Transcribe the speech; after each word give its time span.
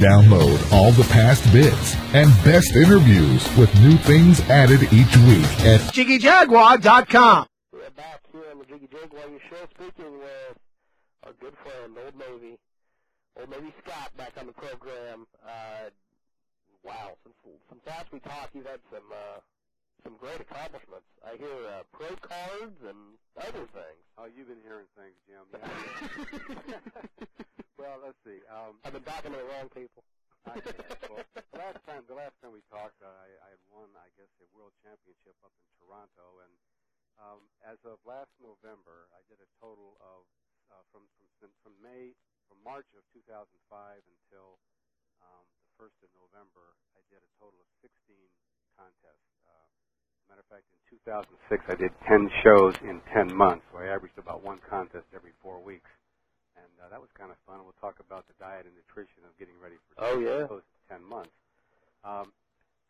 Download 0.00 0.58
all 0.72 0.90
the 0.92 1.04
past 1.04 1.44
bits 1.52 1.94
and 2.14 2.28
best 2.44 2.74
interviews 2.74 3.46
with 3.56 3.72
new 3.80 3.96
things 3.98 4.40
added 4.50 4.82
each 4.92 5.16
week 5.28 5.46
at 5.64 5.80
JiggyJaguar.com. 5.94 7.46
We're 7.72 7.90
back 7.90 8.20
here 8.32 8.42
on 8.50 8.58
the 8.58 8.64
Jiggy 8.64 8.88
Jaguar 8.90 9.28
your 9.30 9.40
show 9.48 9.64
speaking 9.70 10.18
with 10.18 10.58
our 11.24 11.32
good 11.40 11.54
friend, 11.62 11.94
Old 12.04 12.18
Navy. 12.18 12.58
Old 13.38 13.50
Navy 13.50 13.72
Scott 13.84 14.10
back 14.16 14.32
on 14.38 14.46
the 14.46 14.52
program. 14.52 15.26
Uh, 15.46 15.90
wow, 16.82 17.16
since, 17.22 17.36
since 17.68 17.80
last 17.86 18.12
we 18.12 18.18
talked, 18.18 18.54
you've 18.54 18.66
had 18.66 18.80
some 18.90 19.06
uh, 19.12 19.38
some 20.04 20.20
great 20.20 20.36
accomplishments. 20.36 21.08
I 21.24 21.40
hear 21.40 21.56
uh, 21.64 21.88
pro 21.96 22.12
cards 22.20 22.76
and 22.84 23.16
other 23.40 23.64
things. 23.72 24.04
Oh, 24.20 24.28
you've 24.28 24.52
been 24.52 24.60
hearing 24.60 24.86
things, 24.94 25.16
Jim. 25.24 25.48
Yeah. 26.68 26.80
well, 27.80 27.96
let's 28.04 28.20
see. 28.24 28.44
Um, 28.52 28.76
I've 28.84 28.92
been 28.92 29.04
talking 29.04 29.32
to 29.32 29.40
the 29.40 29.48
wrong 29.48 29.72
people. 29.72 30.04
I, 30.44 30.60
well, 31.08 31.24
last 31.56 31.80
time, 31.88 32.04
the 32.04 32.16
last 32.16 32.36
time 32.44 32.52
we 32.52 32.60
talked, 32.68 33.00
uh, 33.00 33.08
I, 33.08 33.28
I 33.40 33.48
had 33.56 33.62
won, 33.72 33.88
I 33.96 34.12
guess, 34.20 34.28
a 34.44 34.48
world 34.52 34.76
championship 34.84 35.32
up 35.40 35.56
in 35.56 35.64
Toronto, 35.80 36.44
and 36.44 36.52
um, 37.16 37.40
as 37.64 37.80
of 37.88 37.96
last 38.04 38.28
November, 38.44 39.08
I 39.16 39.24
did 39.32 39.40
a 39.40 39.48
total 39.56 39.96
of 40.04 40.28
uh, 40.68 40.84
from 40.92 41.08
from 41.40 41.48
from 41.64 41.74
May 41.80 42.12
from 42.44 42.60
March 42.60 42.88
of 42.92 43.08
2005 43.16 43.48
until 44.04 44.60
um, 45.24 45.44
the 45.64 45.72
first 45.80 45.96
of 46.04 46.12
November, 46.12 46.76
I 46.92 47.00
did 47.08 47.24
a 47.24 47.30
total 47.40 47.56
of 47.64 47.68
16 47.80 47.88
contests. 48.76 49.33
Matter 50.28 50.40
of 50.42 50.48
fact, 50.50 50.64
in 50.92 50.98
2006, 50.98 51.64
I 51.68 51.76
did 51.76 51.92
10 52.08 52.30
shows 52.44 52.74
in 52.82 53.02
10 53.14 53.36
months, 53.36 53.64
so 53.72 53.78
I 53.78 53.88
averaged 53.94 54.18
about 54.18 54.44
one 54.44 54.60
contest 54.68 55.06
every 55.14 55.32
four 55.42 55.62
weeks 55.62 55.90
and 56.56 56.72
uh, 56.82 56.88
that 56.90 57.00
was 57.00 57.10
kind 57.18 57.30
of 57.30 57.38
fun. 57.46 57.62
We'll 57.64 57.78
talk 57.82 58.00
about 58.00 58.26
the 58.28 58.34
diet 58.40 58.66
and 58.66 58.74
nutrition 58.74 59.26
of 59.26 59.36
getting 59.38 59.58
ready 59.60 59.76
for 59.90 59.96
Oh, 59.98 60.18
yeah. 60.20 60.46
those 60.48 60.66
ten 60.88 61.04
months. 61.04 61.34
Um, 62.04 62.32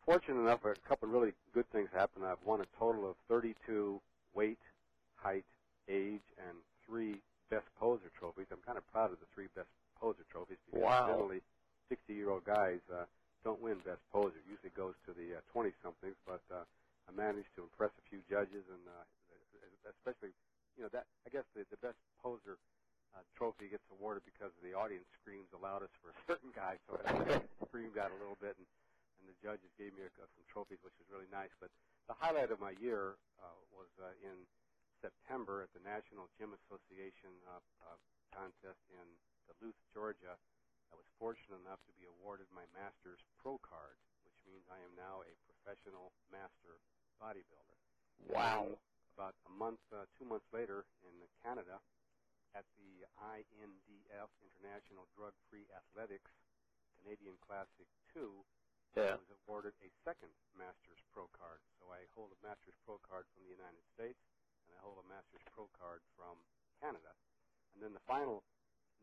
fortunate 0.05 0.41
enough, 0.41 0.61
a 0.65 0.75
couple 0.87 1.09
of 1.09 1.13
really 1.15 1.33
good 1.53 1.69
things 1.71 1.89
happened. 1.93 2.25
I've 2.25 2.43
won 2.45 2.61
a 2.61 2.69
total 2.79 3.09
of 3.09 3.15
32 3.29 4.01
weight, 4.35 4.59
height, 5.17 5.45
age, 5.89 6.25
and 6.39 6.57
three 6.87 7.21
best 7.51 7.67
poser 7.79 8.11
trophies. 8.19 8.47
I'm 8.51 8.63
kind 8.65 8.77
of 8.77 8.87
proud 8.91 9.11
of 9.13 9.19
the 9.19 9.29
three 9.35 9.47
best 9.55 9.69
poser 9.99 10.25
trophies 10.31 10.59
because 10.65 10.83
Wow. 10.85 11.05
generally 11.05 11.41
60-year-old 11.91 12.45
guys 12.45 12.79
uh, 12.93 13.05
don't 13.43 13.61
win 13.61 13.79
best 13.85 14.01
poser. 14.11 14.37
It 14.37 14.49
usually 14.49 14.73
goes 14.75 14.95
to 15.07 15.13
the 15.13 15.39
uh, 15.39 15.41
20-somethings, 15.55 16.17
but 16.27 16.41
uh, 16.53 16.65
I 17.05 17.11
managed 17.13 17.53
to 17.55 17.63
impress 17.63 17.93
a 17.97 18.05
few 18.09 18.21
judges, 18.25 18.65
and 18.67 18.83
uh, 18.89 19.05
especially, 19.93 20.33
you 20.77 20.83
know, 20.83 20.91
that 20.91 21.05
I 21.25 21.29
guess 21.29 21.45
the, 21.53 21.63
the 21.69 21.79
best 21.79 21.97
poser 22.19 22.57
uh, 23.15 23.23
trophy 23.37 23.71
gets 23.71 23.85
awarded 23.93 24.25
because 24.27 24.51
the 24.59 24.75
audience 24.75 25.07
screams 25.21 25.47
the 25.53 25.61
loudest 25.61 25.93
for 26.03 26.11
a 26.11 26.17
certain 26.27 26.51
guy. 26.51 26.81
So 26.89 26.99
I 26.99 27.39
screamed 27.69 27.95
out 27.95 28.11
a 28.11 28.19
little 28.19 28.37
bit, 28.41 28.57
and, 28.57 28.67
and 29.21 29.25
the 29.29 29.37
judges 29.39 29.69
gave 29.79 29.95
me 29.95 30.03
a, 30.03 30.11
some 30.17 30.45
trophies, 30.51 30.81
which 30.83 30.97
was 30.99 31.07
really 31.07 31.29
nice. 31.31 31.53
But 31.61 31.71
the 32.09 32.17
highlight 32.17 32.51
of 32.51 32.59
my 32.59 32.75
year 32.81 33.15
uh, 33.39 33.55
was 33.71 33.89
uh, 34.01 34.11
in 34.25 34.35
September 34.99 35.61
at 35.61 35.71
the 35.77 35.83
National 35.85 36.27
Gym 36.35 36.51
Association 36.65 37.31
uh, 37.45 37.61
uh, 37.85 37.97
contest 38.33 38.81
in 38.91 39.07
Duluth, 39.47 39.77
Georgia. 39.93 40.35
I 40.91 40.95
was 40.97 41.07
fortunate 41.21 41.61
enough 41.61 41.81
to 41.87 41.93
be 41.95 42.07
awarded 42.07 42.49
my 42.51 42.65
Masters 42.75 43.21
Pro 43.39 43.61
card, 43.61 43.97
which 44.25 44.37
means 44.43 44.65
I 44.67 44.79
am 44.81 44.93
now 44.97 45.23
a 45.23 45.33
professional 45.47 46.11
master 46.33 46.77
bodybuilder. 47.21 47.77
Wow. 48.29 48.79
About 49.15 49.35
a 49.47 49.53
month, 49.55 49.79
uh, 49.95 50.05
two 50.19 50.25
months 50.27 50.47
later, 50.51 50.83
in 51.07 51.15
Canada, 51.43 51.79
at 52.55 52.67
the 52.79 53.03
INDF 53.19 54.31
International 54.43 55.07
Drug 55.15 55.31
Free 55.51 55.67
Athletics 55.71 56.31
Canadian 56.99 57.35
Classic 57.43 57.87
2, 58.15 58.43
Yeah. 58.95 59.15
I 59.15 59.19
was 59.19 59.31
awarded 59.43 59.75
a 59.83 59.91
second 60.07 60.31
Masters 60.55 60.99
Pro 61.11 61.27
card. 61.35 61.59
So 61.79 61.91
I 61.91 62.07
hold 62.15 62.31
a 62.31 62.39
Masters 62.47 62.75
Pro 62.87 62.95
card 63.03 63.27
from 63.35 63.43
the 63.43 63.51
United 63.51 63.83
States, 63.91 64.19
and 64.67 64.71
I 64.75 64.79
hold 64.79 64.97
a 65.03 65.07
Masters 65.11 65.43
Pro 65.51 65.67
card 65.75 65.99
from 66.15 66.39
Canada. 66.79 67.11
And 67.75 67.83
then 67.83 67.91
the 67.91 68.03
final 68.07 68.43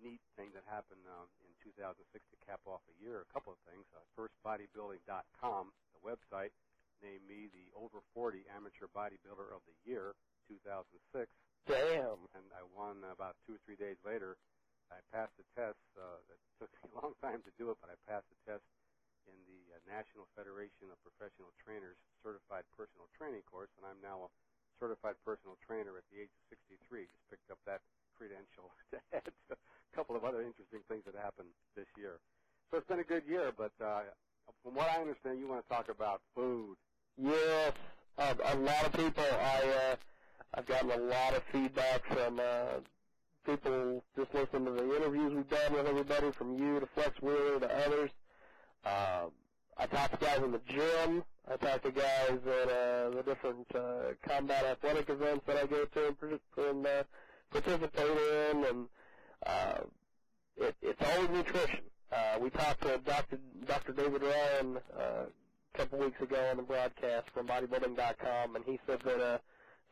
neat 0.01 0.21
thing 0.35 0.49
that 0.57 0.65
happened 0.65 1.05
um, 1.07 1.29
in 1.45 1.53
2006 1.61 2.09
to 2.33 2.37
cap 2.49 2.65
off 2.65 2.81
a 2.89 2.97
year, 3.05 3.21
a 3.21 3.29
couple 3.33 3.53
of 3.53 3.61
things. 3.69 3.85
Uh, 3.93 4.01
firstbodybuilding.com, 4.17 5.73
the 5.93 6.01
website, 6.01 6.53
named 7.03 7.27
me 7.27 7.51
the 7.51 7.69
over 7.75 8.01
40 8.15 8.47
amateur 8.55 8.87
bodybuilder 8.95 9.51
of 9.51 9.63
the 9.67 9.77
year, 9.85 10.15
2006 10.49 11.29
Damn. 11.67 12.27
and 12.35 12.47
I 12.51 12.63
won 12.75 13.07
about 13.07 13.39
two 13.47 13.55
or 13.55 13.61
three 13.63 13.79
days 13.79 13.99
later. 14.03 14.35
I 14.91 14.99
passed 15.15 15.35
the 15.39 15.47
test. 15.55 15.79
Uh, 15.95 16.19
it 16.31 16.41
took 16.59 16.71
me 16.83 16.91
a 16.91 16.93
long 16.99 17.15
time 17.23 17.41
to 17.47 17.53
do 17.55 17.71
it, 17.71 17.79
but 17.79 17.91
I 17.91 17.97
passed 18.11 18.27
the 18.31 18.41
test 18.47 18.67
in 19.31 19.37
the 19.47 19.63
uh, 19.71 19.79
National 19.87 20.27
Federation 20.35 20.91
of 20.91 20.99
Professional 21.07 21.55
Trainers 21.63 21.95
Certified 22.27 22.67
Personal 22.75 23.07
Training 23.15 23.47
course, 23.47 23.71
and 23.79 23.87
I'm 23.87 24.03
now 24.03 24.27
a 24.27 24.31
certified 24.83 25.15
personal 25.23 25.55
trainer 25.63 25.95
at 25.95 26.07
the 26.11 26.27
age 26.27 26.33
of 26.35 26.43
63. 26.51 27.07
Just 27.07 27.27
picked 27.31 27.47
up 27.55 27.63
that 27.71 27.79
credential 28.19 28.75
to 28.91 28.99
add 29.15 29.31
to 29.47 29.55
a 29.55 29.61
couple 29.95 30.19
of 30.19 30.27
other 30.27 30.43
interesting 30.43 30.83
things 30.91 31.07
that 31.07 31.15
happened 31.15 31.55
this 31.79 31.87
year. 31.95 32.19
So 32.71 32.83
it's 32.83 32.89
been 32.91 32.99
a 32.99 33.07
good 33.07 33.23
year, 33.31 33.55
but 33.55 33.73
uh, 33.79 34.11
from 34.67 34.75
what 34.75 34.91
I 34.91 34.99
understand, 34.99 35.39
you 35.39 35.47
want 35.47 35.63
to 35.63 35.71
talk 35.71 35.87
about 35.87 36.21
food. 36.35 36.75
Yes, 37.19 37.73
uh, 38.19 38.35
a 38.45 38.57
lot 38.57 38.87
of 38.87 38.93
people. 38.93 39.23
I 39.23 39.93
uh, 39.93 39.97
I've 40.55 40.67
gotten 40.67 40.91
a 40.91 40.97
lot 40.97 41.35
of 41.35 41.43
feedback 41.53 42.05
from 42.07 42.41
uh, 42.41 42.81
people 43.45 44.03
just 44.17 44.33
listening 44.35 44.65
to 44.67 44.71
the 44.73 44.97
interviews 44.97 45.33
we've 45.35 45.49
done 45.49 45.75
with 45.75 45.87
everybody, 45.87 46.31
from 46.33 46.59
you 46.59 46.81
to 46.81 46.87
Flex 46.95 47.21
Wheeler 47.21 47.61
to 47.61 47.87
others. 47.87 48.11
Uh, 48.85 49.27
I 49.77 49.87
talk 49.87 50.11
to 50.13 50.17
guys 50.25 50.39
in 50.43 50.53
the 50.53 50.61
gym. 50.67 51.25
I 51.51 51.57
talk 51.57 51.83
to 51.83 51.91
guys 51.91 52.39
at 52.47 52.69
uh, 52.71 53.11
the 53.11 53.23
different 53.27 53.67
uh, 53.75 54.15
combat 54.27 54.65
athletic 54.65 55.11
events 55.11 55.45
that 55.47 55.57
I 55.57 55.67
go 55.67 55.85
to 55.85 56.07
and, 56.09 56.17
and 56.57 56.87
uh, 56.87 57.03
participate 57.51 58.19
in, 58.51 58.65
and 58.65 58.89
uh, 59.47 59.81
it, 60.57 60.77
it's 60.81 61.03
always 61.03 61.31
nutrition. 61.31 61.81
Uh, 62.11 62.39
we 62.41 62.51
talked 62.51 62.83
to 62.83 62.99
Dr. 63.05 63.39
Dr. 63.67 63.93
David 63.93 64.23
Ryan 64.23 64.79
uh, 64.99 65.25
a 65.75 65.79
couple 65.79 65.99
weeks 65.99 66.21
ago 66.21 66.49
on 66.51 66.57
the 66.57 66.63
broadcast 66.63 67.29
from 67.33 67.47
bodybuilding.com, 67.47 68.57
and 68.57 68.65
he 68.65 68.79
said 68.87 69.01
that 69.05 69.21
uh, 69.21 69.39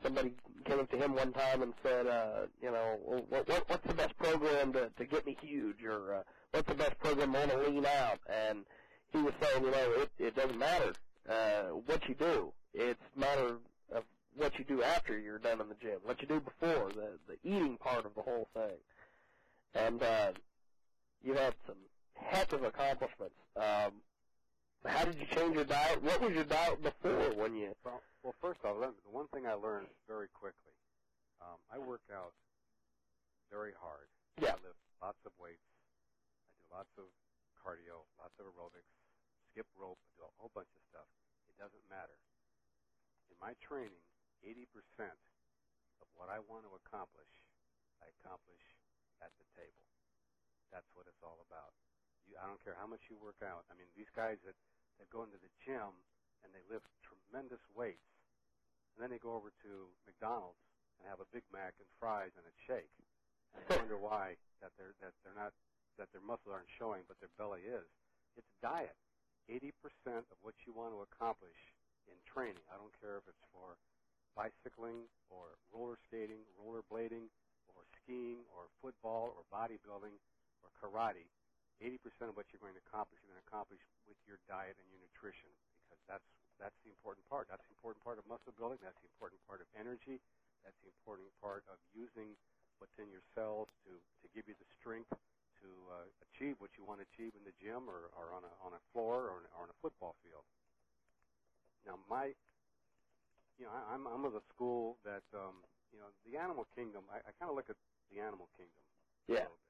somebody 0.03 0.33
came 0.65 0.79
up 0.79 0.91
to 0.91 0.97
him 0.97 1.15
one 1.15 1.33
time 1.33 1.63
and 1.63 1.73
said, 1.83 2.07
uh, 2.07 2.47
you 2.63 2.71
know, 2.71 2.99
what, 3.05 3.49
what, 3.49 3.69
what's 3.69 3.87
the 3.87 3.95
best 3.95 4.17
program 4.19 4.73
to, 4.73 4.91
to 4.99 5.05
get 5.05 5.25
me 5.27 5.37
huge, 5.41 5.83
or 5.85 6.15
uh, 6.15 6.23
what's 6.53 6.69
the 6.69 6.75
best 6.75 6.99
program 6.99 7.35
I 7.35 7.47
want 7.47 7.51
to 7.51 7.71
lean 7.71 7.87
out? 7.87 8.19
And 8.29 8.65
he 9.13 9.19
was 9.23 9.33
saying, 9.41 9.65
you 9.65 9.71
know, 9.71 9.93
it, 10.03 10.11
it 10.19 10.37
doesn't 10.37 10.59
matter 10.59 10.93
uh, 11.29 11.63
what 11.87 12.09
you 12.09 12.15
do. 12.15 12.53
It's 12.75 13.01
a 13.17 13.21
matter 13.21 13.57
of 13.93 14.05
what 14.37 14.59
you 14.59 14.65
do 14.65 14.83
after 14.83 15.19
you're 15.19 15.39
done 15.39 15.61
in 15.61 15.69
the 15.69 15.75
gym, 15.81 15.99
what 16.05 16.21
you 16.21 16.29
do 16.29 16.41
before, 16.41 16.91
the, 16.91 17.19
the 17.27 17.37
eating 17.43 17.77
part 17.79 18.07
of 18.07 18.15
the 18.15 18.23
whole 18.23 18.49
thing. 18.55 18.77
And 19.75 20.03
uh, 20.03 20.33
you 21.23 21.35
had 21.35 21.55
some 21.67 21.77
heck 22.15 22.53
of 22.53 22.63
accomplishments. 22.65 23.35
Um, 23.57 23.93
how 24.87 25.05
did 25.05 25.17
you 25.21 25.29
change 25.37 25.55
your 25.55 25.69
diet? 25.69 26.03
What 26.03 26.21
was 26.21 26.33
your 26.33 26.49
diet 26.49 26.81
before 26.81 27.37
when 27.37 27.53
you? 27.57 27.77
Well, 27.85 28.01
well, 28.25 28.35
first 28.41 28.65
off, 28.65 28.81
the 28.81 29.13
one 29.13 29.29
thing 29.29 29.45
I 29.45 29.55
learned 29.55 29.89
very 30.09 30.29
quickly, 30.33 30.73
um, 31.41 31.61
I 31.69 31.77
work 31.77 32.05
out 32.13 32.33
very 33.53 33.77
hard. 33.77 34.09
Yeah. 34.41 34.57
I 34.57 34.65
lift 34.65 34.81
lots 35.03 35.21
of 35.29 35.33
weights. 35.37 35.65
I 36.49 36.53
do 36.57 36.65
lots 36.73 36.93
of 36.97 37.09
cardio, 37.61 38.09
lots 38.17 38.33
of 38.41 38.49
aerobics, 38.49 38.89
skip 39.53 39.69
rope, 39.77 40.01
I 40.01 40.09
do 40.17 40.25
a 40.25 40.33
whole 40.41 40.53
bunch 40.57 40.73
of 40.73 40.83
stuff. 40.89 41.09
It 41.51 41.57
doesn't 41.61 41.85
matter. 41.93 42.17
In 43.29 43.37
my 43.37 43.53
training, 43.61 44.01
80% 44.41 44.65
of 46.01 46.09
what 46.17 46.33
I 46.33 46.41
want 46.41 46.65
to 46.65 46.73
accomplish, 46.73 47.29
I 48.01 48.09
accomplish 48.21 48.65
at 49.21 49.29
the 49.37 49.47
table. 49.53 49.85
That's 50.73 50.89
what 50.97 51.05
it's 51.05 51.21
all 51.21 51.43
about. 51.45 51.77
You, 52.31 52.39
I 52.39 52.47
don't 52.47 52.63
care 52.63 52.79
how 52.79 52.87
much 52.87 53.03
you 53.11 53.19
work 53.19 53.43
out. 53.43 53.67
I 53.67 53.75
mean, 53.75 53.91
these 53.99 54.11
guys 54.15 54.39
that, 54.47 54.55
that 55.03 55.11
go 55.11 55.27
into 55.27 55.43
the 55.43 55.51
gym 55.67 55.91
and 56.47 56.55
they 56.55 56.63
lift 56.71 56.87
tremendous 57.03 57.61
weights, 57.75 58.07
and 58.95 59.03
then 59.03 59.11
they 59.11 59.19
go 59.19 59.35
over 59.35 59.51
to 59.67 59.91
McDonald's 60.07 60.63
and 60.97 61.11
have 61.11 61.19
a 61.19 61.29
Big 61.35 61.43
Mac 61.51 61.75
and 61.83 61.91
fries 61.99 62.31
and 62.39 62.47
a 62.47 62.55
shake, 62.71 62.95
and 63.53 63.67
they 63.67 63.75
wonder 63.75 63.99
why 63.99 64.39
that 64.63 64.71
they're 64.79 64.95
that 65.03 65.13
they're 65.27 65.37
not 65.37 65.51
that 65.99 66.09
their 66.15 66.23
muscles 66.23 66.55
aren't 66.55 66.71
showing, 66.79 67.03
but 67.11 67.19
their 67.19 67.33
belly 67.35 67.67
is. 67.67 67.85
It's 68.39 68.49
diet. 68.63 68.97
80% 69.51 69.75
of 70.31 70.39
what 70.47 70.55
you 70.63 70.71
want 70.71 70.95
to 70.95 71.03
accomplish 71.03 71.59
in 72.07 72.15
training, 72.23 72.63
I 72.71 72.79
don't 72.79 72.95
care 73.03 73.19
if 73.19 73.27
it's 73.27 73.45
for 73.51 73.75
bicycling 74.39 75.11
or 75.27 75.59
roller 75.75 75.99
skating, 76.07 76.47
roller 76.55 76.87
blading, 76.87 77.27
or 77.75 77.83
skiing 78.01 78.47
or 78.55 78.71
football 78.79 79.35
or 79.35 79.43
bodybuilding 79.51 80.15
or 80.63 80.71
karate, 80.79 81.27
80% 81.83 82.31
of 82.31 82.37
what 82.37 82.47
you're 82.53 82.63
going 82.63 82.77
to 82.77 82.85
accomplish, 82.87 83.19
you're 83.25 83.33
going 83.33 83.43
to 83.43 83.49
accomplish 83.49 83.83
with 84.07 84.21
your 84.29 84.39
diet 84.47 84.77
and 84.79 84.87
your 84.93 85.01
nutrition 85.03 85.51
because 85.89 86.01
that's 86.07 86.29
that's 86.61 86.77
the 86.87 86.93
important 86.93 87.27
part. 87.27 87.49
That's 87.51 87.65
the 87.67 87.75
important 87.75 88.05
part 88.05 88.21
of 88.21 88.29
muscle 88.31 88.55
building. 88.55 88.79
That's 88.85 88.99
the 89.03 89.11
important 89.11 89.41
part 89.49 89.65
of 89.65 89.69
energy. 89.75 90.21
That's 90.63 90.77
the 90.85 90.93
important 90.93 91.33
part 91.41 91.65
of 91.73 91.81
using 91.97 92.37
what's 92.79 92.95
in 93.01 93.11
your 93.11 93.25
cells 93.35 93.69
to, 93.89 93.99
to 94.23 94.27
give 94.37 94.47
you 94.47 94.55
the 94.61 94.69
strength 94.81 95.11
to 95.65 95.69
uh, 95.91 96.07
achieve 96.31 96.57
what 96.61 96.71
you 96.79 96.85
want 96.85 97.01
to 97.03 97.07
achieve 97.17 97.35
in 97.35 97.45
the 97.45 97.55
gym 97.59 97.89
or, 97.91 98.13
or 98.15 98.33
on 98.37 98.45
a 98.45 98.53
on 98.63 98.75
a 98.77 98.83
floor 98.93 99.29
or, 99.33 99.49
or 99.57 99.67
on 99.67 99.71
a 99.73 99.79
football 99.83 100.17
field. 100.23 100.45
Now, 101.87 101.99
my, 102.11 102.33
you 103.59 103.65
know, 103.67 103.73
I, 103.73 103.95
I'm 103.95 104.07
I'm 104.09 104.25
of 104.27 104.35
the 104.35 104.45
school 104.55 104.99
that 105.05 105.25
um, 105.35 105.65
you 105.93 106.01
know 106.01 106.11
the 106.27 106.39
animal 106.39 106.67
kingdom. 106.77 107.05
I, 107.13 107.19
I 107.25 107.33
kind 107.39 107.51
of 107.51 107.57
look 107.57 107.71
at 107.71 107.79
the 108.13 108.21
animal 108.21 108.49
kingdom 108.57 108.83
a 109.37 109.39
Yeah. 109.39 109.47
little 109.47 109.59
bit. 109.63 109.70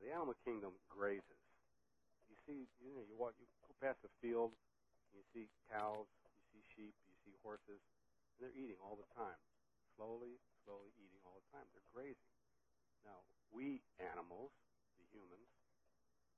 The 0.00 0.12
animal 0.12 0.36
kingdom 0.44 0.76
grazes. 0.92 1.40
You 2.28 2.36
see, 2.44 2.60
you 2.82 2.92
know, 2.92 3.02
you 3.06 3.16
walk, 3.16 3.34
you 3.40 3.46
go 3.64 3.74
past 3.80 4.02
the 4.02 4.12
field, 4.20 4.52
you 5.14 5.22
see 5.32 5.48
cows, 5.72 6.06
you 6.36 6.42
see 6.52 6.62
sheep, 6.76 6.94
you 7.08 7.14
see 7.24 7.34
horses, 7.42 7.80
and 8.36 8.38
they're 8.38 8.56
eating 8.56 8.76
all 8.84 8.98
the 8.98 9.08
time, 9.16 9.40
slowly, 9.96 10.36
slowly 10.66 10.92
eating 11.00 11.22
all 11.24 11.38
the 11.40 11.48
time. 11.54 11.66
They're 11.72 11.90
grazing. 11.94 12.32
Now, 13.06 13.22
we 13.54 13.80
animals, 14.02 14.52
the 14.98 15.06
humans, 15.14 15.48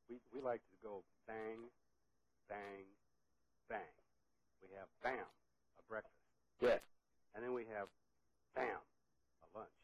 we 0.08 0.20
we 0.32 0.40
like 0.40 0.62
to 0.72 0.76
go 0.81 1.04
bang, 1.26 1.69
bang, 2.49 2.87
bang. 3.69 3.93
We 4.62 4.69
have 4.76 4.88
bam, 5.02 5.28
a 5.78 5.82
breakfast. 5.88 6.14
Yeah. 6.61 6.81
And 7.34 7.44
then 7.44 7.52
we 7.52 7.64
have 7.76 7.88
bam, 8.56 8.81
a 9.44 9.46
lunch. 9.58 9.78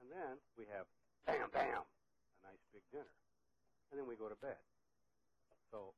And 0.00 0.08
then 0.10 0.40
we 0.56 0.64
have 0.72 0.86
bam, 1.26 1.50
bam, 1.52 1.84
nice 2.48 2.62
big 2.72 2.84
dinner. 2.90 3.14
And 3.92 4.00
then 4.00 4.08
we 4.08 4.16
go 4.16 4.32
to 4.32 4.38
bed. 4.40 4.60
So 5.68 5.92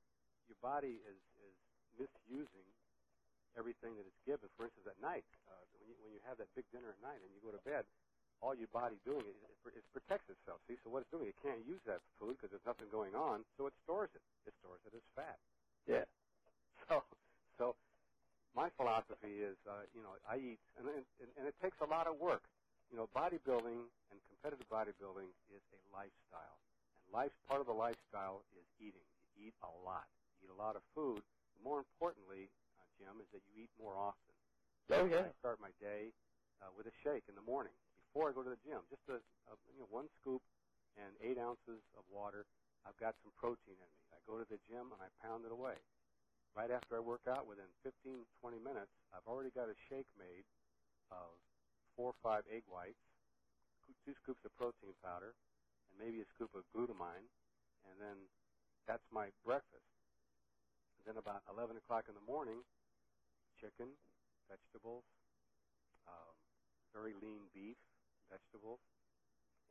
your 0.50 0.58
body 0.58 0.99
is, 1.06 1.20
is 1.47 1.56
misusing 1.94 2.69
everything 3.55 3.94
that 3.99 4.06
it's 4.06 4.23
given. 4.26 4.50
For 4.58 4.67
instance, 4.67 4.87
at 4.91 4.99
night, 4.99 5.26
uh, 5.47 5.62
when, 5.79 5.87
you, 5.91 5.97
when 6.02 6.11
you 6.14 6.23
have 6.26 6.38
that 6.43 6.50
big 6.58 6.67
dinner 6.75 6.91
at 6.91 7.00
night 7.02 7.23
and 7.23 7.31
you 7.35 7.41
go 7.43 7.55
to 7.55 7.62
bed, 7.62 7.87
all 8.43 8.56
your 8.56 8.70
body 8.73 8.97
doing 9.05 9.23
is 9.23 9.37
it, 9.44 9.79
it 9.79 9.85
protects 9.93 10.26
itself. 10.32 10.58
See, 10.67 10.79
so 10.82 10.88
what 10.91 11.05
it's 11.05 11.12
doing, 11.12 11.29
it 11.29 11.37
can't 11.44 11.61
use 11.69 11.82
that 11.85 12.00
food 12.17 12.41
because 12.41 12.50
there's 12.50 12.64
nothing 12.64 12.88
going 12.88 13.12
on, 13.12 13.44
so 13.61 13.69
it 13.69 13.75
stores 13.85 14.08
it. 14.17 14.25
It 14.49 14.55
stores 14.64 14.81
it 14.88 14.97
as 14.97 15.05
fat. 15.14 15.38
Yeah. 15.87 16.06
So, 16.88 17.05
so 17.55 17.76
my 18.56 18.67
philosophy 18.75 19.47
is, 19.47 19.55
uh, 19.69 19.87
you 19.94 20.02
know, 20.02 20.19
I 20.26 20.43
eat, 20.43 20.58
and, 20.75 20.88
and 20.91 21.05
and 21.38 21.44
it 21.47 21.55
takes 21.62 21.79
a 21.79 21.87
lot 21.87 22.11
of 22.11 22.19
work. 22.19 22.43
You 22.90 22.98
know, 22.98 23.06
bodybuilding 23.14 23.87
and 24.10 24.19
competitive 24.26 24.66
bodybuilding 24.66 25.31
is 25.54 25.62
a 25.70 25.81
lifestyle, 25.94 26.58
and 26.98 27.06
life 27.14 27.31
part 27.46 27.62
of 27.62 27.70
the 27.70 27.76
lifestyle 27.76 28.42
is 28.58 28.66
eating. 28.82 29.06
You 29.38 29.50
eat 29.50 29.56
a 29.62 29.70
lot. 29.87 30.10
You 30.42 30.50
eat 30.50 30.52
a 30.52 30.58
lot 30.58 30.75
of 30.75 30.82
food. 30.90 31.22
More 31.62 31.78
importantly, 31.78 32.50
uh, 32.50 32.87
Jim, 32.98 33.22
is 33.22 33.31
that 33.31 33.46
you 33.46 33.62
eat 33.62 33.72
more 33.78 33.94
often. 33.94 34.34
Oh 34.90 35.06
yeah. 35.06 35.22
I 35.22 35.31
start 35.38 35.62
my 35.62 35.70
day 35.78 36.10
uh, 36.58 36.75
with 36.75 36.90
a 36.90 36.94
shake 37.06 37.31
in 37.31 37.38
the 37.38 37.46
morning 37.46 37.75
before 38.10 38.26
I 38.26 38.34
go 38.34 38.42
to 38.42 38.50
the 38.50 38.58
gym. 38.66 38.82
Just 38.90 39.06
a, 39.06 39.22
a 39.46 39.54
you 39.70 39.78
know 39.78 39.90
one 39.90 40.10
scoop 40.19 40.42
and 40.98 41.14
eight 41.22 41.38
ounces 41.38 41.78
of 41.94 42.02
water. 42.10 42.42
I've 42.82 42.98
got 42.98 43.14
some 43.22 43.31
protein 43.38 43.78
in 43.78 43.90
me. 43.94 44.02
I 44.10 44.19
go 44.26 44.34
to 44.40 44.46
the 44.50 44.58
gym 44.66 44.90
and 44.90 44.98
I 44.98 45.08
pound 45.22 45.46
it 45.46 45.52
away. 45.54 45.78
Right 46.58 46.75
after 46.75 46.98
I 46.98 47.00
work 47.04 47.22
out, 47.31 47.46
within 47.46 47.70
15, 47.87 48.26
20 48.42 48.58
minutes, 48.58 48.90
I've 49.14 49.22
already 49.31 49.54
got 49.54 49.70
a 49.70 49.76
shake 49.87 50.10
made 50.19 50.42
of 51.14 51.31
four 52.00 52.17
or 52.17 52.20
five 52.25 52.49
egg 52.49 52.64
whites, 52.64 52.97
two 54.08 54.17
scoops 54.25 54.41
of 54.49 54.52
protein 54.56 54.97
powder, 55.05 55.37
and 55.93 56.00
maybe 56.00 56.25
a 56.25 56.29
scoop 56.32 56.49
of 56.56 56.64
glutamine, 56.73 57.29
and 57.85 57.97
then 58.00 58.17
that's 58.88 59.05
my 59.12 59.29
breakfast. 59.44 59.85
Then 61.05 61.20
about 61.20 61.44
11 61.52 61.76
o'clock 61.76 62.08
in 62.08 62.17
the 62.17 62.25
morning, 62.25 62.64
chicken, 63.61 63.93
vegetables, 64.49 65.05
um, 66.08 66.32
very 66.97 67.12
lean 67.20 67.52
beef, 67.52 67.76
vegetables. 68.32 68.81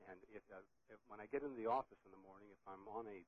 And 0.06 0.22
if, 0.30 0.46
uh, 0.54 0.62
if 0.94 1.02
when 1.10 1.18
I 1.18 1.26
get 1.34 1.42
into 1.42 1.58
the 1.58 1.66
office 1.70 1.98
in 2.06 2.14
the 2.14 2.22
morning, 2.22 2.54
if 2.54 2.62
I'm 2.70 2.86
on 2.94 3.10
a 3.10 3.26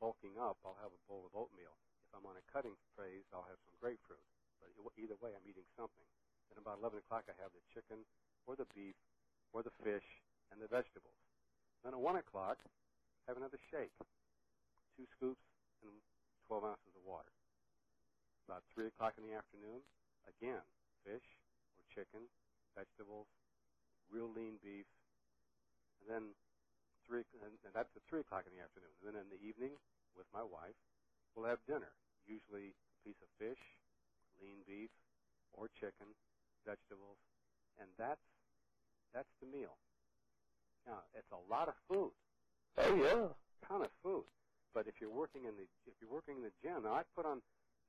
bulking 0.00 0.40
up, 0.40 0.56
I'll 0.64 0.80
have 0.80 0.92
a 0.96 1.02
bowl 1.04 1.28
of 1.28 1.36
oatmeal. 1.36 1.76
If 2.08 2.16
I'm 2.16 2.24
on 2.24 2.40
a 2.40 2.44
cutting 2.48 2.76
phase, 2.96 3.28
I'll 3.36 3.46
have 3.46 3.60
some 3.68 3.76
grapefruit. 3.76 4.24
But 4.60 4.72
either 4.96 5.16
way, 5.20 5.36
I'm 5.36 5.44
eating 5.44 5.68
something. 5.76 6.08
Then 6.50 6.58
about 6.58 6.80
11 6.82 7.04
o'clock, 7.04 7.28
I 7.28 7.36
have 7.38 7.52
the 7.54 7.62
chicken 7.76 8.02
or 8.46 8.56
the 8.56 8.68
beef 8.74 8.96
or 9.52 9.62
the 9.62 9.74
fish 9.82 10.06
and 10.52 10.60
the 10.60 10.70
vegetables. 10.70 11.18
Then 11.84 11.96
at 11.96 12.00
1 12.00 12.16
o'clock, 12.16 12.58
have 13.26 13.36
another 13.36 13.58
shake. 13.70 13.94
Two 14.96 15.06
scoops 15.16 15.44
and 15.82 15.94
12 16.48 16.64
ounces 16.64 16.94
of 16.94 17.04
water. 17.06 17.32
About 18.48 18.66
3 18.74 18.90
o'clock 18.90 19.14
in 19.16 19.24
the 19.24 19.36
afternoon, 19.36 19.80
again, 20.26 20.64
fish 21.06 21.24
or 21.78 21.84
chicken, 21.94 22.26
vegetables, 22.74 23.30
real 24.10 24.28
lean 24.28 24.58
beef, 24.60 24.88
and 26.02 26.06
then 26.10 26.24
three, 27.06 27.22
and, 27.42 27.54
and 27.62 27.72
that's 27.72 27.90
at 27.94 28.02
three 28.10 28.20
o'clock 28.24 28.44
in 28.48 28.52
the 28.56 28.62
afternoon. 28.62 28.90
And 29.00 29.04
then 29.10 29.16
in 29.22 29.28
the 29.30 29.40
evening, 29.42 29.78
with 30.18 30.26
my 30.34 30.42
wife, 30.42 30.76
we'll 31.32 31.48
have 31.48 31.62
dinner. 31.70 31.94
Usually 32.26 32.74
a 32.74 32.96
piece 33.06 33.20
of 33.22 33.30
fish, 33.38 33.60
lean 34.42 34.66
beef, 34.66 34.90
or 35.54 35.70
chicken, 35.78 36.10
vegetables, 36.66 37.18
and 37.78 37.88
that's 37.98 38.22
that's 39.14 39.30
the 39.40 39.48
meal. 39.48 39.76
Now 40.86 41.04
it's 41.14 41.30
a 41.32 41.42
lot 41.50 41.68
of 41.68 41.76
food, 41.88 42.12
Oh 42.78 42.94
yeah. 42.96 43.28
ton 43.68 43.82
of 43.82 43.92
food. 44.02 44.26
But 44.74 44.86
if 44.88 44.94
you're 45.00 45.12
working 45.12 45.46
in 45.46 45.56
the 45.56 45.66
if 45.86 45.94
you're 46.00 46.12
working 46.12 46.38
in 46.38 46.44
the 46.44 46.54
gym, 46.62 46.84
now 46.84 46.94
I 46.94 47.04
put 47.16 47.26
on, 47.26 47.42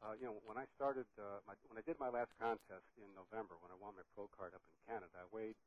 uh, 0.03 0.13
you 0.19 0.25
know, 0.27 0.37
when 0.45 0.57
I 0.57 0.65
started 0.75 1.05
uh, 1.19 1.41
my, 1.47 1.55
when 1.69 1.77
I 1.77 1.85
did 1.85 1.99
my 1.99 2.09
last 2.09 2.31
contest 2.39 2.87
in 2.97 3.09
November 3.15 3.55
when 3.61 3.71
I 3.71 3.77
won 3.79 3.95
my 3.97 4.05
pro 4.15 4.27
card 4.33 4.53
up 4.55 4.63
in 4.67 4.75
Canada, 4.87 5.13
I 5.21 5.27
weighed 5.33 5.57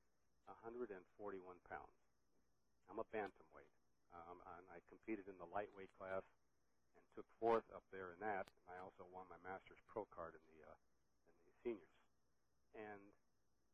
141 0.47 1.01
pounds. 1.71 1.97
I'm 2.91 3.01
a 3.01 3.09
bantamweight. 3.15 3.73
Um, 4.15 4.39
and 4.59 4.65
I 4.71 4.81
competed 4.91 5.27
in 5.29 5.37
the 5.39 5.49
lightweight 5.51 5.91
class 5.99 6.23
and 6.97 7.05
took 7.17 7.27
fourth 7.41 7.67
up 7.75 7.85
there 7.93 8.13
in 8.15 8.21
that. 8.23 8.47
And 8.47 8.67
I 8.71 8.79
also 8.83 9.07
won 9.11 9.27
my 9.31 9.41
master's 9.43 9.81
pro 9.91 10.07
card 10.15 10.35
in 10.39 10.45
the 10.51 10.59
uh, 10.67 10.79
in 11.39 11.45
the 11.47 11.57
seniors. 11.65 11.99
And 12.77 13.03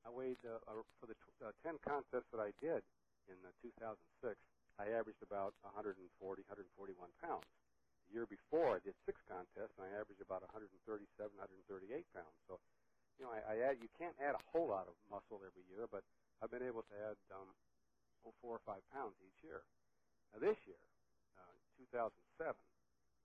I 0.04 0.10
weighed 0.10 0.40
uh, 0.46 0.60
uh, 0.68 0.82
for 1.00 1.06
the 1.08 1.16
tw- 1.16 1.42
uh, 1.42 1.52
10 1.64 1.78
contests 1.86 2.30
that 2.32 2.40
I 2.42 2.52
did 2.62 2.84
in 3.28 3.38
uh, 3.44 3.52
2006. 3.62 4.36
I 4.78 4.94
averaged 4.94 5.22
about 5.22 5.54
140, 5.62 5.98
141 6.20 7.12
pounds. 7.20 7.48
The 8.08 8.14
year 8.14 8.26
before, 8.26 8.76
I 8.76 8.80
did 8.80 8.94
six 9.06 9.18
contests, 9.28 9.74
and 9.78 9.86
I 9.86 9.92
averaged 10.00 10.22
about 10.22 10.42
137, 10.42 10.78
138 11.36 12.14
pounds. 12.14 12.36
So, 12.48 12.60
you 13.18 13.24
know, 13.26 13.32
I, 13.32 13.40
I 13.42 13.54
add. 13.70 13.78
You 13.82 13.90
can't 13.98 14.16
add 14.20 14.34
a 14.36 14.44
whole 14.52 14.68
lot 14.70 14.88
of 14.88 14.96
muscle 15.10 15.42
every 15.46 15.64
year, 15.70 15.86
but 15.90 16.04
I've 16.42 16.50
been 16.50 16.64
able 16.66 16.82
to 16.84 16.96
add 16.96 17.18
um, 17.34 17.54
oh, 18.26 18.34
four 18.40 18.56
or 18.58 18.64
five 18.66 18.82
pounds 18.92 19.16
each 19.24 19.38
year. 19.44 19.62
Now, 20.32 20.40
this 20.40 20.58
year, 20.66 20.80
uh, 21.38 21.54
2007, 21.78 22.56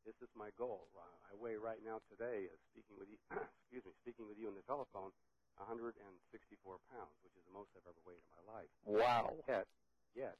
this 0.06 0.16
is 0.22 0.30
my 0.36 0.52
goal. 0.58 0.88
Uh, 0.96 1.32
I 1.32 1.36
weigh 1.36 1.56
right 1.58 1.82
now 1.84 2.00
today, 2.10 2.48
uh, 2.52 2.58
speaking 2.72 2.98
with 3.00 3.10
you, 3.10 3.20
excuse 3.64 3.86
me, 3.86 3.94
speaking 4.02 4.28
with 4.28 4.38
you 4.40 4.48
on 4.50 4.56
the 4.56 4.64
telephone, 4.64 5.12
164 5.60 6.80
pounds, 6.92 7.16
which 7.24 7.36
is 7.36 7.44
the 7.48 7.56
most 7.56 7.72
I've 7.76 7.88
ever 7.88 8.02
weighed 8.06 8.22
in 8.22 8.32
my 8.34 8.44
life. 8.46 8.72
Wow. 8.86 9.36
Yet, 9.48 9.68
yet, 10.16 10.38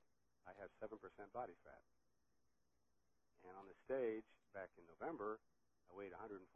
I 0.48 0.54
have 0.60 0.72
7% 0.84 0.98
body 1.34 1.56
fat. 1.64 1.84
And 3.46 3.54
on 3.58 3.68
the 3.70 3.78
stage 3.86 4.26
back 4.54 4.72
in 4.78 4.86
November, 4.90 5.40
I 5.90 5.94
weighed 5.94 6.14
141 6.18 6.50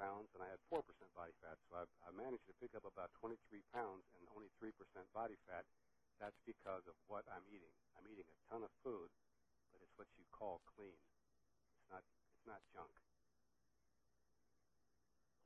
pounds 0.00 0.28
and 0.34 0.40
I 0.40 0.48
had 0.48 0.60
4% 0.72 0.80
body 1.12 1.34
fat. 1.44 1.58
So 1.68 1.76
I've, 1.84 1.92
I 2.06 2.10
managed 2.16 2.46
to 2.48 2.56
pick 2.62 2.72
up 2.74 2.86
about 2.88 3.12
23 3.20 3.36
pounds 3.74 4.04
and 4.16 4.24
only 4.32 4.48
3% 4.62 4.72
body 5.12 5.36
fat. 5.46 5.66
That's 6.20 6.36
because 6.46 6.84
of 6.88 6.96
what 7.08 7.24
I'm 7.28 7.44
eating. 7.48 7.72
I'm 7.96 8.06
eating 8.08 8.28
a 8.28 8.36
ton 8.48 8.62
of 8.64 8.72
food, 8.84 9.08
but 9.72 9.80
it's 9.84 9.92
what 9.96 10.08
you 10.16 10.24
call 10.32 10.60
clean. 10.76 10.96
It's 11.76 11.88
not. 11.90 12.04
It's 12.36 12.46
not 12.46 12.60
junk. 12.72 12.92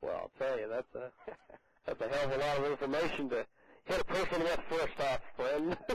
Well, 0.02 0.16
I'll 0.16 0.34
tell 0.38 0.58
you, 0.58 0.68
that's 0.68 0.94
a 0.94 1.12
that's 1.86 2.00
a 2.00 2.08
hell 2.08 2.24
of 2.24 2.32
a 2.32 2.38
lot 2.38 2.58
of 2.58 2.70
information 2.70 3.28
to 3.30 3.46
hit 3.84 4.00
a 4.00 4.04
person 4.04 4.40
with 4.42 4.60
first 4.68 5.00
off, 5.00 5.20
friend. 5.36 5.76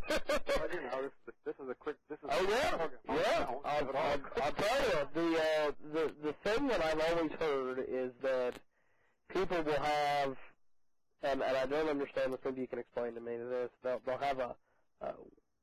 Well, 0.59 0.67
you 0.73 0.81
know, 0.81 1.09
this, 1.25 1.35
this 1.45 1.55
is 1.63 1.69
a 1.69 1.75
quick. 1.75 1.95
This 2.09 2.17
is. 2.19 2.29
Oh 2.29 2.47
yeah, 2.49 2.87
yeah. 3.15 3.45
I'll, 3.65 3.85
not 3.85 3.89
at 3.89 3.95
all. 3.95 4.01
I'll, 4.01 4.43
I'll 4.43 4.51
tell 4.51 4.81
you 4.81 5.07
the 5.13 5.37
uh, 5.37 5.71
the 5.93 6.13
the 6.23 6.33
thing 6.43 6.67
that 6.67 6.83
I've 6.83 6.99
always 6.99 7.31
heard 7.39 7.85
is 7.87 8.11
that 8.21 8.53
people 9.29 9.61
will 9.63 9.81
have, 9.81 10.35
and, 11.23 11.41
and 11.41 11.57
I 11.57 11.65
don't 11.65 11.89
understand 11.89 12.33
this. 12.33 12.39
Maybe 12.43 12.61
you 12.61 12.67
can 12.67 12.79
explain 12.79 13.13
to 13.13 13.21
me 13.21 13.37
this. 13.37 13.69
They'll 13.83 14.01
they'll 14.05 14.17
have 14.17 14.39
a, 14.39 14.55
a 15.01 15.13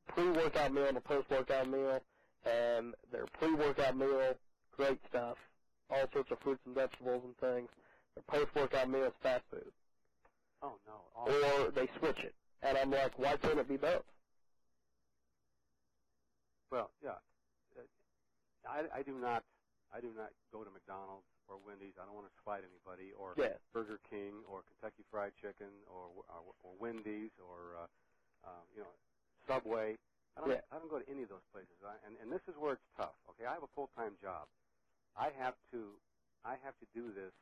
pre-workout 0.08 0.72
meal 0.72 0.86
and 0.86 0.96
a 0.96 1.00
post-workout 1.00 1.68
meal, 1.68 2.00
and 2.44 2.94
their 3.12 3.26
pre-workout 3.38 3.96
meal, 3.96 4.34
great 4.76 5.00
stuff, 5.08 5.36
all 5.90 6.06
sorts 6.12 6.30
of 6.30 6.38
fruits 6.40 6.60
and 6.66 6.74
vegetables 6.74 7.22
and 7.24 7.36
things. 7.38 7.68
Their 8.14 8.24
post-workout 8.26 8.88
meal 8.88 9.04
is 9.04 9.12
fast 9.22 9.44
food, 9.50 9.70
Oh 10.62 10.78
no. 10.86 10.98
All, 11.14 11.28
or 11.28 11.70
they 11.70 11.88
switch 11.98 12.18
it. 12.20 12.34
And 12.62 12.76
I'm 12.78 12.90
like, 12.90 13.18
why 13.18 13.36
can't 13.36 13.58
it 13.58 13.68
be 13.68 13.76
both? 13.76 14.02
Well, 16.70 16.90
yeah. 17.02 17.20
Uh, 17.76 17.82
I, 18.66 19.00
I 19.00 19.02
do 19.02 19.14
not. 19.20 19.44
I 19.94 20.00
do 20.02 20.10
not 20.16 20.34
go 20.50 20.66
to 20.66 20.70
McDonald's 20.70 21.30
or 21.46 21.62
Wendy's. 21.62 21.94
I 21.94 22.04
don't 22.04 22.18
want 22.18 22.26
to 22.26 22.36
fight 22.42 22.66
anybody 22.66 23.14
or 23.14 23.38
Yeah. 23.38 23.54
Burger 23.72 24.02
King 24.10 24.42
or 24.50 24.66
Kentucky 24.66 25.06
Fried 25.10 25.32
Chicken 25.38 25.70
or 25.86 26.10
or, 26.26 26.52
or 26.66 26.72
Wendy's 26.80 27.30
or 27.38 27.78
uh, 27.78 27.88
uh, 28.42 28.62
you 28.74 28.82
know 28.82 28.94
Subway. 29.46 29.94
I 30.36 30.40
don't. 30.42 30.50
Yeah. 30.50 30.66
I 30.74 30.78
don't 30.82 30.90
go 30.90 30.98
to 30.98 31.08
any 31.08 31.22
of 31.22 31.30
those 31.30 31.46
places. 31.54 31.78
I, 31.86 31.94
and 32.04 32.18
and 32.18 32.28
this 32.32 32.42
is 32.50 32.58
where 32.58 32.74
it's 32.74 32.88
tough. 32.98 33.14
Okay, 33.30 33.46
I 33.46 33.54
have 33.54 33.62
a 33.62 33.72
full 33.78 33.88
time 33.94 34.18
job. 34.20 34.50
I 35.16 35.30
have 35.38 35.54
to. 35.70 35.94
I 36.44 36.58
have 36.66 36.74
to 36.82 36.86
do 36.94 37.14
this 37.14 37.32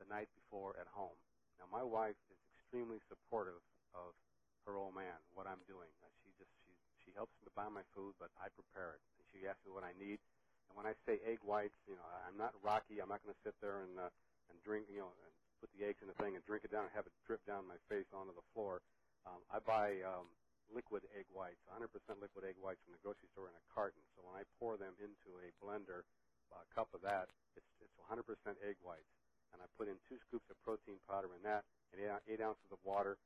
the 0.00 0.08
night 0.08 0.28
before 0.34 0.74
at 0.80 0.88
home. 0.90 1.16
Now 1.60 1.68
my 1.70 1.84
wife 1.84 2.18
is 2.32 2.40
extremely 2.74 2.98
supportive 3.06 3.62
of 3.94 4.18
her 4.66 4.74
old 4.74 4.98
man, 4.98 5.14
what 5.38 5.46
I'm 5.46 5.62
doing. 5.70 5.86
Uh, 6.02 6.10
she 6.26 6.34
just 6.42 6.50
she 6.66 6.74
she 7.06 7.14
helps 7.14 7.30
me 7.38 7.46
buy 7.54 7.70
my 7.70 7.86
food, 7.94 8.18
but 8.18 8.34
I 8.34 8.50
prepare 8.50 8.98
it. 8.98 9.02
And 9.14 9.22
she 9.30 9.46
asks 9.46 9.62
me 9.62 9.70
what 9.70 9.86
I 9.86 9.94
need. 9.94 10.18
And 10.66 10.74
when 10.74 10.82
I 10.82 10.98
say 11.06 11.22
egg 11.22 11.38
whites, 11.46 11.78
you 11.86 11.94
know, 11.94 12.02
I'm 12.26 12.34
not 12.34 12.50
Rocky. 12.66 12.98
I'm 12.98 13.06
not 13.06 13.22
going 13.22 13.30
to 13.30 13.42
sit 13.46 13.54
there 13.62 13.86
and 13.86 13.94
uh, 13.94 14.10
and 14.50 14.58
drink, 14.66 14.90
you 14.90 15.06
know, 15.06 15.14
and 15.22 15.30
put 15.62 15.70
the 15.78 15.86
eggs 15.86 16.02
in 16.02 16.10
the 16.10 16.18
thing 16.18 16.34
and 16.34 16.42
drink 16.50 16.66
it 16.66 16.74
down 16.74 16.90
and 16.90 16.92
have 16.98 17.06
it 17.06 17.14
drip 17.30 17.46
down 17.46 17.62
my 17.70 17.78
face 17.86 18.10
onto 18.10 18.34
the 18.34 18.42
floor. 18.50 18.82
Um, 19.22 19.38
I 19.54 19.62
buy 19.62 20.02
um, 20.02 20.26
liquid 20.74 21.06
egg 21.14 21.30
whites, 21.30 21.62
100% 21.70 21.86
liquid 22.18 22.42
egg 22.42 22.58
whites 22.58 22.82
from 22.82 22.98
the 22.98 23.02
grocery 23.06 23.30
store 23.38 23.46
in 23.46 23.54
a 23.54 23.64
carton. 23.70 24.02
So 24.18 24.26
when 24.26 24.34
I 24.34 24.42
pour 24.58 24.74
them 24.74 24.98
into 24.98 25.38
a 25.46 25.54
blender, 25.62 26.02
a 26.50 26.66
cup 26.74 26.90
of 26.90 27.06
that, 27.06 27.30
it's 27.54 27.70
it's 27.78 27.94
100% 28.10 28.26
egg 28.66 28.82
whites, 28.82 29.06
and 29.54 29.62
I 29.62 29.70
put 29.78 29.86
in 29.86 29.96
two 30.10 30.18
scoops 30.26 30.50
of 30.50 30.58
protein 30.66 30.98
powder 31.06 31.30
in 31.32 31.42
that, 31.46 31.62
and 31.94 32.02
eight, 32.02 32.10
eight 32.26 32.42
ounces 32.42 32.66
of 32.74 32.82
water, 32.82 33.16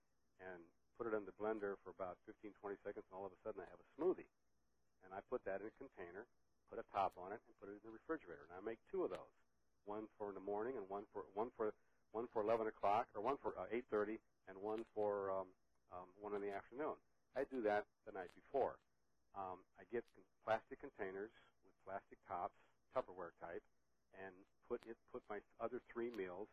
and 0.44 0.60
put 1.00 1.08
it 1.08 1.16
in 1.16 1.24
the 1.24 1.34
blender 1.40 1.80
for 1.80 1.90
about 1.96 2.20
15, 2.28 2.52
20 2.60 2.76
seconds, 2.84 3.06
and 3.08 3.14
all 3.16 3.24
of 3.24 3.32
a 3.32 3.40
sudden 3.40 3.64
I 3.64 3.68
have 3.72 3.80
a 3.80 3.88
smoothie. 3.96 4.28
And 5.06 5.16
I 5.16 5.24
put 5.32 5.40
that 5.48 5.64
in 5.64 5.70
a 5.72 5.74
container, 5.80 6.28
put 6.68 6.82
a 6.82 6.86
top 6.92 7.16
on 7.16 7.32
it, 7.32 7.40
and 7.46 7.52
put 7.62 7.72
it 7.72 7.80
in 7.80 7.84
the 7.86 7.94
refrigerator. 7.94 8.44
And 8.50 8.54
I 8.58 8.60
make 8.60 8.82
two 8.92 9.06
of 9.06 9.10
those, 9.14 9.34
one 9.88 10.10
for 10.20 10.28
in 10.28 10.36
the 10.36 10.44
morning 10.44 10.76
and 10.76 10.84
one 10.90 11.08
for 11.14 11.24
one 11.32 11.48
for 11.56 11.72
one 12.12 12.26
for 12.32 12.42
11 12.42 12.66
o'clock, 12.66 13.06
or 13.14 13.22
one 13.22 13.38
for 13.40 13.54
uh, 13.56 13.70
8:30, 13.72 14.18
and 14.48 14.56
one 14.58 14.84
for 14.94 15.30
um, 15.30 15.48
um, 15.94 16.08
one 16.20 16.34
in 16.34 16.42
the 16.42 16.52
afternoon. 16.52 16.96
I 17.36 17.44
do 17.48 17.62
that 17.62 17.86
the 18.04 18.12
night 18.12 18.32
before. 18.34 18.76
Um, 19.36 19.62
I 19.78 19.84
get 19.92 20.04
plastic 20.44 20.80
containers 20.80 21.30
with 21.62 21.74
plastic 21.84 22.18
tops, 22.26 22.56
Tupperware 22.96 23.36
type, 23.38 23.62
and 24.16 24.32
put 24.68 24.80
it 24.88 24.96
put 25.12 25.24
my 25.28 25.40
other 25.60 25.80
three 25.92 26.12
meals 26.12 26.48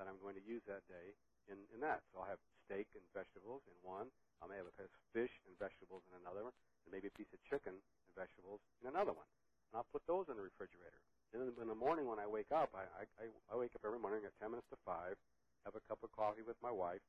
that 0.00 0.08
I'm 0.08 0.18
going 0.20 0.36
to 0.36 0.44
use 0.44 0.64
that 0.66 0.84
day 0.88 1.12
in, 1.46 1.58
in 1.74 1.78
that. 1.84 2.04
So 2.12 2.22
I'll 2.22 2.30
have 2.30 2.40
steak 2.64 2.88
and 2.96 3.04
vegetables 3.12 3.64
in 3.68 3.76
one. 3.84 4.08
I 4.40 4.48
may 4.48 4.58
have 4.58 4.66
a 4.66 4.74
piece 4.74 4.90
of 4.90 5.04
fish 5.14 5.32
and 5.46 5.54
vegetables 5.60 6.02
in 6.10 6.18
another 6.18 6.42
one, 6.48 6.56
and 6.84 6.90
maybe 6.90 7.06
a 7.06 7.14
piece 7.14 7.30
of 7.30 7.40
chicken 7.46 7.76
and 7.78 8.12
vegetables 8.18 8.58
in 8.82 8.90
another 8.90 9.14
one. 9.14 9.28
And 9.70 9.78
I'll 9.78 9.90
put 9.94 10.02
those 10.10 10.26
in 10.26 10.34
the 10.34 10.44
refrigerator. 10.44 10.98
Then 11.30 11.48
in 11.48 11.70
the 11.70 11.78
morning 11.78 12.04
when 12.10 12.20
I 12.20 12.28
wake 12.28 12.52
up, 12.52 12.74
I, 12.76 12.84
I, 13.06 13.24
I 13.48 13.54
wake 13.56 13.72
up 13.72 13.86
every 13.86 14.02
morning 14.02 14.26
at 14.28 14.36
10 14.42 14.52
minutes 14.52 14.68
to 14.68 14.78
5, 14.84 15.16
have 15.64 15.76
a 15.78 15.84
cup 15.88 16.02
of 16.04 16.12
coffee 16.12 16.44
with 16.44 16.58
my 16.60 16.72
wife, 16.74 17.00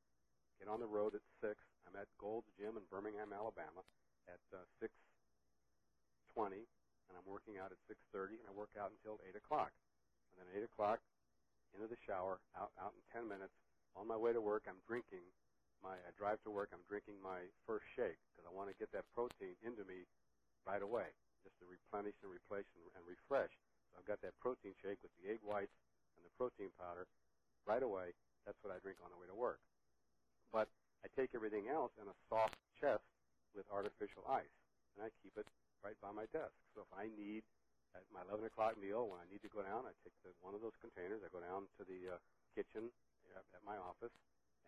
get 0.61 0.71
on 0.71 0.79
the 0.79 0.87
road 0.87 1.11
at 1.17 1.25
6. 1.43 1.57
I'm 1.83 1.97
at 1.99 2.07
Gold's 2.15 2.47
Gym 2.55 2.79
in 2.79 2.85
Birmingham, 2.87 3.35
Alabama 3.35 3.83
at 4.31 4.39
uh, 4.55 4.63
6.20, 4.79 6.63
and 6.63 7.13
I'm 7.17 7.27
working 7.27 7.59
out 7.59 7.75
at 7.75 7.81
6.30, 7.91 8.39
and 8.39 8.47
I 8.47 8.53
work 8.55 8.71
out 8.79 8.95
until 8.95 9.19
8 9.27 9.35
o'clock. 9.35 9.75
And 10.31 10.39
then 10.39 10.63
8 10.63 10.71
o'clock, 10.71 11.03
into 11.75 11.89
the 11.89 11.99
shower, 12.05 12.37
out, 12.53 12.71
out 12.77 12.93
in 12.93 13.01
10 13.11 13.25
minutes. 13.25 13.53
On 13.97 14.05
my 14.05 14.17
way 14.17 14.33
to 14.33 14.41
work, 14.41 14.65
I'm 14.69 14.81
drinking 14.85 15.25
my, 15.81 15.99
I 15.99 16.11
drive 16.15 16.39
to 16.47 16.51
work, 16.53 16.71
I'm 16.71 16.85
drinking 16.87 17.19
my 17.19 17.43
first 17.67 17.83
shake 17.93 18.17
because 18.31 18.47
I 18.47 18.51
want 18.55 18.71
to 18.71 18.75
get 18.79 18.89
that 18.95 19.03
protein 19.11 19.53
into 19.61 19.83
me 19.83 20.07
right 20.63 20.79
away, 20.79 21.11
just 21.43 21.53
to 21.59 21.67
replenish 21.67 22.15
and 22.23 22.31
replace 22.31 22.65
and, 22.79 22.87
and 22.95 23.03
refresh. 23.03 23.51
So 23.91 23.99
I've 23.99 24.07
got 24.07 24.23
that 24.23 24.33
protein 24.39 24.73
shake 24.81 24.97
with 25.03 25.13
the 25.19 25.29
egg 25.29 25.43
whites 25.43 25.75
and 26.17 26.23
the 26.23 26.33
protein 26.39 26.71
powder 26.79 27.05
right 27.67 27.83
away. 27.83 28.15
That's 28.47 28.57
what 28.63 28.73
I 28.73 28.79
drink 28.81 28.97
on 29.03 29.11
the 29.13 29.19
way 29.19 29.27
to 29.27 29.37
work. 29.37 29.61
But 30.49 30.71
I 31.05 31.11
take 31.13 31.37
everything 31.37 31.69
else 31.69 31.93
in 31.99 32.01
a 32.13 32.17
soft 32.29 32.57
chest 32.77 33.05
with 33.57 33.65
artificial 33.73 34.21
ice, 34.29 34.53
and 34.93 35.05
I 35.05 35.09
keep 35.25 35.33
it 35.37 35.49
right 35.81 35.97
by 35.97 36.13
my 36.13 36.29
desk. 36.29 36.53
So 36.77 36.85
if 36.85 36.91
I 36.93 37.09
need 37.17 37.41
at 37.93 38.05
my 38.13 38.21
11 38.29 38.45
o'clock 38.45 38.77
meal, 38.77 39.09
when 39.09 39.21
I 39.21 39.27
need 39.29 39.41
to 39.45 39.51
go 39.51 39.61
down, 39.61 39.85
I 39.85 39.93
take 40.05 40.13
the, 40.25 40.33
one 40.41 40.53
of 40.53 40.61
those 40.61 40.77
containers. 40.81 41.21
I 41.21 41.29
go 41.29 41.41
down 41.41 41.69
to 41.77 41.83
the 41.85 42.17
uh, 42.17 42.21
kitchen 42.53 42.89
at, 43.33 43.45
at 43.53 43.61
my 43.65 43.77
office 43.77 44.13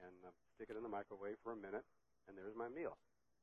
and 0.02 0.14
uh, 0.26 0.34
stick 0.58 0.70
it 0.70 0.78
in 0.78 0.84
the 0.86 0.92
microwave 0.92 1.38
for 1.42 1.54
a 1.54 1.60
minute, 1.60 1.86
and 2.26 2.38
there's 2.38 2.54
my 2.58 2.70
meal. 2.70 2.98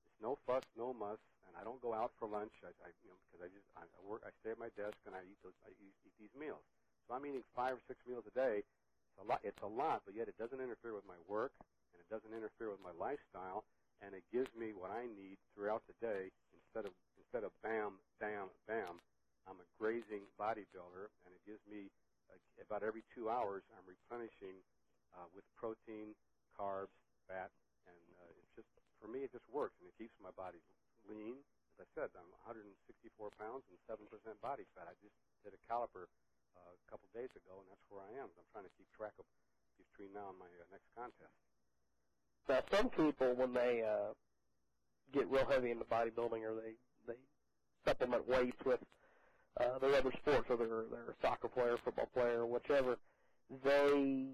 It's 0.06 0.20
no 0.22 0.38
fuss, 0.46 0.66
no 0.78 0.94
muss, 0.94 1.18
and 1.48 1.54
I 1.58 1.62
don't 1.64 1.80
go 1.82 1.94
out 1.94 2.12
for 2.18 2.28
lunch. 2.28 2.52
I, 2.62 2.70
I 2.82 2.90
you 3.02 3.10
know, 3.10 3.18
because 3.26 3.42
I 3.42 3.48
just 3.50 3.66
I 3.78 3.86
work, 4.04 4.22
I 4.26 4.30
stay 4.42 4.54
at 4.54 4.60
my 4.60 4.70
desk 4.78 4.98
and 5.06 5.14
I 5.14 5.22
eat 5.24 5.38
those, 5.42 5.56
I 5.64 5.72
eat, 5.78 5.94
eat 6.06 6.14
these 6.20 6.34
meals. 6.36 6.62
So 7.06 7.14
I'm 7.14 7.24
eating 7.26 7.42
five 7.56 7.80
or 7.80 7.82
six 7.88 7.98
meals 8.06 8.22
a 8.28 8.34
day. 8.34 8.62
It's 8.62 9.18
a 9.20 9.26
lot. 9.26 9.40
It's 9.42 9.62
a 9.64 9.68
lot, 9.68 10.02
but 10.06 10.14
yet 10.14 10.28
it 10.28 10.36
doesn't 10.38 10.60
interfere 10.60 10.94
with 10.94 11.06
my 11.08 11.18
work 11.26 11.52
and 11.92 11.98
it 12.00 12.08
doesn't 12.08 12.32
interfere 12.32 12.72
with 12.72 12.80
my 12.80 12.94
lifestyle, 12.96 13.64
and 14.02 14.12
it 14.18 14.26
gives 14.34 14.50
me 14.58 14.74
what 14.74 14.90
I 14.90 15.06
need 15.06 15.38
throughout 15.54 15.86
the 15.86 15.96
day 16.02 16.34
instead 16.52 16.84
of 16.84 16.92
instead 17.16 17.46
of 17.46 17.54
bam, 17.62 18.02
bam, 18.18 18.50
bam. 18.66 18.98
I'm 19.46 19.58
a 19.58 19.68
grazing 19.78 20.26
bodybuilder, 20.38 21.10
and 21.26 21.30
it 21.34 21.42
gives 21.46 21.62
me 21.66 21.90
uh, 22.30 22.38
about 22.62 22.86
every 22.86 23.02
two 23.14 23.26
hours 23.30 23.66
I'm 23.74 23.86
replenishing 23.86 24.54
uh, 25.14 25.26
with 25.34 25.42
protein, 25.58 26.14
carbs, 26.54 26.94
fat, 27.26 27.50
and 27.86 28.02
uh, 28.22 28.30
it's 28.38 28.52
just 28.58 28.70
for 29.02 29.10
me 29.10 29.26
it 29.26 29.32
just 29.34 29.46
works, 29.50 29.74
and 29.82 29.86
it 29.90 29.96
keeps 29.98 30.14
my 30.22 30.34
body 30.34 30.62
lean. 31.06 31.38
As 31.74 31.86
I 31.86 31.88
said, 31.96 32.08
I'm 32.14 32.28
164 32.46 32.68
pounds 33.40 33.64
and 33.70 33.78
seven 33.88 34.06
percent 34.10 34.36
body 34.42 34.66
fat. 34.74 34.90
I 34.90 34.94
just 35.00 35.16
did 35.42 35.54
a 35.56 35.62
caliper 35.66 36.06
uh, 36.58 36.74
a 36.74 36.84
couple 36.90 37.08
days 37.16 37.32
ago, 37.34 37.62
and 37.62 37.66
that's 37.70 37.86
where 37.88 38.04
I 38.04 38.12
am. 38.18 38.28
I'm 38.34 38.48
trying 38.52 38.68
to 38.68 38.74
keep 38.76 38.86
track 38.92 39.16
of 39.18 39.26
between 39.80 40.12
now 40.14 40.30
and 40.30 40.38
my 40.38 40.46
uh, 40.46 40.68
next 40.70 40.86
contest. 40.94 41.32
Now, 42.48 42.60
some 42.70 42.88
people, 42.90 43.34
when 43.34 43.52
they 43.52 43.82
uh, 43.82 44.12
get 45.12 45.30
real 45.30 45.46
heavy 45.46 45.70
into 45.70 45.84
bodybuilding 45.84 46.42
or 46.42 46.54
they 46.54 46.74
they 47.06 47.14
supplement 47.84 48.28
weights 48.28 48.64
with 48.64 48.80
uh, 49.60 49.78
their 49.78 49.94
other 49.94 50.12
sports, 50.20 50.46
or 50.48 50.56
they're, 50.56 50.84
they're 50.90 51.10
a 51.10 51.26
soccer 51.26 51.48
player, 51.48 51.76
football 51.84 52.08
player, 52.14 52.46
whichever, 52.46 52.98
they 53.64 54.26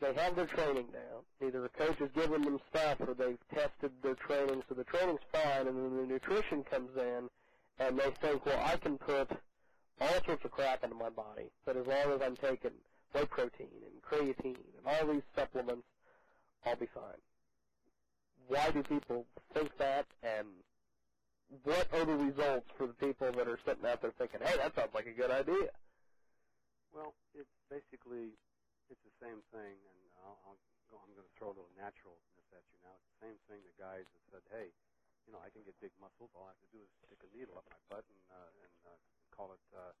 they 0.00 0.14
have 0.14 0.36
their 0.36 0.46
training 0.46 0.86
down. 0.92 1.22
Either 1.44 1.64
a 1.64 1.68
coach 1.70 1.98
has 1.98 2.10
given 2.14 2.42
them 2.42 2.58
stuff, 2.70 3.00
or 3.00 3.14
they've 3.14 3.38
tested 3.52 3.90
their 4.02 4.14
training, 4.14 4.62
so 4.68 4.74
the 4.74 4.84
training's 4.84 5.20
fine, 5.32 5.66
and 5.66 5.76
then 5.76 5.96
the 5.96 6.06
nutrition 6.06 6.62
comes 6.62 6.90
in, 6.96 7.28
and 7.80 7.98
they 7.98 8.10
think, 8.20 8.44
well, 8.46 8.62
I 8.64 8.76
can 8.76 8.96
put 8.98 9.30
all 10.00 10.24
sorts 10.24 10.44
of 10.44 10.50
crap 10.52 10.84
into 10.84 10.94
my 10.94 11.10
body, 11.10 11.50
but 11.64 11.76
as 11.76 11.86
long 11.86 12.12
as 12.14 12.22
I'm 12.22 12.36
taking 12.36 12.70
whey 13.12 13.24
protein 13.24 13.66
and 13.82 14.02
creatine 14.02 14.56
and 14.76 14.86
all 14.86 15.12
these 15.12 15.22
supplements, 15.34 15.87
I'll 16.64 16.76
be 16.76 16.86
fine. 16.86 17.20
Why 18.48 18.70
do 18.70 18.82
people 18.82 19.26
think 19.52 19.76
that, 19.78 20.06
and 20.22 20.46
what 21.64 21.88
are 21.92 22.04
the 22.04 22.16
results 22.16 22.68
for 22.76 22.86
the 22.86 22.96
people 22.96 23.32
that 23.32 23.48
are 23.48 23.58
sitting 23.64 23.84
out 23.84 24.00
there 24.00 24.12
thinking, 24.16 24.40
hey, 24.44 24.56
that 24.56 24.74
sounds 24.74 24.94
like 24.94 25.06
a 25.06 25.12
good 25.12 25.30
idea? 25.30 25.72
Well, 26.94 27.12
it's 27.36 27.52
basically 27.68 28.32
it's 28.88 29.04
the 29.04 29.16
same 29.20 29.40
thing, 29.52 29.76
and 29.76 30.00
I'll, 30.24 30.40
I'll 30.48 30.60
I'm 30.96 31.12
going 31.12 31.28
to 31.28 31.36
throw 31.36 31.52
a 31.52 31.56
little 31.56 31.74
naturalness 31.76 32.48
at 32.56 32.64
you 32.72 32.80
now. 32.80 32.96
It's 32.96 33.08
the 33.20 33.28
same 33.28 33.38
thing 33.44 33.60
the 33.60 33.76
guys 33.76 34.08
that 34.08 34.22
said, 34.32 34.44
hey, 34.48 34.72
you 35.28 35.36
know, 35.36 35.40
I 35.44 35.52
can 35.52 35.60
get 35.68 35.76
big 35.84 35.92
muscles. 36.00 36.32
All 36.32 36.48
I 36.48 36.56
have 36.56 36.64
to 36.64 36.72
do 36.72 36.80
is 36.80 36.88
stick 37.04 37.20
a 37.20 37.28
needle 37.36 37.60
up 37.60 37.68
my 37.68 37.76
butt 37.92 38.08
and 38.08 38.22
uh, 38.32 38.64
and 38.64 38.76
uh, 38.88 38.96
call 39.36 39.52
it, 39.52 39.60
uh, 39.76 39.92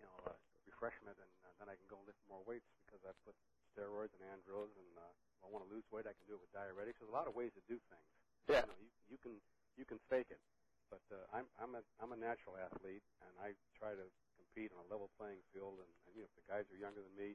you 0.00 0.04
know, 0.06 0.16
uh, 0.28 0.36
refreshment, 0.68 1.16
and 1.16 1.32
uh, 1.44 1.52
then 1.60 1.68
I 1.72 1.76
can 1.76 1.88
go 1.88 2.00
lift 2.04 2.20
more 2.28 2.42
weights 2.44 2.66
because 2.84 3.00
I 3.04 3.12
put 3.24 3.36
steroids 3.72 4.12
and 4.16 4.22
andros, 4.32 4.72
and 4.76 4.90
uh, 4.96 5.12
if 5.36 5.40
I 5.44 5.48
want 5.52 5.64
to 5.66 5.70
lose 5.72 5.84
weight, 5.92 6.08
I 6.08 6.14
can 6.16 6.24
do 6.28 6.36
it 6.36 6.42
with 6.42 6.52
diuretics. 6.52 7.00
There's 7.00 7.12
a 7.12 7.16
lot 7.16 7.28
of 7.28 7.34
ways 7.36 7.52
to 7.56 7.62
do 7.68 7.76
things. 7.92 8.08
Yeah. 8.48 8.62
You 8.64 8.70
know, 8.70 8.78
you, 8.80 8.90
you 9.16 9.18
can 9.20 9.34
you 9.76 9.84
can 9.84 9.98
fake 10.08 10.30
it, 10.32 10.40
but 10.88 11.02
uh, 11.12 11.24
I'm 11.34 11.48
I'm 11.60 11.74
a 11.76 11.82
I'm 12.00 12.12
a 12.14 12.18
natural 12.20 12.56
athlete, 12.56 13.04
and 13.24 13.32
I 13.42 13.52
try 13.76 13.92
to 13.96 14.06
compete 14.38 14.70
on 14.76 14.84
a 14.84 14.88
level 14.88 15.08
playing 15.20 15.40
field. 15.52 15.80
And, 15.82 15.90
and 16.06 16.12
you 16.16 16.22
know, 16.24 16.30
if 16.30 16.34
the 16.38 16.46
guys 16.46 16.64
are 16.72 16.78
younger 16.80 17.02
than 17.02 17.12
me, 17.18 17.34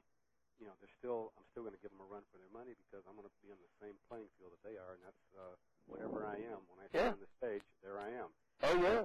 you 0.58 0.66
know, 0.66 0.74
they're 0.80 0.96
still 0.98 1.30
I'm 1.38 1.46
still 1.52 1.62
going 1.66 1.76
to 1.76 1.82
give 1.82 1.92
them 1.92 2.02
a 2.02 2.08
run 2.08 2.24
for 2.32 2.38
their 2.40 2.50
money 2.50 2.74
because 2.74 3.04
I'm 3.06 3.14
going 3.18 3.28
to 3.28 3.36
be 3.44 3.52
on 3.52 3.60
the 3.60 3.72
same 3.82 3.94
playing 4.10 4.30
field 4.40 4.54
that 4.56 4.62
they 4.66 4.78
are, 4.80 4.96
and 4.96 5.02
that's 5.04 5.24
uh, 5.36 5.54
whatever 5.86 6.24
I 6.24 6.40
am 6.42 6.64
when 6.72 6.80
I 6.82 6.86
stand 6.90 7.12
Yeah. 7.12 7.14
on 7.18 7.22
the 7.22 7.30
stage. 7.38 7.64
There 7.84 7.98
I 8.00 8.10
am. 8.16 8.30
Oh, 8.62 8.76
yeah. 8.82 9.04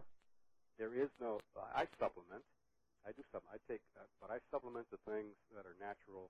There 0.77 0.93
is 0.93 1.09
no. 1.19 1.41
I 1.73 1.89
supplement. 1.97 2.45
I 3.07 3.15
do 3.15 3.23
supplement. 3.31 3.55
I 3.55 3.59
take, 3.71 3.79
uh, 3.95 4.03
but 4.19 4.27
I 4.27 4.43
supplement 4.51 4.83
the 4.91 4.99
things 5.07 5.31
that 5.55 5.63
are 5.63 5.79
natural 5.79 6.27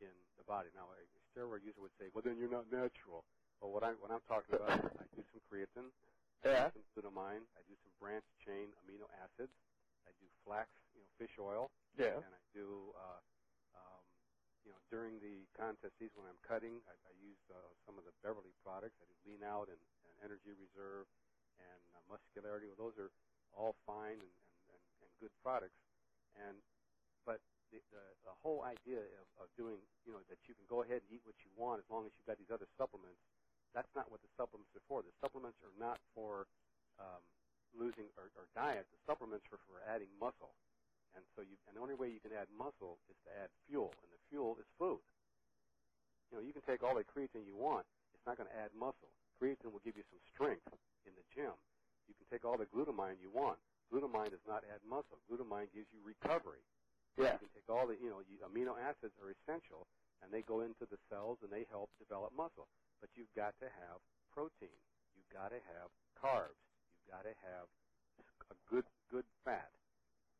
in 0.00 0.10
the 0.40 0.46
body. 0.48 0.72
Now, 0.72 0.88
a 0.96 1.04
steroid 1.28 1.60
user 1.60 1.84
would 1.84 1.92
say, 2.00 2.08
"Well, 2.16 2.24
then 2.24 2.40
you're 2.40 2.48
not 2.50 2.72
natural." 2.72 3.28
Well, 3.60 3.70
what 3.76 3.84
I 3.84 3.92
what 4.00 4.08
I'm 4.08 4.24
talking 4.24 4.56
about, 4.56 4.80
is 4.80 4.88
I 4.96 5.04
do 5.12 5.20
some 5.30 5.42
creatine, 5.52 5.92
I 6.42 6.48
Yeah. 6.48 6.70
do 6.72 6.80
some 6.80 6.88
glutamine, 6.96 7.44
I 7.56 7.62
do 7.68 7.76
some 7.84 7.92
branched 8.00 8.32
chain 8.40 8.72
amino 8.80 9.04
acids, 9.20 9.52
I 10.08 10.12
do 10.16 10.26
flax, 10.44 10.72
you 10.96 11.00
know, 11.04 11.08
fish 11.20 11.36
oil, 11.38 11.70
Yeah. 11.96 12.16
and 12.16 12.32
I 12.34 12.42
do, 12.52 12.92
uh, 12.96 13.20
um, 13.76 14.04
you 14.64 14.72
know, 14.72 14.80
during 14.90 15.20
the 15.20 15.44
contest 15.56 15.92
season 16.00 16.24
when 16.24 16.28
I'm 16.28 16.40
cutting, 16.42 16.80
I, 16.88 16.96
I 17.08 17.12
use 17.20 17.40
uh, 17.52 17.56
some 17.84 17.96
of 18.00 18.04
the 18.04 18.12
Beverly 18.24 18.52
products. 18.64 18.96
I 19.00 19.04
do 19.06 19.16
Lean 19.28 19.44
Out 19.44 19.68
and, 19.68 19.80
and 20.08 20.12
Energy 20.24 20.52
Reserve 20.56 21.06
and 21.60 21.82
uh, 21.94 22.00
Muscularity. 22.08 22.66
Well, 22.68 22.80
those 22.90 22.96
are 22.98 23.12
all 23.56 23.76
fine 23.86 24.18
and, 24.20 24.34
and, 24.50 24.60
and, 24.72 24.82
and 25.04 25.10
good 25.20 25.32
products. 25.44 25.76
And 26.38 26.58
but 27.24 27.40
the, 27.72 27.80
the, 27.90 28.04
the 28.28 28.34
whole 28.44 28.62
idea 28.66 29.00
of, 29.00 29.26
of 29.42 29.48
doing, 29.56 29.80
you 30.04 30.12
know, 30.12 30.20
that 30.28 30.38
you 30.44 30.54
can 30.54 30.66
go 30.68 30.84
ahead 30.84 31.00
and 31.02 31.08
eat 31.10 31.24
what 31.24 31.38
you 31.40 31.50
want 31.56 31.80
as 31.80 31.88
long 31.88 32.04
as 32.04 32.12
you've 32.14 32.28
got 32.28 32.36
these 32.36 32.52
other 32.52 32.68
supplements. 32.76 33.20
That's 33.72 33.90
not 33.98 34.06
what 34.12 34.22
the 34.22 34.30
supplements 34.38 34.70
are 34.78 34.84
for. 34.86 35.02
The 35.02 35.16
supplements 35.18 35.58
are 35.64 35.74
not 35.80 35.98
for 36.14 36.46
um, 37.02 37.22
losing 37.74 38.06
or, 38.14 38.30
or 38.38 38.46
diet, 38.54 38.86
the 38.86 39.02
supplements 39.02 39.46
are 39.50 39.58
for 39.66 39.82
adding 39.90 40.10
muscle. 40.22 40.54
And 41.14 41.22
so 41.34 41.42
you, 41.42 41.54
and 41.70 41.78
the 41.78 41.82
only 41.82 41.94
way 41.94 42.10
you 42.10 42.22
can 42.22 42.34
add 42.34 42.50
muscle 42.50 42.98
is 43.06 43.18
to 43.26 43.30
add 43.38 43.50
fuel, 43.66 43.94
and 44.02 44.10
the 44.10 44.22
fuel 44.30 44.58
is 44.58 44.66
food. 44.78 45.02
You 46.30 46.38
know, 46.38 46.42
you 46.42 46.50
can 46.50 46.62
take 46.66 46.82
all 46.82 46.98
the 46.98 47.06
creatine 47.06 47.46
you 47.46 47.54
want, 47.54 47.86
it's 48.14 48.26
not 48.26 48.38
going 48.38 48.50
to 48.50 48.58
add 48.58 48.74
muscle. 48.74 49.10
Creatine 49.38 49.70
will 49.70 49.84
give 49.84 49.94
you 49.94 50.06
some 50.10 50.22
strength 50.32 50.66
in 51.06 51.12
the 51.14 51.26
gym. 51.34 51.54
You 52.10 52.14
can 52.18 52.26
take 52.30 52.42
all 52.42 52.58
the 52.58 52.66
glutamine 52.66 53.20
you 53.22 53.30
want. 53.30 53.60
Glutamine 53.92 54.30
does 54.30 54.44
not 54.46 54.64
add 54.64 54.80
muscle. 54.84 55.20
Glutamine 55.30 55.72
gives 55.72 55.88
you 55.92 56.00
recovery. 56.04 56.64
Yeah. 57.16 57.38
You 57.38 57.46
can 57.46 57.52
take 57.54 57.68
all 57.70 57.86
the, 57.86 57.94
you 58.00 58.10
know, 58.10 58.20
you, 58.26 58.42
amino 58.42 58.74
acids 58.78 59.14
are 59.22 59.30
essential, 59.30 59.86
and 60.22 60.32
they 60.32 60.42
go 60.42 60.62
into 60.62 60.86
the 60.90 60.98
cells 61.08 61.38
and 61.42 61.50
they 61.52 61.66
help 61.70 61.90
develop 61.98 62.34
muscle. 62.34 62.68
But 63.00 63.10
you've 63.14 63.32
got 63.36 63.54
to 63.60 63.68
have 63.70 64.00
protein. 64.34 64.74
You've 65.14 65.30
got 65.30 65.50
to 65.54 65.60
have 65.62 65.90
carbs. 66.18 66.58
You've 66.98 67.10
got 67.12 67.22
to 67.22 67.34
have 67.44 67.66
a 68.50 68.56
good, 68.70 68.86
good 69.10 69.26
fat. 69.44 69.70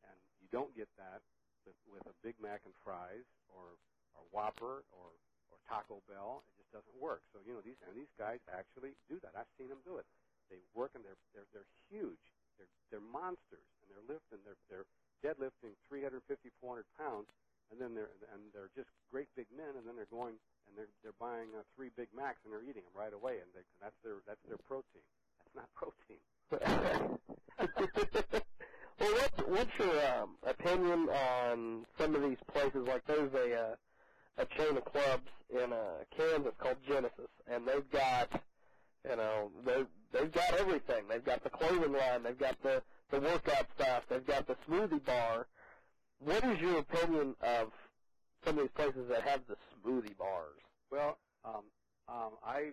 And 0.03 0.19
you 0.43 0.49
don't 0.51 0.75
get 0.75 0.89
that 0.99 1.23
with, 1.67 1.77
with 1.87 2.05
a 2.11 2.15
Big 2.25 2.35
Mac 2.43 2.63
and 2.67 2.75
fries 2.83 3.27
or, 3.53 3.79
or 4.17 4.23
Whopper 4.33 4.83
or, 4.91 5.09
or 5.53 5.57
Taco 5.69 6.03
Bell. 6.09 6.43
It 6.49 6.65
just 6.65 6.73
doesn't 6.73 6.97
work. 7.01 7.23
So, 7.33 7.41
you 7.47 7.55
know, 7.55 7.63
these, 7.63 7.79
and 7.87 7.95
these 7.97 8.11
guys 8.19 8.41
actually 8.51 8.97
do 9.09 9.21
that. 9.23 9.37
I've 9.39 9.51
seen 9.59 9.69
them 9.69 9.83
do 9.85 9.99
it. 9.99 10.07
They 10.51 10.59
work 10.75 10.93
and 10.95 11.05
they're, 11.05 11.21
they're, 11.35 11.49
they're 11.55 11.71
huge. 11.89 12.34
They're, 12.58 12.73
they're 12.90 13.08
monsters 13.12 13.66
and 13.82 13.87
they're 13.90 14.06
lifting, 14.06 14.40
they're, 14.44 14.61
they're 14.70 14.88
deadlifting 15.25 15.75
350, 15.88 16.23
400 16.61 16.84
pounds 16.99 17.28
and 17.73 17.80
then 17.80 17.94
they're, 17.94 18.12
and 18.32 18.52
they're 18.52 18.70
just 18.76 18.90
great 19.11 19.28
big 19.37 19.46
men 19.54 19.75
and 19.76 19.84
then 19.87 19.96
they're 19.96 20.11
going 20.12 20.37
and 20.68 20.75
they're, 20.76 20.92
they're 21.02 21.18
buying 21.20 21.49
uh, 21.56 21.62
three 21.76 21.90
Big 21.96 22.08
Macs 22.16 22.38
and 22.44 22.52
they're 22.52 22.64
eating 22.64 22.84
them 22.84 22.96
right 22.96 23.12
away 23.12 23.40
and 23.40 23.49
they, 23.54 23.64
that's 23.80 23.96
their, 24.04 24.20
that's 24.26 24.42
their 24.49 24.61
protein. 24.68 25.04
That's 25.40 25.54
not 25.54 25.68
protein. 25.78 26.23
well, 29.00 29.12
what's 29.14 29.38
what's 29.49 29.70
your 29.78 30.06
um, 30.06 30.37
opinion 30.46 31.08
on 31.08 31.87
some 31.99 32.14
of 32.14 32.23
these 32.23 32.38
places? 32.52 32.87
Like 32.87 33.02
there's 33.06 33.32
a 33.34 33.54
uh, 33.54 33.76
a 34.38 34.46
chain 34.56 34.76
of 34.76 34.84
clubs 34.84 35.28
in 35.50 35.73
uh, 35.73 36.04
Kansas 36.16 36.52
called 36.58 36.76
Genesis, 36.87 37.30
and 37.46 37.66
they've 37.66 37.90
got 37.90 38.30
you 39.08 39.16
know 39.16 39.50
they 39.64 39.84
they've 40.14 40.33
got 40.33 40.54
everything. 40.54 41.04
They've 41.09 41.25
got 41.25 41.42
the 41.44 41.50
clothing 41.50 41.92
line, 41.92 42.23
they've 42.23 42.38
got 42.38 42.56
the 42.62 42.83
the 43.11 43.21
workout 43.21 43.66
stuff, 43.75 44.04
they've 44.09 44.26
got 44.26 44.47
the 44.47 44.56
smoothie 44.66 45.04
bar. 45.04 45.47
What 46.21 46.42
is 46.44 46.59
your 46.61 46.78
opinion 46.78 47.37
of 47.42 47.68
some 48.44 48.59
of 48.59 48.64
these 48.64 48.76
places 48.76 49.09
that 49.11 49.23
have 49.23 49.42
the 49.47 49.56
smoothie 49.76 50.16
bars? 50.16 50.62
Well, 50.90 51.18
um, 51.44 51.64
um, 52.09 52.33
I 52.42 52.73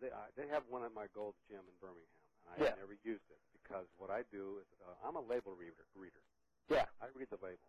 they 0.00 0.10
I, 0.10 0.28
they 0.36 0.48
have 0.48 0.64
one 0.68 0.84
at 0.84 0.92
my 0.94 1.06
Gold's 1.14 1.38
Gym 1.48 1.62
in 1.64 1.76
Birmingham, 1.80 2.20
and 2.44 2.48
I 2.52 2.56
Yeah. 2.58 2.74
never 2.76 2.94
used 3.02 3.24
it 3.30 3.40
because 3.62 3.86
what 3.98 4.10
I 4.10 4.22
do 4.30 4.58
is 4.60 4.68
uh, 4.84 4.94
I'm 5.06 5.16
a 5.16 5.24
label 5.24 5.54
reader. 5.56 5.86
Reader. 5.96 6.22
Yeah. 6.68 6.86
I 7.00 7.06
read 7.14 7.28
the 7.30 7.40
label. 7.42 7.62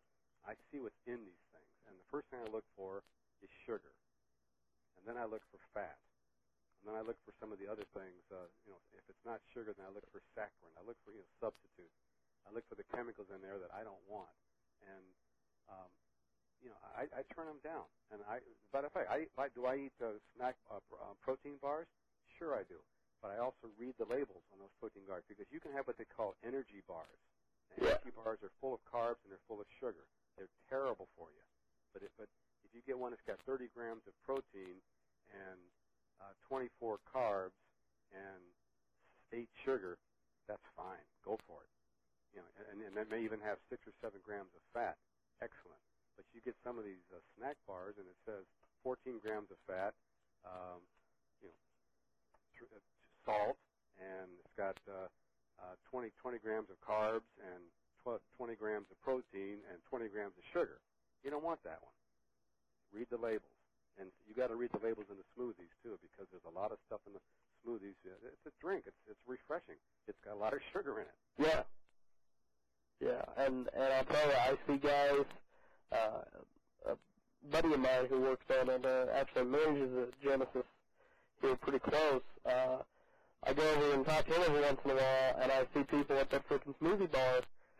I 0.45 0.53
see 0.71 0.79
what's 0.83 0.99
in 1.07 1.23
these 1.23 1.45
things, 1.55 1.73
and 1.87 1.95
the 1.95 2.07
first 2.11 2.27
thing 2.29 2.39
I 2.43 2.49
look 2.51 2.65
for 2.75 3.03
is 3.41 3.49
sugar, 3.65 3.95
and 4.99 5.07
then 5.07 5.15
I 5.15 5.25
look 5.25 5.41
for 5.51 5.59
fat, 5.73 5.97
and 6.83 6.91
then 6.91 6.95
I 6.99 7.03
look 7.07 7.15
for 7.23 7.31
some 7.39 7.55
of 7.55 7.63
the 7.63 7.71
other 7.71 7.87
things. 7.95 8.19
Uh, 8.27 8.51
you 8.67 8.75
know, 8.75 8.81
if 8.91 9.07
it's 9.07 9.23
not 9.23 9.39
sugar, 9.55 9.71
then 9.71 9.87
I 9.87 9.91
look 9.95 10.03
for 10.11 10.19
saccharin. 10.35 10.75
I 10.75 10.83
look 10.83 10.99
for 11.07 11.15
you 11.15 11.23
know 11.23 11.31
substitutes. 11.39 11.95
I 12.43 12.51
look 12.51 12.67
for 12.67 12.75
the 12.75 12.83
chemicals 12.91 13.31
in 13.31 13.39
there 13.39 13.55
that 13.57 13.71
I 13.71 13.87
don't 13.87 14.03
want, 14.11 14.35
and 14.83 15.07
um, 15.71 15.87
you 16.63 16.71
know, 16.71 16.79
I, 16.95 17.07
I 17.11 17.21
turn 17.35 17.47
them 17.51 17.59
down. 17.63 17.87
And 18.13 18.23
I, 18.29 18.39
but 18.71 18.87
if 18.87 18.93
I, 18.95 19.27
I, 19.35 19.47
do 19.51 19.67
I 19.67 19.89
eat 19.89 19.95
uh, 19.99 20.15
snack 20.35 20.55
uh, 20.71 20.79
uh, 20.95 21.15
protein 21.19 21.59
bars? 21.59 21.89
Sure, 22.39 22.55
I 22.55 22.63
do. 22.67 22.79
But 23.19 23.35
I 23.35 23.39
also 23.39 23.71
read 23.79 23.95
the 23.99 24.07
labels 24.07 24.43
on 24.53 24.59
those 24.59 24.73
protein 24.79 25.03
bars 25.07 25.23
because 25.27 25.47
you 25.51 25.59
can 25.59 25.71
have 25.75 25.87
what 25.87 25.97
they 25.99 26.07
call 26.07 26.35
energy 26.43 26.83
bars. 26.87 27.19
And 27.71 27.83
Yeah. 27.83 27.95
Energy 27.95 28.11
bars 28.15 28.39
are 28.43 28.51
full 28.61 28.75
of 28.75 28.81
carbs 28.87 29.19
and 29.25 29.31
they're 29.31 29.47
full 29.47 29.59
of 29.59 29.67
sugar. 29.79 30.05
They're 30.37 30.51
terrible 30.69 31.09
for 31.17 31.31
you. 31.33 31.43
But 31.91 32.03
it, 32.03 32.11
but 32.19 32.29
if 32.67 32.71
you 32.75 32.81
get 32.85 32.99
one 32.99 33.11
that's 33.11 33.25
got 33.27 33.39
30 33.47 33.71
grams 33.73 34.03
of 34.07 34.13
protein 34.23 34.79
and 35.31 35.59
uh, 36.23 36.31
24 36.47 37.03
carbs 37.03 37.59
and 38.15 38.41
eight 39.35 39.51
sugar, 39.67 39.99
that's 40.47 40.63
fine. 40.77 41.03
Go 41.27 41.35
for 41.47 41.59
it. 41.67 41.71
You 42.31 42.41
know, 42.41 42.49
and, 42.71 42.79
and 42.81 42.93
that 42.95 43.11
may 43.11 43.21
even 43.21 43.43
have 43.43 43.59
six 43.69 43.83
or 43.85 43.93
seven 43.99 44.23
grams 44.23 44.49
of 44.55 44.63
fat. 44.71 44.95
Excellent. 45.43 45.81
But 46.15 46.25
you 46.31 46.39
get 46.45 46.55
some 46.63 46.79
of 46.79 46.85
these 46.85 47.03
uh, 47.11 47.19
snack 47.37 47.57
bars, 47.67 47.97
and 47.97 48.05
it 48.07 48.17
says 48.25 48.45
14 48.85 49.19
grams 49.21 49.49
of 49.49 49.59
fat, 49.65 49.93
um, 50.45 50.81
you 51.41 51.49
know, 51.49 51.59
tr- 52.57 52.71
uh, 52.73 52.81
salt, 53.25 53.57
and 53.97 54.29
it's 54.41 54.55
got 54.57 54.77
uh, 54.89 55.09
uh, 55.61 55.75
20 55.89 56.09
20 56.21 56.37
grams 56.41 56.69
of 56.69 56.77
carbs 56.81 57.27
and 57.41 57.61
12, 58.03 58.19
20 58.37 58.55
grams 58.59 58.87
of 58.91 58.97
protein 59.01 59.63
and 59.71 59.79
20 59.89 60.11
grams 60.11 60.35
of 60.35 60.43
sugar. 60.51 60.83
You 61.23 61.31
don't 61.31 61.43
want 61.45 61.63
that 61.63 61.79
one. 61.79 61.95
Read 62.91 63.07
the 63.09 63.17
labels, 63.17 63.57
and 63.99 64.09
you 64.27 64.33
got 64.35 64.47
to 64.47 64.55
read 64.55 64.71
the 64.73 64.81
labels 64.85 65.07
in 65.09 65.17
the 65.17 65.27
smoothies 65.35 65.73
too, 65.83 65.97
because 66.01 66.27
there's 66.31 66.47
a 66.49 66.55
lot 66.57 66.71
of 66.71 66.77
stuff 66.87 66.99
in 67.07 67.13
the 67.13 67.23
smoothies. 67.61 67.95
It's 68.05 68.45
a 68.47 68.53
drink. 68.61 68.83
It's 68.87 69.01
it's 69.09 69.21
refreshing. 69.27 69.79
It's 70.07 70.19
got 70.25 70.35
a 70.35 70.41
lot 70.41 70.53
of 70.53 70.59
sugar 70.73 70.99
in 70.99 71.07
it. 71.07 71.17
Yeah. 71.37 71.63
Yeah, 72.99 73.23
and 73.37 73.67
and 73.73 73.93
I'll 73.93 74.05
tell 74.05 74.27
you, 74.27 74.33
I 74.33 74.55
see 74.67 74.77
guys. 74.77 75.25
Uh, 75.91 76.91
a 76.91 76.95
buddy 77.51 77.73
of 77.73 77.79
mine 77.79 78.07
who 78.09 78.21
works 78.21 78.45
on 78.59 78.69
it 78.69 78.85
uh, 78.85 79.05
actually 79.13 79.45
manages 79.45 79.91
a 79.93 80.07
Genesis 80.25 80.63
here 81.41 81.55
pretty 81.57 81.79
close. 81.79 82.21
Uh, 82.45 82.77
I 83.45 83.53
go 83.53 83.61
over 83.61 83.93
and 83.93 84.05
talk 84.05 84.25
to 84.25 84.33
him 84.33 84.41
every 84.47 84.61
once 84.61 84.79
in 84.85 84.91
a 84.91 84.95
while, 84.95 85.35
and 85.41 85.51
I 85.51 85.65
see 85.73 85.83
people 85.83 86.17
at 86.17 86.29
that 86.31 86.47
freaking 86.47 86.73
smoothie 86.81 87.11
bar, 87.11 87.41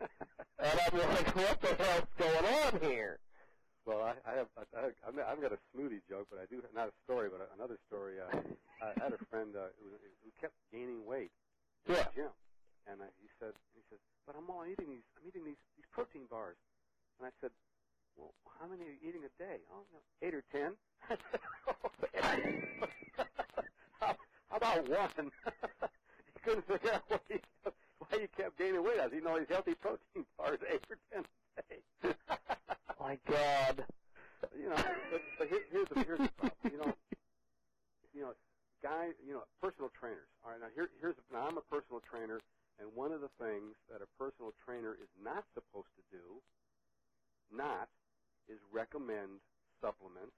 and 0.58 0.80
I'm 0.92 0.98
like, 0.98 1.34
what 1.34 1.60
the 1.60 1.82
hell's 1.82 2.06
going 2.18 2.44
on 2.44 2.80
here? 2.82 3.18
Well, 3.86 4.00
I, 4.02 4.14
I 4.24 4.34
have 4.36 4.48
I, 4.56 4.64
I, 4.78 4.86
I've 5.08 5.16
got- 5.40 5.52
a 5.52 5.58
smoothie 5.76 6.00
joke, 6.08 6.28
but 6.30 6.40
I 6.40 6.46
do 6.46 6.62
not 6.74 6.88
a 6.88 6.92
story, 7.04 7.28
but 7.30 7.50
another 7.54 7.78
story. 7.88 8.20
Uh, 8.20 8.28
I 8.82 8.92
had 9.02 9.12
a 9.12 9.20
friend 9.30 9.56
uh, 9.56 9.68
who, 9.80 9.90
who 10.24 10.30
kept 10.40 10.54
gaining 10.72 11.04
weight 11.06 11.30
in 11.86 11.94
Yeah. 11.94 12.04
the 12.04 12.14
gym, 12.16 12.32
and 12.86 13.00
uh, 13.02 13.04
he 13.20 13.28
said 13.40 13.52
he 13.74 13.82
says, 13.90 13.98
"But 14.26 14.36
I'm 14.36 14.48
all 14.50 14.64
eating 14.66 14.88
these 14.90 15.04
I'm 15.16 15.28
eating 15.28 15.44
these 15.44 15.60
these 15.76 15.86
protein 15.92 16.24
bars," 16.30 16.56
and 17.18 17.28
I 17.28 17.32
said, 17.40 17.50
"Well, 18.16 18.32
how 18.60 18.66
many 18.66 18.84
are 18.84 18.92
you 18.92 19.00
eating 19.08 19.24
a 19.24 19.32
day? 19.42 19.60
Oh, 19.72 19.84
know, 19.92 20.02
eight 20.22 20.34
or 20.34 20.44
ten. 20.52 20.76
"Oh, 21.68 21.90
how, 24.00 24.16
how 24.50 24.56
about 24.56 24.88
one? 24.88 25.30
he 26.34 26.40
couldn't 26.44 26.66
figure 26.66 26.92
out 26.92 27.04
why 27.08 27.20
you, 27.30 27.40
kept, 27.64 27.76
why 27.98 28.18
you 28.20 28.28
kept 28.36 28.58
gaining 28.58 28.82
weight. 28.84 29.00
I 29.00 29.06
was 29.06 29.12
eating 29.14 29.26
all 29.28 29.38
these 29.38 29.48
healthy 29.48 29.74
protein 29.74 30.24
bars, 30.38 30.60
eight 30.72 30.84
or 30.90 30.98
ten 31.12 31.24
a 31.58 31.62
day. 31.62 31.78
My 33.04 33.18
God. 33.28 33.84
you 34.56 34.70
know, 34.70 34.80
but, 35.12 35.20
but 35.38 35.48
here, 35.48 35.60
here's 35.70 35.88
the 35.92 36.00
here's 36.08 36.24
the 36.24 36.32
problem. 36.40 36.72
You 36.72 36.78
know, 36.78 36.92
you 38.16 38.22
know, 38.22 38.32
guys, 38.82 39.12
you 39.26 39.34
know, 39.34 39.44
personal 39.60 39.90
trainers. 40.00 40.24
All 40.42 40.52
right, 40.52 40.60
now 40.60 40.72
here 40.74 40.88
here's 41.02 41.14
now 41.30 41.44
I'm 41.46 41.58
a 41.58 41.66
personal 41.68 42.00
trainer, 42.00 42.40
and 42.80 42.88
one 42.94 43.12
of 43.12 43.20
the 43.20 43.28
things 43.36 43.76
that 43.92 44.00
a 44.00 44.08
personal 44.16 44.54
trainer 44.64 44.96
is 44.96 45.08
not 45.22 45.44
supposed 45.52 45.92
to 46.00 46.02
do, 46.16 46.40
not, 47.52 47.88
is 48.48 48.56
recommend 48.72 49.44
supplements, 49.82 50.32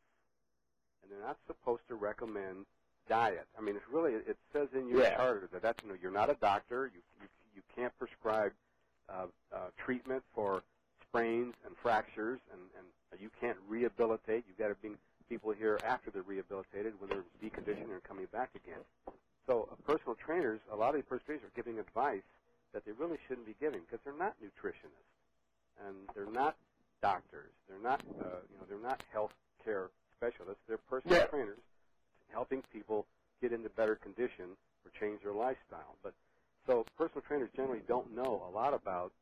and 1.02 1.12
they're 1.12 1.22
not 1.22 1.38
supposed 1.46 1.86
to 1.86 1.94
recommend 1.94 2.66
diet. 3.08 3.46
I 3.56 3.62
mean, 3.62 3.76
it's 3.76 3.86
really 3.92 4.14
it 4.14 4.36
says 4.52 4.66
in 4.74 4.88
your 4.88 5.02
Yeah. 5.06 5.14
charter 5.14 5.48
that 5.52 5.62
that's 5.62 5.78
you 5.84 5.90
know 5.90 5.96
you're 6.02 6.10
not 6.10 6.30
a 6.30 6.36
doctor. 6.42 6.90
You 6.92 6.98
you 7.22 7.28
you 7.54 7.62
can't 7.76 7.96
prescribe 7.96 8.50
uh, 9.08 9.30
uh, 9.54 9.70
treatment 9.78 10.24
for 10.34 10.64
sprains 11.08 11.54
and 11.64 11.74
fractures, 11.82 12.40
and, 12.52 12.60
and 12.76 13.20
you 13.20 13.30
can't 13.40 13.56
rehabilitate. 13.68 14.44
You've 14.48 14.58
got 14.58 14.68
to 14.68 14.74
bring 14.74 14.96
people 15.28 15.52
here 15.52 15.78
after 15.86 16.10
they're 16.10 16.22
rehabilitated 16.22 16.94
when 17.00 17.10
they're 17.10 17.24
deconditioned 17.42 17.92
and 17.92 18.02
coming 18.04 18.26
back 18.32 18.50
again. 18.54 18.80
So 19.46 19.68
uh, 19.70 19.74
personal 19.86 20.14
trainers, 20.14 20.60
a 20.72 20.76
lot 20.76 20.90
of 20.90 20.94
these 20.96 21.04
personal 21.08 21.26
trainers 21.38 21.44
are 21.44 21.56
giving 21.56 21.78
advice 21.78 22.22
that 22.72 22.84
they 22.84 22.92
really 22.92 23.18
shouldn't 23.26 23.46
be 23.46 23.54
giving 23.60 23.80
because 23.80 24.00
they're 24.04 24.18
not 24.18 24.34
nutritionists 24.42 25.86
and 25.86 25.96
they're 26.14 26.32
not 26.32 26.56
doctors. 27.02 27.50
They're 27.68 27.82
not, 27.82 28.00
uh, 28.20 28.42
you 28.50 28.58
know, 28.58 28.64
they're 28.68 28.78
not 28.78 29.00
health 29.12 29.32
care 29.64 29.90
specialists. 30.16 30.62
They're 30.68 30.78
personal 30.90 31.18
Yeah. 31.18 31.26
trainers 31.26 31.58
helping 32.28 32.62
people 32.72 33.06
get 33.40 33.52
into 33.52 33.68
better 33.70 33.96
condition 33.96 34.56
or 34.84 34.90
change 34.98 35.22
their 35.22 35.32
lifestyle. 35.32 35.96
But 36.02 36.14
so 36.66 36.84
personal 36.96 37.22
trainers 37.22 37.50
generally 37.54 37.82
don't 37.86 38.14
know 38.14 38.42
a 38.48 38.50
lot 38.50 38.74
about, 38.74 39.12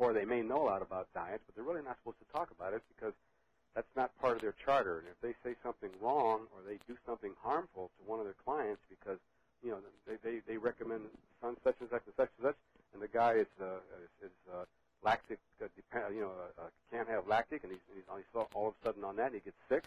or 0.00 0.12
they 0.16 0.24
may 0.24 0.40
know 0.40 0.64
a 0.64 0.66
lot 0.72 0.80
about 0.82 1.12
diet, 1.12 1.40
but 1.44 1.54
they're 1.54 1.64
really 1.64 1.84
not 1.84 1.98
supposed 2.00 2.18
to 2.18 2.32
talk 2.32 2.50
about 2.50 2.72
it 2.72 2.82
because 2.96 3.12
that's 3.76 3.92
not 3.94 4.10
part 4.18 4.34
of 4.34 4.42
their 4.42 4.56
charter. 4.64 4.98
And 4.98 5.06
if 5.12 5.20
they 5.20 5.36
say 5.44 5.54
something 5.62 5.90
wrong 6.00 6.48
or 6.56 6.64
they 6.66 6.80
do 6.88 6.96
something 7.04 7.32
harmful 7.44 7.90
to 8.00 8.10
one 8.10 8.18
of 8.18 8.24
their 8.24 8.40
clients 8.42 8.80
because 8.88 9.20
you 9.62 9.70
know 9.70 9.78
they 10.08 10.16
they, 10.24 10.40
they 10.48 10.56
recommend 10.56 11.02
some 11.44 11.56
such 11.62 11.76
and 11.80 11.90
such 11.90 12.02
and 12.08 12.14
such 12.16 12.32
and 12.40 12.48
such, 12.48 12.60
and 12.94 13.02
the 13.02 13.12
guy 13.12 13.34
is 13.34 13.52
uh, 13.60 13.84
is, 14.00 14.32
is 14.32 14.36
uh, 14.48 14.64
lactic, 15.04 15.38
uh, 15.62 15.68
depend, 15.76 16.16
you 16.16 16.22
know, 16.22 16.32
uh, 16.32 16.62
uh, 16.62 16.70
can't 16.90 17.08
have 17.08 17.26
lactic, 17.26 17.62
and 17.62 17.72
he's, 17.72 17.80
he's, 17.94 18.04
he's 18.16 18.46
all 18.54 18.68
of 18.68 18.74
a 18.82 18.86
sudden 18.86 19.04
on 19.04 19.16
that, 19.16 19.26
and 19.26 19.34
he 19.36 19.40
gets 19.40 19.56
sick. 19.68 19.84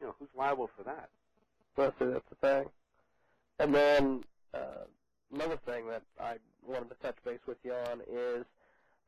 You 0.00 0.08
know, 0.08 0.14
who's 0.18 0.28
liable 0.36 0.68
for 0.76 0.82
that? 0.82 1.08
Well, 1.76 1.92
see, 1.98 2.06
that's 2.06 2.28
the 2.28 2.34
thing. 2.36 2.64
And 3.58 3.74
then 3.74 4.24
uh, 4.52 4.84
another 5.32 5.58
thing 5.64 5.88
that 5.88 6.02
I 6.20 6.36
wanted 6.66 6.88
to 6.90 6.96
touch 6.96 7.16
base 7.24 7.40
with 7.46 7.58
you 7.64 7.72
on 7.72 8.00
is 8.10 8.44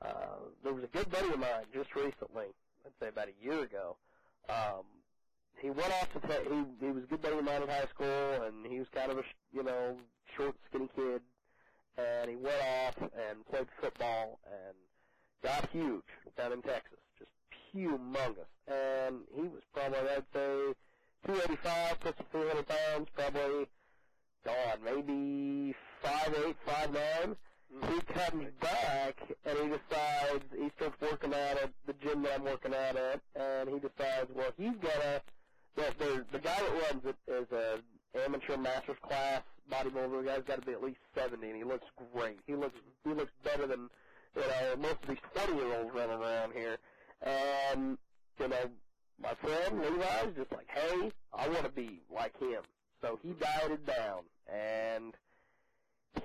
uh, 0.04 0.36
there 0.62 0.72
was 0.72 0.84
a 0.84 0.88
good 0.88 1.10
buddy 1.10 1.28
of 1.28 1.38
mine 1.38 1.66
just 1.72 1.94
recently, 1.94 2.46
I'd 2.84 2.92
say 3.00 3.08
about 3.08 3.28
a 3.28 3.44
year 3.44 3.62
ago. 3.64 3.96
Um, 4.48 4.84
he 5.60 5.70
went 5.70 5.92
off 5.92 6.12
to 6.12 6.20
play. 6.20 6.40
He 6.44 6.86
he 6.86 6.92
was 6.92 7.04
a 7.04 7.06
good 7.06 7.22
buddy 7.22 7.38
of 7.38 7.44
mine 7.44 7.62
in 7.62 7.68
high 7.68 7.86
school, 7.94 8.42
and 8.42 8.66
he 8.66 8.78
was 8.78 8.88
kind 8.94 9.10
of 9.10 9.18
a 9.18 9.22
you 9.52 9.62
know 9.62 9.96
short, 10.36 10.54
skinny 10.68 10.88
kid. 10.94 11.22
And 11.96 12.28
he 12.28 12.36
went 12.36 12.60
off 12.60 12.96
and 12.98 13.46
played 13.48 13.66
football 13.80 14.40
and 14.44 14.74
got 15.42 15.70
huge 15.70 16.02
down 16.36 16.52
in 16.52 16.60
Texas, 16.62 16.98
just 17.18 17.30
humongous. 17.74 18.50
And 18.66 19.20
he 19.34 19.42
was 19.42 19.62
probably 19.72 19.98
I'd 20.00 20.24
say 20.34 20.74
285, 21.26 22.00
close 22.00 22.14
to 22.16 22.24
300 22.32 22.66
pounds, 22.66 23.08
probably. 23.14 23.66
God, 24.44 24.78
maybe 24.84 25.74
five 26.02 26.34
eight, 26.46 26.56
five 26.66 26.92
nine. 26.92 27.36
He 27.82 28.00
comes 28.02 28.46
back 28.60 29.16
and 29.44 29.58
he 29.58 29.68
decides 29.68 30.44
he 30.56 30.70
starts 30.76 31.00
working 31.00 31.34
out 31.34 31.58
at 31.62 31.70
the 31.87 31.92
gym 31.94 32.22
that 32.22 32.32
I'm 32.38 32.44
working 32.44 32.72
out 32.72 32.96
at, 32.96 33.20
and 33.34 33.68
he 33.68 33.80
decides, 33.80 34.30
well, 34.34 34.52
he's 34.56 34.76
gonna. 34.80 35.20
The, 35.76 35.92
the, 35.98 36.24
the 36.30 36.38
guy 36.38 36.54
that 36.56 36.92
runs 36.92 37.04
it 37.04 37.16
is 37.26 37.50
a 37.50 37.80
amateur 38.24 38.56
masters 38.56 38.96
class 39.02 39.42
bodybuilder. 39.70 40.22
The 40.22 40.28
guy's 40.28 40.44
got 40.46 40.60
to 40.60 40.66
be 40.66 40.72
at 40.72 40.82
least 40.82 41.00
70, 41.16 41.44
and 41.48 41.56
he 41.56 41.64
looks 41.64 41.87
great. 42.14 42.38
He 42.46 42.54
looks 42.54 42.78
he 43.04 43.12
looks 43.12 43.32
better 43.42 43.66
than 43.66 43.90
you 44.37 44.42
know 44.42 44.76
most 44.78 45.02
of 45.02 45.08
these 45.08 45.18
20 45.34 45.54
year 45.56 45.78
olds 45.78 45.94
running 45.94 46.16
around 46.16 46.52
here. 46.52 46.78
And 47.22 47.98
you 48.38 48.48
know, 48.48 48.70
my 49.20 49.34
friend 49.34 49.80
Levi's 49.80 50.37
just 50.37 50.52
like, 50.52 50.68
hey, 50.72 51.10
I 51.32 51.48
want 51.48 51.64
to 51.64 51.70
be 51.72 52.00
like 52.14 52.38
him. 52.38 52.62
So 53.02 53.18
he 53.22 53.32
dieted 53.32 53.84
down, 53.84 54.22
and 54.48 55.14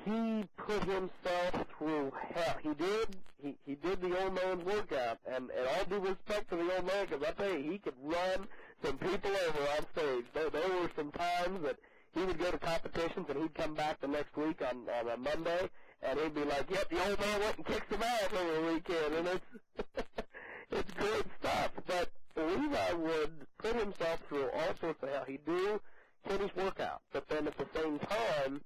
he 0.06 0.46
put 0.58 0.84
himself 0.84 1.66
through 1.78 2.12
hell. 2.34 2.56
He 2.62 2.74
did. 2.74 3.18
He 3.42 3.56
he 3.66 3.76
did 3.76 4.02
the 4.02 4.22
old 4.22 4.34
man's 4.34 4.64
workout, 4.64 5.18
and 5.26 5.50
and 5.50 5.68
all 5.68 5.86
due 5.86 6.00
respect 6.00 6.50
to 6.50 6.58
the 6.58 6.76
old 6.76 6.86
man, 6.86 7.06
because 7.10 7.24
I 7.28 7.32
tell 7.32 7.58
you, 7.58 7.72
he 7.72 7.78
could 7.80 7.96
run 8.04 8.48
some 8.84 8.98
people 8.98 9.32
over 9.32 9.62
on 9.78 9.86
stage. 9.94 10.26
There 10.34 10.50
there 10.50 10.70
were 10.70 10.92
some 10.96 11.12
times 11.12 11.64
that 11.64 11.78
he 12.14 12.24
would 12.24 12.38
go 12.38 12.52
to 12.52 12.58
competitions, 12.58 13.28
and 13.30 13.42
he'd 13.42 13.54
come 13.54 13.74
back 13.74 14.02
the 14.02 14.08
next 14.08 14.36
week 14.38 14.62
on 14.62 14.88
on 14.90 15.10
a 15.10 15.18
Monday, 15.18 15.70
and 16.02 16.20
he'd 16.20 16.36
be 16.36 16.44
like, 16.44 16.70
"Yep, 16.70 16.90
the 16.90 17.10
old 17.10 17.20
man 17.20 17.40
went 17.40 17.58
and 17.58 17.66
kicked 17.66 17.92
some 17.92 18.04
ass 18.04 18.30
over 18.34 18.54
the 18.62 18.74
weekend," 18.74 19.14
and 19.16 19.28
it's 19.28 19.46
it's 20.72 20.92
great 20.92 21.26
stuff. 21.40 21.72
But 21.88 22.10
Levi 22.36 22.94
would 22.94 23.48
put 23.58 23.76
himself 23.76 24.20
through 24.28 24.50
all 24.52 24.76
sorts 24.80 25.02
of 25.04 25.10
hell. 25.10 25.24
He'd 25.28 25.46
do 25.46 25.82
Kenny's 26.28 26.56
workout, 26.56 27.02
but 27.14 27.28
then 27.30 27.48
at 27.48 27.58
the 27.58 27.68
same 27.74 28.00
time 28.00 28.62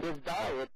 his 0.00 0.16
diet, 0.24 0.70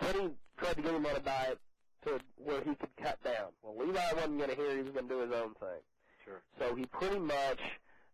Kenny 0.00 0.30
tried 0.58 0.76
to 0.76 0.82
get 0.82 0.94
him 0.94 1.06
on 1.06 1.16
a 1.16 1.20
diet 1.20 1.58
to 2.04 2.20
where 2.36 2.60
he 2.60 2.74
could 2.74 2.96
cut 3.00 3.22
down. 3.22 3.50
Well, 3.62 3.86
Levi 3.86 4.12
wasn't 4.14 4.38
going 4.38 4.50
to 4.50 4.56
hear. 4.56 4.76
He 4.76 4.82
was 4.82 4.92
going 4.92 5.08
to 5.08 5.14
do 5.14 5.20
his 5.20 5.32
own 5.32 5.54
thing. 5.54 5.82
Sure. 6.24 6.42
So 6.58 6.74
he 6.74 6.86
pretty 6.86 7.18
much 7.18 7.60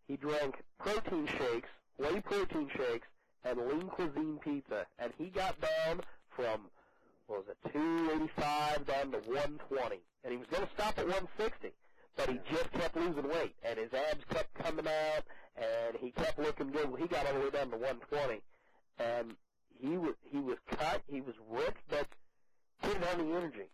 he 0.07 0.17
drank 0.17 0.57
protein 0.79 1.27
shakes, 1.27 1.69
whey 1.99 2.21
protein 2.21 2.71
shakes, 2.77 3.07
and 3.45 3.59
lean 3.67 3.89
cuisine 3.89 4.39
pizza, 4.43 4.87
and 4.99 5.13
he 5.19 5.27
got 5.27 5.61
down 5.61 6.01
from 6.31 6.71
what 7.27 7.47
was 7.47 7.49
it 7.49 7.73
285 7.73 8.87
down 8.87 9.13
to 9.13 9.19
120, 9.19 9.97
and 10.25 10.33
he 10.33 10.39
was 10.39 10.47
going 10.51 10.65
to 10.65 10.71
stop 10.75 10.99
at 10.99 11.07
160. 11.07 11.73
But 12.17 12.31
he 12.31 12.41
just 12.51 12.73
kept 12.73 12.97
losing 12.97 13.29
weight, 13.29 13.55
and 13.63 13.79
his 13.79 13.93
abs 13.93 14.25
kept 14.31 14.53
coming 14.55 14.87
out, 14.87 15.23
and 15.57 15.97
he 16.01 16.11
kept 16.11 16.39
looking 16.39 16.71
good. 16.71 16.91
Well, 16.91 17.01
he 17.01 17.07
got 17.07 17.27
all 17.27 17.35
the 17.35 17.41
way 17.41 17.51
down 17.51 17.71
to 17.71 17.77
120, 17.77 18.41
and 18.99 19.37
he 19.81 19.97
was 19.97 20.15
he 20.31 20.39
was 20.39 20.59
cut, 20.71 21.03
he 21.09 21.21
was 21.21 21.35
ripped, 21.51 21.83
but 21.89 22.07
he 22.83 22.89
didn't 22.89 23.05
have 23.05 23.21
any 23.21 23.33
energy. 23.33 23.71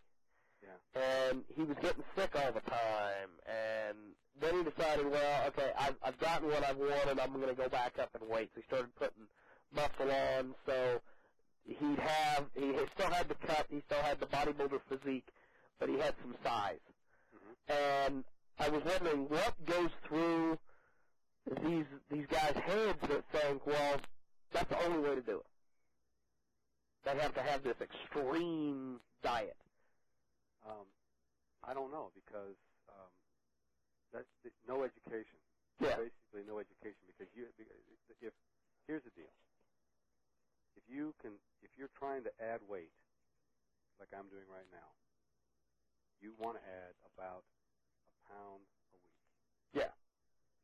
Yeah. 0.63 1.01
And 1.29 1.43
he 1.55 1.63
was 1.63 1.77
getting 1.81 2.03
sick 2.15 2.31
all 2.35 2.51
the 2.51 2.61
time. 2.61 3.29
And 3.45 3.97
then 4.41 4.57
he 4.57 4.63
decided, 4.69 5.09
well, 5.09 5.47
okay, 5.47 5.71
I've 5.77 5.95
I've 6.03 6.19
gotten 6.19 6.47
what 6.47 6.63
I've 6.63 6.77
wanted. 6.77 7.19
I'm 7.19 7.33
going 7.33 7.47
to 7.47 7.53
go 7.55 7.69
back 7.69 7.99
up 7.99 8.09
in 8.19 8.27
weight. 8.27 8.49
So 8.53 8.61
he 8.61 8.67
started 8.67 8.95
putting 8.95 9.27
muscle 9.73 10.11
on. 10.11 10.55
So 10.65 11.01
he'd 11.65 11.99
have 11.99 12.45
he 12.55 12.67
he 12.67 12.85
still 12.93 13.09
had 13.11 13.27
the 13.27 13.35
cut, 13.35 13.65
he 13.69 13.81
still 13.85 14.01
had 14.01 14.19
the 14.19 14.27
bodybuilder 14.27 14.79
physique, 14.89 15.27
but 15.79 15.89
he 15.89 15.97
had 15.97 16.13
some 16.21 16.35
size. 16.43 16.79
Mm-hmm. 17.35 18.07
And 18.07 18.23
I 18.59 18.69
was 18.69 18.83
wondering 18.85 19.27
what 19.29 19.53
goes 19.65 19.89
through 20.07 20.57
these 21.63 21.85
these 22.11 22.25
guys' 22.27 22.55
heads 22.55 22.99
that 23.01 23.23
think, 23.31 23.65
well, 23.65 23.97
that's 24.51 24.69
the 24.69 24.83
only 24.85 24.99
way 25.07 25.15
to 25.15 25.21
do 25.21 25.37
it. 25.37 25.45
They 27.05 27.15
have 27.21 27.37
to 27.37 27.43
have 27.45 27.61
this 27.61 27.77
extreme 27.79 28.97
diet. 29.21 29.55
Um, 30.65 30.89
I 31.61 31.77
don't 31.77 31.93
know 31.93 32.09
because 32.17 32.57
um, 32.89 33.13
that's 34.09 34.29
the, 34.41 34.49
no 34.65 34.81
education. 34.81 35.37
Yeah. 35.77 36.01
Basically, 36.01 36.49
no 36.49 36.57
education 36.57 37.05
because 37.05 37.29
you. 37.37 37.45
If 38.25 38.33
here's 38.89 39.05
the 39.05 39.13
deal. 39.13 39.29
If 40.75 40.83
you 40.89 41.13
can, 41.21 41.37
if 41.61 41.69
you're 41.77 41.93
trying 41.93 42.25
to 42.25 42.33
add 42.41 42.59
weight, 42.67 42.91
like 44.01 44.09
I'm 44.11 44.27
doing 44.33 44.49
right 44.49 44.67
now, 44.73 44.89
you 46.19 46.33
want 46.41 46.57
to 46.57 46.63
add 46.65 46.97
about 47.13 47.45
a 47.45 48.17
pound 48.33 48.65
a 48.93 48.97
week. 49.05 49.21
Yeah. 49.77 49.93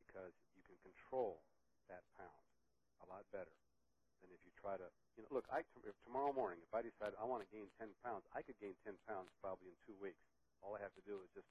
Because 0.02 0.34
you 0.58 0.62
can 0.66 0.76
control 0.82 1.38
that 1.88 2.02
pound 2.18 2.42
a 3.00 3.06
lot 3.06 3.22
better 3.30 3.54
than 4.20 4.28
if 4.34 4.42
you 4.42 4.52
try 4.58 4.74
to. 4.76 4.88
You 5.16 5.24
know, 5.28 5.30
look, 5.40 5.46
I 5.52 5.60
if 5.84 5.92
tomorrow 6.08 6.32
morning, 6.32 6.58
if 6.64 6.72
I 6.72 6.80
decide 6.80 7.12
I 7.20 7.24
want 7.28 7.44
to 7.44 7.48
gain 7.52 7.68
10 7.76 7.88
pounds, 8.00 8.24
I 8.32 8.40
could 8.40 8.56
gain 8.60 8.72
10 8.88 8.96
pounds 9.04 9.28
probably 9.44 9.68
in 9.68 9.76
two 9.84 9.96
weeks. 10.00 10.20
All 10.64 10.72
I 10.72 10.80
have 10.80 10.94
to 10.96 11.04
do 11.04 11.20
is 11.20 11.28
just, 11.36 11.48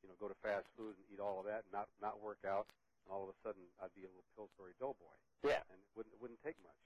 you 0.00 0.08
know, 0.08 0.16
go 0.16 0.30
to 0.32 0.38
fast 0.40 0.64
food 0.78 0.96
and 0.96 1.04
eat 1.12 1.20
all 1.20 1.36
of 1.42 1.46
that, 1.50 1.66
and 1.68 1.72
not 1.76 1.88
not 2.00 2.16
work 2.24 2.40
out, 2.46 2.64
and 3.04 3.12
all 3.12 3.26
of 3.26 3.30
a 3.32 3.36
sudden 3.44 3.60
I'd 3.84 3.92
be 3.92 4.08
a 4.08 4.10
little 4.10 4.24
Pillsbury 4.38 4.72
Doughboy, 4.80 5.16
Yeah. 5.44 5.60
and 5.68 5.76
it 5.76 5.90
wouldn't 5.92 6.14
it 6.16 6.20
wouldn't 6.22 6.40
take 6.40 6.56
much. 6.64 6.80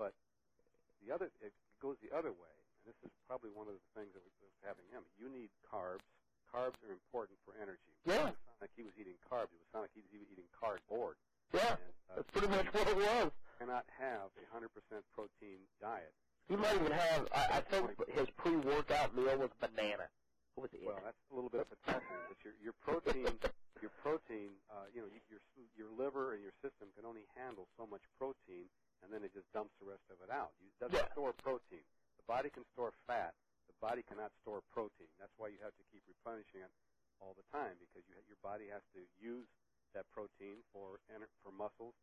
But 0.00 0.12
the 1.04 1.14
other 1.14 1.30
it 1.38 1.54
goes 1.78 1.94
the 2.02 2.10
other 2.10 2.34
way, 2.34 2.54
and 2.82 2.90
this 2.90 2.98
is 3.06 3.12
probably 3.30 3.54
one 3.54 3.70
of 3.70 3.76
the 3.78 3.86
things 3.94 4.10
that 4.18 4.24
was 4.26 4.34
having 4.66 4.86
him. 4.90 5.06
You 5.20 5.30
need 5.30 5.50
carbs. 5.62 6.02
Carbs 6.50 6.78
are 6.86 6.90
important 6.94 7.38
for 7.46 7.54
energy. 7.60 7.92
Yeah. 8.06 8.30
It 8.30 8.38
didn't 8.38 8.60
like 8.62 8.72
he 8.74 8.82
was 8.82 8.94
eating 8.98 9.18
carbs. 9.30 9.50
It 9.54 9.60
was 9.62 9.68
sound 9.70 9.84
like 9.86 9.94
he 9.94 10.00
was 10.02 10.10
even 10.14 10.26
eating 10.32 10.48
cardboard. 10.58 11.18
Yeah. 11.52 11.76
And, 11.78 11.94
uh, 12.10 12.14
That's 12.18 12.30
pretty 12.34 12.48
much 12.48 12.66
what 12.72 12.86
it 12.88 12.96
was. 12.96 13.30
Cannot 13.58 13.84
have 13.98 14.30
a 14.38 14.44
100% 14.52 14.68
protein 15.14 15.60
diet. 15.80 16.12
He 16.48 16.56
might 16.56 16.76
even 16.76 16.92
have. 16.92 17.26
I, 17.34 17.58
I 17.58 17.60
think 17.70 17.90
his 18.14 18.28
pre-workout 18.38 19.16
meal 19.16 19.36
was 19.38 19.50
banana. 19.60 20.06
What 20.54 20.70
was 20.70 20.72
it? 20.74 20.86
Well, 20.86 21.00
that's 21.02 21.18
a 21.32 21.34
little 21.34 21.50
bit 21.50 21.66
of 21.66 21.70
a 21.72 21.80
tough 21.90 22.04
one, 22.06 22.24
but 22.30 22.38
your 22.46 22.54
your 22.62 22.76
protein, 22.80 23.34
your 23.82 23.92
protein, 24.02 24.54
uh, 24.70 24.86
you 24.94 25.02
know, 25.02 25.10
your 25.28 25.42
your 25.76 25.90
liver 25.90 26.34
and 26.38 26.42
your 26.42 26.54
system 26.62 26.88
can 26.94 27.04
only 27.04 27.26
handle 27.34 27.66
so 27.76 27.84
much 27.86 28.02
protein, 28.16 28.70
and 29.02 29.10
then 29.12 29.24
it 29.26 29.34
just 29.34 29.50
dumps 29.52 29.74
the 29.82 29.88
rest 29.90 30.06
of 30.08 30.22
it 30.22 30.30
out. 30.30 30.54
You 30.62 30.70
it 30.70 30.78
doesn't 30.80 30.96
Yeah. 30.96 31.12
store 31.12 31.34
protein. 31.42 31.84
The 32.22 32.26
body 32.30 32.48
can 32.48 32.64
store 32.72 32.94
fat. 33.10 33.34
The 33.68 33.76
body 33.82 34.02
cannot 34.06 34.32
store 34.42 34.62
protein. 34.72 35.10
That's 35.20 35.34
why 35.36 35.48
you 35.50 35.58
have 35.60 35.74
to 35.76 35.84
keep 35.92 36.02
replenishing 36.08 36.62
it 36.62 36.72
all 37.20 37.34
the 37.34 37.44
time 37.52 37.76
because 37.82 38.06
you, 38.08 38.14
your 38.30 38.40
body 38.40 38.70
has 38.70 38.82
to 38.94 39.02
use 39.20 39.48
that 39.94 40.06
protein 40.12 40.62
for 40.72 41.00
for 41.42 41.52
muscles, 41.52 41.94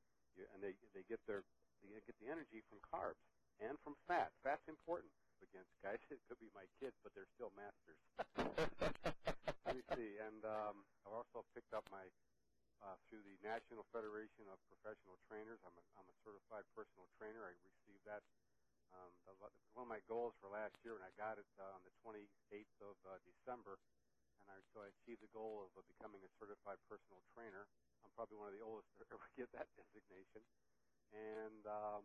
and 0.53 0.59
they 0.61 0.73
they 0.97 1.05
get 1.05 1.21
their 1.29 1.45
they 1.83 2.01
get 2.03 2.17
the 2.17 2.29
energy 2.31 2.63
from 2.71 2.79
carbs 2.81 3.21
and 3.61 3.77
from 3.83 3.93
fat. 4.09 4.33
Fat's 4.41 4.65
important 4.65 5.11
against 5.43 5.71
guys. 5.85 5.99
It 6.09 6.23
could 6.25 6.39
be 6.39 6.49
my 6.55 6.65
kids, 6.79 6.95
but 7.03 7.11
they're 7.13 7.29
still 7.35 7.51
masters. 7.53 7.99
Let 9.67 9.75
me 9.75 9.83
see. 9.95 10.17
And 10.19 10.41
um, 10.47 10.83
I've 11.03 11.15
also 11.15 11.43
picked 11.53 11.71
up 11.75 11.83
my 11.91 12.03
uh, 12.83 12.99
through 13.07 13.23
the 13.23 13.37
National 13.39 13.87
Federation 13.95 14.43
of 14.51 14.59
Professional 14.67 15.15
Trainers. 15.31 15.59
I'm 15.63 15.75
a, 15.75 15.83
I'm 15.95 16.07
a 16.07 16.17
certified 16.23 16.67
personal 16.75 17.07
trainer. 17.15 17.43
I 17.47 17.55
received 17.63 18.03
that. 18.07 18.23
Um, 18.93 19.09
was 19.41 19.49
one 19.73 19.89
of 19.89 19.91
my 19.91 20.03
goals 20.05 20.37
for 20.37 20.53
last 20.53 20.77
year, 20.85 20.93
and 20.93 21.01
I 21.01 21.09
got 21.17 21.41
it 21.41 21.49
uh, 21.57 21.65
on 21.73 21.81
the 21.81 21.93
28th 22.05 22.77
of 22.85 22.93
uh, 23.09 23.17
December. 23.25 23.81
And 24.37 24.53
I, 24.53 24.61
so 24.69 24.85
I 24.85 24.93
achieved 24.93 25.25
the 25.25 25.33
goal 25.33 25.65
of 25.65 25.73
uh, 25.73 25.81
becoming 25.89 26.21
a 26.21 26.31
certified 26.37 26.77
personal 26.85 27.23
trainer. 27.33 27.65
I'm 28.03 28.11
probably 28.19 28.37
one 28.37 28.51
of 28.51 28.55
the 28.55 28.63
oldest 28.63 28.91
to 28.99 29.07
ever 29.09 29.27
get 29.39 29.49
that 29.55 29.71
designation. 29.79 30.43
And 31.15 31.63
um, 31.65 32.03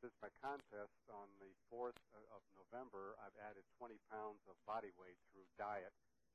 since 0.00 0.14
my 0.22 0.30
contest 0.38 0.96
on 1.10 1.26
the 1.40 1.50
4th 1.72 1.98
of 2.30 2.42
November, 2.54 3.16
I've 3.18 3.36
added 3.42 3.64
20 3.80 3.96
pounds 4.12 4.44
of 4.46 4.54
body 4.68 4.92
weight 4.94 5.18
through 5.32 5.48
diet 5.56 5.92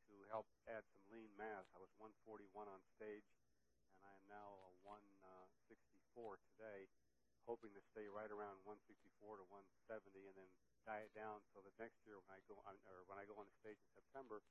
to 0.10 0.16
help 0.34 0.50
add 0.68 0.84
some 0.92 1.06
lean 1.14 1.32
mass. 1.38 1.64
I 1.72 1.80
was 1.80 1.94
141 2.02 2.50
on 2.68 2.82
stage, 2.98 3.26
and 3.96 4.02
I 4.04 4.12
am 4.18 4.26
now 4.28 4.60
a 4.66 4.72
164 4.84 6.42
today, 6.52 6.90
hoping 7.48 7.72
to 7.78 7.84
stay 7.94 8.10
right 8.10 8.30
around 8.34 8.60
164 8.68 9.40
to 9.40 9.46
170, 9.48 10.28
and 10.28 10.36
then 10.36 10.50
diet 10.84 11.14
down 11.14 11.46
so 11.54 11.62
that 11.62 11.78
next 11.78 12.02
year 12.04 12.18
when 12.18 12.34
I 12.34 12.42
go 12.50 12.58
on, 12.66 12.76
or 12.90 13.06
when 13.06 13.22
I 13.22 13.30
go 13.30 13.38
on 13.38 13.46
the 13.46 13.56
stage 13.62 13.78
in 13.78 13.90
September, 13.94 14.42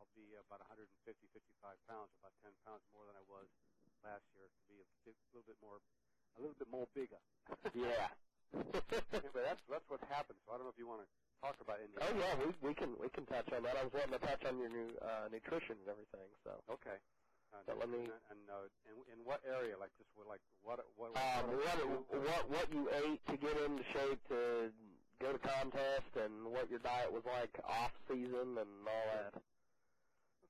I'll 0.00 0.10
be 0.16 0.34
about 0.34 0.64
150, 0.66 0.88
55 1.04 1.78
pounds, 1.86 2.10
about 2.18 2.34
10 2.42 2.50
pounds 2.66 2.82
more 2.90 3.06
than 3.06 3.14
I 3.14 3.24
was 3.28 3.46
last 4.04 4.24
year, 4.36 4.46
to 4.46 4.60
be 4.68 4.76
a 5.10 5.12
little 5.32 5.48
bit 5.48 5.58
more, 5.64 5.80
a 6.36 6.40
little 6.40 6.56
bit 6.60 6.70
more 6.70 6.86
bigger. 6.92 7.20
yeah. 7.74 8.12
anyway, 8.54 9.42
that's 9.42 9.64
that's 9.66 9.88
what 9.90 9.98
happened. 10.06 10.38
So 10.46 10.54
I 10.54 10.60
don't 10.60 10.68
know 10.68 10.74
if 10.74 10.78
you 10.78 10.86
want 10.86 11.02
to 11.02 11.08
talk 11.42 11.56
about 11.58 11.80
any. 11.82 11.90
Oh 11.98 12.12
yeah, 12.14 12.32
we 12.38 12.46
we 12.62 12.72
can 12.76 12.94
we 13.00 13.08
can 13.10 13.26
touch 13.26 13.48
on 13.50 13.64
that. 13.66 13.74
I 13.74 13.82
was 13.82 13.92
wanting 13.96 14.14
to 14.14 14.22
touch 14.22 14.44
on 14.46 14.60
your 14.60 14.70
new 14.70 14.94
uh, 15.02 15.26
nutrition 15.32 15.74
and 15.82 15.88
everything. 15.90 16.28
So. 16.46 16.54
Okay. 16.70 17.00
Uh, 17.52 17.62
But 17.66 17.78
let 17.78 17.88
me- 17.90 18.10
And 18.30 18.42
uh, 18.50 18.66
in, 18.86 18.96
in 19.14 19.18
what 19.24 19.40
area? 19.46 19.74
Like 19.78 19.90
just 19.98 20.10
what, 20.14 20.26
like 20.30 20.42
what 20.62 20.78
what? 20.94 21.14
Um, 21.16 21.54
what, 21.58 21.78
what 22.10 22.22
what 22.22 22.42
what 22.50 22.66
you 22.70 22.86
ate 22.92 23.22
to 23.30 23.36
get 23.36 23.56
into 23.58 23.82
shape 23.94 24.20
to 24.30 24.70
go 25.22 25.32
to 25.34 25.38
contest, 25.42 26.10
and 26.18 26.46
what 26.50 26.70
your 26.70 26.80
diet 26.82 27.10
was 27.10 27.22
like 27.26 27.54
off 27.66 27.94
season, 28.06 28.58
and 28.58 28.70
all 28.86 29.06
that. 29.14 29.34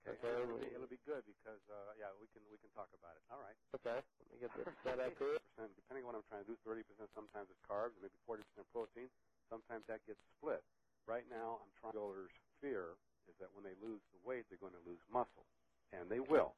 Okay. 0.09 0.17
Okay. 0.21 0.33
It'll 0.45 0.61
be, 0.61 0.69
it'll 0.73 0.93
be 0.93 1.03
good 1.09 1.25
because 1.29 1.61
uh, 1.69 1.97
yeah, 2.01 2.13
we 2.21 2.29
can 2.33 2.45
we 2.53 2.57
can 2.61 2.71
talk 2.77 2.89
about 2.97 3.17
it. 3.17 3.25
All 3.33 3.41
right. 3.41 3.57
Okay, 3.77 4.01
let 4.01 4.27
me 4.33 4.37
get 4.41 4.53
this 4.57 4.69
set 4.85 5.01
up 5.01 5.17
here. 5.19 5.41
depending 5.77 6.05
on 6.05 6.13
what 6.13 6.17
I'm 6.21 6.27
trying 6.29 6.45
to 6.45 6.51
do, 6.53 6.57
30% 6.65 6.85
sometimes 7.17 7.49
it's 7.53 7.61
carbs, 7.69 7.97
maybe 8.01 8.17
40% 8.29 8.45
protein. 8.73 9.09
Sometimes 9.51 9.85
that 9.89 10.05
gets 10.09 10.21
split. 10.39 10.65
Right 11.09 11.25
now, 11.29 11.61
I'm 11.65 11.73
trying 11.81 11.93
builders' 11.97 12.33
fear 12.61 12.97
is 13.29 13.37
that 13.41 13.49
when 13.57 13.65
they 13.65 13.77
lose 13.81 14.01
the 14.13 14.21
weight, 14.25 14.45
they're 14.49 14.61
going 14.61 14.77
to 14.77 14.85
lose 14.89 15.01
muscle, 15.13 15.45
and 15.93 16.09
they 16.09 16.21
will. 16.21 16.57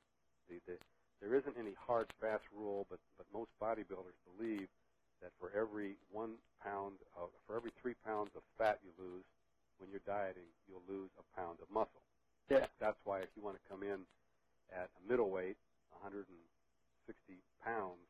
The, 0.50 0.58
the, 0.66 0.78
there 1.22 1.34
isn't 1.38 1.56
any 1.58 1.74
hard, 1.78 2.06
fast 2.20 2.44
rule, 2.54 2.86
but 2.90 3.00
but 3.18 3.26
most 3.34 3.50
bodybuilders 3.62 4.18
believe 4.26 4.68
that 5.22 5.32
for 5.40 5.50
every 5.54 5.96
one 6.12 6.38
pound 6.62 6.98
of, 7.16 7.30
for 7.46 7.56
every 7.56 7.72
three 7.82 7.94
pounds 8.04 8.30
of 8.36 8.42
fat 8.58 8.78
you 8.84 8.92
lose 8.98 9.24
when 9.78 9.90
you're 9.90 10.04
dieting, 10.06 10.48
you'll 10.68 10.84
lose 10.88 11.10
a 11.18 11.24
pound 11.36 11.58
of 11.62 11.70
muscle. 11.70 12.02
Yeah. 12.50 12.66
That's 12.80 12.98
why 13.04 13.20
if 13.22 13.30
you 13.36 13.42
want 13.42 13.56
to 13.58 13.64
come 13.70 13.82
in 13.82 14.06
at 14.72 14.90
a 14.98 15.02
middleweight, 15.08 15.58
160 16.02 16.36
pounds 17.64 18.06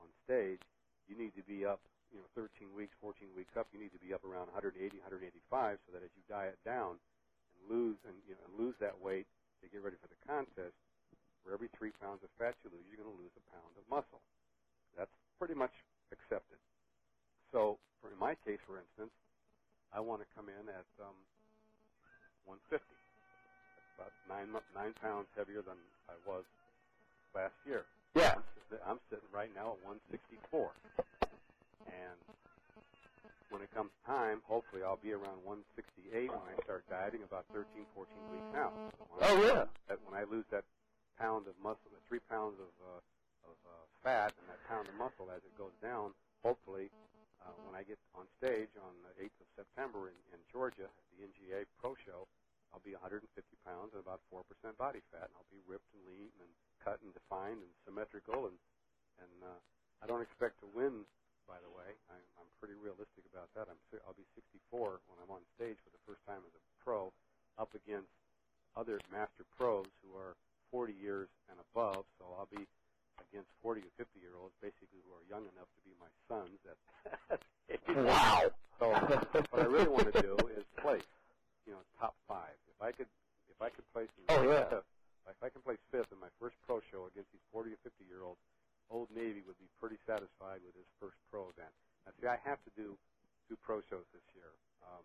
on 0.00 0.08
stage, 0.26 0.62
you 1.08 1.16
need 1.18 1.34
to 1.36 1.44
be 1.44 1.66
up, 1.66 1.82
you 2.12 2.18
know, 2.20 2.28
13 2.36 2.72
weeks, 2.74 2.94
14 3.02 3.28
weeks 3.36 3.52
up. 3.58 3.68
You 3.72 3.80
need 3.80 3.92
to 3.94 4.02
be 4.02 4.14
up 4.14 4.24
around 4.24 4.52
180, 4.54 4.78
185, 4.78 5.78
so 5.86 5.88
that 5.94 6.02
as 6.04 6.12
you 6.16 6.24
diet 6.28 6.58
down 6.64 6.98
and 6.98 7.60
lose 7.70 7.98
and 8.06 8.16
you 8.28 8.34
know 8.36 8.44
and 8.48 8.54
lose 8.60 8.76
that 8.80 8.96
weight 8.98 9.26
to 9.62 9.68
get 9.70 9.82
ready 9.82 9.98
for 10.00 10.08
the 10.08 10.20
contest, 10.26 10.76
for 11.44 11.54
every 11.54 11.68
three 11.78 11.92
pounds 12.00 12.22
of 12.24 12.30
fat 12.38 12.54
you 12.64 12.70
lose, 12.72 12.84
you're 12.90 13.00
going 13.00 13.10
to 13.12 13.20
lose 13.22 13.34
a 13.36 13.44
pound 13.52 13.72
of 13.78 13.84
muscle. 13.90 14.22
That's 14.96 15.12
pretty 15.38 15.54
much 15.54 15.74
accepted. 16.12 16.58
So, 17.52 17.78
for 18.00 18.12
in 18.12 18.18
my 18.18 18.34
case, 18.46 18.60
for 18.66 18.78
instance, 18.78 19.12
I 19.92 20.00
want 20.00 20.22
to 20.22 20.28
come 20.36 20.48
in 20.48 20.68
at 20.70 20.88
um, 21.02 21.16
150. 22.46 22.99
About 24.00 24.12
nine 24.28 24.48
nine 24.72 24.94
pounds 25.04 25.28
heavier 25.36 25.60
than 25.60 25.76
I 26.08 26.16
was 26.24 26.44
last 27.36 27.54
year. 27.68 27.84
Yeah. 28.16 28.34
I'm, 28.36 28.44
I'm 28.86 29.00
sitting 29.12 29.28
right 29.32 29.52
now 29.54 29.76
at 29.76 29.80
164. 29.84 30.72
And 31.92 32.18
when 33.50 33.62
it 33.62 33.70
comes 33.74 33.90
time, 34.06 34.40
hopefully 34.46 34.82
I'll 34.82 35.00
be 35.00 35.12
around 35.12 35.44
168 35.44 36.30
when 36.32 36.46
I 36.48 36.56
start 36.64 36.86
dieting, 36.88 37.22
about 37.26 37.44
13, 37.52 37.84
14 37.94 38.08
weeks 38.32 38.52
out. 38.56 38.72
So 38.96 39.04
when 39.12 39.20
Oh 39.22 39.36
I- 39.36 39.46
yeah. 39.46 39.64
that 39.88 39.98
when 40.06 40.14
I 40.14 40.24
lose 40.24 40.46
that 40.50 40.64
pound 41.18 41.46
of 41.48 41.58
muscle, 41.60 41.90
the 41.92 42.00
three 42.08 42.22
pounds 42.30 42.56
of, 42.62 42.72
uh, 42.80 43.02
of 43.50 43.56
uh, 43.66 43.84
fat 44.02 44.32
and 44.38 44.46
that 44.48 44.62
pound 44.70 44.88
of 44.88 44.94
muscle 44.96 45.28
as 45.34 45.42
it 45.44 45.52
goes 45.58 45.74
down, 45.82 46.14
hopefully 46.46 46.88
uh, 47.42 47.52
when 47.66 47.74
I 47.74 47.82
get 47.82 47.98
on 48.14 48.24
stage 48.38 48.70
on 48.80 48.94
the 49.04 49.12
8th 49.18 49.38
of 49.44 49.48
September 49.56 50.08
in, 50.08 50.16
in 50.32 50.40
Georgia, 50.52 50.86
at 50.88 51.04
the 51.18 51.26
NGA 51.26 51.66
Pro 51.82 51.94
Show, 52.06 52.28
I'll 52.72 52.84
be 52.86 52.94
150 52.94 53.26
about 54.00 54.20
4% 54.32 54.42
body 54.80 55.04
fat, 55.12 55.28
and 55.30 55.36
I'll 55.36 55.52
be 55.52 55.62
ripped 55.68 55.88
and 55.94 56.02
lean 56.08 56.32
and 56.40 56.50
cut 56.82 56.98
and 57.04 57.12
defined 57.14 57.60
and 57.62 57.72
symmetrical, 57.84 58.48
and 58.50 58.56
and 59.20 59.34
uh, 59.44 59.60
I 60.02 60.08
don't 60.08 60.24
expect 60.24 60.60
to 60.64 60.68
win. 60.72 61.04
By 61.48 61.58
the 61.60 61.72
way, 61.74 61.90
I'm, 62.08 62.22
I'm 62.40 62.50
pretty 62.62 62.78
realistic 62.78 63.26
about 63.28 63.50
that. 63.58 63.66
I'm 63.68 63.80
I'll 64.06 64.16
be 64.16 64.26
64 64.38 65.02
when 65.10 65.18
I'm 65.20 65.30
on 65.34 65.42
stage 65.58 65.76
for 65.82 65.90
the 65.92 66.02
first 66.06 66.22
time 66.24 66.40
as 66.46 66.54
a 66.54 66.62
pro, 66.80 67.12
up 67.58 67.74
against 67.74 68.08
other 68.78 69.00
master 69.10 69.44
pros 69.58 69.90
who 70.02 70.14
are 70.16 70.36
40 70.70 70.94
years 70.94 71.28
and 71.50 71.58
above. 71.72 72.06
So 72.18 72.30
I'll 72.38 72.50
be 72.50 72.62
against 73.20 73.50
40 73.62 73.82
or 73.82 73.92
50 73.98 74.20
year 74.22 74.34
olds, 74.38 74.54
basically 74.62 75.02
who 75.04 75.12
are 75.12 75.26
young 75.28 75.44
enough 75.52 75.68
to 75.74 75.82
be 75.82 75.92
my 75.98 76.10
sons. 76.30 76.56
At, 76.64 76.78
Wow. 77.96 78.50
so 78.78 78.90
what 79.50 79.62
I 79.62 79.66
really 79.66 79.88
want 79.88 80.12
to 80.12 80.22
do 80.22 80.36
is 80.56 80.64
place, 80.82 81.02
you 81.66 81.72
know, 81.72 81.82
top 81.98 82.14
five. 82.28 82.54
If 82.70 82.80
I 82.82 82.92
could, 82.92 83.06
if 83.60 83.68
I 83.68 83.70
could 83.70 83.84
place 83.92 84.08
in 84.16 84.24
Oh, 84.30 84.42
yeah. 84.42 84.64
fifth, 84.72 84.88
if 85.28 85.40
I 85.44 85.50
can 85.52 85.60
place 85.60 85.78
fifth 85.92 86.08
in 86.16 86.18
my 86.18 86.32
first 86.40 86.56
pro 86.64 86.80
show 86.88 87.06
against 87.12 87.28
these 87.36 87.44
40 87.52 87.76
or 87.76 87.80
50 87.84 88.08
year 88.08 88.24
olds, 88.24 88.40
Old 88.88 89.12
Navy 89.12 89.44
would 89.44 89.60
be 89.60 89.68
pretty 89.76 90.00
satisfied 90.08 90.64
with 90.64 90.74
his 90.74 90.88
first 90.98 91.20
pro 91.28 91.52
event. 91.52 91.72
Now, 92.08 92.12
see, 92.16 92.26
I 92.26 92.40
have 92.48 92.58
to 92.64 92.72
do 92.72 92.96
two 93.48 93.56
pro 93.60 93.84
shows 93.92 94.08
this 94.16 94.24
year. 94.32 94.56
Um, 94.82 95.04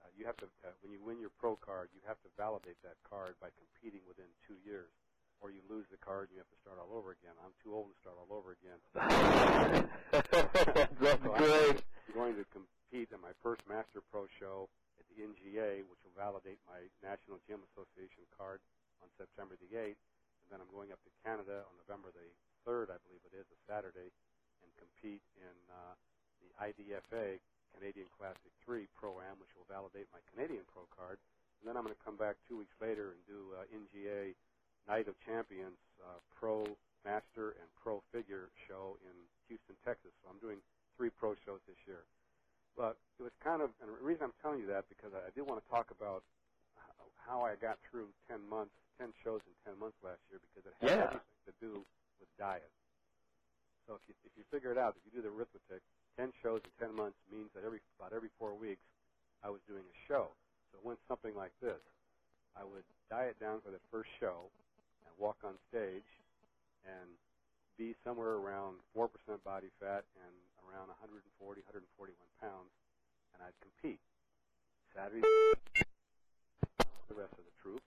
uh, 0.00 0.08
you 0.16 0.24
have 0.24 0.38
to, 0.40 0.48
uh, 0.64 0.72
when 0.82 0.92
you 0.94 1.02
win 1.02 1.18
your 1.20 1.34
pro 1.36 1.56
card, 1.58 1.90
you 1.92 2.00
have 2.06 2.20
to 2.22 2.30
validate 2.38 2.78
that 2.86 2.96
card 3.04 3.34
by 3.42 3.50
competing 3.58 4.02
within 4.08 4.30
two 4.46 4.56
years, 4.64 4.90
or 5.42 5.50
you 5.50 5.60
lose 5.68 5.86
the 5.90 5.98
card 5.98 6.30
and 6.30 6.38
you 6.38 6.42
have 6.42 6.50
to 6.54 6.60
start 6.62 6.78
all 6.78 6.94
over 6.96 7.12
again. 7.12 7.34
I'm 7.42 7.52
too 7.62 7.74
old 7.74 7.90
to 7.92 7.96
start 8.00 8.16
all 8.16 8.30
over 8.32 8.54
again. 8.56 8.80
That's 10.12 11.24
So 11.24 11.34
great. 11.34 11.82
I'm 12.08 12.14
going 12.14 12.36
to 12.36 12.44
compete 12.52 13.10
in 13.14 13.20
my 13.20 13.32
first 13.42 13.62
Master 13.68 14.00
Pro 14.10 14.26
show 14.40 14.68
NGA, 15.20 15.84
which 15.86 16.02
will 16.02 16.16
validate 16.16 16.58
my 16.64 16.88
National 17.04 17.38
Gym 17.44 17.60
Association 17.72 18.24
card 18.34 18.58
on 19.04 19.08
September 19.16 19.56
the 19.60 19.72
8th. 19.76 20.00
And 20.44 20.48
then 20.48 20.58
I'm 20.64 20.72
going 20.72 20.90
up 20.90 21.00
to 21.04 21.12
Canada 21.22 21.62
on 21.68 21.74
November 21.84 22.10
the 22.10 22.26
3rd, 22.64 22.92
I 22.92 22.98
believe 23.06 23.22
it 23.28 23.36
is, 23.36 23.46
a 23.52 23.58
Saturday, 23.68 24.10
and 24.64 24.70
compete 24.76 25.24
in 25.38 25.56
uh, 25.70 25.94
the 26.40 26.50
IDFA 26.58 27.40
Canadian 27.76 28.08
Classic 28.12 28.52
3 28.64 28.88
Pro-Am, 28.98 29.38
which 29.38 29.52
will 29.54 29.68
validate 29.68 30.10
my 30.10 30.20
Canadian 30.32 30.66
Pro 30.68 30.88
card. 30.90 31.20
And 31.60 31.68
then 31.68 31.76
I'm 31.76 31.84
going 31.84 31.94
to 31.94 32.04
come 32.04 32.16
back 32.16 32.40
two 32.48 32.56
weeks 32.56 32.74
later 32.80 33.14
and 33.14 33.20
do 33.28 33.52
uh, 33.54 33.68
NGA 33.68 34.32
Night 34.88 35.06
of 35.06 35.14
Champions 35.22 35.76
uh, 36.00 36.18
Pro 36.32 36.64
Master 37.04 37.56
and 37.60 37.68
Pro 37.76 38.00
Figure 38.12 38.48
show 38.68 38.96
in 39.04 39.14
Houston, 39.48 39.76
Texas. 39.84 40.12
So 40.24 40.32
I'm 40.32 40.40
doing 40.40 40.60
three 40.96 41.12
pro 41.12 41.36
shows 41.44 41.60
this 41.68 41.78
year. 41.86 42.04
But 42.76 42.98
it 43.18 43.24
was 43.24 43.32
kind 43.44 43.62
of, 43.62 43.70
and 43.82 43.90
the 43.90 44.04
reason 44.04 44.24
I'm 44.30 44.36
telling 44.42 44.60
you 44.60 44.68
that 44.68 44.88
because 44.88 45.12
I, 45.14 45.28
I 45.28 45.32
did 45.34 45.42
want 45.46 45.62
to 45.62 45.68
talk 45.70 45.90
about 45.92 46.24
how 47.16 47.42
I 47.42 47.56
got 47.56 47.78
through 47.90 48.10
10 48.28 48.42
months, 48.48 48.74
10 48.98 49.12
shows 49.24 49.40
in 49.46 49.54
10 49.64 49.78
months 49.80 49.98
last 50.02 50.20
year 50.30 50.40
because 50.40 50.66
it 50.70 50.76
had 50.80 50.96
Yeah. 50.96 51.00
everything 51.00 51.38
to 51.46 51.54
do 51.60 51.86
with 52.20 52.28
diet. 52.38 52.72
So 53.86 53.96
if 53.96 54.02
you, 54.08 54.14
if 54.24 54.32
you 54.36 54.44
figure 54.50 54.72
it 54.72 54.78
out, 54.78 54.96
if 54.96 55.02
you 55.06 55.12
do 55.12 55.22
the 55.22 55.32
arithmetic, 55.32 55.82
10 56.18 56.32
shows 56.42 56.60
in 56.64 56.72
10 56.80 56.94
months 56.96 57.18
means 57.30 57.50
that 57.54 57.64
every 57.64 57.80
about 57.98 58.12
every 58.12 58.30
four 58.38 58.54
weeks 58.54 58.84
I 59.42 59.50
was 59.50 59.60
doing 59.68 59.84
a 59.84 59.96
show. 60.08 60.36
So 60.72 60.78
it 60.78 60.84
went 60.86 61.00
something 61.08 61.34
like 61.36 61.52
this. 61.60 61.80
I 62.56 62.64
would 62.64 62.84
diet 63.10 63.38
down 63.40 63.62
for 63.62 63.70
the 63.72 63.80
first 63.90 64.10
show 64.20 64.50
and 65.06 65.12
walk 65.18 65.38
on 65.44 65.58
stage 65.70 66.06
and 66.86 67.16
be 67.78 67.94
somewhere 68.04 68.36
around 68.40 68.80
4% 68.96 69.08
body 69.44 69.70
fat 69.80 70.04
and 70.26 70.34
around 70.70 70.88
140, 70.94 71.18
141 71.66 72.14
pounds, 72.38 72.70
and 73.34 73.42
I'd 73.42 73.58
compete. 73.58 73.98
Saturday, 74.94 75.22
the 77.10 77.14
rest 77.18 77.34
of 77.38 77.44
the 77.46 77.54
troop, 77.62 77.82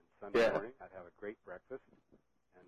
and 0.00 0.06
Sunday 0.20 0.40
Yeah. 0.40 0.52
morning 0.56 0.72
I'd 0.80 0.92
have 0.96 1.04
a 1.08 1.14
great 1.20 1.36
breakfast 1.44 1.84
and 2.56 2.66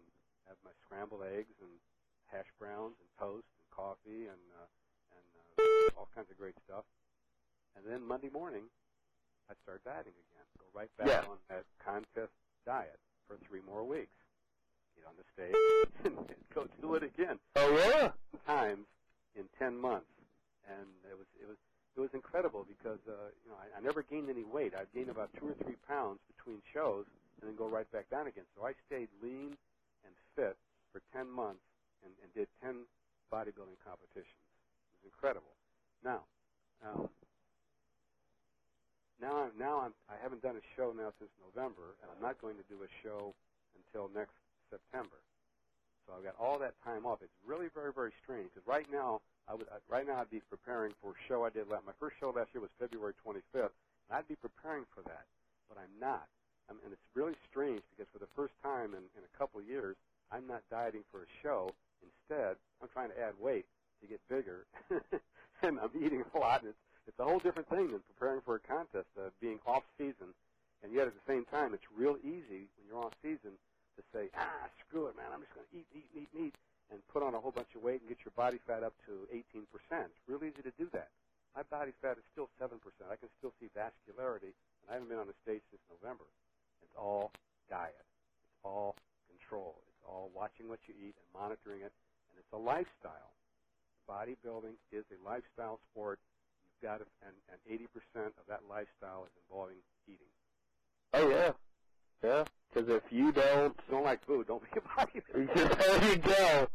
have 0.48 0.56
my 0.64 0.72
scrambled 0.84 1.24
eggs 1.24 1.52
and 1.60 1.80
hash 2.28 2.48
browns 2.60 2.96
and 3.00 3.08
toast 3.20 3.48
and 3.60 3.66
coffee 3.72 4.28
and 4.28 4.40
uh, 4.56 4.68
and 5.16 5.26
uh, 5.36 6.00
all 6.00 6.08
kinds 6.14 6.28
of 6.30 6.36
great 6.36 6.56
stuff. 6.64 6.84
And 7.76 7.84
then 7.84 8.00
Monday 8.06 8.28
morning, 8.32 8.68
I'd 9.50 9.60
start 9.64 9.84
dieting 9.84 10.16
again. 10.16 10.46
Go 10.58 10.64
right 10.72 10.92
back 10.96 11.08
Yeah. 11.08 11.24
on 11.28 11.36
that 11.48 11.64
contest 11.84 12.32
diet 12.64 13.00
for 13.28 13.36
three 13.48 13.60
more 13.60 13.84
weeks. 13.84 14.16
Get 14.96 15.04
on 15.08 15.16
the 15.20 15.26
stage 15.32 15.56
and 16.04 16.16
go 16.54 16.66
do 16.80 16.94
it 16.94 17.02
again 17.02 17.38
Oh 17.56 17.76
yeah. 17.76 18.12
times 18.46 18.86
in 19.36 19.46
10 19.58 19.76
months, 19.78 20.10
and 20.66 20.88
it 21.10 21.16
was 21.18 21.28
it 21.40 21.48
was 21.48 21.58
it 21.96 22.00
was 22.00 22.10
incredible 22.14 22.64
because 22.66 23.00
uh, 23.08 23.30
you 23.44 23.48
know 23.50 23.58
I, 23.58 23.78
I 23.78 23.80
never 23.82 24.02
gained 24.02 24.30
any 24.30 24.44
weight. 24.44 24.74
I'd 24.74 24.92
gain 24.94 25.10
about 25.10 25.30
two 25.38 25.50
or 25.52 25.56
three 25.64 25.78
pounds 25.86 26.20
between 26.36 26.62
shows, 26.74 27.06
and 27.40 27.50
then 27.50 27.56
go 27.56 27.68
right 27.68 27.88
back 27.92 28.10
down 28.10 28.26
again. 28.28 28.46
So 28.56 28.66
I 28.66 28.72
stayed 28.86 29.10
lean 29.22 29.56
and 30.06 30.14
fit 30.36 30.56
for 30.92 31.02
10 31.12 31.28
months 31.30 31.64
and, 32.04 32.12
and 32.22 32.30
did 32.34 32.48
10 32.62 32.86
bodybuilding 33.32 33.78
competitions. 33.82 34.44
It 34.94 35.02
was 35.02 35.06
incredible. 35.10 35.54
Now, 36.04 36.22
um, 36.84 37.10
now 39.20 39.46
I'm 39.46 39.52
now 39.58 39.80
I'm 39.86 39.94
I 40.10 40.16
haven't 40.22 40.42
done 40.42 40.56
a 40.56 40.66
show 40.76 40.92
now 40.96 41.12
since 41.18 41.30
November, 41.42 41.96
and 42.02 42.10
I'm 42.10 42.22
not 42.22 42.40
going 42.40 42.56
to 42.56 42.66
do 42.70 42.82
a 42.84 42.90
show 43.02 43.34
until 43.76 44.10
next 44.14 44.36
September. 44.70 45.20
So 46.06 46.12
I've 46.16 46.24
got 46.24 46.36
all 46.38 46.58
that 46.58 46.74
time 46.84 47.06
off. 47.06 47.20
It's 47.22 47.36
really 47.46 47.68
very, 47.72 47.92
very 47.92 48.12
strange 48.22 48.52
because 48.52 48.66
right 48.68 48.86
now, 48.92 49.20
I 49.48 49.54
would 49.54 49.68
right 49.88 50.06
now 50.06 50.20
I'd 50.20 50.30
be 50.30 50.40
preparing 50.48 50.92
for 51.00 51.12
a 51.12 51.20
show 51.28 51.44
I 51.44 51.50
did 51.50 51.68
last. 51.68 51.84
My 51.86 51.96
first 52.00 52.16
show 52.20 52.30
last 52.30 52.52
year 52.52 52.60
was 52.60 52.70
February 52.78 53.12
25th, 53.24 53.72
and 54.08 54.12
I'd 54.12 54.28
be 54.28 54.36
preparing 54.36 54.84
for 54.94 55.02
that, 55.08 55.24
but 55.68 55.78
I'm 55.80 55.92
not. 56.00 56.28
Um, 56.70 56.80
and 56.84 56.92
it's 56.92 57.08
really 57.14 57.36
strange 57.50 57.82
because 57.92 58.08
for 58.12 58.18
the 58.18 58.30
first 58.36 58.52
time 58.62 58.96
in, 58.96 59.04
in 59.16 59.22
a 59.24 59.32
couple 59.36 59.60
of 59.60 59.68
years, 59.68 59.96
I'm 60.32 60.46
not 60.46 60.62
dieting 60.70 61.04
for 61.12 61.24
a 61.24 61.30
show. 61.42 61.72
Instead, 62.00 62.56
I'm 62.80 62.88
trying 62.92 63.10
to 63.10 63.20
add 63.20 63.36
weight 63.40 63.66
to 64.00 64.06
get 64.08 64.20
bigger. 64.28 64.64
and 65.62 65.78
I'm 65.80 65.92
eating 65.96 66.24
a 66.34 66.38
lot, 66.38 66.64
it's 66.64 66.76
it's 67.06 67.20
a 67.20 67.24
whole 67.24 67.38
different 67.38 67.68
thing 67.68 67.88
than 67.88 68.00
preparing 68.16 68.40
for 68.40 68.56
a 68.56 68.60
contest, 68.60 69.08
uh, 69.20 69.28
being 69.40 69.60
off 69.66 69.84
season, 69.98 70.32
and 70.82 70.92
yet 70.92 71.06
at 71.06 71.12
the 71.12 71.26
same 71.28 71.44
time, 71.44 71.74
it's 71.74 71.84
real 71.94 72.16
easy 72.24 72.64
when 72.76 72.88
you're 72.88 73.04
off 73.04 73.12
season 73.20 73.52
to 73.96 74.02
say, 74.12 74.30
ah, 74.34 74.66
screw 74.86 75.06
it, 75.06 75.16
man, 75.16 75.30
I'm 75.32 75.42
just 75.42 75.54
going 75.54 75.66
to 75.66 75.74
eat, 75.74 75.88
eat, 75.94 76.08
eat, 76.14 76.30
eat, 76.34 76.54
and 76.90 76.98
put 77.10 77.22
on 77.22 77.34
a 77.34 77.40
whole 77.40 77.54
bunch 77.54 77.72
of 77.74 77.82
weight 77.82 78.00
and 78.02 78.08
get 78.08 78.22
your 78.26 78.34
body 78.36 78.58
fat 78.66 78.82
up 78.82 78.94
to 79.06 79.26
18%. 79.30 79.64
It's 79.64 80.24
real 80.26 80.42
easy 80.42 80.62
to 80.62 80.74
do 80.76 80.90
that. 80.92 81.08
My 81.54 81.62
body 81.70 81.94
fat 82.02 82.18
is 82.18 82.26
still 82.34 82.50
7%. 82.58 82.74
I 83.06 83.16
can 83.16 83.30
still 83.38 83.54
see 83.62 83.70
vascularity, 83.72 84.50
and 84.82 84.86
I 84.90 84.98
haven't 84.98 85.08
been 85.08 85.22
on 85.22 85.30
the 85.30 85.38
stage 85.46 85.62
since 85.70 85.82
November. 85.86 86.26
It's 86.82 86.96
all 86.98 87.30
diet. 87.70 87.94
It's 88.02 88.62
all 88.66 88.98
control. 89.30 89.78
It's 89.86 90.02
all 90.02 90.30
watching 90.34 90.66
what 90.68 90.82
you 90.90 90.94
eat 90.98 91.14
and 91.14 91.28
monitoring 91.30 91.86
it, 91.86 91.94
and 91.94 92.36
it's 92.42 92.52
a 92.52 92.58
lifestyle. 92.58 93.30
Bodybuilding 94.10 94.74
is 94.90 95.06
a 95.14 95.18
lifestyle 95.22 95.78
sport. 95.90 96.18
You've 96.66 96.82
got 96.82 96.98
to, 96.98 97.06
and, 97.22 97.34
and 97.48 97.58
80% 97.70 98.34
of 98.34 98.44
that 98.48 98.66
lifestyle 98.68 99.24
is 99.24 99.34
involving 99.46 99.78
eating. 100.10 100.28
Oh 101.14 101.30
yeah, 101.30 101.52
yeah. 102.22 102.44
Because 102.74 102.88
if 102.88 103.02
you 103.10 103.30
don't, 103.30 103.74
If 103.78 103.84
you 103.88 103.94
don't 103.94 104.04
like 104.04 104.24
food, 104.26 104.46
don't 104.48 104.62
be 104.62 104.68
a 104.78 104.82
bodybuilder. 104.82 105.78
there 105.78 106.10
you 106.10 106.16
go. 106.16 106.68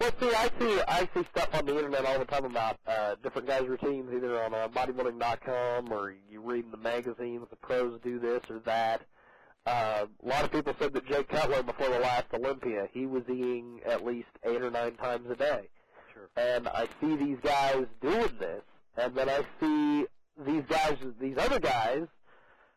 Well, 0.00 0.10
see, 0.20 0.34
I 0.34 0.50
see 0.58 0.80
I 0.88 1.08
see 1.14 1.24
stuff 1.30 1.48
on 1.54 1.66
the 1.66 1.76
internet 1.76 2.04
all 2.04 2.18
the 2.18 2.24
time 2.24 2.44
about 2.44 2.78
uh, 2.86 3.14
different 3.22 3.46
guys' 3.48 3.66
routines, 3.66 4.12
either 4.12 4.42
on 4.42 4.54
uh, 4.54 4.68
bodybuilding.com 4.68 5.92
or 5.92 6.14
you 6.30 6.40
read 6.40 6.64
in 6.64 6.70
the 6.70 6.76
magazines. 6.76 7.46
The 7.48 7.56
pros 7.56 8.00
do 8.02 8.18
this 8.18 8.42
or 8.50 8.58
that. 8.60 9.02
Uh, 9.66 10.06
a 10.22 10.28
lot 10.28 10.44
of 10.44 10.52
people 10.52 10.74
said 10.78 10.92
that 10.92 11.06
Jay 11.06 11.24
Cutler, 11.24 11.62
before 11.62 11.88
the 11.88 11.98
last 11.98 12.26
Olympia, 12.34 12.88
he 12.92 13.06
was 13.06 13.22
eating 13.28 13.80
at 13.86 14.04
least 14.04 14.28
eight 14.44 14.60
or 14.62 14.70
nine 14.70 14.94
times 14.96 15.30
a 15.30 15.36
day. 15.36 15.68
Sure. 16.12 16.28
And 16.36 16.68
I 16.68 16.86
see 17.00 17.16
these 17.16 17.38
guys 17.42 17.86
doing 18.02 18.30
this, 18.38 18.62
and 18.98 19.14
then 19.14 19.30
I 19.30 19.42
see 19.60 20.06
these 20.44 20.64
guys, 20.68 20.98
these 21.18 21.38
other 21.38 21.60
guys, 21.60 22.06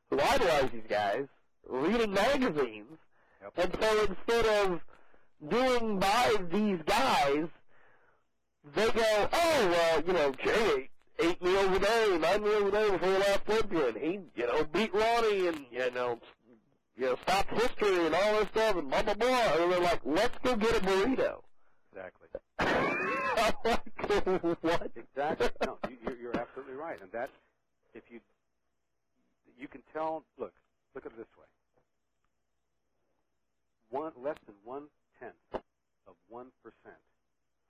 who 0.10 0.20
idolize 0.22 0.70
these 0.72 0.88
guys, 0.88 1.26
reading 1.70 2.12
magazines, 2.14 2.98
Yep. 3.42 3.54
and 3.58 3.78
so 3.82 4.06
instead 4.06 4.46
of 4.66 4.82
doing 5.50 6.00
by 6.00 6.36
these 6.52 6.80
guys, 6.86 7.48
they 8.76 8.90
go, 8.92 9.30
oh, 9.32 9.68
well, 9.70 10.02
you 10.06 10.14
know, 10.14 10.32
Jay 10.44 10.76
ate 10.76 10.90
eight 11.20 11.42
meals 11.42 11.76
a 11.76 11.80
day, 11.80 12.18
nine 12.20 12.44
meals 12.44 12.68
a 12.68 12.72
day 12.72 12.90
before 12.92 13.10
the 13.12 13.20
last 13.20 13.42
Olympia, 13.50 13.88
and 13.90 13.98
he, 13.98 14.20
you 14.36 14.48
know, 14.48 14.64
beat 14.66 14.94
Ronnie 14.94 15.48
and, 15.48 15.66
you 15.72 15.92
know, 15.92 16.20
you 16.98 17.06
know, 17.06 17.16
stopped 17.24 17.52
history 17.52 18.06
and 18.06 18.14
all 18.16 18.40
this 18.40 18.48
stuff 18.50 18.76
and 18.76 18.90
blah, 18.90 19.04
blah, 19.04 19.14
blah. 19.14 19.28
And 19.54 19.72
they're 19.72 19.80
like, 19.80 20.02
let's 20.04 20.38
go 20.44 20.56
get 20.56 20.78
a 20.78 20.80
burrito. 20.80 21.42
Exactly. 21.92 22.28
What? 24.62 24.92
Exactly. 24.96 25.50
No, 25.66 25.78
you, 25.90 25.98
you're, 26.06 26.18
you're 26.18 26.38
absolutely 26.40 26.76
right. 26.76 27.00
And 27.02 27.12
that, 27.12 27.30
if 27.94 28.04
you, 28.10 28.20
you 29.60 29.68
can 29.68 29.82
tell. 29.94 30.24
Look, 30.38 30.54
look 30.96 31.06
at 31.06 31.12
it 31.12 31.18
this 31.18 31.28
way. 31.38 31.46
One 33.90 34.14
less 34.18 34.38
than 34.48 34.56
one 34.64 34.88
tenth 35.20 35.64
of 36.08 36.16
one 36.30 36.52
percent. 36.64 37.02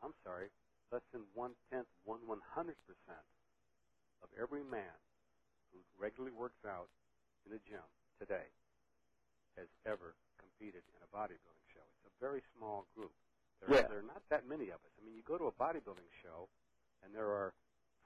I'm 0.03 0.13
sorry, 0.23 0.49
less 0.91 1.03
than 1.13 1.23
one 1.35 1.53
tenth, 1.71 1.87
one 2.05 2.19
one 2.27 2.41
hundred 2.55 2.77
percent 2.87 3.25
of 4.23 4.29
every 4.41 4.63
man 4.63 4.95
who 5.73 5.79
regularly 5.99 6.35
works 6.35 6.59
out 6.67 6.89
in 7.45 7.53
a 7.53 7.61
gym 7.69 7.85
today 8.19 8.47
has 9.57 9.67
ever 9.87 10.15
competed 10.39 10.83
in 10.95 11.01
a 11.03 11.09
bodybuilding 11.11 11.67
show. 11.73 11.85
It's 11.99 12.07
a 12.11 12.15
very 12.21 12.43
small 12.57 12.85
group. 12.95 13.13
There, 13.61 13.75
Yeah. 13.75 13.87
there 13.87 13.99
are 13.99 14.07
not 14.07 14.23
that 14.29 14.47
many 14.47 14.69
of 14.71 14.79
us. 14.85 14.93
I 14.99 15.05
mean, 15.05 15.15
you 15.15 15.23
go 15.27 15.37
to 15.37 15.49
a 15.51 15.55
bodybuilding 15.55 16.11
show, 16.23 16.47
and 17.03 17.15
there 17.15 17.29
are 17.31 17.53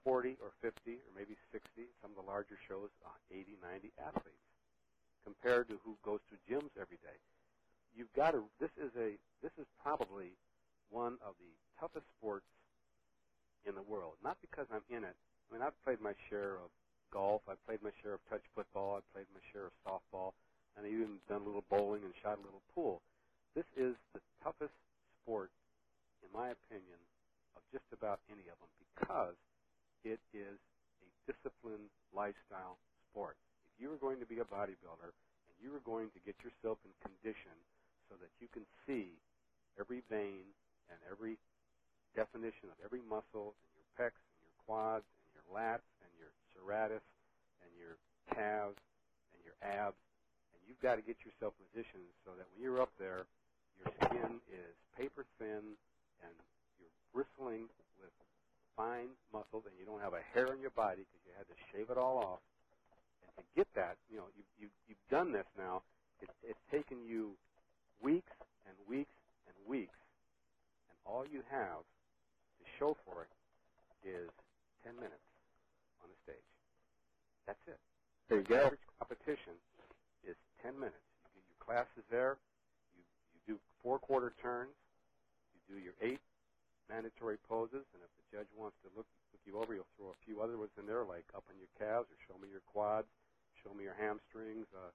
40 0.04 0.38
or 0.42 0.52
50 0.62 0.74
or 1.06 1.12
maybe 1.16 1.38
60, 1.52 1.88
some 2.02 2.12
of 2.12 2.18
the 2.18 2.28
larger 2.28 2.58
shows, 2.68 2.90
uh, 3.06 3.14
80, 3.32 3.58
90 3.62 3.92
athletes, 4.00 4.48
compared 5.26 5.70
to 5.70 5.80
who 5.86 5.98
goes 6.04 6.22
to 6.32 6.38
gyms 6.50 6.72
every 6.80 6.98
day. 7.04 7.20
You've 7.96 8.14
got 8.16 8.32
to. 8.32 8.44
This 8.60 8.72
is 8.80 8.92
a. 8.98 9.20
This 9.44 9.52
is 9.60 9.66
probably 9.82 10.38
one 10.90 11.18
of 11.26 11.36
the 11.40 11.52
toughest 11.80 12.06
sports 12.18 12.46
in 13.66 13.76
the 13.76 13.86
world. 13.86 14.16
Not 14.24 14.38
because 14.42 14.68
I'm 14.72 14.86
in 14.90 15.04
it. 15.04 15.16
I 15.16 15.48
mean, 15.54 15.62
I've 15.62 15.76
played 15.84 16.00
my 16.00 16.14
share 16.30 16.56
of 16.62 16.72
golf. 17.12 17.42
I've 17.50 17.62
played 17.68 17.84
my 17.84 17.92
share 18.02 18.16
of 18.16 18.22
touch 18.30 18.44
football. 18.56 18.98
I've 19.00 19.10
played 19.12 19.28
my 19.36 19.44
share 19.52 19.68
of 19.68 19.76
softball, 19.84 20.32
and 20.76 20.86
I've 20.86 20.94
even 20.94 21.20
done 21.28 21.44
a 21.44 21.48
little 21.48 21.66
bowling 21.68 22.04
and 22.08 22.14
shot 22.24 22.40
a 22.40 22.44
little 22.46 22.64
pool. 22.74 23.02
This 23.56 23.68
is 23.76 24.00
the 24.16 24.24
toughest 24.40 24.74
sport, 25.22 25.52
in 26.24 26.32
my 26.32 26.56
opinion, 26.56 27.00
of 27.60 27.62
just 27.76 27.88
about 27.92 28.24
any 28.32 28.48
of 28.48 28.56
them 28.64 28.72
because 28.80 29.36
it 30.08 30.24
is 30.32 30.56
a 31.04 31.08
disciplined 31.28 31.92
lifestyle 32.16 32.80
sport. 33.12 33.36
If 33.76 33.84
you 33.84 33.92
are 33.92 34.00
going 34.00 34.24
to 34.24 34.30
be 34.30 34.40
a 34.40 34.48
bodybuilder 34.48 35.12
and 35.12 35.56
you 35.60 35.76
are 35.76 35.84
going 35.84 36.08
to 36.16 36.20
get 36.24 36.40
yourself 36.40 36.80
in 36.88 36.96
condition 37.04 37.54
so 38.12 38.20
that 38.20 38.28
you 38.44 38.52
can 38.52 38.68
see 38.84 39.16
every 39.80 40.04
vein 40.12 40.44
and 40.92 41.00
every 41.08 41.40
definition 42.12 42.68
of 42.68 42.76
every 42.84 43.00
muscle 43.08 43.56
in 43.56 43.72
your 43.80 43.88
pecs 43.96 44.20
and 44.20 44.40
your 44.44 44.58
quads 44.68 45.08
and 45.24 45.32
your 45.32 45.48
lats 45.48 45.88
and 46.04 46.12
your 46.20 46.36
serratus 46.52 47.08
and 47.64 47.72
your 47.80 47.96
calves 48.36 48.76
and 49.32 49.40
your 49.48 49.56
abs, 49.64 49.96
and 50.52 50.60
you've 50.68 50.84
got 50.84 51.00
to 51.00 51.04
get 51.08 51.16
yourself 51.24 51.56
positioned 51.72 52.12
so 52.28 52.36
that 52.36 52.44
when 52.52 52.60
you're 52.60 52.84
up 52.84 52.92
there, 53.00 53.24
your 53.80 53.88
skin 54.04 54.44
is 54.52 54.76
paper 55.00 55.24
thin 55.40 55.80
and 56.20 56.36
you're 56.76 56.92
bristling 57.16 57.72
with 57.96 58.12
fine 58.76 59.16
muscles 59.32 59.64
and 59.64 59.74
you 59.80 59.88
don't 59.88 60.04
have 60.04 60.14
a 60.14 60.24
hair 60.36 60.52
on 60.52 60.60
your 60.60 60.76
body 60.76 61.08
because 61.08 61.24
you 61.24 61.32
had 61.40 61.48
to 61.48 61.58
shave 61.72 61.88
it 61.88 61.98
all 61.98 62.20
off. 62.20 62.44
And 63.24 63.32
to 63.40 63.44
get 63.56 63.72
that, 63.80 63.96
you 64.12 64.20
know, 64.20 64.28
you, 64.36 64.44
you, 64.60 64.68
you've 64.92 65.08
done 65.10 65.32
this 65.32 65.48
now. 65.56 65.82
It, 66.20 66.30
it's 66.44 66.66
taken 66.70 67.02
you 67.08 67.40
weeks 68.04 68.34
and 68.68 68.76
weeks 68.90 69.16
and 69.48 69.56
weeks, 69.68 70.00
and 70.90 70.98
all 71.06 71.26
you 71.28 71.44
have 71.50 71.84
to 72.60 72.66
show 72.80 72.98
for 73.06 73.24
it 73.90 74.10
is 74.10 74.30
10 74.86 74.96
minutes 74.96 75.24
on 76.04 76.10
the 76.10 76.18
stage. 76.24 76.46
That's 77.48 77.62
it. 77.68 77.80
There 78.30 78.42
you 78.42 78.48
go. 78.48 78.56
average 78.62 78.82
competition 79.00 79.58
is 80.24 80.36
10 80.64 80.80
minutes. 80.80 81.04
You 81.36 81.42
get 81.42 81.46
your 81.50 81.62
classes 81.64 82.06
there. 82.12 82.40
You, 82.96 83.04
you 83.34 83.56
do 83.56 83.60
four 83.84 84.00
quarter 84.00 84.34
turns. 84.42 84.76
You 85.54 85.62
do 85.78 85.82
your 85.82 85.96
eight 86.02 86.22
mandatory 86.90 87.38
poses, 87.48 87.86
and 87.94 88.02
if 88.04 88.12
the 88.18 88.26
judge 88.34 88.50
wants 88.58 88.78
to 88.84 88.90
look, 88.98 89.08
look 89.32 89.42
you 89.46 89.60
over, 89.60 89.76
he'll 89.76 89.92
throw 89.98 90.12
a 90.12 90.20
few 90.26 90.42
other 90.42 90.58
ones 90.58 90.72
in 90.80 90.88
there, 90.88 91.06
like 91.06 91.26
up 91.36 91.46
on 91.52 91.56
your 91.60 91.72
calves, 91.78 92.10
or 92.12 92.18
show 92.28 92.40
me 92.40 92.50
your 92.50 92.64
quads, 92.66 93.08
show 93.64 93.74
me 93.76 93.84
your 93.86 93.96
hamstrings, 93.96 94.68
uh, 94.76 94.92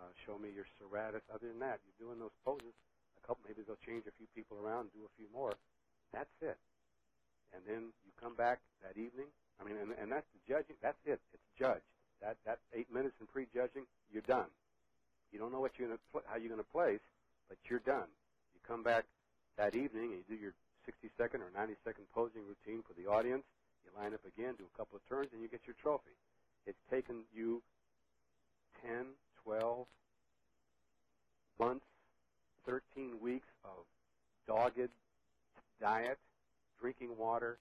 uh, 0.00 0.10
show 0.26 0.38
me 0.38 0.50
your 0.54 0.66
serratus. 0.78 1.22
Other 1.32 1.48
than 1.48 1.60
that, 1.60 1.80
you're 1.84 2.08
doing 2.08 2.18
those 2.18 2.34
poses. 2.44 2.74
A 3.18 3.26
couple, 3.26 3.42
maybe 3.46 3.62
they'll 3.66 3.80
change 3.86 4.06
a 4.06 4.14
few 4.18 4.26
people 4.34 4.58
around, 4.58 4.90
do 4.92 5.04
a 5.06 5.12
few 5.16 5.26
more. 5.32 5.54
That's 6.12 6.32
it. 6.42 6.58
And 7.54 7.62
then 7.66 7.94
you 8.04 8.10
come 8.20 8.34
back 8.34 8.60
that 8.82 8.98
evening. 8.98 9.30
I 9.60 9.64
mean, 9.64 9.76
and, 9.78 9.94
and 9.94 10.10
that's 10.10 10.26
the 10.34 10.42
judging. 10.46 10.76
That's 10.82 10.98
it. 11.06 11.20
It's 11.32 11.48
judged. 11.58 11.86
That 12.20 12.36
that 12.46 12.58
eight 12.72 12.90
minutes 12.92 13.14
in 13.20 13.26
pre-judging, 13.26 13.86
you're 14.12 14.26
done. 14.26 14.50
You 15.32 15.38
don't 15.38 15.52
know 15.52 15.60
what 15.60 15.78
you're 15.78 15.88
gonna 15.88 16.02
pl- 16.10 16.26
how 16.26 16.36
you're 16.36 16.50
gonna 16.50 16.66
place, 16.66 17.02
but 17.48 17.58
you're 17.68 17.82
done. 17.82 18.10
You 18.54 18.60
come 18.66 18.82
back 18.82 19.04
that 19.56 19.74
evening 19.74 20.14
and 20.14 20.22
you 20.22 20.26
do 20.26 20.34
your 20.40 20.54
60 20.86 21.08
second 21.16 21.42
or 21.42 21.50
90 21.54 21.74
second 21.84 22.04
posing 22.14 22.42
routine 22.46 22.82
for 22.86 22.94
the 22.94 23.08
audience. 23.08 23.44
You 23.84 23.90
line 23.98 24.14
up 24.14 24.24
again, 24.26 24.54
do 24.58 24.64
a 24.66 24.76
couple 24.76 24.96
of 24.96 25.02
turns, 25.08 25.28
and 25.32 25.42
you 25.42 25.48
get 25.48 25.60
your 25.66 25.76
trophy. 25.82 26.16
It's 26.66 26.80
taken 26.90 27.24
you 27.34 27.62
10, 28.82 29.06
12 29.44 29.86
months, 31.58 31.84
13 32.66 33.20
weeks 33.20 33.46
of 33.64 33.84
dogged 34.46 34.90
diet, 35.80 36.18
drinking 36.80 37.16
water, 37.16 37.58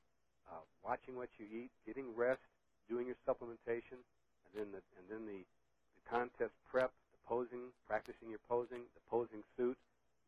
uh, 0.50 0.56
watching 0.84 1.16
what 1.16 1.30
you 1.38 1.46
eat, 1.46 1.70
getting 1.86 2.06
rest, 2.16 2.42
doing 2.90 3.08
your 3.08 3.16
supplementation, 3.28 4.00
and 4.46 4.54
then 4.56 4.68
the 4.72 4.82
and 4.98 5.06
then 5.10 5.26
the, 5.26 5.40
the 5.44 6.10
contest 6.10 6.54
prep, 6.70 6.92
the 7.12 7.28
posing, 7.28 7.72
practicing 7.88 8.30
your 8.30 8.40
posing, 8.50 8.82
the 8.96 9.02
posing 9.10 9.44
suit, 9.58 9.78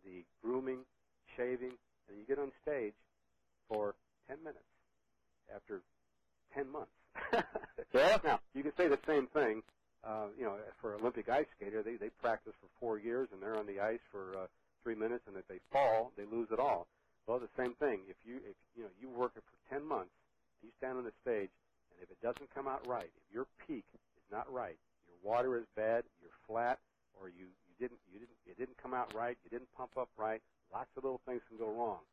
the 0.04 0.24
grooming, 0.44 0.80
shaving, 1.38 1.72
and 2.10 2.18
you 2.18 2.26
get 2.28 2.40
on 2.40 2.52
stage 2.62 2.94
for 3.70 3.96
10 4.28 4.38
minutes 4.44 4.60
after 5.54 5.82
10 6.54 6.70
months. 6.70 6.92
Yeah. 7.94 8.18
Now 8.26 8.40
you 8.54 8.62
can 8.62 8.74
say 8.76 8.90
the 8.90 9.00
same 9.08 9.28
thing. 9.28 9.64
Uh, 10.06 10.28
you 10.38 10.46
know, 10.46 10.58
for 10.82 10.96
Olympic 10.96 11.30
ice 11.30 11.48
skater, 11.58 11.82
they 11.82 11.96
they 11.98 12.10
practice 12.22 12.54
for 12.62 12.70
four 12.80 13.00
years 13.00 13.28
and 13.34 13.42
they're 13.42 13.58
on 13.58 13.66
the 13.66 13.80
ice 13.80 14.04
for 14.12 14.38
uh, 14.38 14.48
three 14.84 14.96
minutes, 14.96 15.24
and 15.28 15.36
if 15.36 15.48
they 15.48 15.60
fall, 15.72 16.12
they 16.16 16.26
lose 16.30 16.48
it 16.52 16.60
all. 16.60 16.88
Well, 17.28 17.40
the 17.40 17.50
same 17.58 17.74
thing. 17.82 18.02
If 18.08 18.18
you 18.24 18.38
if 18.46 18.56
you 18.78 18.84
know 18.84 18.94
you 19.02 19.10
work 19.10 19.34
it 19.36 19.44
for 19.50 19.58
10 19.74 19.84
months, 19.86 20.14
you 20.62 20.70
stand 20.78 20.98
on 20.98 21.04
the 21.06 21.16
stage, 21.26 21.50
and 21.90 21.98
if 22.06 22.10
it 22.12 22.22
doesn't 22.22 22.54
come 22.54 22.68
out 22.68 22.86
right, 22.88 23.10
if 23.10 23.26
your 23.34 23.48
peak 23.66 23.86
is 23.94 24.28
not 24.32 24.46
right, 24.54 24.78
your 25.10 25.18
water 25.26 25.58
is 25.58 25.66
bad, 25.76 26.04
you're 26.22 26.38
flat, 26.48 26.78
or 27.20 27.30
you 27.30 27.50
you 27.66 27.76
didn't 27.80 28.00
you 28.14 28.20
didn't 28.20 28.38
it 28.46 28.58
didn't 28.58 28.78
come 28.78 28.94
out 28.94 29.10
right, 29.18 29.38
you 29.44 29.50
didn't 29.50 29.72
pump 29.76 29.98
up 29.98 30.10
right, 30.18 30.42
lots 30.72 30.90
of 30.98 31.04
little 31.04 31.22
things 31.26 31.42
can 31.50 31.58
go 31.58 31.74
wrong. 31.74 32.06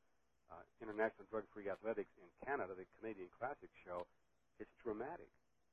uh, 0.52 0.62
International 0.82 1.26
Drug 1.30 1.46
Free 1.54 1.70
Athletics 1.70 2.12
in 2.18 2.28
Canada, 2.46 2.74
the 2.74 2.86
Canadian 3.00 3.30
Classic 3.38 3.70
show, 3.86 4.06
it's 4.60 4.74
dramatic. 4.84 5.30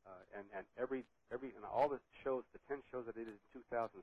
Uh, 0.07 0.39
and 0.39 0.47
and 0.55 0.65
every 0.79 1.03
every 1.35 1.51
and 1.59 1.67
all 1.67 1.91
the 1.91 1.99
shows, 2.23 2.47
the 2.55 2.63
ten 2.71 2.79
shows 2.95 3.11
that 3.11 3.19
I 3.19 3.27
did 3.27 3.35
in 3.35 3.41
2006, 3.51 3.99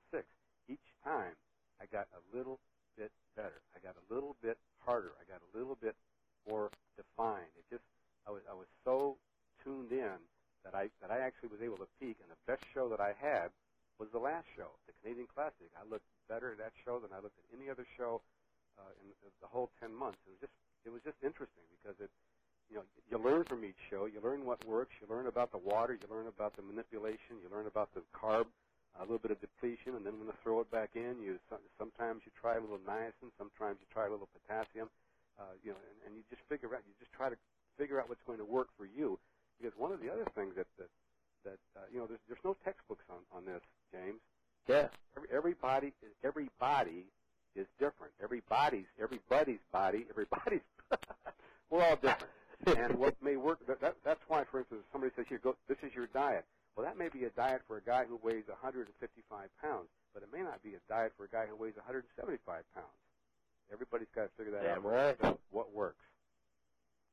each 0.67 0.88
time 0.99 1.32
I 1.80 1.88
got 1.88 2.11
a 2.11 2.21
little 2.36 2.59
bit 2.99 3.11
better. 3.39 3.63
I 3.71 3.80
got 3.80 3.95
a 3.95 4.05
little 4.13 4.36
bit 4.43 4.59
harder. 4.84 5.15
I 5.15 5.24
got 5.32 5.39
a 5.39 5.49
little 5.55 5.80
bit 5.80 5.95
more 6.43 6.67
defined. 6.99 7.49
It 7.55 7.63
just 7.71 7.88
I 8.28 8.32
was 8.32 8.43
I 8.51 8.53
was 8.53 8.67
so 8.84 9.15
tuned 9.63 9.91
in 9.95 10.19
that 10.67 10.76
I 10.76 10.91
that 10.99 11.11
I 11.11 11.24
actually 11.24 11.55
was 11.55 11.63
able 11.63 11.80
to 11.80 11.88
peak. 11.99 12.19
And 12.19 12.28
the 12.28 12.41
best 12.43 12.67
show 12.76 12.91
that 12.91 12.99
I 12.99 13.15
had 13.15 13.55
was 13.95 14.11
the 14.11 14.19
last 14.19 14.47
show, 14.59 14.76
the 14.88 14.93
Canadian 14.99 15.28
Classic. 15.32 15.71
I 15.80 15.88
looked 15.88 16.07
better 16.28 16.51
at 16.51 16.59
that 16.59 16.76
show 16.84 16.99
than 16.99 17.15
I 17.15 17.24
looked 17.24 17.39
at 17.39 17.47
any 17.55 17.69
other 17.69 17.86
show 17.95 18.19
uh, 18.80 18.93
in 19.01 19.07
the, 19.41 19.47
whole 19.47 19.69
10 19.80 19.93
months. 19.93 20.17
It 20.26 20.32
was 20.34 20.41
just 20.41 20.55
it 20.84 20.91
was 20.91 21.03
just 21.05 21.19
interesting 21.24 21.63
because 21.78 21.95
it 22.01 22.09
you 22.71 22.82
know 22.82 22.86
you 23.11 23.17
learn 23.21 23.45
from 23.45 23.63
each 23.63 23.80
show. 23.89 24.05
You 24.05 24.19
learn 24.24 24.45
what 24.45 24.63
works. 24.65 24.95
You 24.99 25.07
learn 25.07 25.28
about 25.28 25.51
the 25.51 25.61
water. 25.61 25.93
You 25.93 26.07
learn 26.09 26.28
about 26.28 26.55
the 26.55 26.63
manipulation. 26.63 27.39
You 27.41 27.47
learn 27.53 27.67
about 27.67 27.93
the 27.93 28.01
carb, 28.15 28.49
a 28.97 29.03
little 29.05 29.21
bit 29.21 29.32
of 29.32 29.39
depletion, 29.39 29.95
and 29.95 30.03
then 30.05 30.17
when 30.17 30.28
to 30.28 30.38
throw 30.41 30.59
it 30.61 30.69
back 30.71 30.95
in. 30.95 31.21
You 31.21 31.38
sometimes 31.78 32.26
you 32.26 32.32
try 32.39 32.57
a 32.57 32.61
little 32.61 32.82
niacin. 32.82 33.30
Sometimes 33.38 33.78
you 33.80 33.88
try 33.91 34.07
a 34.07 34.11
little 34.11 34.30
potassium. 34.34 34.89
Uh, 35.34 35.57
you 35.65 35.74
know, 35.74 35.82
and, 35.82 35.97
and 36.05 36.11
you 36.17 36.24
just 36.30 36.41
figure 36.49 36.74
out. 36.74 36.82
You 36.86 36.93
just 36.99 37.13
try 37.13 37.30
to 37.30 37.38
figure 37.78 37.99
out 37.99 38.09
what's 38.09 38.24
going 38.26 38.39
to 38.39 38.45
work 38.45 38.69
for 38.78 38.86
you. 38.86 39.17
Because 39.57 39.74
one 39.78 39.91
of 39.91 40.01
the 40.01 40.09
other 40.09 40.26
things 40.36 40.53
that 40.57 40.67
that 40.78 40.89
that 41.45 41.61
uh, 41.78 41.86
you 41.91 41.99
know 41.99 42.07
there's 42.07 42.21
there's 42.28 42.43
no 42.43 42.55
textbooks 42.65 43.05
on 43.09 43.21
on 43.32 43.45
this, 43.45 43.61
James. 43.93 44.19
Yeah. 44.67 44.88
Every, 45.17 45.30
everybody, 45.32 45.91
everybody 46.24 47.05
is 47.56 47.68
different. 47.80 48.14
Everybody's, 48.22 48.86
everybody's 49.01 49.62
body, 49.72 50.06
everybody's, 50.10 50.62
we're 51.70 51.84
all 51.84 51.95
different. 51.95 52.32
and 52.66 52.95
what 52.95 53.16
may 53.22 53.36
work, 53.36 53.66
that, 53.68 53.82
that, 53.82 53.95
that's 54.06 54.22
why, 54.28 54.43
for 54.49 54.60
instance, 54.60 54.82
somebody 54.91 55.12
says, 55.16 55.26
here, 55.28 55.39
go, 55.43 55.56
this 55.68 55.78
is 55.84 55.93
your 55.93 56.08
diet. 56.08 56.45
Well, 56.76 56.86
that 56.86 56.97
may 56.97 57.10
be 57.10 57.26
a 57.26 57.30
diet 57.30 57.62
for 57.68 57.78
a 57.78 57.82
guy 57.82 58.06
who 58.06 58.20
weighs 58.24 58.47
155 58.47 59.49
pounds, 59.62 59.89
but 60.14 60.24
it 60.24 60.30
may 60.34 60.41
not 60.41 60.64
be 60.64 60.74
a 60.74 60.82
diet 60.89 61.14
for 61.18 61.26
a 61.26 61.30
guy 61.30 61.45
who 61.45 61.56
weighs 61.56 61.76
175 61.78 62.41
pounds. 62.74 62.97
Everybody's 63.72 64.10
got 64.16 64.24
to 64.24 64.34
figure 64.38 64.54
that 64.54 64.64
Damn 64.64 64.86
out. 64.86 65.22
right. 65.22 65.38
What 65.51 65.74
works. 65.74 66.06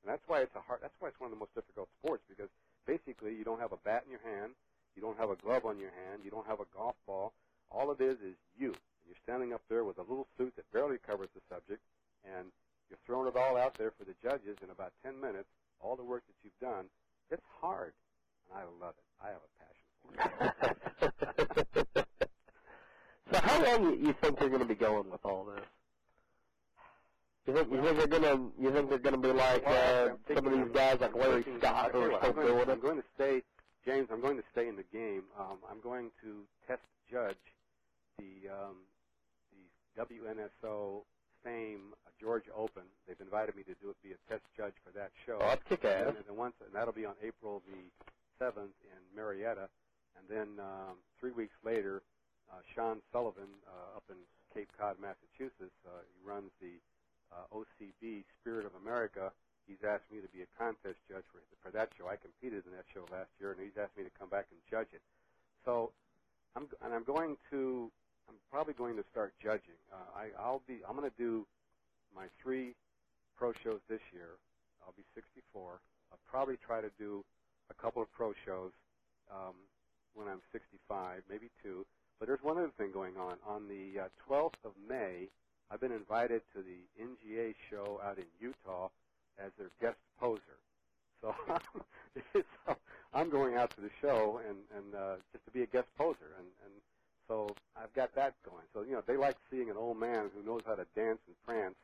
And 0.03 0.12
that's 0.12 0.24
why 0.26 0.41
it's 0.41 0.55
a 0.57 0.61
hard, 0.61 0.80
that's 0.80 0.97
why 0.99 1.09
it's 1.09 1.20
one 1.20 1.28
of 1.28 1.36
the 1.36 1.41
most 1.41 1.55
difficult 1.55 1.88
sports 2.01 2.22
because 2.28 2.49
basically 2.86 3.34
you 3.36 3.45
don't 3.45 3.61
have 3.61 3.72
a 3.72 3.80
bat 3.84 4.05
in 4.05 4.11
your 4.11 4.24
hand, 4.24 4.53
you 4.97 5.03
don't 5.03 5.18
have 5.18 5.30
a 5.30 5.36
glove 5.36 5.64
on 5.66 5.78
your 5.78 5.93
hand, 5.93 6.22
you 6.24 6.30
don't 6.30 6.47
have 6.47 6.61
a 6.61 6.68
golf 6.74 6.97
ball. 7.07 7.32
All 7.70 7.93
it 7.93 8.01
is 8.01 8.16
is 8.20 8.34
you. 8.59 8.74
You're 9.11 9.18
standing 9.24 9.52
up 9.52 9.62
there 9.68 9.82
with 9.82 9.98
a 9.98 10.02
little 10.02 10.28
suit 10.38 10.54
that 10.54 10.70
barely 10.72 10.96
covers 11.04 11.30
the 11.34 11.40
subject, 11.52 11.82
and 12.24 12.46
you're 12.88 12.98
throwing 13.04 13.26
it 13.26 13.36
all 13.36 13.56
out 13.56 13.76
there 13.76 13.90
for 13.98 14.04
the 14.04 14.14
judges 14.22 14.56
in 14.62 14.70
about 14.70 14.92
10 15.02 15.20
minutes, 15.20 15.48
all 15.80 15.96
the 15.96 16.04
work 16.04 16.22
that 16.28 16.34
you've 16.44 16.61
done. 16.61 16.84
It's 17.28 17.42
hard, 17.61 17.92
and 18.46 18.56
I 18.56 18.62
love 18.80 18.94
it. 18.94 19.02
I 19.18 19.30
have 19.34 19.42
a 19.42 19.50
passion 19.58 19.90
for 19.98 21.96
it. 21.96 22.06
so 23.32 23.40
how 23.42 23.64
long 23.64 23.82
you, 23.82 24.06
you 24.06 24.14
think 24.22 24.38
they're 24.38 24.48
going 24.48 24.61
to 24.61 24.64
be 24.64 24.76
going 24.76 25.11
with 25.11 25.24
all 25.24 25.44
this? 25.44 25.64
You 27.46 27.54
think 27.54 27.72
you 27.72 27.82
think 27.82 27.98
they're 27.98 28.20
gonna 28.20 28.50
you 28.61 28.70
think 28.70 28.90
they're 28.90 28.98
gonna 28.98 29.18
be 29.18 29.32
like 29.32 29.66
uh, 29.66 30.11
some 30.32 30.46
of 30.46 30.52
these 30.52 30.70
guys 30.72 30.98
like 31.00 31.16
Larry 31.16 31.42
Scott 31.58 31.86
I 31.86 31.90
tell 31.90 32.00
you 32.00 32.06
who 32.06 32.12
are 32.12 32.12
what, 32.12 32.20
still 32.20 32.30
I'm 32.30 32.34
going, 32.36 32.46
doing 32.46 32.70
I'm 32.70 32.80
going 32.80 32.96
to 32.98 33.08
stay, 33.16 33.42
James. 33.84 34.08
I'm 34.12 34.20
going 34.20 34.36
to 34.36 34.44
stay 34.52 34.68
in 34.68 34.76
the 34.76 34.84
game. 34.92 35.24
Um, 35.38 35.56
I'm 35.68 35.80
going 35.80 36.11
to 36.22 36.44
test 36.68 36.82
judge 37.11 37.40
the 38.18 38.52
um, 38.52 38.76
the 38.94 38.99
WNSO 39.99 41.03
Fame 41.45 41.95
Georgia 42.20 42.51
Open. 42.57 42.84
They've 43.09 43.20
invited 43.20 43.57
me 43.57 43.62
to 43.64 43.74
do 43.80 43.95
be 44.05 44.12
a 44.12 44.20
test 44.28 44.45
judge 44.57 44.76
for 44.84 44.93
that 44.93 45.11
show. 45.24 45.38
Oh, 45.41 45.49
that's 45.49 45.64
kick 45.68 45.84
ass. 45.84 46.09
And, 46.09 46.16
and 46.28 46.36
once, 46.36 46.55
and 46.64 46.74
that'll 46.74 46.93
be 46.93 47.07
on 47.07 47.14
April 47.22 47.62
the 47.66 47.80
seventh 48.38 48.76
in 48.84 49.01
Marietta, 49.16 49.68
and 50.16 50.24
then 50.28 50.61
um, 50.61 51.01
three 51.18 51.32
weeks 51.32 51.57
later, 51.64 52.03
uh, 52.53 52.61
Sean 52.74 53.01
Sullivan 53.12 53.49
uh, 53.68 53.97
up 53.97 54.05
in 54.11 54.16
Cape 54.53 54.68
Cod, 54.76 54.97
Massachusetts. 55.01 55.76
Uh, 55.86 56.03
he 56.05 56.18
runs 56.26 56.51
the 56.61 56.76
uh, 57.32 57.47
OCB 57.55 58.24
Spirit 58.41 58.66
of 58.66 58.74
America. 58.80 59.32
He's 59.66 59.80
asked 59.86 60.11
me 60.11 60.20
to 60.20 60.28
be 60.34 60.43
a 60.43 60.51
contest 60.59 60.99
judge 61.09 61.24
for 61.30 61.41
for 61.62 61.70
that 61.70 61.88
show. 61.97 62.09
I 62.09 62.16
competed 62.16 62.64
in 62.66 62.72
that 62.74 62.88
show 62.93 63.07
last 63.12 63.30
year, 63.38 63.53
and 63.53 63.61
he's 63.61 63.76
asked 63.78 63.97
me 63.97 64.05
to 64.05 64.14
come 64.18 64.28
back 64.28 64.51
and 64.51 64.59
judge 64.66 64.91
it. 64.93 65.03
So, 65.64 65.93
I'm 66.57 66.66
and 66.82 66.93
I'm 66.93 67.05
going 67.05 67.36
to. 67.51 67.93
I'm 68.30 68.38
probably 68.48 68.74
going 68.74 68.94
to 68.94 69.02
start 69.10 69.34
judging. 69.42 69.74
Uh, 69.92 70.06
I, 70.14 70.30
I'll 70.38 70.62
be. 70.68 70.78
I'm 70.88 70.94
going 70.94 71.10
to 71.10 71.16
do 71.18 71.44
my 72.14 72.26
three 72.40 72.74
pro 73.36 73.52
shows 73.64 73.80
this 73.88 73.98
year. 74.12 74.38
I'll 74.86 74.94
be 74.96 75.02
64. 75.16 75.80
I'll 76.12 76.18
probably 76.30 76.56
try 76.64 76.80
to 76.80 76.90
do 76.96 77.24
a 77.70 77.74
couple 77.74 78.00
of 78.02 78.12
pro 78.12 78.32
shows 78.46 78.70
um, 79.32 79.54
when 80.14 80.28
I'm 80.28 80.40
65, 80.52 81.22
maybe 81.28 81.50
two. 81.60 81.84
But 82.20 82.28
there's 82.28 82.42
one 82.42 82.56
other 82.56 82.70
thing 82.78 82.92
going 82.92 83.16
on. 83.16 83.34
On 83.44 83.66
the 83.66 84.06
uh, 84.06 84.08
12th 84.30 84.62
of 84.64 84.72
May, 84.88 85.26
I've 85.70 85.80
been 85.80 85.92
invited 85.92 86.42
to 86.54 86.62
the 86.62 86.86
NGA 87.02 87.54
show 87.68 88.00
out 88.04 88.18
in 88.18 88.26
Utah 88.40 88.90
as 89.42 89.50
their 89.58 89.70
guest 89.80 89.98
poser. 90.20 90.40
So, 92.66 92.76
I'm 93.12 93.28
going 93.28 93.54
out 93.56 93.74
to 93.76 93.82
the 93.82 93.90
show 94.00 94.40
and, 94.48 94.56
and 94.74 94.94
uh, 94.94 95.16
just 95.32 95.44
to 95.44 95.50
be 95.50 95.62
a 95.62 95.66
guest 95.66 95.86
poser, 95.98 96.32
and, 96.38 96.48
and 96.64 96.72
so 97.30 97.54
I've 97.80 97.94
got 97.94 98.12
that 98.16 98.34
going. 98.44 98.64
So 98.74 98.82
you 98.82 98.92
know 98.92 99.02
they 99.06 99.16
like 99.16 99.36
seeing 99.50 99.70
an 99.70 99.76
old 99.76 99.98
man 99.98 100.30
who 100.34 100.42
knows 100.44 100.62
how 100.66 100.74
to 100.74 100.84
dance 100.96 101.20
and 101.28 101.36
prance, 101.46 101.76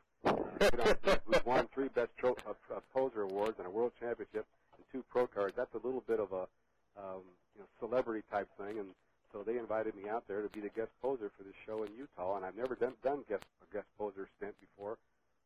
who's 1.25 1.45
won 1.45 1.69
three 1.73 1.89
best 1.95 2.11
tro- 2.19 2.37
uh, 2.47 2.81
poser 2.93 3.23
awards 3.23 3.59
and 3.59 3.67
a 3.67 3.71
world 3.71 3.93
championship 4.01 4.45
and 4.77 4.85
two 4.91 5.05
pro 5.09 5.27
cards. 5.27 5.55
That's 5.57 5.73
a 5.75 5.87
little 5.87 6.03
bit 6.07 6.19
of 6.19 6.33
a 6.33 6.43
um, 6.99 7.23
you 7.55 7.61
know 7.63 7.67
celebrity 7.79 8.25
type 8.31 8.49
thing, 8.59 8.81
and 8.81 8.89
so 9.33 9.45
they 9.45 9.57
invited 9.57 9.95
me 9.95 10.09
out 10.11 10.25
there 10.27 10.43
to 10.43 10.49
be 10.49 10.61
the 10.61 10.69
guest 10.71 10.91
poser 11.01 11.31
for 11.37 11.45
this 11.45 11.55
show 11.65 11.85
in 11.85 11.95
Utah, 11.97 12.37
and 12.37 12.45
I've 12.45 12.57
never 12.57 12.75
done 12.75 12.95
done 13.05 13.23
guest 13.29 13.45
a 13.63 13.73
guest 13.73 13.87
poser 13.97 14.27
stint 14.37 14.55
before, 14.61 14.99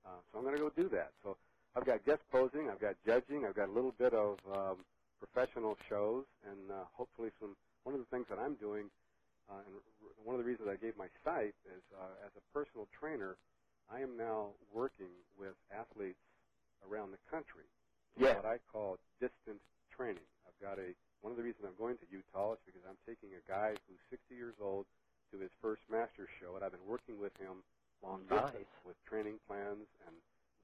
uh, 0.07 0.17
so 0.33 0.39
I'm 0.39 0.45
going 0.45 0.57
to 0.57 0.63
go 0.63 0.71
do 0.75 0.89
that. 0.97 1.11
So 1.23 1.37
I've 1.77 1.85
got 1.85 2.05
guest 2.07 2.23
posing, 2.33 2.71
I've 2.71 2.81
got 2.81 2.95
judging, 3.05 3.45
I've 3.45 3.55
got 3.55 3.69
a 3.69 3.73
little 3.73 3.95
bit 3.99 4.15
of 4.15 4.39
um, 4.51 4.77
professional 5.19 5.77
shows, 5.91 6.25
and 6.49 6.71
uh, 6.71 6.85
hopefully 6.97 7.29
some. 7.39 7.55
One 7.85 7.95
of 7.95 8.01
the 8.05 8.15
things 8.15 8.27
that 8.29 8.39
I'm 8.39 8.57
doing, 8.57 8.91
uh, 9.51 9.63
and 9.67 9.75
r- 10.03 10.15
one 10.23 10.37
of 10.37 10.41
the 10.43 10.49
reasons 10.49 10.69
I 10.71 10.79
gave 10.79 10.97
my 10.97 11.11
site 11.25 11.57
is 11.67 11.83
uh, 11.93 12.27
as 12.27 12.33
a 12.39 12.45
personal 12.55 12.89
trainer, 13.01 13.39
I 13.91 14.01
am 14.01 14.17
now 14.17 14.55
working 14.73 15.13
with 15.39 15.57
athletes 15.75 16.23
around 16.87 17.13
the 17.13 17.23
country. 17.31 17.67
Yeah. 18.19 18.35
What 18.37 18.47
I 18.47 18.59
call 18.71 18.99
distant 19.21 19.61
training. 19.97 20.27
I've 20.47 20.59
got 20.63 20.79
a 20.79 20.95
one 21.23 21.33
of 21.33 21.39
the 21.39 21.45
reasons 21.45 21.67
I'm 21.67 21.77
going 21.79 21.99
to 21.99 22.09
Utah 22.11 22.55
is 22.55 22.63
because 22.67 22.83
I'm 22.89 22.99
taking 23.09 23.35
a 23.35 23.45
guy 23.49 23.75
who's 23.89 23.99
60 24.11 24.35
years 24.37 24.55
old 24.63 24.87
to 25.33 25.39
his 25.41 25.51
first 25.63 25.83
master 25.91 26.29
show, 26.41 26.57
and 26.57 26.65
I've 26.65 26.73
been 26.73 26.87
working 26.87 27.19
with 27.21 27.35
him 27.41 27.65
long 28.03 28.23
Nice. 28.31 28.55
distance 28.55 28.71
with 28.87 28.97
training 29.09 29.41
plans 29.49 29.89
and 30.07 30.17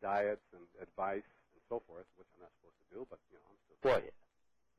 diets 0.02 0.44
and 0.54 0.64
advice 0.82 1.26
and 1.54 1.60
so 1.68 1.82
forth, 1.88 2.06
which 2.16 2.28
I'm 2.36 2.42
not 2.46 2.52
supposed 2.60 2.78
to 2.78 2.88
do, 2.94 3.06
but 3.10 3.20
you 3.32 3.38
know 3.38 3.46
I'm 3.50 3.60
still 3.66 3.80
Well, 3.84 4.00
yeah. 4.00 4.10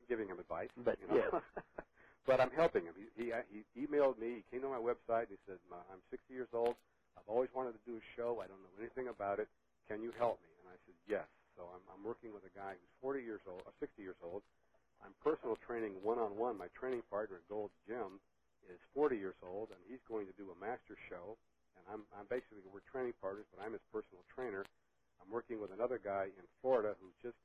giving 0.08 0.28
him 0.28 0.40
advice. 0.40 0.72
But, 0.84 0.98
you 1.00 1.08
know? 1.08 1.20
yes. 1.20 1.32
but 2.28 2.40
I'm 2.40 2.52
helping 2.52 2.84
him. 2.84 2.94
He, 3.00 3.08
he 3.16 3.26
uh, 3.32 3.42
he 3.48 3.64
emailed 3.80 4.20
me. 4.20 4.44
He 4.44 4.46
came 4.52 4.62
to 4.62 4.70
my 4.70 4.82
website 4.82 5.32
and 5.32 5.40
he 5.40 5.42
said, 5.48 5.58
"I'm 5.72 6.04
60 6.12 6.28
years 6.34 6.52
old. 6.52 6.76
I've 7.16 7.28
always 7.28 7.50
wanted 7.56 7.74
to 7.80 7.84
do 7.88 7.96
a 7.98 8.04
show. 8.16 8.44
I 8.44 8.48
don't 8.48 8.60
know 8.62 8.74
anything 8.80 9.08
about 9.08 9.40
it. 9.40 9.48
Can 9.88 10.04
you 10.04 10.12
help 10.20 10.42
me?" 10.44 10.52
And 10.60 10.68
I 10.68 10.78
said, 10.86 10.96
"Yes." 11.08 11.28
So 11.56 11.72
I'm 11.72 11.82
I'm 11.88 12.04
working 12.04 12.36
with 12.36 12.44
a 12.44 12.54
guy 12.54 12.76
who's 12.76 12.94
40 13.02 13.24
years 13.24 13.42
old, 13.48 13.64
or 13.66 13.74
60 13.80 14.02
years 14.04 14.20
old. 14.22 14.44
I'm 15.02 15.16
personal 15.24 15.56
training 15.66 15.98
one-on-one. 16.04 16.58
My 16.58 16.68
training 16.78 17.02
partner 17.10 17.38
at 17.42 17.48
Gold's 17.48 17.74
Gym 17.88 18.20
is 18.70 18.78
40 18.94 19.16
years 19.18 19.36
old, 19.42 19.70
and 19.72 19.80
he's 19.88 20.02
going 20.08 20.26
to 20.28 20.36
do 20.38 20.52
a 20.52 20.58
master 20.60 20.96
show. 21.10 21.38
And 21.76 21.84
I'm 21.90 22.02
I'm 22.14 22.28
basically 22.30 22.62
we're 22.68 22.84
training 22.92 23.16
partners, 23.20 23.46
but 23.54 23.64
I'm 23.64 23.72
his 23.74 23.84
personal 23.92 24.22
trainer. 24.36 24.68
I'm 25.22 25.30
working 25.32 25.60
with 25.60 25.72
another 25.72 25.98
guy 25.98 26.30
in 26.36 26.46
Florida 26.62 26.94
who's 27.00 27.16
just 27.24 27.38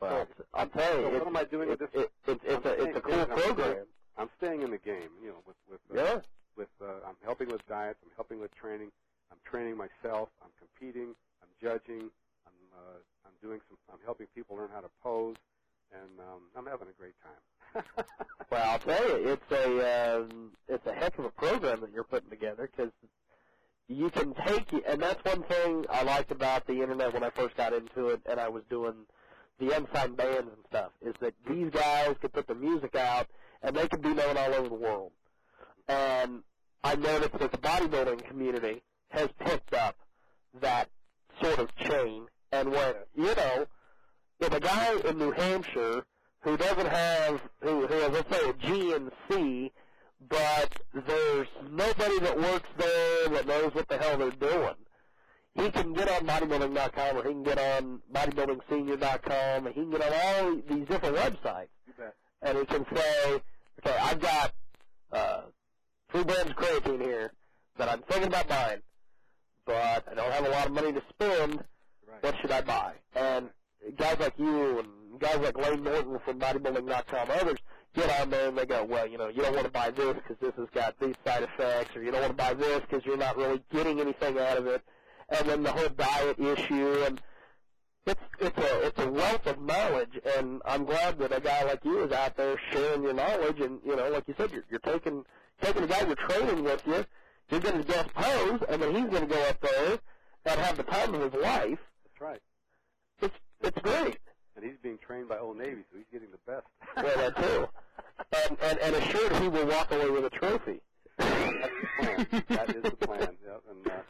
Well, 0.00 0.22
it's- 0.24 0.46
I'm 0.54 0.70
telling 0.70 1.00
you, 1.00 1.04
So 1.04 1.08
what 1.12 1.16
it's, 1.20 1.26
am 1.28 1.36
I 1.36 1.44
doing 1.44 1.68
with 1.68 1.78
this? 1.80 1.90
It, 1.92 2.10
it's 2.26 2.42
it's 2.44 2.64
I'm 2.64 2.72
a 2.72 2.74
it's 2.80 2.96
a 2.96 3.00
cool 3.00 3.12
yeah, 3.12 3.24
I'm- 3.28 3.36
program. 3.54 3.86
I'm 4.20 4.28
staying 4.36 4.60
in 4.62 4.70
the 4.70 4.78
game, 4.78 5.10
you 5.22 5.28
know, 5.28 5.40
with 5.46 5.56
with 5.70 5.80
uh, 5.90 5.94
Yeah. 6.04 6.20
with 6.56 6.68
uh, 6.82 7.06
I'm 7.08 7.16
helping 7.24 7.48
with 7.48 7.66
diets, 7.66 7.98
I'm 8.04 8.10
helping 8.16 8.38
with 8.38 8.54
training, 8.54 8.90
I'm 9.32 9.38
training 9.50 9.76
myself, 9.78 10.28
I'm 10.42 10.50
competing, 10.58 11.14
I'm 11.42 11.48
judging, 11.60 12.10
I'm 12.46 12.60
uh, 12.76 12.98
I'm 13.24 13.32
doing 13.42 13.60
some, 13.68 13.78
I'm 13.90 13.98
helping 14.04 14.26
people 14.34 14.56
learn 14.56 14.68
how 14.72 14.80
to 14.80 14.90
pose, 15.02 15.36
and 15.92 16.20
um, 16.20 16.42
I'm 16.54 16.66
having 16.66 16.88
a 16.88 16.92
great 16.92 17.14
time. 17.24 17.84
Well, 18.50 18.68
I'll 18.68 18.80
tell 18.80 19.08
you, 19.08 19.28
it's 19.28 19.52
a 19.52 20.16
um, 20.20 20.50
it's 20.68 20.84
a 20.84 20.92
heck 20.92 21.16
of 21.20 21.24
a 21.24 21.30
program 21.30 21.80
that 21.82 21.92
you're 21.92 22.02
putting 22.04 22.30
together 22.30 22.68
because 22.68 22.90
you 23.86 24.10
can 24.10 24.34
take 24.34 24.72
and 24.88 25.00
that's 25.00 25.24
one 25.24 25.44
thing 25.44 25.84
I 25.88 26.02
liked 26.02 26.32
about 26.32 26.66
the 26.66 26.82
internet 26.82 27.14
when 27.14 27.22
I 27.22 27.30
first 27.30 27.56
got 27.56 27.72
into 27.72 28.08
it, 28.08 28.22
and 28.28 28.40
I 28.40 28.48
was 28.48 28.64
doing 28.68 29.06
the 29.60 29.70
unsigned 29.76 30.16
bands 30.16 30.50
and 30.52 30.64
stuff, 30.68 30.90
is 31.00 31.14
that 31.20 31.34
these 31.48 31.70
guys 31.70 32.16
could 32.20 32.32
put 32.32 32.48
the 32.48 32.56
music 32.56 32.96
out 32.96 33.28
and 33.62 33.76
they 33.76 33.88
can 33.88 34.00
be 34.00 34.14
known 34.14 34.36
all 34.36 34.54
over 34.54 34.68
the 34.68 34.74
world. 34.74 35.12
And 35.88 36.42
I 36.82 36.94
noticed 36.96 37.38
that 37.38 37.52
the 37.52 37.58
bodybuilding 37.58 38.26
community 38.28 38.82
has 39.10 39.28
picked 39.38 39.74
up 39.74 39.96
that 40.60 40.88
sort 41.42 41.58
of 41.58 41.74
chain, 41.76 42.26
and 42.52 42.70
what 42.70 43.08
you 43.14 43.34
know, 43.34 43.66
if 44.40 44.52
a 44.52 44.60
guy 44.60 44.94
in 45.08 45.18
New 45.18 45.30
Hampshire 45.32 46.04
who 46.42 46.56
doesn't 46.56 46.88
have 46.88 47.40
who 47.60 47.86
who 47.86 47.94
has 47.94 48.12
let's 48.12 48.30
say 48.30 48.48
a 48.48 48.52
GNC, 48.54 49.70
but 50.28 50.72
there's 51.06 51.48
nobody 51.70 52.18
that 52.20 52.38
works 52.38 52.68
there 52.78 53.28
that 53.28 53.46
knows 53.46 53.74
what 53.74 53.88
the 53.88 53.98
hell 53.98 54.18
they're 54.18 54.30
doing. 54.30 54.74
He 55.54 55.70
can 55.70 55.92
get 55.92 56.08
on 56.08 56.26
bodybuilding.com 56.26 57.16
or 57.16 57.22
he 57.24 57.30
can 57.30 57.42
get 57.42 57.58
on 57.58 58.00
bodybuildingsenior.com 58.12 59.66
and 59.66 59.74
he 59.74 59.80
can 59.82 59.90
get 59.90 60.02
on 60.02 60.12
all 60.14 60.54
these 60.68 60.86
different 60.86 61.16
websites 61.16 61.68
and 62.42 62.58
he 62.58 62.64
can 62.66 62.86
say, 62.94 63.42
okay, 63.84 63.96
I've 64.00 64.20
got 64.20 64.52
uh, 65.12 65.40
three 66.10 66.24
brands 66.24 66.50
of 66.50 66.56
creatine 66.56 67.00
here 67.00 67.32
that 67.78 67.88
I'm 67.88 68.02
thinking 68.02 68.28
about 68.28 68.48
buying, 68.48 68.80
but 69.64 70.06
I 70.10 70.14
don't 70.14 70.32
have 70.32 70.46
a 70.46 70.50
lot 70.50 70.66
of 70.66 70.72
money 70.72 70.92
to 70.92 71.02
spend. 71.10 71.64
Right. 72.08 72.22
What 72.22 72.34
should 72.40 72.50
I 72.50 72.60
buy? 72.60 72.94
And 73.14 73.50
guys 73.96 74.18
like 74.20 74.38
you 74.38 74.80
and 74.80 75.20
guys 75.20 75.38
like 75.38 75.56
Lane 75.56 75.82
Norton 75.82 76.18
from 76.24 76.38
bodybuilding.com, 76.38 77.28
others 77.30 77.58
get 77.94 78.20
on 78.20 78.30
there 78.30 78.48
and 78.48 78.58
they 78.58 78.66
go, 78.66 78.84
well, 78.84 79.06
you 79.06 79.18
know, 79.18 79.28
you 79.28 79.42
don't 79.42 79.54
want 79.54 79.66
to 79.66 79.72
buy 79.72 79.90
this 79.90 80.14
because 80.14 80.36
this 80.40 80.54
has 80.56 80.68
got 80.72 80.98
these 81.00 81.14
side 81.24 81.42
effects, 81.42 81.96
or 81.96 82.02
you 82.02 82.10
don't 82.10 82.20
want 82.20 82.36
to 82.36 82.36
buy 82.36 82.54
this 82.54 82.80
because 82.80 83.04
you're 83.04 83.16
not 83.16 83.36
really 83.36 83.62
getting 83.72 84.00
anything 84.00 84.38
out 84.38 84.58
of 84.58 84.66
it. 84.66 84.82
And 85.28 85.48
then 85.48 85.62
the 85.62 85.72
whole 85.72 85.88
diet 85.88 86.38
issue 86.38 87.04
and 87.06 87.20
it's 88.10 88.20
it's 88.40 88.58
a 88.58 88.86
it's 88.86 88.98
a 88.98 89.10
wealth 89.10 89.46
of 89.46 89.60
knowledge, 89.60 90.18
and 90.36 90.60
I'm 90.64 90.84
glad 90.84 91.18
that 91.18 91.36
a 91.36 91.40
guy 91.40 91.62
like 91.64 91.84
you 91.84 92.02
is 92.04 92.12
out 92.12 92.36
there 92.36 92.60
sharing 92.72 93.02
your 93.02 93.12
knowledge. 93.12 93.60
And 93.60 93.80
you 93.84 93.96
know, 93.96 94.08
like 94.10 94.24
you 94.26 94.34
said, 94.36 94.50
you're, 94.50 94.64
you're 94.70 94.80
taking 94.80 95.24
taking 95.62 95.84
a 95.84 95.86
guy 95.86 96.04
you're 96.06 96.16
training 96.16 96.64
with 96.64 96.82
you. 96.86 97.04
You're 97.50 97.60
going 97.60 97.78
to 97.78 97.84
guest 97.84 98.12
pose, 98.14 98.60
and 98.68 98.82
then 98.82 98.94
he's 98.94 99.10
going 99.10 99.28
to 99.28 99.34
go 99.34 99.42
up 99.48 99.60
there 99.60 99.98
and 100.46 100.60
have 100.60 100.76
the 100.76 100.84
time 100.84 101.14
of 101.14 101.32
his 101.32 101.42
life. 101.42 101.78
That's 102.04 102.20
right. 102.20 102.40
It's 103.22 103.34
it's 103.62 103.78
great. 103.78 104.18
And 104.56 104.64
he's 104.64 104.78
being 104.82 104.98
trained 104.98 105.28
by 105.28 105.38
Old 105.38 105.56
Navy, 105.56 105.82
so 105.90 105.98
he's 105.98 106.06
getting 106.12 106.28
the 106.30 106.52
best. 106.52 106.66
Well, 106.96 107.16
that 107.16 107.36
too. 107.36 107.68
And 108.46 108.58
and 108.62 108.78
and 108.78 108.96
assured 108.96 109.36
he 109.36 109.48
will 109.48 109.66
walk 109.66 109.92
away 109.92 110.10
with 110.10 110.24
a 110.24 110.30
trophy. 110.30 110.80
That's 111.16 111.72
the 111.80 112.02
plan. 112.02 112.26
that 112.48 112.70
is 112.70 112.82
the 112.82 113.06
plan. 113.06 113.20
Yep. 113.20 113.62
And 113.70 113.86
uh, 113.86 114.00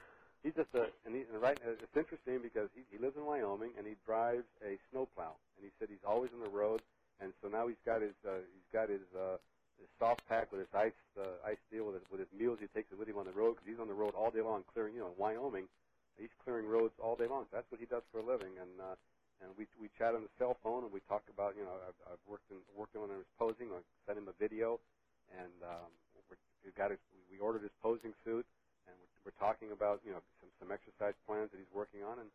he's 0.42 0.54
just 0.54 0.72
a 0.74 0.88
and, 1.06 1.14
he, 1.14 1.22
and 1.28 1.40
right. 1.40 1.58
It's 1.64 1.96
interesting 1.96 2.40
because 2.42 2.68
he, 2.74 2.82
he 2.90 2.98
lives 2.98 3.16
in 3.16 3.24
Wyoming 3.24 3.72
and 3.76 3.86
he 3.86 3.94
drives 4.06 4.46
a 4.64 4.78
snowplow. 4.90 5.36
And 5.56 5.62
he 5.62 5.70
said 5.78 5.88
he's 5.88 6.04
always 6.06 6.30
on 6.34 6.42
the 6.42 6.52
road. 6.52 6.80
And 7.20 7.32
so 7.42 7.48
now 7.48 7.68
he's 7.68 7.80
got 7.84 8.00
his 8.00 8.16
uh, 8.24 8.40
he's 8.48 8.70
got 8.72 8.88
his 8.88 9.04
uh, 9.12 9.36
his 9.76 9.88
soft 10.00 10.24
pack 10.28 10.52
with 10.52 10.60
his 10.60 10.72
ice 10.72 10.96
uh, 11.20 11.36
ice 11.44 11.60
deal 11.68 11.84
with 11.88 12.00
his, 12.00 12.04
with 12.08 12.20
his 12.20 12.32
meals. 12.32 12.58
He 12.60 12.68
takes 12.72 12.92
it 12.92 12.98
with 12.98 13.08
him 13.08 13.20
on 13.20 13.28
the 13.28 13.36
road 13.36 13.60
because 13.60 13.68
he's 13.68 13.80
on 13.80 13.88
the 13.88 13.96
road 13.96 14.16
all 14.16 14.30
day 14.30 14.40
long 14.40 14.64
clearing. 14.72 14.96
You 14.96 15.04
know, 15.04 15.12
in 15.12 15.18
Wyoming, 15.20 15.68
he's 16.16 16.32
clearing 16.44 16.64
roads 16.64 16.96
all 16.96 17.16
day 17.16 17.28
long. 17.28 17.44
That's 17.52 17.68
what 17.68 17.80
he 17.80 17.86
does 17.86 18.04
for 18.08 18.20
a 18.20 18.26
living. 18.26 18.56
And 18.56 18.72
uh, 18.80 18.96
and 19.44 19.52
we 19.56 19.68
we 19.76 19.92
chat 19.96 20.16
on 20.16 20.24
the 20.24 20.32
cell 20.40 20.56
phone 20.64 20.84
and 20.84 20.92
we 20.92 21.00
talk 21.08 21.24
about 21.32 21.56
you 21.56 21.64
know 21.64 21.76
I've, 21.84 22.16
I've 22.16 22.24
worked 22.24 22.48
in 22.48 22.60
working 22.72 23.04
on 23.04 23.12
his 23.12 23.28
posing. 23.36 23.68
I 23.72 23.84
sent 24.08 24.16
him 24.16 24.28
a 24.32 24.36
video, 24.40 24.80
and 25.36 25.52
um, 25.60 25.92
we're, 26.28 26.40
we 26.64 26.72
got 26.72 26.92
his, 26.92 27.00
we 27.28 27.36
ordered 27.36 27.64
his 27.64 27.74
posing 27.84 28.12
suit, 28.24 28.48
we're, 29.24 29.32
talking 29.38 29.72
about 29.72 30.00
you 30.04 30.12
know 30.12 30.20
some 30.40 30.50
some 30.60 30.70
exercise 30.72 31.14
plans 31.26 31.50
that 31.52 31.58
he's 31.58 31.72
working 31.74 32.02
on, 32.04 32.18
and 32.18 32.28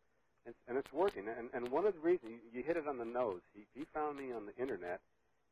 and, 0.46 0.54
and 0.68 0.78
it's 0.78 0.92
working. 0.92 1.28
And 1.28 1.48
and 1.52 1.68
one 1.68 1.86
of 1.86 1.94
the 1.94 2.00
reasons 2.00 2.32
you, 2.32 2.60
you 2.60 2.62
hit 2.62 2.76
it 2.76 2.86
on 2.88 2.98
the 2.98 3.04
nose. 3.04 3.40
He 3.54 3.62
he 3.74 3.84
found 3.94 4.18
me 4.18 4.32
on 4.32 4.46
the 4.46 4.56
internet, 4.60 5.00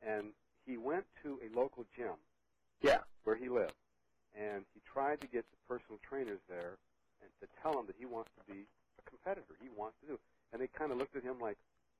and 0.03 0.32
he 0.66 0.76
went 0.76 1.05
to 1.22 1.41
a 1.45 1.49
local 1.57 1.85
gym 1.97 2.16
Yeah. 2.80 3.01
where 3.24 3.37
he 3.37 3.49
lived, 3.49 3.74
and 4.35 4.64
he 4.74 4.80
tried 4.85 5.20
to 5.20 5.26
get 5.26 5.45
the 5.51 5.59
personal 5.68 5.99
trainers 6.09 6.41
there 6.49 6.78
and 7.22 7.30
to 7.41 7.47
tell 7.62 7.78
him 7.78 7.87
that 7.87 7.97
he 7.99 8.07
wants 8.07 8.30
to 8.39 8.53
be 8.53 8.66
a 8.99 9.03
competitor. 9.09 9.55
He 9.61 9.68
wants 9.76 9.97
to 10.03 10.07
do, 10.07 10.18
and 10.53 10.61
they 10.61 10.68
kind 10.68 10.93
of 10.93 10.99
looked 10.99 11.16
at 11.16 11.22
him 11.22 11.39
like, 11.41 11.59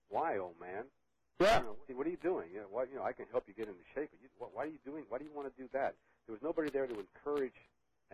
"Why, 0.09 0.39
old 0.39 0.59
man? 0.61 0.85
Yeah. 1.41 1.59
You 1.59 1.65
know, 1.65 1.77
what, 1.79 1.97
what 1.99 2.07
are 2.07 2.11
you 2.11 2.23
doing? 2.23 2.49
You 2.53 2.61
know, 2.61 2.71
why, 2.71 2.85
you 2.85 2.97
know, 2.97 3.03
I 3.03 3.13
can 3.13 3.27
help 3.31 3.45
you 3.49 3.55
get 3.55 3.67
into 3.69 3.83
shape, 3.95 4.11
but 4.11 4.21
you, 4.23 4.29
why 4.39 4.65
are 4.65 4.67
you 4.67 4.79
doing? 4.85 5.05
Why 5.09 5.19
do 5.19 5.25
you 5.25 5.33
want 5.35 5.55
to 5.55 5.63
do 5.63 5.69
that?" 5.73 5.95
There 6.27 6.33
was 6.33 6.43
nobody 6.43 6.71
there 6.71 6.87
to 6.87 6.97
encourage 6.99 7.53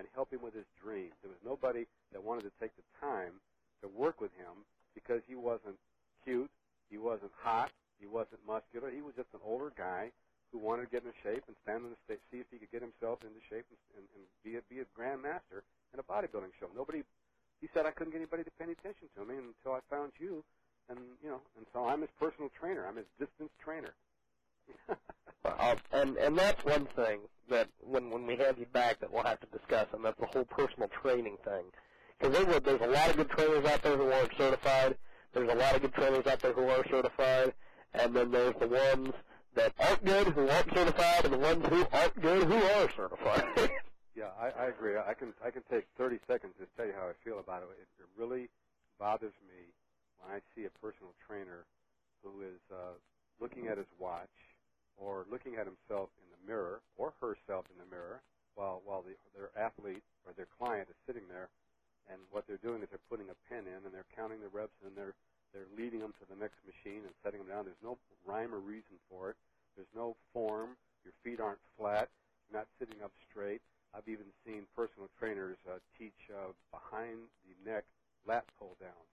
and 0.01 0.09
help 0.17 0.33
him 0.33 0.41
with 0.41 0.57
his 0.57 0.65
dreams. 0.81 1.13
There 1.21 1.29
was 1.29 1.45
nobody 1.45 1.85
that 2.17 2.25
wanted 2.25 2.49
to 2.49 2.55
take 2.57 2.73
the 2.81 2.87
time 2.97 3.37
to 3.85 3.87
work 3.93 4.17
with 4.17 4.33
him 4.41 4.65
because 4.97 5.21
he 5.29 5.37
wasn't 5.37 5.77
cute, 6.25 6.49
he 6.89 6.97
wasn't 6.97 7.37
hot, 7.37 7.69
he 8.01 8.09
wasn't 8.09 8.41
muscular. 8.49 8.89
He 8.89 9.05
was 9.05 9.13
just 9.13 9.29
an 9.37 9.45
older 9.45 9.71
guy 9.77 10.09
who 10.51 10.59
wanted 10.59 10.89
to 10.89 10.91
get 10.91 11.05
into 11.05 11.15
shape 11.21 11.45
and 11.47 11.55
stand 11.63 11.85
on 11.85 11.93
the 11.93 12.01
stage, 12.09 12.19
see 12.33 12.41
if 12.41 12.49
he 12.49 12.57
could 12.57 12.73
get 12.73 12.81
himself 12.81 13.21
into 13.21 13.39
shape 13.53 13.69
and, 13.69 13.79
and, 14.01 14.07
and 14.17 14.25
be 14.41 14.57
a 14.57 14.63
be 14.73 14.81
a 14.81 14.89
grandmaster 14.97 15.63
in 15.93 16.01
a 16.01 16.07
bodybuilding 16.09 16.57
show. 16.59 16.73
Nobody, 16.75 17.05
he 17.61 17.69
said, 17.77 17.85
I 17.85 17.93
couldn't 17.93 18.17
get 18.17 18.25
anybody 18.25 18.43
to 18.43 18.53
pay 18.57 18.65
any 18.65 18.75
attention 18.75 19.13
to 19.15 19.23
me 19.23 19.37
until 19.37 19.77
I 19.77 19.85
found 19.93 20.17
you, 20.17 20.43
and 20.89 20.99
you 21.23 21.29
know, 21.29 21.45
and 21.61 21.69
so 21.77 21.85
I'm 21.85 22.01
his 22.01 22.11
personal 22.19 22.49
trainer. 22.57 22.89
I'm 22.89 22.97
his 22.97 23.11
distance 23.21 23.53
trainer. 23.63 23.93
Uh, 25.45 25.75
and 25.93 26.17
and 26.19 26.37
that's 26.37 26.65
one 26.65 26.87
thing 26.97 27.21
that 27.49 27.69
when 27.81 28.11
when 28.11 28.27
we 28.27 28.37
have 28.37 28.59
you 28.59 28.67
back 28.67 29.01
that 29.01 29.13
we'll 29.13 29.25
have 29.25 29.41
to 29.41 29.47
discuss, 29.47 29.87
and 29.93 30.05
that's 30.05 30.19
the 30.21 30.27
whole 30.27 30.45
personal 30.45 30.89
training 31.03 31.37
thing. 31.45 31.65
Because 32.19 32.45
there, 32.45 32.61
there's 32.61 32.81
a 32.83 32.87
lot 32.87 33.11
of 33.11 33.17
good 33.17 33.31
trainers 33.31 33.65
out 33.65 33.83
there 33.83 33.97
who 33.97 34.11
aren't 34.13 34.37
certified. 34.37 34.97
There's 35.33 35.49
a 35.49 35.55
lot 35.55 35.75
of 35.75 35.83
good 35.83 35.95
trainers 35.95 36.27
out 36.27 36.41
there 36.41 36.53
who 36.53 36.69
are 36.69 36.85
certified, 36.91 37.55
and 37.95 38.15
then 38.15 38.31
there's 38.31 38.55
the 38.61 38.69
ones 38.69 39.15
that 39.55 39.73
aren't 39.81 40.05
good 40.05 40.27
who 40.29 40.49
aren't 40.49 40.75
certified, 40.75 41.25
and 41.25 41.33
the 41.33 41.39
ones 41.39 41.65
who 41.69 41.87
aren't 41.93 42.21
good 42.21 42.45
who 42.45 42.57
are 42.57 42.91
certified. 42.95 43.71
Yeah, 44.17 44.35
I, 44.37 44.65
I 44.65 44.67
agree. 44.67 44.99
I 44.99 45.15
can 45.15 45.33
I 45.41 45.51
can 45.51 45.63
take 45.71 45.87
30 45.97 46.19
seconds 46.27 46.53
to 46.59 46.67
tell 46.77 46.85
you 46.85 46.93
how 46.93 47.07
I 47.09 47.15
feel 47.25 47.39
about 47.39 47.63
it. 47.63 47.69
It, 47.81 47.89
it 48.03 48.09
really 48.21 48.51
bothers 48.99 49.33
me 49.49 49.71
when 50.19 50.35
I 50.35 50.41
see 50.53 50.67
a 50.67 50.73
personal 50.83 51.15
trainer 51.27 51.65
who 52.23 52.43
is 52.43 52.61
uh, 52.71 52.99
looking 53.41 53.69
at 53.69 53.79
his 53.79 53.87
watch 53.99 54.29
or 55.01 55.25
looking 55.33 55.57
at 55.57 55.65
himself 55.65 56.13
in 56.21 56.29
the 56.31 56.41
mirror 56.45 56.85
or 57.01 57.17
herself 57.19 57.65
in 57.73 57.81
the 57.81 57.89
mirror 57.89 58.21
while 58.55 58.85
while 58.85 59.03
the, 59.03 59.17
their 59.33 59.51
athlete 59.57 60.05
or 60.29 60.37
their 60.37 60.51
client 60.61 60.87
is 60.93 60.99
sitting 61.09 61.25
there, 61.33 61.49
and 62.13 62.21
what 62.31 62.45
they're 62.47 62.63
doing 62.63 62.85
is 62.85 62.89
they're 62.93 63.09
putting 63.09 63.33
a 63.33 63.39
pin 63.49 63.65
in 63.65 63.81
and 63.83 63.93
they're 63.93 64.09
counting 64.15 64.39
the 64.45 64.53
reps 64.53 64.77
and 64.85 64.93
they're 64.95 65.17
they're 65.57 65.71
leading 65.75 65.99
them 65.99 66.15
to 66.23 66.25
the 66.31 66.39
next 66.39 66.61
machine 66.63 67.03
and 67.03 67.15
setting 67.25 67.43
them 67.43 67.51
down. 67.51 67.65
There's 67.67 67.83
no 67.83 67.99
rhyme 68.23 68.55
or 68.55 68.63
reason 68.63 69.01
for 69.11 69.35
it. 69.35 69.37
There's 69.75 69.91
no 69.97 70.15
form. 70.33 70.79
Your 71.03 71.17
feet 71.25 71.41
aren't 71.43 71.63
flat. 71.75 72.07
You're 72.47 72.63
not 72.63 72.69
sitting 72.79 73.03
up 73.03 73.11
straight. 73.27 73.59
I've 73.91 74.07
even 74.07 74.31
seen 74.47 74.71
personal 74.79 75.11
trainers 75.19 75.59
uh, 75.67 75.83
teach 75.99 76.15
uh, 76.31 76.55
behind 76.71 77.27
the 77.43 77.55
neck 77.67 77.83
lat 78.27 78.47
pull 78.59 78.77
downs 78.79 79.11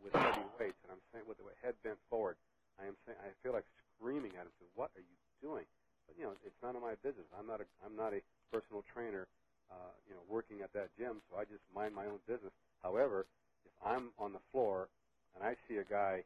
with 0.00 0.16
heavy 0.16 0.48
weights, 0.56 0.80
and 0.84 0.92
I'm 0.92 1.04
saying 1.12 1.28
with 1.28 1.36
the 1.36 1.44
head 1.60 1.76
bent 1.84 2.00
forward. 2.08 2.36
I 2.80 2.88
am 2.88 2.96
saying 3.04 3.18
I 3.20 3.30
feel 3.44 3.52
like 3.52 3.68
screaming 3.98 4.32
at 4.36 4.48
him. 4.48 4.52
"What 4.74 4.90
are 4.96 5.04
you 5.04 5.16
doing?" 5.42 5.66
But 6.06 6.16
you 6.18 6.24
know, 6.24 6.34
it's 6.44 6.56
none 6.62 6.76
of 6.76 6.82
my 6.82 6.94
business. 7.02 7.26
I'm 7.38 7.46
not 7.46 7.60
a 7.60 7.66
I'm 7.84 7.96
not 7.96 8.14
a 8.14 8.20
personal 8.52 8.84
trainer, 8.94 9.26
uh, 9.70 9.92
you 10.08 10.14
know, 10.14 10.22
working 10.28 10.62
at 10.62 10.72
that 10.74 10.90
gym, 10.98 11.22
so 11.30 11.38
I 11.38 11.44
just 11.44 11.64
mind 11.74 11.94
my 11.94 12.06
own 12.06 12.20
business. 12.26 12.52
However, 12.82 13.26
if 13.66 13.72
I'm 13.84 14.12
on 14.18 14.32
the 14.32 14.42
floor 14.52 14.88
and 15.34 15.44
I 15.44 15.56
see 15.68 15.78
a 15.78 15.84
guy, 15.86 16.24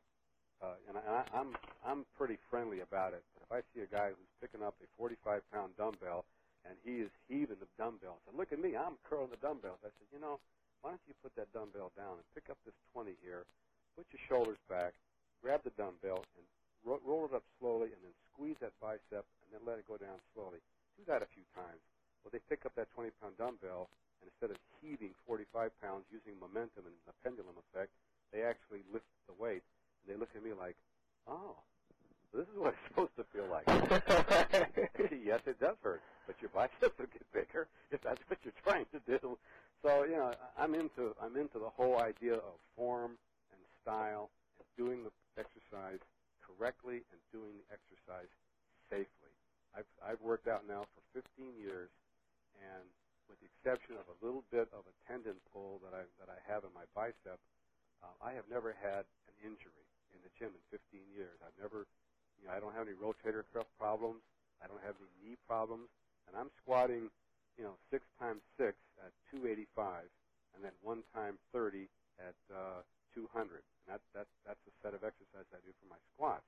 uh, 0.62 0.76
and 0.88 0.98
I, 0.98 1.24
I'm 1.34 1.56
I'm 1.84 2.06
pretty 2.18 2.38
friendly 2.50 2.80
about 2.80 3.14
it, 3.14 3.24
but 3.34 3.44
if 3.46 3.50
I 3.52 3.61
see 3.74 3.82
a 3.82 3.90
guy 3.90 4.11
who's 4.11 4.32
picking 4.40 4.62
up 4.64 4.74
a 4.82 4.86
45 4.98 5.42
pound 5.52 5.76
dumbbell 5.76 6.24
and 6.66 6.74
he 6.84 7.00
is 7.04 7.11
heaving 7.28 7.59
the 7.61 7.70
dumbbell, 7.78 8.18
I 8.18 8.30
said, 8.30 8.36
"Look 8.38 8.52
at 8.52 8.61
me, 8.61 8.76
I'm 8.76 8.98
curling 9.09 9.30
the 9.30 9.40
dumbbells." 9.40 9.78
I 9.84 9.90
said, 9.94 10.09
"You 10.12 10.20
know, 10.20 10.40
why 10.82 10.90
don't 10.90 11.02
you 11.09 11.14
put 11.22 11.34
that 11.36 11.52
dumbbell 11.52 11.92
down 11.96 12.18
and 12.18 12.26
pick 12.34 12.50
up 12.50 12.59
this 12.66 12.74
20 12.94 13.14
here, 13.22 13.46
put 13.96 14.06
your 14.12 14.22
shoulders 14.28 14.59
back, 14.68 14.94
grab 15.42 15.62
the 15.64 15.74
dumbbell 15.78 16.24
and 16.36 16.46
ro- 16.84 17.02
roll 17.06 17.26
it 17.26 17.34
up 17.34 17.44
slowly, 17.59 17.90
and 17.94 18.00
then 18.02 18.14
squeeze 18.39 18.55
that 18.62 18.70
bicep 18.78 19.26
and 19.43 19.49
then 19.51 19.66
let 19.66 19.82
it 19.82 19.86
go 19.91 19.99
down 19.99 20.14
slowly. 20.30 20.62
Do 20.95 21.03
that 21.11 21.26
a 21.26 21.30
few 21.34 21.43
times. 21.59 21.82
Well, 22.22 22.30
they 22.30 22.39
pick 22.47 22.62
up 22.62 22.70
that 22.78 22.86
20 22.95 23.11
pound 23.18 23.34
dumbbell, 23.34 23.91
and 24.22 24.30
instead 24.30 24.55
of 24.55 24.59
heaving 24.78 25.11
45 25.26 25.74
pounds 25.82 26.07
using 26.14 26.39
momentum 26.39 26.86
and 26.86 26.95
the 27.03 27.14
pendulum 27.26 27.59
effect, 27.59 27.91
they 28.30 28.47
actually 28.47 28.86
lift 28.95 29.11
the 29.26 29.34
weight. 29.34 29.66
And 30.07 30.14
they 30.14 30.18
look 30.18 30.30
at 30.39 30.43
me 30.47 30.55
like, 30.55 30.78
oh, 31.26 31.59
this 32.30 32.47
is 32.47 32.55
what 32.55 32.78
it's 32.78 32.86
supposed 32.95 33.14
to 33.18 33.26
feel 33.34 33.51
like. 33.51 33.66
yes, 35.11 35.43
it 35.51 35.59
does 35.59 35.74
hurt, 35.82 36.03
but 36.30 36.39
your 36.39 36.51
biceps 36.55 36.95
will 36.95 37.11
get 37.11 37.26
bigger 37.34 37.66
if 37.91 37.99
that's 38.07 38.22
what 38.30 38.39
you're 38.47 38.61
trying 38.62 38.86
to 38.95 39.03
do. 39.03 39.34
So, 39.82 40.07
you 40.07 40.14
know, 40.14 40.30
I'm 40.59 40.74
into 40.74 41.14
I'm 41.22 41.34
into 41.34 41.59
the 41.59 41.70
whole 41.74 41.99
idea 41.99 42.34
of 42.34 42.59
form 42.76 43.18
and 43.51 43.62
style 43.82 44.30
and 44.59 44.66
doing 44.76 45.03
the 45.03 45.11
exercise 45.39 46.03
correctly 46.49 47.05
and 47.12 47.20
doing 47.32 47.61
the 47.61 47.68
exercise 47.68 48.32
safely. 48.90 49.32
I've 49.76 49.90
I've 50.01 50.22
worked 50.24 50.49
out 50.49 50.64
now 50.66 50.88
for 50.96 51.03
15 51.20 51.57
years, 51.61 51.90
and 52.57 52.88
with 53.28 53.38
the 53.44 53.49
exception 53.61 54.01
of 54.01 54.09
a 54.09 54.16
little 54.24 54.44
bit 54.51 54.68
of 54.72 54.88
a 54.88 54.94
tendon 55.09 55.36
pull 55.53 55.80
that 55.84 55.94
I 55.94 56.05
that 56.20 56.30
I 56.32 56.40
have 56.49 56.64
in 56.64 56.72
my 56.74 56.86
bicep, 56.96 57.38
uh, 58.03 58.14
I 58.22 58.32
have 58.34 58.49
never 58.51 58.72
had 58.74 59.07
an 59.28 59.36
injury 59.44 59.86
in 60.12 60.20
the 60.24 60.32
gym 60.40 60.53
in 60.57 60.62
15 60.70 61.07
years. 61.14 61.38
I've 61.44 61.57
never, 61.61 61.86
you 62.40 62.49
know, 62.49 62.53
I 62.55 62.61
don't 62.61 62.74
have 62.74 62.88
any 62.88 62.96
rotator 62.96 63.44
cuff 63.55 63.68
problems. 63.78 64.22
I 64.62 64.68
don't 64.68 64.82
have 64.82 64.96
any 65.01 65.12
knee 65.20 65.38
problems, 65.46 65.88
and 66.28 66.36
I'm 66.36 66.51
squatting, 66.64 67.11
you 67.61 67.64
know, 67.64 67.76
six 67.92 68.05
times 68.18 68.40
six 68.57 68.76
at 69.05 69.12
285, 69.30 70.09
and 70.57 70.64
then 70.64 70.72
one 70.82 71.05
time 71.14 71.38
30 71.53 71.88
at 72.18 72.36
uh, 72.53 72.80
200. 73.18 73.62
And 73.66 73.86
that 73.90 74.00
that 74.14 74.26
that's 74.46 74.62
the 74.62 74.74
set 74.82 74.94
of 74.94 75.02
exercises 75.02 75.50
I 75.50 75.58
do 75.66 75.74
for 75.82 75.88
my 75.90 75.98
squats, 76.14 76.46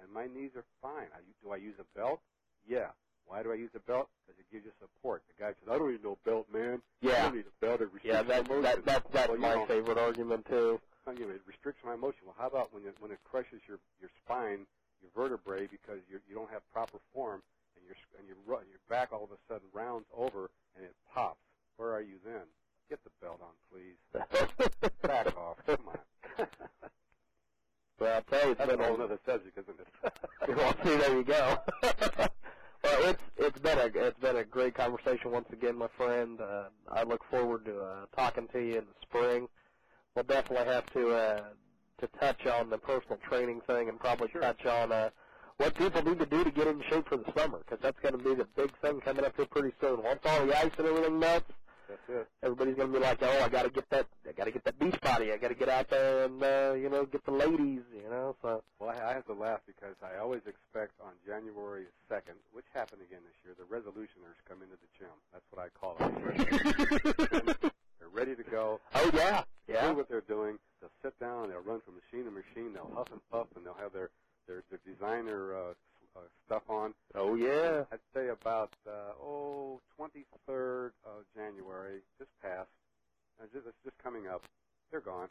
and 0.00 0.08
my 0.08 0.24
knees 0.32 0.56
are 0.56 0.64
fine. 0.80 1.12
I, 1.12 1.20
do 1.44 1.52
I 1.52 1.60
use 1.60 1.76
a 1.76 1.88
belt? 1.98 2.20
Yeah. 2.64 2.96
Why 3.28 3.42
do 3.44 3.52
I 3.52 3.56
use 3.60 3.70
a 3.76 3.84
belt? 3.84 4.08
Because 4.24 4.40
it 4.40 4.48
gives 4.50 4.64
you 4.64 4.72
support. 4.80 5.22
The 5.28 5.36
guy 5.38 5.52
says, 5.60 5.68
"I 5.70 5.78
don't 5.78 5.92
need 5.92 6.02
no 6.02 6.16
belt, 6.24 6.48
man. 6.52 6.80
I 7.02 7.06
Yeah. 7.06 7.22
don't 7.28 7.36
need 7.36 7.46
a 7.46 7.56
belt. 7.64 7.80
It 7.80 7.92
restricts 7.92 8.06
Yeah, 8.08 8.22
that, 8.22 8.48
my 8.48 8.54
motion." 8.56 8.62
that, 8.62 8.84
that, 8.86 9.12
that's 9.12 9.28
Well, 9.30 9.38
my 9.38 9.54
know, 9.54 9.66
favorite 9.66 9.98
argument, 9.98 10.46
too. 10.46 10.80
you 11.14 11.26
know, 11.26 11.34
it 11.34 11.42
restricts 11.46 11.82
my 11.84 11.96
motion. 11.96 12.26
Well, 12.26 12.34
how 12.38 12.48
about 12.48 12.72
when 12.72 12.84
it 12.86 12.96
when 12.98 13.10
it 13.12 13.20
crushes 13.24 13.60
your 13.68 13.78
your 14.00 14.10
spine, 14.24 14.66
your 15.00 15.10
vertebrae, 15.14 15.66
because 15.66 16.00
you 16.10 16.18
you 16.28 16.34
don't 16.34 16.50
have 16.50 16.62
proper 16.72 16.98
form, 17.12 17.42
and 17.76 17.84
your 17.86 17.96
and 18.18 18.26
your 18.26 18.36
your 18.66 18.82
back 18.88 19.12
all 19.12 19.24
of 19.24 19.30
a 19.30 19.38
sudden 19.48 19.68
rounds 19.72 20.06
over 20.16 20.50
and 20.76 20.84
it 20.84 20.94
pops. 21.12 21.40
Where 21.76 21.92
are 21.92 22.02
you 22.02 22.18
then? 22.24 22.46
Get 22.90 22.98
the 23.04 23.10
belt 23.22 23.40
on, 23.40 23.54
please. 23.70 24.90
Back 25.02 25.36
off. 25.38 25.58
Come 25.64 25.78
on. 25.86 25.98
well, 28.00 28.14
I'll 28.16 28.22
tell 28.22 28.46
you, 28.46 28.50
it's 28.52 28.58
That's 28.58 28.72
a 28.72 28.76
been 28.76 28.84
whole 28.84 29.00
a, 29.00 29.04
other 29.04 29.18
subject, 29.24 29.56
isn't 29.56 29.78
it? 29.78 30.12
well, 30.56 30.74
see, 30.82 30.96
there 30.96 31.16
you 31.16 31.22
go. 31.22 31.58
well, 31.84 32.28
it's 32.82 33.22
it's 33.36 33.58
been 33.60 33.78
a 33.78 33.84
it's 33.94 34.18
been 34.18 34.36
a 34.38 34.44
great 34.44 34.74
conversation 34.74 35.30
once 35.30 35.46
again, 35.52 35.76
my 35.78 35.86
friend. 35.96 36.40
Uh, 36.40 36.64
I 36.90 37.04
look 37.04 37.22
forward 37.30 37.64
to 37.66 37.78
uh, 37.80 38.06
talking 38.16 38.48
to 38.48 38.58
you 38.58 38.78
in 38.78 38.84
the 38.86 39.00
spring. 39.02 39.46
We'll 40.16 40.24
definitely 40.24 40.66
have 40.66 40.86
to 40.94 41.10
uh, 41.14 41.42
to 42.00 42.06
touch 42.18 42.44
on 42.46 42.70
the 42.70 42.78
personal 42.78 43.18
training 43.28 43.60
thing 43.68 43.88
and 43.88 44.00
probably 44.00 44.30
Sure. 44.32 44.40
touch 44.42 44.66
on 44.66 44.90
uh, 44.90 45.10
what 45.58 45.76
people 45.76 46.02
need 46.02 46.18
to 46.18 46.26
do 46.26 46.42
to 46.42 46.50
get 46.50 46.66
in 46.66 46.82
shape 46.90 47.08
for 47.08 47.18
the 47.18 47.32
summer 47.36 47.58
because 47.58 47.78
that's 47.80 48.00
going 48.00 48.18
to 48.18 48.24
be 48.24 48.34
the 48.34 48.46
big 48.56 48.76
thing 48.80 49.00
coming 49.00 49.24
up 49.24 49.36
here 49.36 49.46
pretty 49.46 49.72
soon. 49.80 50.02
Once 50.02 50.20
all 50.24 50.44
the 50.44 50.58
ice 50.58 50.72
and 50.76 50.88
everything 50.88 51.20
melts, 51.20 51.52
That's 51.90 52.20
it. 52.20 52.28
everybody's 52.44 52.76
gonna 52.76 52.92
be 52.92 53.00
like, 53.00 53.18
oh, 53.22 53.42
I 53.42 53.48
gotta 53.48 53.68
get 53.68 53.90
that, 53.90 54.06
I 54.28 54.30
gotta 54.32 54.52
get 54.52 54.62
that 54.64 54.78
beach 54.78 55.00
body, 55.00 55.32
I 55.32 55.36
gotta 55.38 55.54
get 55.54 55.68
out 55.68 55.90
there 55.90 56.24
and 56.24 56.40
uh, 56.42 56.74
you 56.74 56.88
know 56.88 57.04
get 57.04 57.24
the 57.24 57.32
ladies, 57.32 57.82
you 57.92 58.08
know. 58.08 58.36
So 58.42 58.62
Well, 58.78 58.90
I, 58.90 59.10
I 59.10 59.12
have 59.12 59.26
to 59.26 59.32
laugh 59.34 59.60
because 59.66 59.96
I 60.02 60.18
always 60.18 60.42
expect 60.46 60.92
on 61.02 61.12
January 61.26 61.86
2nd, 62.08 62.38
which 62.52 62.66
happened 62.72 63.02
again 63.02 63.20
this 63.26 63.34
year, 63.42 63.54
the 63.58 63.66
resolutioners 63.66 64.38
come 64.48 64.62
into 64.62 64.76
the 64.78 64.90
gym. 64.98 65.16
That's 65.32 65.44
what 65.50 65.66
I 65.66 65.68
call 65.74 65.96
them. 65.98 67.70
They're 67.98 68.08
ready 68.12 68.36
to 68.36 68.44
go. 68.44 68.80
oh 68.94 69.10
yeah, 69.12 69.42
yeah. 69.68 69.88
do 69.88 69.96
what 69.96 70.08
they're 70.08 70.22
doing. 70.22 70.58
They'll 70.80 70.90
sit 71.02 71.18
down 71.18 71.48
they'll 71.50 71.60
run 71.60 71.80
from 71.80 71.94
machine 71.98 72.24
to 72.24 72.30
machine. 72.30 72.72
They'll 72.72 72.90
huff 72.94 73.08
and 73.10 73.20
puff 73.30 73.48
and 73.56 73.66
they'll 73.66 73.74
have 73.74 73.92
their 73.92 74.10
their, 74.46 74.62
their 74.70 74.80
designer 74.86 75.54
uh, 75.54 75.74
uh, 76.16 76.20
stuff 76.46 76.62
on. 76.68 76.94
oh 77.14 77.34
yeah. 77.34 77.84
I'd 77.92 77.98
say 78.14 78.28
about 78.28 78.70
uh, 78.86 79.12
oh 79.22 79.80
23rd 79.98 80.90
of 81.04 81.24
January, 81.36 82.00
just 82.18 82.30
passed. 82.42 82.68
Uh, 83.40 83.46
just, 83.52 83.66
it's 83.66 83.76
just 83.84 83.96
coming 84.02 84.26
up. 84.26 84.42
They're 84.90 85.00
gone. 85.00 85.28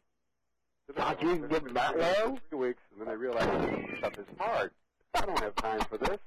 They're 0.88 0.96
God, 0.96 1.18
you 1.22 1.36
give 1.48 1.64
them 1.66 1.74
that 1.74 1.96
they're- 1.98 2.34
Three 2.50 2.60
weeks, 2.60 2.82
and 2.92 3.02
then 3.02 3.08
they 3.10 3.16
realize 3.16 3.46
this 3.62 3.98
stuff 4.00 4.18
is 4.18 4.26
hard. 4.40 4.72
I 5.14 5.22
don't 5.26 5.40
have 5.40 5.56
time 5.56 5.82
for 5.90 5.98
this. 5.98 6.18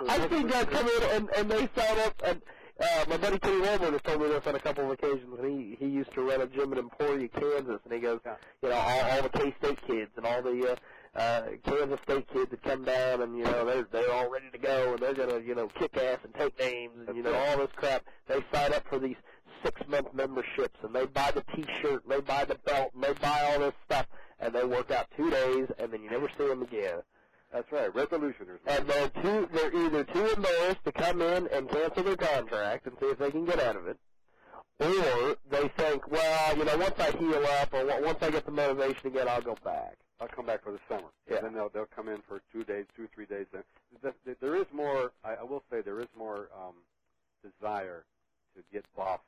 So 0.00 0.08
I've 0.08 0.30
seen 0.30 0.46
guys 0.46 0.66
come 0.70 0.86
in 0.88 1.02
and, 1.10 1.28
and 1.36 1.50
they 1.50 1.68
sign 1.74 1.98
up 2.00 2.14
and 2.24 2.40
uh, 2.80 3.04
my 3.08 3.16
buddy 3.16 3.38
Kenny 3.40 3.60
Walmart 3.62 3.90
has 3.92 4.02
told 4.02 4.20
me 4.20 4.28
this 4.28 4.46
on 4.46 4.54
a 4.54 4.60
couple 4.60 4.84
of 4.84 4.90
occasions 4.92 5.36
he 5.42 5.76
he 5.84 5.90
used 5.90 6.12
to 6.12 6.22
run 6.22 6.40
a 6.40 6.46
gym 6.46 6.72
in 6.72 6.78
Emporia, 6.78 7.26
Kansas 7.28 7.80
and 7.84 7.92
he 7.92 7.98
goes, 7.98 8.20
Yeah. 8.24 8.36
you 8.62 8.68
know, 8.68 8.76
all, 8.76 9.00
all 9.10 9.22
the 9.22 9.28
K 9.30 9.52
State 9.58 9.78
kids 9.86 10.12
and 10.16 10.24
all 10.24 10.40
the 10.42 10.72
uh, 10.72 10.76
uh, 11.14 11.42
Kansas 11.64 11.98
State 12.04 12.28
kids 12.32 12.50
that 12.50 12.62
come 12.62 12.84
down 12.84 13.22
and 13.22 13.36
you 13.36 13.44
know 13.44 13.64
they're 13.64 13.86
they're 13.90 14.12
all 14.12 14.30
ready 14.30 14.50
to 14.52 14.58
go 14.58 14.92
and 14.92 14.98
they're 15.00 15.14
gonna 15.14 15.40
you 15.40 15.54
know 15.54 15.68
kick 15.78 15.96
ass 15.96 16.18
and 16.24 16.34
take 16.34 16.58
names 16.58 16.92
and 17.06 17.16
you 17.16 17.22
know 17.22 17.34
all 17.34 17.58
this 17.58 17.70
crap. 17.76 18.04
They 18.26 18.44
sign 18.52 18.72
up 18.74 18.86
for 18.88 18.98
these 18.98 19.16
six 19.64 19.80
month 19.88 20.12
memberships 20.14 20.78
and 20.82 20.94
they 20.94 21.06
buy 21.06 21.32
the 21.32 21.42
T-shirt 21.54 22.04
and 22.04 22.12
they 22.12 22.20
buy 22.20 22.44
the 22.44 22.54
belt 22.64 22.92
and 22.94 23.02
they 23.02 23.12
buy 23.14 23.50
all 23.50 23.58
this 23.60 23.74
stuff 23.84 24.06
and 24.38 24.54
they 24.54 24.64
work 24.64 24.90
out 24.90 25.06
two 25.16 25.30
days 25.30 25.66
and 25.78 25.92
then 25.92 26.02
you 26.02 26.10
never 26.10 26.28
see 26.38 26.46
them 26.46 26.62
again. 26.62 27.00
That's 27.52 27.70
right. 27.72 27.92
Resolutioners. 27.92 28.58
And 28.66 28.86
they're 28.86 29.08
too 29.08 29.48
they're 29.52 29.74
either 29.74 30.04
too 30.04 30.26
embarrassed 30.26 30.84
to 30.84 30.92
come 30.92 31.22
in 31.22 31.48
and 31.48 31.68
cancel 31.70 32.02
their 32.04 32.16
contract 32.16 32.86
and 32.86 32.96
see 33.00 33.06
if 33.06 33.18
they 33.18 33.30
can 33.30 33.46
get 33.46 33.58
out 33.60 33.76
of 33.76 33.86
it, 33.86 33.98
or 34.80 35.36
they 35.50 35.68
think, 35.76 36.08
well, 36.10 36.56
you 36.56 36.64
know, 36.64 36.76
once 36.76 36.94
I 36.98 37.10
heal 37.12 37.44
up 37.60 37.72
or 37.72 37.84
once 38.02 38.18
I 38.22 38.30
get 38.30 38.44
the 38.44 38.52
motivation 38.52 39.08
again, 39.08 39.28
I'll 39.28 39.42
go 39.42 39.56
back. 39.64 39.96
I'll 40.20 40.28
come 40.28 40.46
back 40.46 40.62
for 40.64 40.72
the 40.72 40.80
summer. 40.88 41.10
Yeah. 41.28 41.36
And 41.38 41.46
then 41.46 41.54
they'll 41.54 41.70
they'll 41.70 41.90
come 41.94 42.08
in 42.08 42.22
for 42.28 42.42
two 42.52 42.64
days, 42.64 42.86
two 42.96 43.08
three 43.14 43.26
days. 43.26 43.46
Then 43.52 43.64
Th- 44.02 44.14
th- 44.24 44.38
there 44.40 44.56
is 44.56 44.66
more. 44.72 45.12
I, 45.24 45.36
I 45.40 45.44
will 45.44 45.62
say 45.70 45.82
there 45.82 46.00
is 46.00 46.08
more 46.16 46.48
um, 46.56 46.76
desire 47.42 48.04
to 48.56 48.62
get 48.72 48.84
buff 48.96 49.20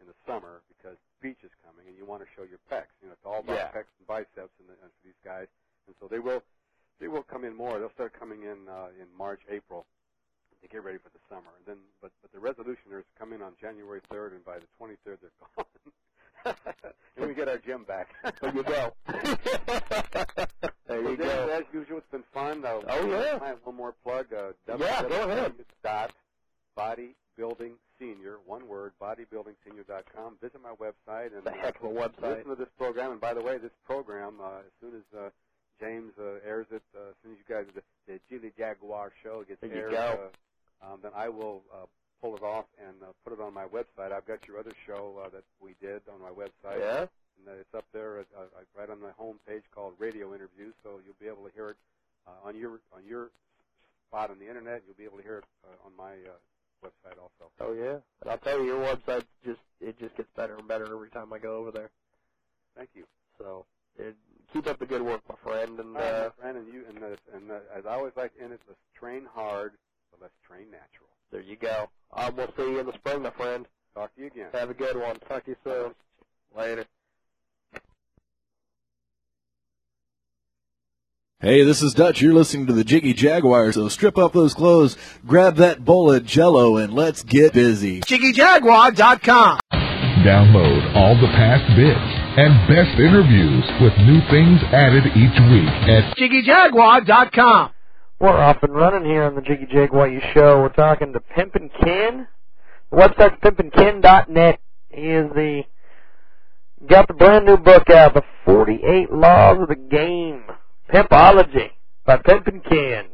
in 0.00 0.06
the 0.08 0.14
summer 0.26 0.62
because 0.68 0.96
beach 1.22 1.38
is 1.44 1.50
coming 1.64 1.86
and 1.88 1.96
you 1.96 2.06
want 2.06 2.22
to 2.22 2.28
show 2.36 2.42
your 2.44 2.60
pecs. 2.70 2.92
You 3.02 3.08
know, 3.08 3.14
it's 3.14 3.24
all 3.26 3.40
about 3.40 3.56
Yeah. 3.56 3.72
pecs 3.72 3.92
and 3.98 4.06
biceps 4.06 4.52
and, 4.60 4.68
the, 4.68 4.74
and 4.82 4.90
for 4.92 5.02
these 5.04 5.20
guys. 5.24 5.46
And 5.86 5.96
so 6.00 6.08
they 6.08 6.18
will 6.20 6.42
they 7.00 7.08
will 7.08 7.24
come 7.24 7.44
in 7.44 7.54
more. 7.56 7.78
They'll 7.78 7.92
start 7.94 8.12
coming 8.18 8.42
in 8.44 8.68
uh, 8.68 8.90
in 9.00 9.08
March, 9.16 9.40
April 9.50 9.86
to 10.62 10.68
get 10.68 10.84
ready 10.84 10.98
for 10.98 11.10
the 11.10 11.20
summer. 11.28 11.50
And 11.58 11.66
then, 11.66 11.80
but 12.02 12.12
but 12.22 12.32
the 12.32 12.38
resolutioners 12.40 13.04
come 13.18 13.32
in 13.32 13.42
on 13.42 13.54
January 13.60 14.00
3rd, 14.12 14.36
and 14.36 14.44
by 14.44 14.58
the 14.58 14.68
23rd 14.80 15.18
they're 15.20 15.36
gone. 15.56 15.66
and 17.16 17.26
we 17.28 17.34
get 17.34 17.48
our 17.48 17.58
gym 17.58 17.84
back. 17.84 18.08
There 18.40 18.54
you 18.54 18.62
go. 18.62 18.92
there 20.86 21.00
you 21.00 21.16
Well, 21.18 21.46
go. 21.46 21.48
As 21.52 21.64
usual, 21.72 21.98
it's 21.98 22.10
been 22.10 22.24
fun. 22.34 22.64
Uh, 22.64 22.80
Oh, 22.88 23.06
yeah. 23.08 23.38
I 23.42 23.48
have 23.48 23.58
one 23.64 23.76
more 23.76 23.94
plug. 24.02 24.26
Uh, 24.32 24.52
Yeah, 24.78 25.02
go 25.08 25.28
ahead. 25.30 25.52
Dot 25.82 26.12
bodybuilding 26.76 27.72
senior, 27.98 28.38
one 28.46 28.66
word, 28.66 28.92
bodybuildingsenior.com. 29.00 30.36
Visit 30.40 30.60
my 30.62 30.72
website 30.74 31.36
and 31.36 31.46
a 31.46 31.50
heck 31.50 31.78
of 31.82 31.90
a 31.90 31.94
website. 31.94 32.22
listen 32.38 32.48
to 32.50 32.54
this 32.56 32.68
program. 32.78 33.12
And 33.12 33.20
by 33.20 33.34
the 33.34 33.42
way, 33.42 33.58
this 33.58 33.70
program, 33.86 34.34
uh, 34.42 34.58
as 34.60 34.72
soon 34.80 34.94
as 34.96 35.18
uh, 35.18 35.28
James 35.80 36.12
uh, 36.18 36.46
airs 36.46 36.66
it 36.70 36.82
uh, 36.96 37.10
as 37.10 37.14
soon 37.22 37.32
as 37.32 37.38
you 37.38 37.54
guys 37.54 37.66
the, 37.74 37.82
the 38.06 38.20
Jiggy 38.30 38.52
Jaguar 38.56 39.12
show 39.22 39.42
gets 39.46 39.60
There 39.60 39.70
you 39.70 39.76
aired. 39.82 39.90
go. 39.92 40.30
Uh, 40.82 40.92
um, 40.92 40.98
then 41.02 41.12
I 41.14 41.28
will 41.28 41.62
uh, 41.72 41.86
pull 42.22 42.36
it 42.36 42.42
off 42.42 42.66
and 42.78 43.02
uh, 43.02 43.06
put 43.24 43.32
it 43.32 43.40
on 43.40 43.52
my 43.52 43.66
website. 43.66 44.12
I've 44.12 44.26
got 44.26 44.46
your 44.46 44.58
other 44.58 44.72
show 44.86 45.20
uh, 45.22 45.28
that 45.30 45.42
we 45.60 45.74
did 45.82 46.00
on 46.12 46.22
my 46.22 46.30
website. 46.30 46.78
Yeah. 46.78 47.06
And 47.36 47.48
uh, 47.48 47.60
it's 47.60 47.74
up 47.74 47.84
there 47.92 48.20
uh, 48.20 48.42
uh, 48.42 48.62
right 48.78 48.88
on 48.88 49.00
the 49.00 49.10
home 49.18 49.40
page 49.46 49.64
called 49.74 49.94
Radio 49.98 50.28
Interviews, 50.34 50.74
so 50.84 51.00
you'll 51.04 51.18
be 51.20 51.26
able 51.26 51.48
to 51.48 51.52
hear 51.54 51.70
it 51.70 51.76
uh, 52.26 52.46
on 52.46 52.56
your 52.56 52.78
on 52.94 53.04
your 53.06 53.30
spot 54.08 54.30
on 54.30 54.38
the 54.38 54.46
internet. 54.48 54.82
You'll 54.86 54.96
be 54.96 55.04
able 55.04 55.18
to 55.18 55.24
hear 55.24 55.38
it 55.38 55.44
uh, 55.64 55.86
on 55.86 55.92
my 55.96 56.12
uh, 56.12 56.38
website 56.86 57.18
also. 57.20 57.50
Oh 57.60 57.72
yeah. 57.72 57.98
And 58.22 58.30
I'll 58.30 58.38
tell 58.38 58.60
you, 58.60 58.66
your 58.66 58.84
website 58.84 59.24
just 59.44 59.60
it 59.80 59.98
just 59.98 60.16
gets 60.16 60.28
better 60.36 60.56
and 60.56 60.68
better 60.68 60.84
every 60.84 61.10
time 61.10 61.32
I 61.32 61.38
go 61.38 61.56
over 61.56 61.72
there. 61.72 61.90
Thank 62.76 62.90
you. 62.94 63.04
So 63.38 63.64
it, 63.98 64.14
keep 64.52 64.66
up 64.66 64.78
the 64.78 64.86
good 64.86 65.02
work, 65.02 65.22
my 65.28 65.34
friend. 65.42 65.78
And 65.80 65.94
right, 65.94 66.04
uh, 66.04 66.30
my 66.36 66.42
friend, 66.42 66.58
and 66.58 66.72
you, 66.72 66.84
and, 66.88 67.02
uh, 67.02 67.16
and 67.34 67.50
uh, 67.50 67.54
as 67.76 67.86
I 67.86 67.94
always 67.94 68.12
like 68.16 68.36
to 68.36 68.42
end 68.42 68.52
it, 68.52 68.60
let's 68.68 68.80
train 68.94 69.26
hard, 69.32 69.72
but 70.10 70.20
let's 70.20 70.34
train 70.46 70.70
natural. 70.70 71.08
there 71.30 71.40
you 71.40 71.56
go. 71.56 71.88
Um, 72.12 72.36
we'll 72.36 72.52
see 72.56 72.62
you 72.62 72.78
in 72.80 72.86
the 72.86 72.92
spring, 72.94 73.22
my 73.22 73.30
friend. 73.30 73.66
Talk 73.94 74.14
to 74.14 74.20
you 74.20 74.26
again. 74.28 74.48
Have 74.52 74.70
a 74.70 74.74
good 74.74 74.96
one. 74.96 75.18
Talk 75.28 75.44
to 75.44 75.50
you 75.50 75.56
soon. 75.64 75.94
Later. 76.56 76.84
Hey, 81.40 81.64
this 81.64 81.82
is 81.82 81.92
Dutch. 81.92 82.22
You're 82.22 82.34
listening 82.34 82.68
to 82.68 82.72
the 82.72 82.84
Jiggy 82.84 83.14
Jaguar, 83.14 83.72
so 83.72 83.88
strip 83.88 84.16
off 84.16 84.32
those 84.32 84.54
clothes, 84.54 84.96
grab 85.26 85.56
that 85.56 85.84
bowl 85.84 86.12
of 86.12 86.24
jello, 86.24 86.76
and 86.76 86.94
let's 86.94 87.24
get 87.24 87.52
busy. 87.52 88.00
JiggyJaguar.com. 88.02 89.58
Download 90.22 90.94
all 90.94 91.16
the 91.20 91.26
past 91.34 91.66
bits 91.74 91.98
and 92.38 92.54
best 92.68 92.94
interviews 92.94 93.64
with 93.80 93.92
new 94.06 94.20
things 94.30 94.60
added 94.70 95.02
each 95.16 95.34
week 95.50 95.68
at 95.90 96.16
JiggyJaguar.com. 96.16 97.72
We're 98.22 98.40
off 98.40 98.62
and 98.62 98.72
running 98.72 99.04
here 99.04 99.24
on 99.24 99.34
the 99.34 99.40
Jiggy 99.40 99.66
Jaguar 99.66 100.06
You 100.06 100.20
Show. 100.32 100.60
We're 100.60 100.68
talking 100.68 101.12
to 101.12 101.18
Pimpin' 101.18 101.70
Ken. 101.82 102.28
The 102.92 102.96
website's 102.96 103.34
pimpinken.net. 103.42 104.60
He 104.90 105.08
is 105.08 105.28
the 105.34 105.64
got 106.88 107.08
the 107.08 107.14
brand 107.14 107.46
new 107.46 107.56
book 107.56 107.90
out, 107.90 108.14
The 108.14 108.22
48 108.44 109.10
Laws 109.10 109.58
of 109.62 109.66
the 109.66 109.74
Game. 109.74 110.44
Pimpology 110.94 111.70
by 112.06 112.18
Pimpin' 112.18 112.62
Ken. 112.62 113.06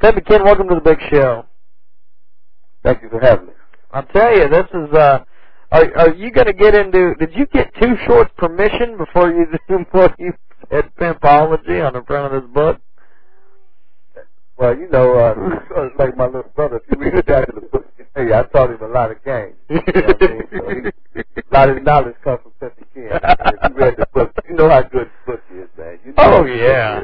Pimpin' 0.00 0.24
Ken, 0.24 0.44
welcome 0.44 0.68
to 0.68 0.76
the 0.76 0.82
big 0.82 0.98
show. 1.10 1.44
Thank 2.84 3.02
you 3.02 3.08
for 3.08 3.18
having 3.18 3.46
me. 3.48 3.52
I'll 3.90 4.04
tell 4.04 4.38
you, 4.38 4.48
this 4.48 4.66
is 4.72 4.94
uh 4.94 5.24
are 5.72 5.98
are 5.98 6.14
you 6.14 6.30
gonna 6.30 6.52
get 6.52 6.76
into 6.76 7.16
did 7.16 7.34
you 7.34 7.46
get 7.46 7.74
Too 7.82 7.96
Short's 8.06 8.30
permission 8.38 8.98
before 8.98 9.32
you 9.32 9.46
before 9.68 10.14
you 10.16 10.32
said 10.70 10.92
pimpology 10.96 11.84
on 11.84 11.94
the 11.94 12.04
front 12.06 12.32
of 12.32 12.40
this 12.40 12.50
book? 12.52 12.80
Well, 14.58 14.76
you 14.76 14.88
know, 14.88 15.14
uh, 15.18 15.88
like 15.98 16.16
my 16.16 16.26
little 16.26 16.50
brother. 16.56 16.76
If 16.76 16.98
you 16.98 17.04
read 17.04 17.16
the 17.16 17.22
back 17.22 17.48
of 17.48 17.54
the 17.54 17.60
book, 17.60 17.86
see 17.96 18.32
I 18.32 18.42
taught 18.42 18.70
him 18.70 18.82
a 18.82 18.88
lot 18.88 19.12
of 19.12 19.24
games. 19.24 19.54
You 19.70 19.76
know 19.76 19.84
what 19.84 20.22
I 20.22 20.74
mean? 20.74 20.92
So 21.14 21.14
he, 21.14 21.20
a 21.20 21.54
lot 21.54 21.70
of 21.70 21.82
knowledge 21.82 22.16
comes 22.24 22.40
from 22.42 22.52
Pimpin' 22.60 22.84
Ken. 22.94 23.20
If 23.22 23.70
you 23.70 23.76
read 23.76 23.94
the 23.98 24.06
book, 24.12 24.32
you 24.48 24.56
know 24.56 24.68
how 24.68 24.82
good 24.82 25.10
the 25.26 25.32
book 25.32 25.42
is, 25.52 25.68
man. 25.78 25.98
You 26.04 26.10
know 26.10 26.14
Oh 26.18 26.22
how 26.22 26.42
good 26.42 26.50
the 26.50 26.54
book 26.54 26.62
yeah. 26.62 27.02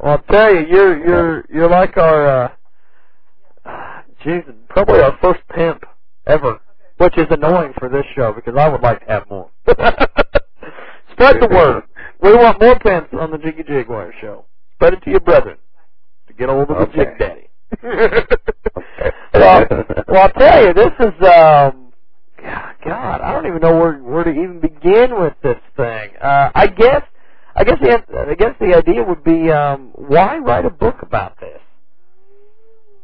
Well, 0.00 0.12
I'll 0.12 0.18
tell 0.18 0.54
you, 0.54 0.66
you're 0.66 1.06
you're 1.06 1.44
you're 1.52 1.70
like 1.70 1.96
our, 1.96 2.54
uh, 3.64 4.02
geez, 4.22 4.42
probably 4.68 5.00
our 5.00 5.16
first 5.22 5.40
pimp 5.54 5.84
ever, 6.26 6.60
which 6.98 7.16
is 7.16 7.26
annoying 7.30 7.72
for 7.78 7.88
this 7.88 8.04
show 8.14 8.32
because 8.32 8.54
I 8.58 8.68
would 8.68 8.82
like 8.82 9.00
to 9.00 9.12
have 9.12 9.30
more. 9.30 9.50
Spread 9.66 11.40
the 11.40 11.48
word. 11.50 11.84
We 12.22 12.34
want 12.34 12.60
more 12.60 12.78
pimps 12.78 13.14
on 13.18 13.30
the 13.30 13.38
Jiggy 13.38 13.62
Jaguar 13.62 14.12
show. 14.20 14.44
Spread 14.74 14.94
it 14.94 15.02
to 15.04 15.10
your 15.10 15.20
brethren 15.20 15.56
to 16.32 16.38
get 16.38 16.48
hold 16.48 16.70
of 16.70 16.78
the 16.78 16.96
Jig 16.96 17.18
Daddy. 17.18 17.48
well, 19.34 19.66
well, 20.08 20.22
I'll 20.22 20.32
tell 20.32 20.66
you, 20.66 20.74
this 20.74 20.92
is 21.00 21.26
um, 21.26 21.92
God, 22.84 23.20
I 23.20 23.32
don't 23.32 23.46
even 23.46 23.60
know 23.60 23.76
where 23.76 23.98
where 23.98 24.24
to 24.24 24.30
even 24.30 24.60
begin 24.60 25.20
with 25.20 25.34
this 25.42 25.58
thing. 25.76 26.10
Uh, 26.20 26.50
I 26.54 26.66
guess, 26.66 27.02
I 27.54 27.64
guess 27.64 27.78
the 27.80 28.02
I 28.28 28.34
guess 28.34 28.54
the 28.60 28.74
idea 28.76 29.02
would 29.02 29.22
be, 29.24 29.50
um, 29.50 29.92
why 29.94 30.38
write 30.38 30.64
a 30.64 30.70
book 30.70 30.96
about 31.02 31.38
this? 31.40 31.60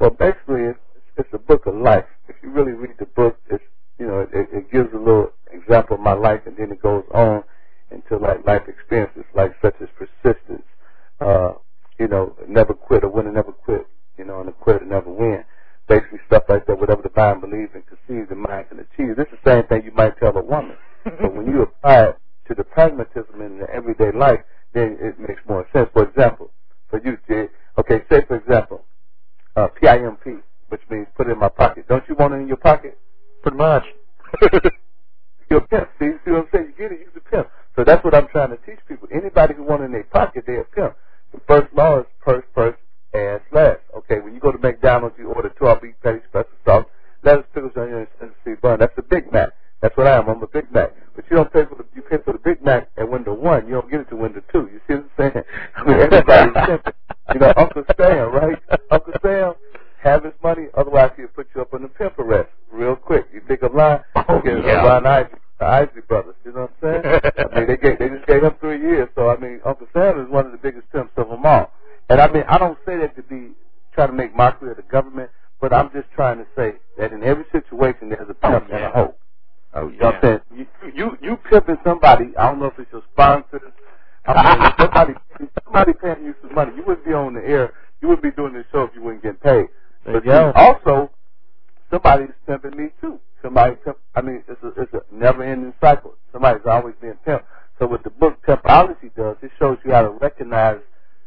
Well, 0.01 0.11
basically, 0.11 0.63
it's, 0.71 0.79
it's 1.17 1.29
a 1.33 1.39
book 1.39 1.67
of 1.67 1.75
life. 1.75 2.05
If 2.29 2.37
you 2.43 2.51
really 2.51 2.73
read 2.73 2.97
the 2.99 3.07
book, 3.07 3.37
it's 3.51 3.63
you 3.99 4.07
know, 4.07 4.21
it, 4.21 4.49
it 4.53 4.71
gives 4.73 4.93
a 4.95 4.99
little 4.99 5.31
example 5.53 5.97
of 5.97 6.03
my 6.03 6.15
life, 6.15 6.41
and 6.47 6.57
then 6.57 6.71
it 6.73 6.83
goes 6.83 7.05
on 7.13 7.43
into 7.91 8.17
like 8.17 8.47
life 8.47 8.63
experiences, 8.69 9.25
like 9.35 9.53
such 9.63 9.75
as 9.81 9.89
persistence, 9.97 10.67
uh, 11.21 11.53
you 11.99 12.09
know, 12.09 12.35
never 12.49 12.75
quit, 12.75 13.05
a 13.05 13.09
winner 13.09 13.33
never 13.33 13.53
quit, 13.53 13.87
you 14.19 14.25
know, 14.25 14.41
and 14.41 14.49
a 14.49 14.53
quitter 14.53 14.85
never 14.85 15.11
win. 15.11 15.45
Basically, 15.89 16.19
stuff 16.27 16.45
like 16.49 16.67
that. 16.67 16.79
Whatever 16.79 17.03
the 17.03 17.11
mind 17.17 17.41
believes 17.41 17.71
and 17.75 17.85
conceives, 17.87 18.29
the 18.29 18.37
mind 18.37 18.69
can 18.69 18.81
achieve. 18.81 19.17
This 19.17 19.27
is 19.33 19.39
the 19.45 19.51
same 19.51 19.65
thing 19.69 19.85
you 19.85 19.93
might 19.95 20.19
tell 20.19 20.37
a 20.37 20.43
woman, 20.45 20.77
but 21.05 21.35
when 21.35 21.47
you 21.47 21.63
apply 21.63 22.11
it 22.11 22.17
to 22.49 22.55
the 22.55 22.65
pragmatism 22.65 23.41
in 23.41 23.59
the 23.59 23.67
everyday 23.75 24.13
life, 24.17 24.41
then 24.75 24.99
it 25.01 25.19
makes 25.19 25.41
more 25.49 25.67
sense. 25.73 25.89
For 25.93 26.05
example, 26.09 26.51
for 26.91 27.01
you, 27.05 27.19
Jay, 27.29 27.49
okay, 27.79 28.03
say 28.11 28.23
for 28.29 28.37
example, 28.37 28.85
uh, 29.57 29.69
PIMP, 29.81 30.43
which 30.69 30.83
means 30.91 31.07
put 31.17 31.29
it 31.29 31.33
in 31.33 31.39
my 31.39 31.49
pocket. 31.49 31.87
Don't 31.89 32.05
you 32.09 32.15
want 32.19 32.35
it 32.35 32.39
in 32.39 32.49
your 32.49 32.59
pocket? 32.59 32.99
Pretty 33.43 33.57
much. 33.59 33.85
You're 35.51 35.61
a 35.61 35.69
pimp. 35.69 35.89
See, 35.99 36.11
see 36.25 36.31
what 36.31 36.45
I'm 36.45 36.49
saying? 36.53 36.67
You 36.69 36.75
get 36.77 36.93
it, 36.93 37.01
you're 37.01 37.17
a 37.17 37.31
pimp. 37.31 37.49
So 37.77 37.85
that's 37.85 38.05
what 38.05 38.15
I'm 38.15 38.29
trying 38.29 38.51
to 38.51 38.59
teach 38.67 38.81
people. 38.89 39.09
Anybody 39.15 39.55
who 39.55 39.65
want 39.65 39.83
it 39.83 39.87
in 39.87 39.93
their 39.93 40.05
pocket, 40.05 40.45
they're 40.47 40.63
a 40.63 40.65
pimp. 40.65 40.97
The 41.33 41.41
first 41.47 41.73
law 41.75 42.01
is 42.01 42.07
purse, 42.21 42.45
purse, 42.55 42.77
and 43.13 43.41
last. 43.53 43.81
Okay, 43.97 44.21
when 44.21 44.35
you 44.35 44.41
go 44.41 44.53
to 44.53 44.59
McDonald's, 44.59 45.17
you 45.19 45.29
order 45.33 45.49
12 45.51 45.83
beef 45.83 45.95
patties, 46.03 46.23
special 46.29 46.51
sauce, 46.65 46.87
lettuce, 47.23 47.47
pickles, 47.55 47.73
onions, 47.77 48.09
and 48.21 48.31
sea 48.45 48.55
bun. 48.61 48.79
That's 48.81 48.97
a 48.99 49.03
Big 49.03 49.33
Mac. 49.33 49.51
That's 49.81 49.97
what 49.97 50.07
I 50.07 50.17
am. 50.17 50.29
I'm 50.29 50.43
a 50.43 50.47
Big 50.47 50.73
Mac. 50.73 50.93
But 51.15 51.25
you 51.31 51.37
don't 51.37 51.53
pay 51.53 51.65
for 51.65 51.77
the, 51.77 51.85
you 51.95 52.03
pay 52.03 52.19
for 52.25 52.33
the 52.33 52.39
Big 52.39 52.63
Mac 52.65 52.89
at 52.97 53.09
window 53.11 53.35
one. 53.35 53.67
You 53.67 53.75
don't 53.75 53.91
get 53.91 54.01
it 54.01 54.09
to 54.11 54.17
window 54.17 54.43
two. 54.53 54.69
You 54.73 54.81
see 54.89 54.95
what 54.95 55.05
I'm 55.19 55.33
saying? 55.33 55.45
I 55.77 55.85
mean, 55.85 56.01
everybody's. 56.01 56.85
You 57.35 57.41
know, 57.41 57.53
Uncle 57.57 57.85
Sam, 57.99 58.33
right? 58.33 58.59
Uncle 58.91 59.13
Sam, 59.23 59.53
have 60.03 60.25
his 60.25 60.33
money, 60.43 60.67
otherwise 60.77 61.11
he'll 61.17 61.29
put 61.29 61.49
you 61.55 61.61
up 61.61 61.75
on 61.75 61.83
the 61.83 61.89
pimp 61.89 62.19
arrest 62.19 62.49
real 62.73 62.97
quick. 62.97 63.27
You 63.33 63.41
pick 63.43 63.63
a 63.63 63.67
line, 63.67 64.01
Oh, 64.17 64.41
get 64.41 64.65
yeah. 64.65 64.85
Ron 64.87 65.07
Isley, 65.07 65.39
the 65.59 65.67
Isley 65.67 66.03
brothers. 66.07 66.35
You 66.45 66.53
know 66.53 66.71
what 66.81 66.91
I'm 66.91 67.03
saying? 67.03 67.21
I 67.53 67.59
mean, 67.59 67.67
they 67.69 67.77
gave, 67.77 67.99
they 67.99 68.09
just 68.09 68.27
gave 68.27 68.43
him 68.43 68.55
three 68.61 68.81
years. 68.81 69.09
So 69.15 69.29
I 69.29 69.37
mean, 69.37 69.61
Uncle 69.65 69.87
Sam 69.93 70.21
is 70.21 70.29
one 70.31 70.47
of 70.47 70.53
the 70.53 70.59
biggest 70.59 70.91
pimps 70.93 71.13
of 71.17 71.29
them 71.29 71.45
all. 71.45 71.73
And 72.09 72.21
I 72.21 72.31
mean, 72.31 72.45
I 72.49 72.59
don't 72.59 72.79
say 72.87 72.97
that 72.99 73.17
to 73.17 73.23
be 73.23 73.51
trying 73.93 74.09
to 74.09 74.15
make 74.15 74.35
mockery 74.35 74.71
of 74.71 74.77
the 74.77 74.83
government, 74.85 75.31
but 75.61 75.73
I'm 75.73 75.91
just 75.93 76.09
trying 76.15 76.39
to 76.39 76.47
say 76.57 76.75
that 76.99 77.13
in 77.13 77.23
every 77.23 77.45
situation 77.53 78.09
there's 78.09 78.29
a 78.31 78.35
pimp 78.35 78.71
and 78.71 78.79
yeah. 78.79 78.91
a 78.91 78.93
hope. 78.93 79.19
Oh 79.75 79.89
You 79.89 79.99
know? 79.99 80.41
You, 80.57 80.67
you, 80.95 81.19
you 81.21 81.37
pimping 81.51 81.77
somebody, 81.85 82.33
I 82.39 82.49
don't 82.49 82.61
know 82.61 82.67
if 82.67 82.79
it's 82.79 82.91
your 82.93 83.03
sponsors. 83.13 83.61
I 84.27 84.61
mean, 84.63 84.73
somebody, 84.81 85.15
somebody 85.65 85.93
paying 85.93 86.25
you 86.25 86.35
some 86.41 86.55
money. 86.55 86.73
You 86.77 86.85
wouldn't 86.87 87.07
be 87.07 87.13
on 87.13 87.35
the 87.35 87.41
air. 87.41 87.73
You 88.01 88.09
wouldn't 88.09 88.23
be 88.23 88.31
doing 88.31 88.55
this 88.55 88.65
show 88.73 88.85
if 88.85 88.91
you 88.95 89.03
wouldn't 89.03 89.23
get 89.23 89.41
paid. 89.43 89.67
But 90.05 90.23
see, 90.25 90.31
also, 90.31 91.11
somebody's 91.91 92.31
pimping 92.47 92.77
me 92.77 92.89
too. 93.01 93.21
Somebody, 93.43 93.77
pimp, 93.85 93.99
I 94.19 94.21
mean, 94.21 94.43
it's 94.49 94.63
a, 94.65 94.69
it's 94.81 94.93
a 94.93 95.03
never-ending 95.15 95.75
cycle. 95.81 96.15
Somebody's 96.33 96.67
always 96.67 96.97
being 97.01 97.19
pimped. 97.25 97.45
So 97.79 97.87
what 97.87 98.03
the 98.03 98.11
book 98.11 98.39
Pimpology 98.45 99.15
does, 99.17 99.37
it 99.43 99.53
shows 99.61 99.79
you 99.85 99.93
how 99.93 100.03
to 100.03 100.11
recognize, 100.11 100.81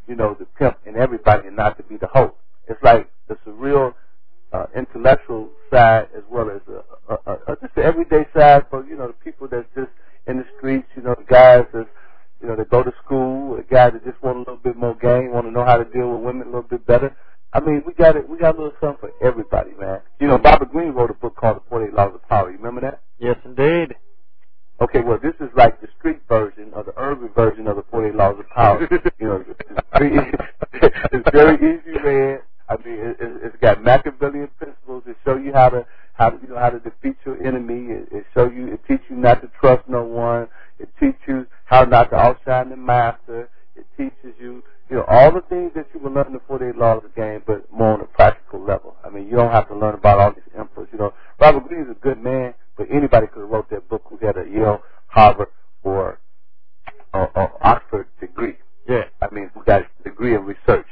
you 0.07 0.15
know, 0.15 0.35
the 0.37 0.45
pimp 0.59 0.77
in 0.85 0.97
everybody 0.97 1.47
and 1.47 1.55
not 1.55 1.77
to 1.77 1.83
be 1.83 1.95
the 1.95 2.07
host. 2.07 2.35
It's 2.67 2.83
like 2.83 3.09
it's 3.29 3.39
a 3.47 3.51
real 3.51 3.93
uh, 4.51 4.65
intellectual 4.75 5.49
side 5.71 6.09
as 6.17 6.23
well 6.29 6.49
as 6.49 6.61
a, 6.67 7.13
a, 7.13 7.53
a, 7.53 7.55
just 7.61 7.77
an 7.77 7.83
everyday 7.83 8.25
side 8.35 8.65
for 8.69 8.85
you 8.85 8.97
know 8.97 9.07
the 9.07 9.13
people 9.13 9.47
that's 9.49 9.67
just 9.73 9.89
in 10.27 10.37
the 10.37 10.45
streets. 10.57 10.87
You 10.97 11.03
know, 11.03 11.15
the 11.17 11.23
guys 11.23 11.63
that 11.73 11.87
you 12.41 12.49
know 12.49 12.57
that 12.57 12.69
go 12.69 12.83
to 12.83 12.91
school, 13.05 13.55
the 13.55 13.63
guys 13.63 13.93
that 13.93 14.03
just 14.03 14.21
want 14.21 14.35
a 14.35 14.39
little 14.39 14.57
bit 14.57 14.75
more 14.75 14.95
game, 14.95 15.31
want 15.31 15.45
to 15.45 15.51
know 15.51 15.63
how 15.63 15.77
to 15.77 15.85
deal 15.85 16.11
with 16.11 16.23
women 16.23 16.43
a 16.43 16.51
little 16.51 16.63
bit 16.63 16.85
better. 16.85 17.15
I 17.53 17.59
mean, 17.59 17.83
we 17.85 17.93
got 17.93 18.15
it. 18.15 18.27
We 18.27 18.37
got 18.37 18.55
a 18.55 18.57
little 18.57 18.77
something 18.79 19.09
for 19.09 19.25
everybody, 19.25 19.71
man. 19.79 19.99
You 20.19 20.27
know, 20.27 20.37
Robert 20.37 20.71
Greene 20.71 20.93
wrote 20.93 21.11
a 21.11 21.13
book 21.13 21.35
called 21.35 21.57
The 21.57 21.61
48 21.69 21.93
Laws 21.93 22.15
of 22.15 22.27
Power. 22.29 22.49
You 22.49 22.57
remember 22.57 22.81
that? 22.81 23.01
Yes, 23.19 23.35
indeed. 23.43 23.95
Okay, 24.81 25.01
well, 25.01 25.19
this 25.21 25.35
is 25.39 25.49
like 25.55 25.79
the 25.81 25.87
street 25.99 26.21
version 26.27 26.71
or 26.73 26.83
the 26.83 26.93
urban 26.97 27.29
version 27.35 27.67
of 27.67 27.75
the 27.75 27.83
48 27.91 28.15
Laws 28.15 28.39
of 28.39 28.49
Power. 28.49 28.81
you 29.19 29.27
know, 29.27 29.45
it's 29.47 29.87
very, 29.93 30.31
it's 31.11 31.29
very 31.31 31.55
easy 31.55 31.99
read. 32.03 32.39
I 32.69 32.77
mean, 32.77 32.97
it, 32.97 33.17
it, 33.19 33.31
it's 33.43 33.55
got 33.61 33.83
Machiavellian 33.83 34.49
principles 34.57 35.03
that 35.05 35.17
show 35.25 35.35
you 35.35 35.51
how 35.53 35.69
to 35.69 35.85
how 36.13 36.29
to 36.29 36.37
you 36.41 36.49
know 36.49 36.57
how 36.57 36.69
to 36.69 36.79
defeat 36.79 37.17
your 37.25 37.41
enemy. 37.45 37.93
It, 37.93 38.07
it 38.11 38.25
show 38.33 38.49
you 38.49 38.73
it 38.73 38.79
teaches 38.87 39.05
you 39.09 39.17
not 39.17 39.41
to 39.41 39.51
trust 39.59 39.87
no 39.89 40.03
one. 40.03 40.47
It 40.79 40.89
teaches 40.99 41.19
you 41.27 41.47
how 41.65 41.83
not 41.83 42.09
to 42.11 42.15
outshine 42.15 42.69
the 42.69 42.77
master. 42.77 43.49
You 44.91 44.97
know 44.97 45.05
all 45.07 45.31
the 45.31 45.39
things 45.47 45.71
that 45.75 45.87
you 45.93 46.01
will 46.01 46.11
learn 46.11 46.27
in 46.27 46.33
the 46.33 46.41
48 46.47 46.75
Laws 46.75 46.97
of 46.97 47.03
the 47.15 47.21
Game, 47.21 47.41
but 47.47 47.71
more 47.71 47.93
on 47.93 48.01
a 48.01 48.05
practical 48.05 48.61
level. 48.61 48.97
I 49.05 49.09
mean, 49.09 49.25
you 49.25 49.37
don't 49.37 49.51
have 49.51 49.69
to 49.69 49.75
learn 49.75 49.95
about 49.95 50.19
all 50.19 50.33
these 50.33 50.43
emperors. 50.53 50.89
You 50.91 50.99
know, 50.99 51.13
Robert 51.39 51.65
Greene 51.69 51.83
is 51.83 51.91
a 51.91 51.93
good 51.93 52.21
man, 52.21 52.53
but 52.75 52.87
anybody 52.91 53.27
could 53.27 53.39
have 53.39 53.49
wrote 53.49 53.69
that 53.69 53.87
book 53.87 54.03
who 54.09 54.17
had 54.17 54.35
a 54.35 54.43
Yale, 54.49 54.81
Harvard, 55.07 55.47
or 55.83 56.19
or, 57.13 57.31
or 57.37 57.53
Oxford 57.61 58.07
degree. 58.19 58.57
Yeah. 58.87 59.03
I 59.21 59.33
mean, 59.33 59.49
who 59.53 59.63
got 59.63 59.83
a 59.83 60.03
degree 60.03 60.35
in 60.35 60.43
research. 60.43 60.87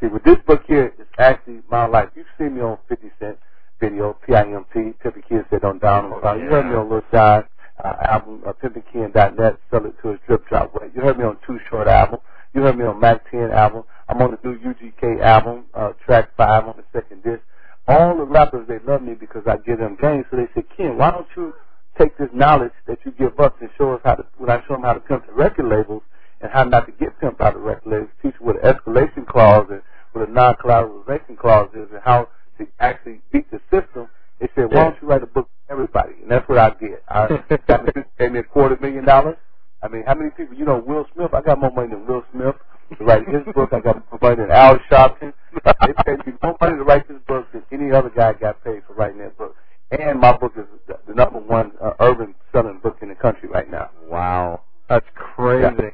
See, 0.00 0.06
with 0.06 0.24
this 0.24 0.38
book 0.46 0.62
here, 0.66 0.94
it's 0.98 1.10
actually 1.18 1.60
my 1.70 1.84
life. 1.84 2.08
You've 2.16 2.26
seen 2.38 2.54
me 2.54 2.62
on 2.62 2.78
50 2.88 3.10
Cent 3.20 3.38
video, 3.80 4.16
P-I-M-P, 4.26 4.80
Pimpin' 5.04 5.28
Kid 5.28 5.44
said 5.50 5.64
on 5.64 5.78
down. 5.78 6.10
Oh, 6.22 6.34
You 6.34 6.48
heard 6.48 6.66
me 6.66 6.74
on 6.74 6.88
Lil 6.88 7.02
Jon 7.12 7.44
uh, 7.84 7.94
album, 8.04 8.42
uh, 8.46 8.52
PimpinKid.net, 8.52 9.58
Sell 9.70 9.84
It 9.86 9.94
to 10.02 10.08
His 10.08 10.20
Drip 10.26 10.48
Drop 10.48 10.74
Way. 10.74 10.88
You 10.94 11.02
heard 11.02 11.18
me 11.18 11.24
on 11.24 11.36
Too 11.46 11.58
Short 11.68 11.88
album. 11.88 12.20
You 12.54 12.62
heard 12.62 12.76
me 12.76 12.84
on 12.84 13.00
Mack 13.00 13.30
10 13.30 13.50
album. 13.50 13.84
I'm 14.08 14.20
on 14.20 14.32
the 14.32 14.48
new 14.48 14.58
UGK 14.58 15.22
album, 15.22 15.64
uh, 15.74 15.92
track 16.04 16.30
5 16.36 16.68
on 16.68 16.74
the 16.76 16.84
second 16.92 17.22
disc. 17.22 17.40
All 17.88 18.16
the 18.16 18.24
rappers, 18.24 18.68
they 18.68 18.78
love 18.86 19.02
me 19.02 19.14
because 19.14 19.42
I 19.46 19.56
give 19.56 19.78
them 19.78 19.96
games. 20.00 20.26
So 20.30 20.36
they 20.36 20.48
said, 20.54 20.64
Ken, 20.76 20.98
why 20.98 21.10
don't 21.10 21.26
you 21.36 21.54
take 21.98 22.16
this 22.18 22.28
knowledge 22.32 22.72
that 22.86 22.98
you 23.04 23.12
give 23.12 23.38
us 23.40 23.52
and 23.60 23.70
show 23.78 23.92
us 23.94 24.00
how 24.04 24.16
to, 24.16 24.26
when 24.36 24.50
I 24.50 24.60
show 24.68 24.74
them 24.74 24.82
how 24.82 24.92
to 24.92 25.00
pimp 25.00 25.26
the 25.26 25.32
record 25.32 25.66
labels 25.66 26.02
and 26.40 26.50
how 26.50 26.64
not 26.64 26.86
to 26.86 26.92
get 26.92 27.18
pimped 27.20 27.40
out 27.40 27.56
of 27.56 27.62
record 27.62 27.90
labels, 27.90 28.10
teach 28.22 28.34
you 28.38 28.46
what 28.46 28.62
an 28.62 28.72
escalation 28.72 29.26
clause 29.26 29.66
and 29.70 29.82
what 30.12 30.28
a 30.28 30.32
non-collateralization 30.32 31.38
clause 31.38 31.70
is 31.74 31.88
and 31.90 32.02
how 32.04 32.28
to 32.58 32.66
actually 32.80 33.20
beat 33.32 33.50
the 33.50 33.60
system. 33.70 34.08
They 34.40 34.48
said, 34.54 34.66
why 34.66 34.84
don't 34.84 34.96
you 35.00 35.08
write 35.08 35.22
a 35.22 35.26
book 35.26 35.48
for 35.66 35.72
everybody? 35.72 36.12
And 36.20 36.30
that's 36.30 36.46
what 36.48 36.58
I 36.58 36.70
did. 36.78 36.98
I 37.08 37.28
got 37.66 38.32
me 38.32 38.38
a 38.38 38.42
quarter 38.42 38.76
million 38.80 39.04
dollars. 39.06 39.36
I 39.82 39.88
mean, 39.88 40.04
how 40.06 40.14
many 40.14 40.30
people, 40.30 40.54
you 40.56 40.64
know, 40.64 40.82
Will 40.86 41.06
Smith, 41.14 41.34
I 41.34 41.40
got 41.40 41.58
more 41.58 41.72
money 41.72 41.88
than 41.88 42.06
Will 42.06 42.22
Smith 42.32 42.54
to 42.98 43.04
write 43.04 43.26
his 43.28 43.42
book. 43.54 43.70
I 43.72 43.80
got 43.80 43.96
more 44.10 44.18
money 44.20 44.36
than 44.36 44.50
Al 44.50 44.78
Sharpton. 44.90 45.32
They 45.64 45.92
paid 46.06 46.26
me 46.26 46.32
more 46.42 46.56
money 46.60 46.76
to 46.76 46.84
write 46.84 47.08
this 47.08 47.18
book 47.26 47.50
than 47.52 47.62
any 47.72 47.90
other 47.92 48.10
guy 48.10 48.32
got 48.34 48.62
paid 48.64 48.82
for 48.86 48.94
writing 48.94 49.18
that 49.18 49.36
book. 49.36 49.56
And 49.90 50.20
my 50.20 50.36
book 50.36 50.52
is 50.56 50.64
the, 50.86 51.14
number 51.14 51.38
one 51.38 51.72
uh, 51.82 51.92
urban 52.00 52.34
selling 52.52 52.78
book 52.82 52.98
in 53.02 53.08
the 53.08 53.14
country 53.14 53.48
right 53.48 53.70
now. 53.70 53.90
Wow. 54.08 54.62
That's 54.88 55.06
crazy. 55.14 55.74
Yeah. 55.78 55.90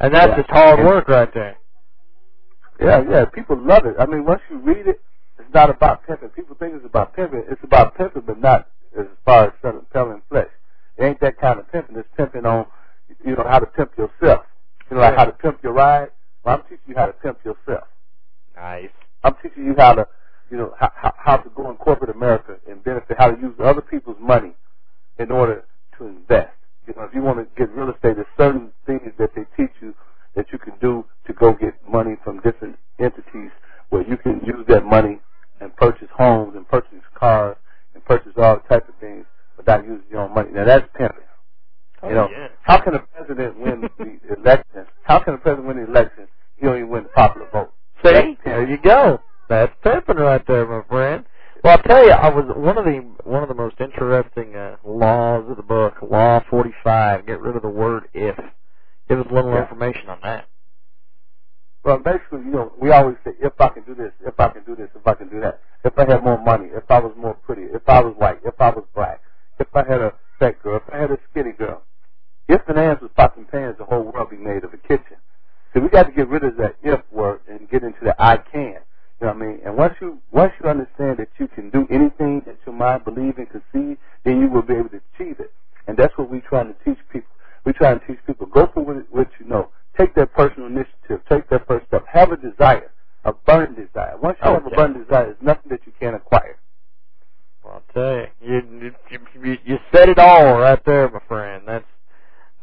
And 0.00 0.14
that's 0.14 0.30
Yeah. 0.30 0.36
just 0.36 0.50
hard 0.50 0.80
work 0.84 1.08
right 1.08 1.32
there. 1.32 1.56
Yeah, 2.80 3.02
yeah, 3.10 3.24
people 3.24 3.56
love 3.60 3.86
it. 3.86 3.96
I 3.98 4.06
mean, 4.06 4.24
once 4.24 4.40
you 4.50 4.58
read 4.58 4.86
it, 4.86 5.00
it's 5.38 5.52
not 5.52 5.68
about 5.70 6.06
pimping. 6.06 6.28
People 6.30 6.54
think 6.58 6.74
it's 6.76 6.84
about 6.86 7.14
pimping. 7.14 7.44
It's 7.50 7.62
about 7.64 7.96
pimping, 7.96 8.22
but 8.26 8.38
not 8.40 8.68
as 8.98 9.06
far 9.24 9.46
as 9.46 9.52
selling, 9.62 9.86
selling 9.92 10.22
flesh. 10.28 10.46
It 10.96 11.04
ain't 11.04 11.20
that 11.20 11.38
kind 11.40 11.58
of 11.58 11.70
pimping. 11.72 11.96
It's 11.96 12.08
pimping 12.16 12.46
on, 12.46 12.66
you 13.24 13.36
know, 13.36 13.44
how 13.48 13.58
to 13.58 13.66
pimp 13.66 13.92
yourself. 13.98 14.44
You 14.90 14.96
know, 14.96 15.02
like 15.02 15.16
how 15.16 15.24
to 15.26 15.32
pimp 15.32 15.62
your 15.62 15.72
ride. 15.72 16.08
Well, 16.44 16.56
I'm 16.56 16.62
teaching 16.64 16.80
you 16.88 16.94
how 16.96 17.06
to 17.06 17.12
pimp 17.12 17.38
yourself. 17.44 17.84
Nice. 18.56 18.90
I'm 19.24 19.34
teaching 19.42 19.66
you 19.66 19.74
how 19.78 19.94
to, 19.94 20.06
you 20.50 20.56
know, 20.58 20.74
how, 20.78 20.90
how, 20.94 21.14
how 21.18 21.36
to 21.38 21.50
go 21.50 21.70
in 21.70 21.76
corporate 21.76 22.14
America 22.14 22.56
and 22.68 22.82
benefit, 22.84 23.16
how 23.18 23.30
to 23.30 23.40
use 23.40 23.54
other 23.62 23.82
people's 23.82 24.18
money 24.20 24.52
in 25.18 25.30
order 25.30 25.64
to 25.98 26.06
invest. 26.06 26.52
You 26.86 26.94
know, 26.96 27.04
if 27.04 27.14
you 27.14 27.22
want 27.22 27.38
to 27.38 27.46
get 27.58 27.70
real 27.76 27.90
estate, 27.90 28.16
there's 28.16 28.26
certain 28.38 28.72
things 28.86 29.12
that 29.18 29.30
they 29.36 29.44
teach 29.56 29.72
you 29.82 29.94
that 30.36 30.46
you 30.52 30.58
can 30.58 30.74
do 30.80 31.04
to 31.26 31.32
go 31.34 31.52
get 31.54 31.74
money 31.90 32.16
from 32.24 32.40
different 32.40 32.76
entities 33.00 33.50
where 33.90 34.08
you 34.08 34.16
can 34.16 34.40
use 34.46 34.64
that 34.68 34.84
money 34.84 35.20
and 35.60 35.76
purchase 35.76 36.08
homes 36.16 36.54
and 36.56 36.68
purchase 36.68 37.04
cars 37.14 37.56
and 37.94 38.04
purchase 38.04 38.32
all 38.38 38.58
types 38.68 38.88
of 38.88 38.94
things 39.00 39.24
without 39.56 39.84
using 39.84 40.04
your 40.10 40.22
own 40.22 40.34
money. 40.34 40.50
Now 40.52 40.64
that's 40.64 40.86
pimping. 40.96 41.27
You 42.04 42.14
know, 42.14 42.28
yeah. 42.30 42.48
how 42.62 42.78
can 42.80 42.94
a 42.94 43.00
president 43.00 43.58
win 43.58 43.88
the 43.98 44.34
election? 44.40 44.86
How 45.04 45.18
can 45.20 45.34
a 45.34 45.38
president 45.38 45.66
win 45.66 45.76
the 45.84 45.90
election? 45.90 46.28
He 46.56 46.66
don't 46.66 46.76
even 46.76 46.88
win 46.90 47.02
the 47.04 47.08
popular 47.10 47.48
vote. 47.52 47.72
See, 48.04 48.12
That's 48.12 48.26
there 48.44 48.68
you 48.68 48.78
go. 48.78 49.20
That's 49.48 49.72
pimping 49.82 50.16
right 50.16 50.44
there, 50.46 50.66
my 50.66 50.82
friend. 50.88 51.24
Well, 51.64 51.76
I'll 51.76 51.82
tell 51.82 52.04
you, 52.04 52.12
I 52.12 52.28
was 52.28 52.44
one 52.56 52.78
of 52.78 52.84
the 52.84 52.98
one 53.28 53.42
of 53.42 53.48
the 53.48 53.54
most 53.54 53.76
interesting 53.80 54.54
uh, 54.54 54.76
laws 54.84 55.44
of 55.50 55.56
the 55.56 55.62
book, 55.62 55.94
Law 56.08 56.40
45. 56.48 57.26
Get 57.26 57.40
rid 57.40 57.56
of 57.56 57.62
the 57.62 57.68
word 57.68 58.04
if. 58.14 58.36
Give 59.08 59.18
us 59.20 59.26
a 59.30 59.34
little 59.34 59.52
Yeah. 59.52 59.62
information 59.62 60.08
on 60.08 60.20
that. 60.22 60.48
Well, 61.84 61.98
basically, 61.98 62.40
you 62.44 62.50
know, 62.52 62.72
we 62.80 62.90
always 62.90 63.16
say, 63.24 63.32
if 63.40 63.52
I 63.60 63.68
can 63.70 63.82
do 63.84 63.94
this, 63.94 64.12
if 64.26 64.38
I 64.38 64.48
can 64.48 64.62
do 64.64 64.76
this, 64.76 64.88
if 64.94 65.06
I 65.06 65.14
can 65.14 65.28
do 65.28 65.40
that. 65.40 65.60
If 65.84 65.98
I 65.98 66.04
had 66.10 66.22
more 66.22 66.38
money, 66.42 66.68
if 66.74 66.84
I 66.90 66.98
was 66.98 67.12
more 67.16 67.34
pretty, 67.34 67.62
if 67.62 67.88
I 67.88 68.00
was 68.00 68.14
white, 68.18 68.38
if 68.44 68.60
I 68.60 68.70
was 68.70 68.84
black, 68.94 69.20
if 69.58 69.68
I 69.74 69.84
had 69.88 70.00
a 70.00 70.12
fat 70.38 70.62
girl, 70.62 70.76
if 70.76 70.82
I 70.92 70.98
had 70.98 71.10
a 71.10 71.18
skinny 71.30 71.52
girl. 71.52 71.82
If 72.48 72.62
and 72.68 72.78
ands 72.78 73.00
was 73.02 73.10
pots 73.16 73.34
and 73.36 73.48
pans, 73.48 73.76
the 73.78 73.84
whole 73.84 74.02
world 74.02 74.30
be 74.30 74.36
made 74.36 74.64
of 74.64 74.72
a 74.72 74.78
kitchen. 74.78 75.16
So 75.74 75.80
we 75.80 75.88
got 75.88 76.04
to 76.04 76.12
get 76.12 76.28
rid 76.28 76.44
of 76.44 76.56
that 76.56 76.76
if 76.82 77.00
word 77.12 77.40
and 77.48 77.68
get 77.70 77.82
into 77.82 77.98
the 78.02 78.14
I 78.18 78.38
can. 78.38 78.78
You 79.20 79.26
know 79.26 79.34
what 79.34 79.36
I 79.36 79.46
mean? 79.46 79.60
And 79.64 79.76
once 79.76 79.94
you 80.00 80.18
once 80.32 80.52
you 80.62 80.68
understand 80.70 81.18
that 81.18 81.28
you 81.38 81.48
can 81.48 81.70
do 81.70 81.86
anything 81.90 82.42
that 82.46 82.56
your 82.66 82.74
mind 82.74 83.04
believe 83.04 83.36
and 83.38 83.48
conceive, 83.50 83.98
then 84.24 84.40
you 84.40 84.48
will 84.48 84.62
be 84.62 84.74
able 84.74 84.88
to 84.90 85.00
achieve 85.14 85.40
it. 85.40 85.52
And 85.86 85.96
that's 85.96 86.16
what 86.16 86.30
we're 86.30 86.42
trying 86.48 86.68
to 86.68 86.76
teach 86.84 86.98
people. 87.12 87.30
We're 87.64 87.72
trying 87.72 88.00
to 88.00 88.06
teach 88.06 88.18
people 88.26 88.46
go 88.46 88.68
for 88.72 88.84
what, 88.84 88.96
what 89.10 89.28
you 89.40 89.46
know. 89.46 89.70
Take 89.98 90.14
that 90.14 90.32
personal 90.32 90.68
initiative. 90.68 91.20
Take 91.30 91.48
that 91.50 91.66
first 91.66 91.86
step. 91.88 92.04
Have 92.12 92.30
a 92.32 92.36
desire, 92.36 92.90
a 93.24 93.32
burning 93.32 93.74
desire. 93.74 94.16
Once 94.22 94.38
you 94.42 94.50
Oh, 94.50 94.54
have 94.54 94.66
a 94.66 94.70
burning 94.70 95.02
desire, 95.02 95.24
there's 95.26 95.36
nothing 95.42 95.70
that 95.70 95.80
you 95.86 95.92
can't 96.00 96.16
acquire. 96.16 96.56
Well, 97.64 97.74
I'll 97.74 97.94
tell 97.94 98.16
you, 98.16 98.62
you, 98.80 98.92
you, 99.10 99.18
you, 99.42 99.58
you 99.64 99.76
said 99.92 100.08
it 100.08 100.18
all 100.18 100.58
right 100.58 100.82
there, 100.86 101.10
my 101.10 101.20
friend. 101.28 101.64
That's 101.66 101.84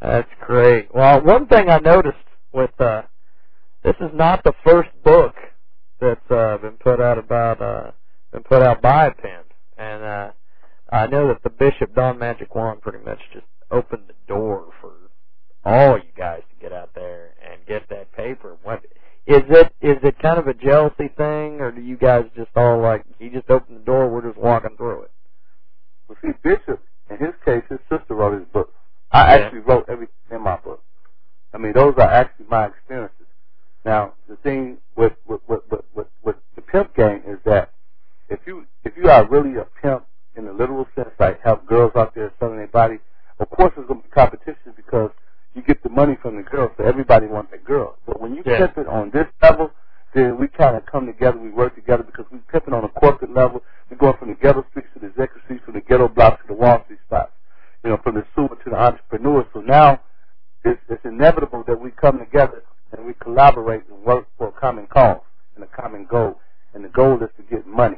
that's 0.06 0.30
great. 0.46 0.94
Well, 0.94 1.22
one 1.24 1.48
thing 1.48 1.70
I 1.70 1.80
noticed 1.80 2.18
with 2.54 2.72
uh, 2.80 3.04
this 3.84 3.96
is 4.02 4.12
not 4.14 4.44
the 4.44 4.54
first 4.64 4.90
book 5.04 5.36
that's 6.00 6.32
uh, 6.32 6.58
been 6.58 6.78
put 6.80 7.00
out 7.02 7.18
about 7.18 7.62
uh, 7.62 7.92
been 8.32 8.44
put 8.44 8.62
out 8.62 8.82
by 8.82 9.10
Penn, 9.10 9.44
and 9.78 10.04
uh, 10.04 10.32
I 10.92 11.08
know 11.08 11.28
that 11.28 11.44
the 11.44 11.50
Bishop 11.50 11.96
Don 11.96 12.20
Magic 12.20 12.54
Juan 12.54 12.80
pretty 12.80 13.04
much 13.04 13.20
just 13.34 13.46
opened 13.72 14.04
the 14.08 14.16
door 14.28 14.68
for 14.82 14.92
all 15.64 15.98
you 15.98 16.12
guys 16.18 16.42
to 16.50 16.62
get 16.62 16.74
out 16.74 16.92
there 16.94 17.34
and 17.44 17.66
get 17.66 17.88
that 17.90 18.12
paper. 18.14 18.58
What 18.64 18.86
is 19.26 19.44
it? 19.50 19.74
Is 19.82 19.98
it 20.04 20.20
kind 20.20 20.38
of 20.38 20.48
a 20.48 20.54
jealousy 20.54 21.10
thing, 21.18 21.62
or 21.62 21.72
do 21.72 21.82
you 21.82 21.98
guys 21.98 22.26
just 22.36 22.52
all 22.56 22.80
like 22.80 23.04
he 23.18 23.30
just 23.30 23.50
opened 23.50 23.80
the 23.80 23.86
door, 23.86 24.10
we're 24.10 24.28
just 24.28 24.38
walking 24.38 24.78
through 24.78 25.04
it? 25.04 25.12
Well, 26.08 26.18
see, 26.22 26.32
Bishop, 26.44 26.82
in 27.10 27.18
his 27.18 27.34
case, 27.44 27.64
his 27.70 27.80
sister 27.90 28.14
wrote 28.14 28.40
his 28.40 28.48
book. 28.54 28.72
I 29.16 29.38
Yeah. 29.38 29.46
actually 29.46 29.60
wrote 29.62 29.86
everything 29.88 30.14
in 30.32 30.42
my 30.42 30.58
book. 30.58 30.82
I 31.54 31.58
mean, 31.58 31.72
those 31.74 31.96
are 31.98 32.02
actually 32.10 32.48
my 32.50 32.66
experiences. 32.68 33.28
Now, 33.86 34.14
the 34.28 34.36
thing 34.38 34.78
with 34.98 35.14
with 35.26 35.42
with 35.48 35.62
with, 35.70 36.08
with, 36.24 36.36
the 36.56 36.62
pimp 36.62 36.94
game 36.96 37.24
is 37.26 37.40
that 37.46 37.72
if 38.30 38.40
you 38.46 38.66
if 38.84 38.98
you 38.98 39.10
are 39.10 39.26
really 39.30 39.56
a 39.58 39.66
pimp 39.82 40.06
in 40.36 40.46
the 40.46 40.52
literal 40.54 40.86
sense, 40.96 41.12
like 41.20 41.40
have 41.44 41.66
girls 41.66 41.94
out 41.96 42.14
there 42.14 42.32
selling 42.40 42.58
their 42.58 42.68
body, 42.68 43.00
of 43.40 43.50
course 43.52 43.72
there's 43.76 43.88
going 43.88 44.02
to 44.02 44.08
be 44.08 44.12
competition 44.14 44.74
because 44.76 45.12
you 45.54 45.62
get 45.62 45.82
the 45.84 45.90
money 45.90 46.18
from 46.22 46.36
the 46.36 46.44
girls, 46.44 46.72
so 46.78 46.84
everybody 46.84 47.28
wants 47.28 47.54
a 47.54 47.58
girl. 47.58 47.98
But 48.06 48.20
when 48.20 48.36
you 48.36 48.44
Yeah. 48.46 48.58
pimp 48.58 48.78
it 48.80 48.88
on 48.88 49.12
this 49.12 49.28
level, 49.42 49.72
then 50.14 50.38
we 50.38 50.48
kind 50.50 50.76
of 50.76 50.86
come 50.86 51.06
together, 51.06 51.38
we 51.38 51.52
work 51.52 51.76
together 51.76 52.04
because 52.04 52.26
we 52.32 52.40
pimping 52.52 52.74
on 52.74 52.84
a 52.84 52.90
corporate 52.90 53.32
level. 53.34 53.64
We're 53.90 53.98
going 53.98 54.18
from 54.18 54.30
the 54.30 54.36
ghetto 54.36 54.66
streets 54.72 54.90
to 54.94 55.00
the 55.00 55.08
executive 55.08 55.44
streets, 55.46 55.64
from 55.64 55.76
the 55.76 55.82
ghetto 55.82 56.10
blocks 56.10 56.42
to 56.42 56.48
the 56.48 56.54
Wall 56.54 56.84
Street 56.84 57.00
spots, 57.06 57.32
you 57.86 57.92
know, 57.92 58.00
from 58.04 58.16
the 58.16 58.26
sewer 58.36 58.50
to 58.50 58.72
the 58.72 58.76
entrepreneurs. 58.78 59.46
So 59.54 59.62
now 59.62 60.02
it's, 60.66 60.82
it's 60.90 61.06
inevitable 61.06 61.64
that 61.68 61.80
we 61.80 61.92
come 61.92 62.20
together 62.20 62.64
and 62.98 63.06
we 63.06 63.14
collaborate 63.22 63.84
and 63.90 64.04
work 64.04 64.28
for 64.38 64.50
a 64.50 64.52
common 64.54 64.88
cause 64.88 65.22
and 65.56 65.64
a 65.64 65.68
common 65.68 66.08
goal. 66.10 66.40
And 66.74 66.86
the 66.86 66.90
goal 66.90 67.16
is 67.24 67.30
to 67.38 67.44
get 67.44 67.68
money. 67.68 67.98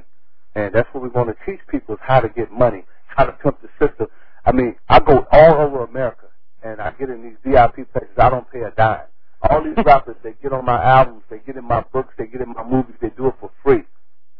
And 0.56 0.76
that's 0.76 0.90
what 0.94 1.04
we 1.04 1.10
want 1.10 1.30
to 1.30 1.36
teach 1.52 1.62
people 1.70 1.96
is 1.96 2.02
how 2.04 2.22
to 2.22 2.30
get 2.30 2.52
money, 2.52 2.86
how 3.08 3.26
to 3.26 3.34
pimp 3.34 3.60
the 3.64 3.70
system. 3.86 4.08
I 4.46 4.54
mean, 4.54 4.76
I 4.90 5.00
go 5.00 5.26
all 5.32 5.56
over 5.56 5.86
America 5.86 6.28
and 6.64 6.82
I 6.82 6.92
get 6.92 7.10
in 7.10 7.24
these 7.24 7.38
VIP 7.46 7.92
places. 7.94 8.16
I 8.18 8.30
don't 8.30 8.50
pay 8.52 8.62
a 8.62 8.72
dime. 8.78 9.08
All 9.50 9.64
these 9.64 9.78
rappers, 9.86 10.18
they 10.24 10.34
get 10.44 10.54
on 10.54 10.66
my 10.66 10.84
albums, 10.84 11.24
they 11.30 11.40
get 11.40 11.58
in 11.58 11.66
my 11.66 11.84
books, 11.94 12.14
they 12.18 12.28
get 12.28 12.42
in 12.42 12.54
my 12.54 12.64
movies, 12.64 12.96
they 13.02 13.12
do 13.18 13.28
it 13.28 13.36
for 13.40 13.52
free. 13.64 13.84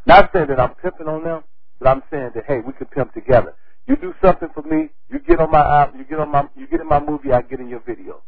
Not 0.06 0.30
saying 0.34 0.48
that 0.48 0.60
I'm 0.60 0.74
pimping 0.76 1.08
on 1.08 1.24
them, 1.24 1.44
but 1.80 1.88
I'm 1.88 2.02
saying 2.10 2.32
that 2.34 2.44
hey, 2.46 2.60
we 2.66 2.72
can 2.74 2.86
pimp 2.88 3.14
together. 3.14 3.54
You 3.88 3.96
do 3.96 4.14
something 4.22 4.50
for 4.54 4.62
me, 4.62 4.90
you 5.08 5.18
get 5.18 5.40
on 5.40 5.50
my 5.50 5.64
album, 5.64 5.98
you 5.98 6.04
get 6.04 6.20
on 6.20 6.30
my, 6.30 6.46
you 6.56 6.66
get 6.68 6.80
in 6.80 6.88
my 6.88 7.00
movie, 7.00 7.32
I 7.32 7.40
get 7.40 7.58
in 7.58 7.68
your 7.68 7.80
video, 7.80 8.20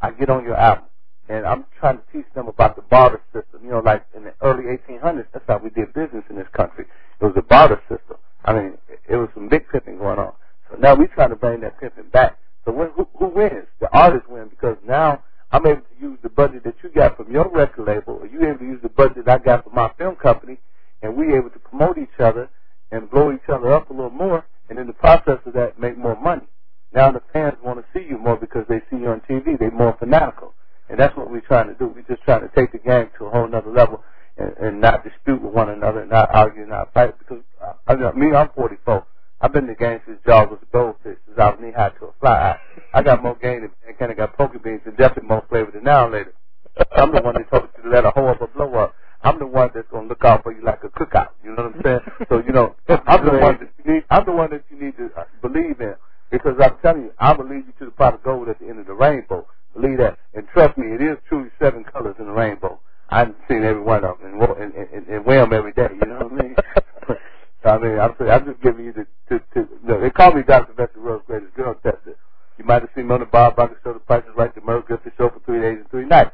I 0.00 0.10
get 0.10 0.28
on 0.28 0.42
your 0.42 0.56
album, 0.56 0.86
and 1.28 1.46
I'm 1.46 1.64
trying 1.78 1.98
to 1.98 2.04
teach 2.12 2.26
them 2.34 2.48
about 2.48 2.74
the 2.74 2.82
barter 2.82 3.20
system. 3.32 3.60
You 3.62 3.70
know, 3.70 3.82
like 3.84 4.04
in 4.16 4.24
the 4.24 4.34
early 4.42 4.64
1800s, 4.64 5.26
that's 5.32 5.44
how 5.46 5.58
we 5.58 5.70
did 5.70 5.94
business 5.94 6.24
in 6.28 6.34
this 6.34 6.48
country. 6.52 6.86
It 7.20 7.24
was 7.24 7.34
a 7.36 7.42
barter 7.42 7.80
system. 7.88 8.16
I 8.44 8.52
mean, 8.52 8.78
it 9.08 9.14
was 9.16 9.28
some 9.34 9.48
big 9.48 9.68
pimping 9.70 9.98
going 9.98 10.18
on. 10.18 10.32
So 10.70 10.76
now 10.78 10.96
we're 10.96 11.06
trying 11.06 11.30
to 11.30 11.36
bring 11.36 11.60
that 11.60 11.78
pimping 11.80 12.10
back. 12.12 12.38
So 12.64 12.72
when, 12.72 12.90
who, 12.96 13.06
who 13.16 13.28
wins? 13.28 13.66
The 13.80 13.88
artists 13.96 14.26
win 14.28 14.48
because 14.48 14.76
now 14.86 15.22
I'm 15.52 15.64
able 15.66 15.82
to 15.82 16.00
use 16.00 16.18
the 16.24 16.30
budget 16.30 16.64
that 16.64 16.74
you 16.82 16.90
got 16.90 17.16
from 17.16 17.30
your 17.30 17.48
record 17.48 17.86
label, 17.86 18.18
or 18.20 18.26
you 18.26 18.42
able 18.42 18.58
to 18.58 18.64
use 18.64 18.82
the 18.82 18.88
budget 18.88 19.28
I 19.28 19.38
got 19.38 19.62
from 19.62 19.74
my 19.76 19.90
film 19.98 20.16
company, 20.16 20.58
and 21.02 21.16
we 21.16 21.34
able 21.36 21.50
to 21.50 21.60
promote 21.60 21.96
each 21.96 22.18
other 22.18 22.50
and 22.90 23.08
blow 23.08 23.32
each 23.32 23.48
other 23.48 23.72
up 23.72 23.90
a 23.90 23.92
little 23.92 24.10
more, 24.10 24.44
and 24.68 24.78
in 24.78 24.86
the 24.86 24.92
process 24.92 25.38
of 25.46 25.52
that, 25.54 25.78
make 25.78 25.96
more 25.96 26.20
money. 26.20 26.46
Now 26.92 27.10
the 27.12 27.22
fans 27.32 27.54
want 27.62 27.78
to 27.78 27.84
see 27.92 28.06
you 28.08 28.18
more 28.18 28.36
because 28.36 28.64
they 28.68 28.80
see 28.90 28.96
you 28.96 29.08
on 29.08 29.20
TV. 29.28 29.58
They're 29.58 29.70
more 29.70 29.96
fanatical, 29.98 30.54
and 30.88 30.98
that's 30.98 31.16
what 31.16 31.30
we're 31.30 31.40
trying 31.40 31.68
to 31.68 31.74
do. 31.74 31.88
We're 31.88 32.02
just 32.02 32.22
trying 32.22 32.42
to 32.42 32.50
take 32.54 32.72
the 32.72 32.78
game 32.78 33.10
to 33.18 33.26
a 33.26 33.30
whole 33.30 33.48
nother 33.48 33.70
level 33.72 34.02
and, 34.38 34.52
and 34.60 34.80
not 34.80 35.04
dispute 35.04 35.42
with 35.42 35.52
one 35.52 35.70
another, 35.70 36.00
and 36.00 36.10
not 36.10 36.34
argue, 36.34 36.66
not 36.66 36.92
fight. 36.94 37.18
Because 37.18 37.42
uh, 37.62 37.72
I 37.86 37.96
mean, 37.96 38.30
me, 38.30 38.36
I'm 38.36 38.48
44. 38.54 39.06
I've 39.40 39.52
been 39.52 39.64
in 39.64 39.70
the 39.70 39.76
game 39.76 40.00
since 40.06 40.18
Jaws 40.26 40.48
was 40.50 40.58
a 40.62 40.72
goldfish, 40.72 41.18
since 41.26 41.38
I 41.38 41.50
was 41.50 41.58
knee 41.60 41.72
high 41.76 41.90
to 41.90 42.06
a 42.06 42.12
fly. 42.20 42.56
I, 42.92 42.98
I 42.98 43.02
got 43.02 43.22
more 43.22 43.34
game 43.36 43.62
than 43.62 43.70
kind 43.98 44.10
of 44.10 44.16
got 44.16 44.36
poker 44.36 44.58
beans 44.58 44.80
and 44.84 44.96
definitely 44.96 45.28
more 45.28 45.44
flavor 45.48 45.70
than 45.72 45.84
now 45.84 46.08
later. 46.10 46.32
I'm 46.92 47.12
the 47.12 47.22
one 47.22 47.34
that 47.34 47.50
told 47.50 47.68
you 47.76 47.82
to 47.84 47.88
let 47.90 48.04
a 48.04 48.10
hoe 48.10 48.28
up 48.28 48.40
or 48.40 48.48
blow 48.48 48.72
up. 48.74 48.94
I'm 49.22 49.38
the 49.38 49.46
one 49.46 49.70
that's 49.74 49.88
gonna 49.90 50.08
look 50.08 50.24
out 50.24 50.42
for 50.42 50.52
you 50.52 50.62
like 50.62 50.84
a 50.84 50.88
cookout. 50.88 51.30
You 51.44 51.54
know 51.54 51.64
what 51.64 51.76
I'm 51.76 51.82
saying? 51.82 52.00
So 52.28 52.42
you 52.46 52.52
know, 52.52 52.76
I'm 53.06 53.24
the 53.24 53.38
one 53.38 53.58
that 53.58 53.70
you 53.84 53.94
need. 53.94 54.04
I'm 54.10 54.24
the 54.24 54.32
one 54.32 54.50
that 54.50 54.64
you 54.70 54.80
need 54.80 54.96
to 54.98 55.10
uh, 55.16 55.24
believe 55.42 55.80
in 55.80 55.94
because 56.30 56.54
I'm 56.60 56.76
telling 56.82 57.02
you, 57.02 57.12
I 57.18 57.32
will 57.32 57.46
lead 57.46 57.64
you 57.66 57.72
to 57.80 57.84
the 57.86 57.90
pot 57.90 58.14
of 58.14 58.22
gold 58.22 58.48
at 58.48 58.58
the 58.58 58.68
end 58.68 58.78
of 58.80 58.86
the 58.86 58.94
rainbow. 58.94 59.46
Believe 59.74 59.98
that, 59.98 60.18
and 60.34 60.46
trust 60.48 60.78
me, 60.78 60.86
it 60.94 61.02
is 61.02 61.18
truly 61.28 61.50
seven 61.60 61.84
colors 61.84 62.16
in 62.18 62.26
the 62.26 62.32
rainbow. 62.32 62.80
I've 63.10 63.34
seen 63.48 63.62
every 63.62 63.82
one 63.82 64.04
of 64.04 64.18
them 64.18 64.40
and, 64.40 64.74
and, 64.74 64.88
and, 64.92 65.06
and 65.06 65.24
wear 65.24 65.42
them 65.42 65.52
every 65.52 65.72
day. 65.72 65.88
You 65.92 66.08
know 66.08 66.26
what 66.26 66.32
I 66.32 66.42
mean? 66.42 66.56
I 67.64 67.78
mean, 67.78 67.98
I'm, 67.98 68.14
I'm 68.20 68.44
just 68.46 68.60
giving 68.62 68.84
you 68.86 68.92
the. 68.92 69.06
To, 69.28 69.40
to, 69.54 69.68
no, 69.82 70.00
they 70.00 70.10
call 70.10 70.32
me 70.32 70.42
Dr. 70.42 70.72
Vector 70.74 71.00
World's 71.00 71.24
Greatest 71.26 71.54
Girl 71.54 71.74
Tester. 71.74 72.16
You 72.58 72.64
might 72.64 72.82
have 72.82 72.90
seen 72.94 73.08
me 73.08 73.14
on 73.14 73.20
the 73.20 73.26
Bob 73.26 73.56
Barker 73.56 73.78
Show, 73.82 73.92
The 73.92 73.98
Price 74.00 74.22
is 74.24 74.36
Right, 74.36 74.54
the 74.54 74.60
Merv 74.60 74.86
Griffin 74.86 75.12
Show 75.18 75.30
for 75.30 75.40
three 75.44 75.60
days 75.60 75.78
and 75.78 75.90
three 75.90 76.06
nights. 76.06 76.30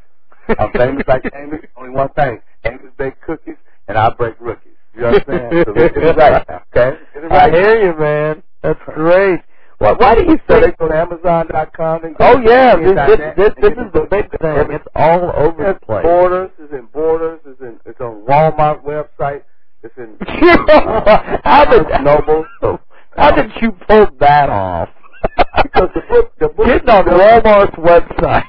I'm 0.58 0.70
famous 0.72 1.04
like 1.08 1.24
Amos. 1.34 1.60
Only 1.76 1.90
one 1.90 2.10
thing: 2.10 2.40
bake 3.02 3.20
cookies, 3.22 3.56
and 3.88 3.98
I 3.98 4.10
break 4.10 4.34
rookies. 4.40 4.72
You 4.94 5.06
understand? 5.06 5.64
so 5.66 5.72
get 5.74 5.96
it 5.96 6.16
right, 6.16 6.46
okay? 6.76 6.98
It 7.16 7.32
I 7.32 7.50
hear 7.50 7.82
you, 7.82 7.98
man. 7.98 8.42
That's 8.62 8.78
great. 8.94 9.40
Why, 9.78 9.92
why 9.94 10.14
do 10.14 10.22
you 10.22 10.38
So 10.48 10.60
they 10.60 10.66
think? 10.66 10.78
go 10.78 10.88
to 10.88 10.94
Amazon.com 10.96 12.04
and 12.04 12.16
Oh 12.20 12.38
yeah, 12.40 12.76
this 12.76 12.94
this 12.94 13.34
this, 13.36 13.52
this 13.60 13.72
is 13.72 13.92
the 13.92 14.06
big 14.08 14.30
thing. 14.40 14.70
It's 14.70 14.86
all 14.94 15.32
over 15.34 15.70
It's 15.70 15.80
the 15.80 15.86
place. 15.86 16.04
Borders 16.04 16.50
is 16.62 16.70
in 16.72 16.86
Borders. 16.92 17.40
It's 17.44 17.60
in 17.60 17.80
it's 17.84 18.00
on 18.00 18.24
Walmart 18.28 18.84
website. 18.84 19.42
It's 19.82 19.94
in 19.96 20.16
how 21.44 21.64
did 21.64 22.04
Noble. 22.04 22.46
How 23.16 23.32
did 23.32 23.50
you 23.60 23.72
pull 23.88 24.06
that 24.20 24.48
off? 24.50 24.88
because 25.64 25.88
the 25.94 26.02
book 26.08 26.32
the 26.38 26.48
book 26.48 26.66
Getting 26.66 26.88
on 26.88 27.04
Walmart's 27.06 27.76
website. 27.76 28.44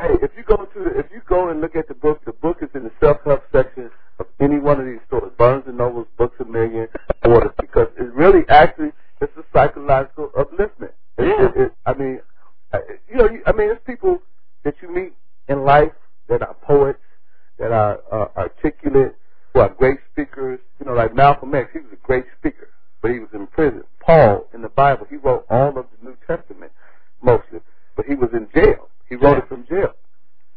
Hey, 0.00 0.10
if 0.22 0.32
you 0.36 0.42
go 0.44 0.56
to 0.56 0.78
the, 0.80 0.98
if 0.98 1.06
you 1.12 1.13
go 1.34 1.48
and 1.48 1.60
look 1.60 1.74
at 1.74 1.88
the 1.88 1.94
book, 1.94 2.24
the 2.24 2.32
book 2.32 2.58
is 2.62 2.68
in 2.74 2.84
the 2.84 2.92
self 3.00 3.18
help 3.24 3.42
section 3.50 3.90
of 4.20 4.26
any 4.40 4.58
one 4.58 4.78
of 4.78 4.86
these 4.86 5.00
stores, 5.08 5.32
Barnes 5.36 5.64
and 5.66 5.76
Noble's, 5.76 6.06
Books 6.16 6.36
a 6.40 6.44
Million, 6.44 6.86
Borders, 7.22 7.50
because 7.60 7.88
it 7.98 8.12
really 8.14 8.42
actually 8.48 8.92
it's 9.20 9.32
a 9.36 9.44
psychological 9.52 10.30
upliftment. 10.38 10.92
It, 11.18 11.26
Yeah. 11.26 11.46
it, 11.46 11.52
it, 11.56 11.72
I 11.86 11.94
mean, 11.94 12.20
you 13.10 13.16
know, 13.16 13.28
I 13.46 13.52
mean, 13.52 13.70
it's 13.70 13.80
people 13.84 14.20
that 14.64 14.74
you 14.80 14.88
meet 14.94 15.12
in 15.48 15.64
life 15.64 15.92
that 16.28 16.42
are 16.42 16.54
poets, 16.62 17.00
that 17.58 17.72
are 17.72 17.98
uh, 18.12 18.28
articulate, 18.36 19.16
who 19.52 19.60
are 19.60 19.70
great 19.70 19.98
speakers. 20.12 20.60
You 20.78 20.86
know, 20.86 20.92
like 20.92 21.14
Malcolm 21.14 21.54
X, 21.54 21.70
he 21.72 21.80
was 21.80 21.92
a 21.92 22.06
great 22.06 22.26
speaker, 22.38 22.68
but 23.02 23.10
he 23.10 23.18
was 23.18 23.30
in 23.32 23.48
prison. 23.48 23.82
Paul 24.00 24.46
in 24.54 24.62
the 24.62 24.68
Bible, 24.68 25.06
he 25.10 25.16
wrote 25.16 25.46
all 25.50 25.76
of 25.76 25.86
the 25.90 26.08
New 26.08 26.16
Testament 26.28 26.70
mostly, 27.22 27.60
but 27.96 28.06
he 28.06 28.14
was 28.14 28.30
in 28.32 28.46
jail. 28.54 28.88
He 29.08 29.16
wrote 29.16 29.38
it 29.38 29.48
from 29.48 29.66
jail. 29.66 29.93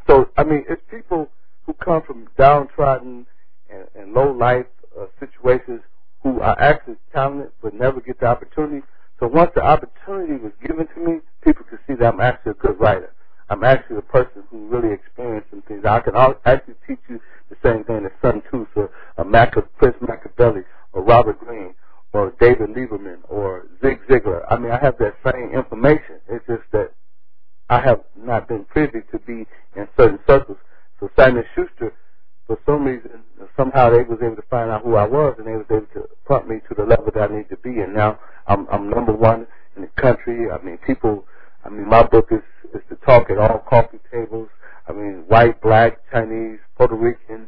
So 0.07 0.29
I 0.37 0.43
mean, 0.45 0.65
it's 0.69 0.81
people 0.91 1.29
who 1.65 1.73
come 1.75 2.01
from 2.07 2.27
downtrodden 2.37 3.25
and, 3.71 3.87
and 3.95 4.13
low 4.13 4.31
life 4.31 4.65
uh, 4.99 5.05
situations 5.19 5.81
who 6.23 6.41
are 6.41 6.59
actually 6.61 6.97
talented 7.13 7.51
but 7.63 7.73
never 7.73 8.01
get 8.01 8.19
the 8.19 8.27
opportunity. 8.27 8.85
So 9.19 9.27
once 9.27 9.51
the 9.55 9.63
opportunity 9.63 10.43
was 10.43 10.53
given 10.65 10.87
to 10.87 10.99
me, 11.01 11.19
people 11.43 11.65
could 11.69 11.79
see 11.87 11.95
that 11.99 12.13
I'm 12.13 12.21
actually 12.21 12.53
a 12.53 12.55
good 12.55 12.79
writer. 12.79 13.13
I'm 13.49 13.63
actually 13.63 13.97
a 13.97 14.03
person 14.03 14.43
who 14.51 14.67
really 14.69 14.93
experienced 14.93 15.49
some 15.51 15.63
things. 15.63 15.83
I 15.85 15.99
can 16.01 16.15
al- 16.15 16.39
actually 16.45 16.75
teach 16.87 16.99
you 17.09 17.19
the 17.49 17.57
same 17.63 17.83
thing 17.85 18.05
as 18.05 18.11
Sun 18.21 18.41
Tzu, 18.49 18.67
or 18.75 18.91
a 19.17 19.25
Machi- 19.25 19.61
Prince 19.77 19.97
Machiavelli, 20.01 20.61
or 20.93 21.03
Robert 21.03 21.39
Greene, 21.39 21.75
or 22.13 22.33
David 22.39 22.69
Lieberman, 22.71 23.19
or 23.29 23.65
Zig 23.83 23.99
Ziglar. 24.09 24.43
I 24.49 24.57
mean, 24.57 24.71
I 24.71 24.79
have 24.83 24.97
that 24.99 25.15
same 25.25 25.51
information. 25.57 26.21
It's 26.29 26.45
just 26.47 26.63
that 26.73 26.91
I 27.69 27.79
have 27.81 28.01
not 28.17 28.47
been 28.49 28.65
privy 28.65 28.99
to 29.11 29.19
be 29.19 29.45
certain 29.97 30.19
circles. 30.27 30.57
So 30.99 31.09
Simon 31.15 31.43
Schuster, 31.55 31.93
for 32.47 32.57
some 32.65 32.85
reason, 32.85 33.23
somehow 33.55 33.89
they 33.89 34.03
was 34.03 34.19
able 34.23 34.35
to 34.35 34.47
find 34.49 34.71
out 34.71 34.83
who 34.83 34.95
I 34.95 35.05
was, 35.05 35.35
and 35.37 35.47
they 35.47 35.55
was 35.55 35.65
able 35.69 35.87
to 35.93 36.09
pump 36.25 36.47
me 36.47 36.57
to 36.69 36.75
the 36.75 36.83
level 36.83 37.11
that 37.13 37.31
I 37.31 37.35
need 37.35 37.49
to 37.49 37.57
be. 37.57 37.79
And 37.79 37.93
now 37.93 38.19
I'm 38.47 38.67
I'm 38.71 38.89
number 38.89 39.13
one 39.13 39.47
in 39.75 39.83
the 39.83 40.01
country. 40.01 40.49
I 40.49 40.63
mean, 40.63 40.77
people. 40.85 41.25
I 41.65 41.69
mean, 41.69 41.87
my 41.89 42.03
book 42.03 42.29
is 42.31 42.43
is 42.73 42.81
to 42.89 42.95
talk 43.05 43.29
at 43.29 43.37
all 43.37 43.59
coffee 43.59 43.99
tables. 44.11 44.49
I 44.87 44.93
mean, 44.93 45.25
white, 45.27 45.61
black, 45.61 45.99
Chinese, 46.11 46.59
Puerto 46.77 46.95
Rican, 46.95 47.47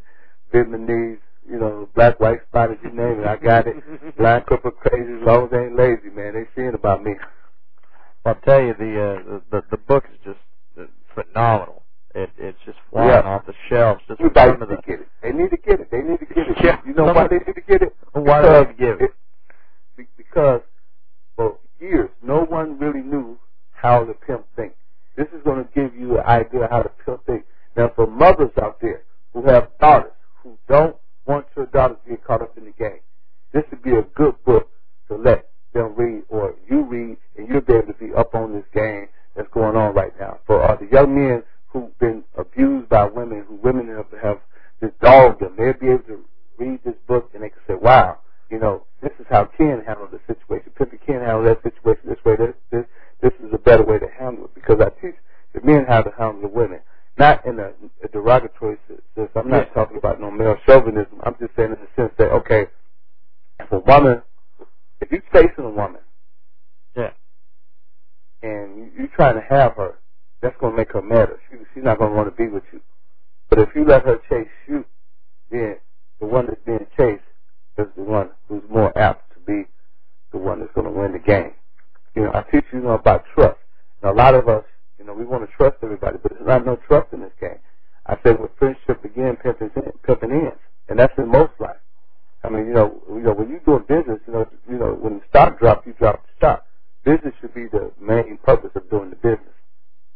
Vietnamese. 0.53 1.19
You 1.49 1.59
know, 1.59 1.89
black, 1.95 2.19
white, 2.19 2.41
spotted, 2.47 2.77
you 2.83 2.91
name 2.91 3.21
it, 3.21 3.25
I 3.25 3.35
got 3.37 3.65
it. 3.65 3.75
Blind, 4.17 4.45
crippled, 4.45 4.77
crazy, 4.77 5.13
as 5.13 5.25
long 5.25 5.45
as 5.45 5.49
they 5.49 5.57
ain't 5.65 5.75
lazy, 5.75 6.11
man. 6.13 6.35
They 6.35 6.45
seeing 6.55 6.75
about 6.75 7.03
me. 7.03 7.13
I'll 8.23 8.35
tell 8.35 8.61
you, 8.61 8.75
the 8.77 9.01
uh, 9.01 9.39
the 9.49 9.63
the 9.71 9.77
book 9.77 10.03
is 10.13 10.19
just 10.23 10.37
phenomenal. 11.15 11.78
It 12.19 12.29
it's 12.37 12.57
just 12.65 12.77
flying 12.91 13.09
Yeah. 13.09 13.21
off 13.21 13.45
the 13.45 13.53
shelves. 13.69 14.01
Just 14.07 14.19
Everybody 14.19 14.49
front 14.57 14.63
of 14.63 14.69
need 14.69 14.75
the. 14.77 14.81
to 14.81 14.87
get 14.91 14.99
it. 15.01 15.07
They 15.21 15.31
need 15.31 15.49
to 15.51 15.57
get 15.57 15.79
it. 15.79 15.91
They 15.91 16.01
need 16.01 16.19
to 16.19 16.25
get 16.25 16.37
it. 16.49 16.57
Yeah. 16.63 16.79
You 16.85 16.93
know 16.93 17.05
why 17.13 17.27
they 17.27 17.37
need 17.39 17.55
to 17.55 17.61
get 17.61 17.81
it? 17.81 17.95
Why 18.13 18.41
do 18.41 18.47
they 18.49 18.73
get 18.73 19.01
it? 19.01 19.13
be- 19.97 20.07
Because 20.17 20.61
for 21.35 21.57
years, 21.79 22.09
no 22.21 22.43
one 22.45 22.77
really 22.77 23.01
knew 23.01 23.37
how 23.71 24.03
the 24.03 24.13
pimp 24.13 24.45
thinks. 24.55 24.75
This 25.15 25.27
is 25.33 25.41
going 25.43 25.63
to 25.63 25.69
give 25.73 25.95
you 25.95 26.17
an 26.17 26.25
idea 26.25 26.67
how 26.69 26.83
the 26.83 26.89
pimp 27.05 27.25
thinks. 27.25 27.45
Now, 27.77 27.89
for 27.95 28.07
mothers 28.07 28.51
out 28.61 28.79
there 28.81 29.03
who 29.33 29.43
have 29.45 29.69
daughters 29.79 30.11
who 30.43 30.57
don't 30.67 30.95
want 31.25 31.45
your 31.55 31.67
daughters 31.67 31.97
to 32.03 32.09
get 32.11 32.23
caught 32.25 32.41
up 32.41 32.57
in 32.57 32.65
the 32.65 32.71
game, 32.71 32.99
this 33.53 33.63
would 33.71 33.81
be 33.83 33.95
a 33.95 34.01
good 34.15 34.35
book 34.45 34.69
to 35.07 35.15
let 35.15 35.49
them 35.73 35.93
read 35.95 36.23
or 36.29 36.55
you 36.69 36.81
read, 36.83 37.17
and 37.37 37.47
you'll 37.47 37.61
be 37.61 37.73
able 37.73 37.87
to 37.87 37.99
be 37.99 38.13
up 38.13 38.33
on 38.35 38.53
this 38.53 38.65
game 38.73 39.07
that's 39.35 39.47
going 39.53 39.75
on 39.77 39.93
right 39.93 40.13
now. 40.19 40.39
For 40.47 40.61
uh, 40.61 40.75
the 40.75 40.87
young 40.91 41.13
men 41.15 41.43
who've 41.67 41.97
been 41.99 42.23
abused 42.37 42.89
by 42.89 43.05
women, 43.05 43.45
who 43.47 43.55
women 43.55 43.87
have, 43.89 44.07
have 44.21 44.39
just 44.81 44.99
dogged 44.99 45.41
them, 45.41 45.53
they'll 45.57 45.73
be 45.73 45.87
able 45.87 46.03
to 46.05 46.19
read 46.57 46.79
this 46.83 46.95
book 47.07 47.29
and 47.33 47.43
they 47.43 47.49
can 47.49 47.59
say, 47.67 47.75
wow, 47.75 48.17
you 48.49 48.57
know, 48.59 48.83
this 49.03 49.11
is 49.19 49.25
how 49.29 49.45
Ken 49.45 49.83
handled 49.85 50.09
the 50.11 50.19
situation. 50.27 50.71
Pimpy 50.79 50.97
Ken 51.05 51.21
handled 51.21 51.45
that 51.45 51.61
situation 51.61 52.09
this 52.09 52.17
way. 52.25 52.35
This, 52.35 52.53
this, 52.71 52.85
this 53.21 53.33
is 53.45 53.53
a 53.53 53.59
better 53.59 53.83
way 53.83 53.99
to 53.99 54.07
handle 54.19 54.45
it 54.45 54.55
because 54.55 54.81
I 54.81 54.89
teach 54.99 55.15
the 55.53 55.61
men 55.63 55.85
how 55.87 56.01
to 56.01 56.09
handle 56.17 56.41
the 56.41 56.47
women. 56.47 56.79
Not 57.19 57.45
in 57.45 57.59
a, 57.59 57.71
a 58.03 58.07
derogatory 58.11 58.77
sense. 58.87 59.29
I'm 59.35 59.49
not 59.49 59.67
Yeah. 59.67 59.73
talking 59.73 59.97
about 59.97 60.19
no 60.19 60.31
male 60.31 60.57
chauvinism. 60.69 61.19
I'm 61.23 61.35
just 61.39 61.55
saying 61.57 61.71
in 61.71 61.77
the 61.79 61.87
sense 61.95 62.13
that, 62.19 62.31
okay, 62.31 62.67
if 63.59 63.71
a 63.71 63.79
woman, 63.79 64.21
if 65.01 65.11
you're 65.11 65.21
chasing 65.33 65.65
a 65.65 65.69
woman 65.69 66.01
Yeah. 66.95 67.11
and 68.43 68.77
you, 68.77 68.91
you're 68.97 69.07
trying 69.15 69.35
to 69.35 69.45
have 69.49 69.75
her, 69.75 69.99
that's 70.41 70.55
going 70.61 70.73
to 70.73 70.77
make 70.77 70.91
her 70.93 71.01
madder. 71.01 71.39
She, 71.51 71.57
she's 71.73 71.83
not 71.83 71.99
going 71.99 72.11
to 72.11 72.17
want 72.17 72.29
to 72.35 72.35
be 72.43 72.49
with 72.49 72.63
you. 72.73 72.81
But 73.49 73.59
if 73.59 73.69
you 73.75 73.85
let 73.85 74.05
her 74.05 74.19
chase 74.29 74.47
you, 74.67 74.85
then 75.51 75.77
the 76.19 76.27
one 76.27 76.47
that's 76.47 76.61
being 76.65 76.85
chased 76.97 77.23
is 77.77 77.87
the 77.97 78.03
one 78.03 78.31
who's 78.47 78.63
more 78.69 78.97
apt 78.97 79.33
to 79.33 79.39
be 79.41 79.63
the 80.31 80.37
one 80.37 80.59
that's 80.59 80.73
going 80.75 80.87
to 80.87 80.93
win 80.93 81.13
the 81.13 81.19
game. 81.19 81.53
You 82.15 82.23
know, 82.23 82.31
I 82.33 82.41
teach 82.51 82.65
you, 82.73 82.79
you 82.79 82.85
know 82.85 82.91
about 82.93 83.25
trust. 83.35 83.59
And 84.01 84.11
a 84.11 84.13
lot 84.13 84.35
of 84.35 84.47
us, 84.49 84.63
you 84.99 85.05
know, 85.05 85.13
we 85.13 85.25
want 85.25 85.49
to 85.49 85.55
trust 85.57 85.77
everybody, 85.83 86.17
but 86.21 86.33
there's 86.33 86.47
not 86.47 86.65
no 86.65 86.77
trust 86.87 87.13
in 87.13 87.21
this 87.21 87.31
game. 87.41 87.59
I 88.09 88.17
said 88.23 88.39
with 88.41 88.49
friendship 88.57 89.05
again, 89.05 89.37
pimping, 89.37 89.69
pimping 90.01 90.31
ends, 90.31 90.57
and 90.89 90.97
that's 90.97 91.13
in 91.19 91.29
most 91.29 91.53
life. 91.59 91.77
I 92.43 92.49
mean, 92.49 92.65
you 92.65 92.73
know, 92.73 92.99
you 93.07 93.21
know, 93.21 93.33
when 93.33 93.49
you're 93.49 93.59
doing 93.59 93.85
business, 93.87 94.17
you 94.25 94.33
know, 94.33 94.47
you 94.67 94.79
know, 94.79 94.97
when 94.99 95.19
the 95.19 95.21
stock 95.29 95.59
drops, 95.59 95.85
you 95.85 95.93
drop 95.93 96.25
the 96.25 96.31
stock. 96.37 96.65
Business 97.05 97.35
should 97.39 97.53
be 97.53 97.67
the 97.67 97.91
main 98.01 98.39
purpose 98.43 98.71
of 98.73 98.89
doing 98.89 99.11
the 99.11 99.15
business. 99.17 99.53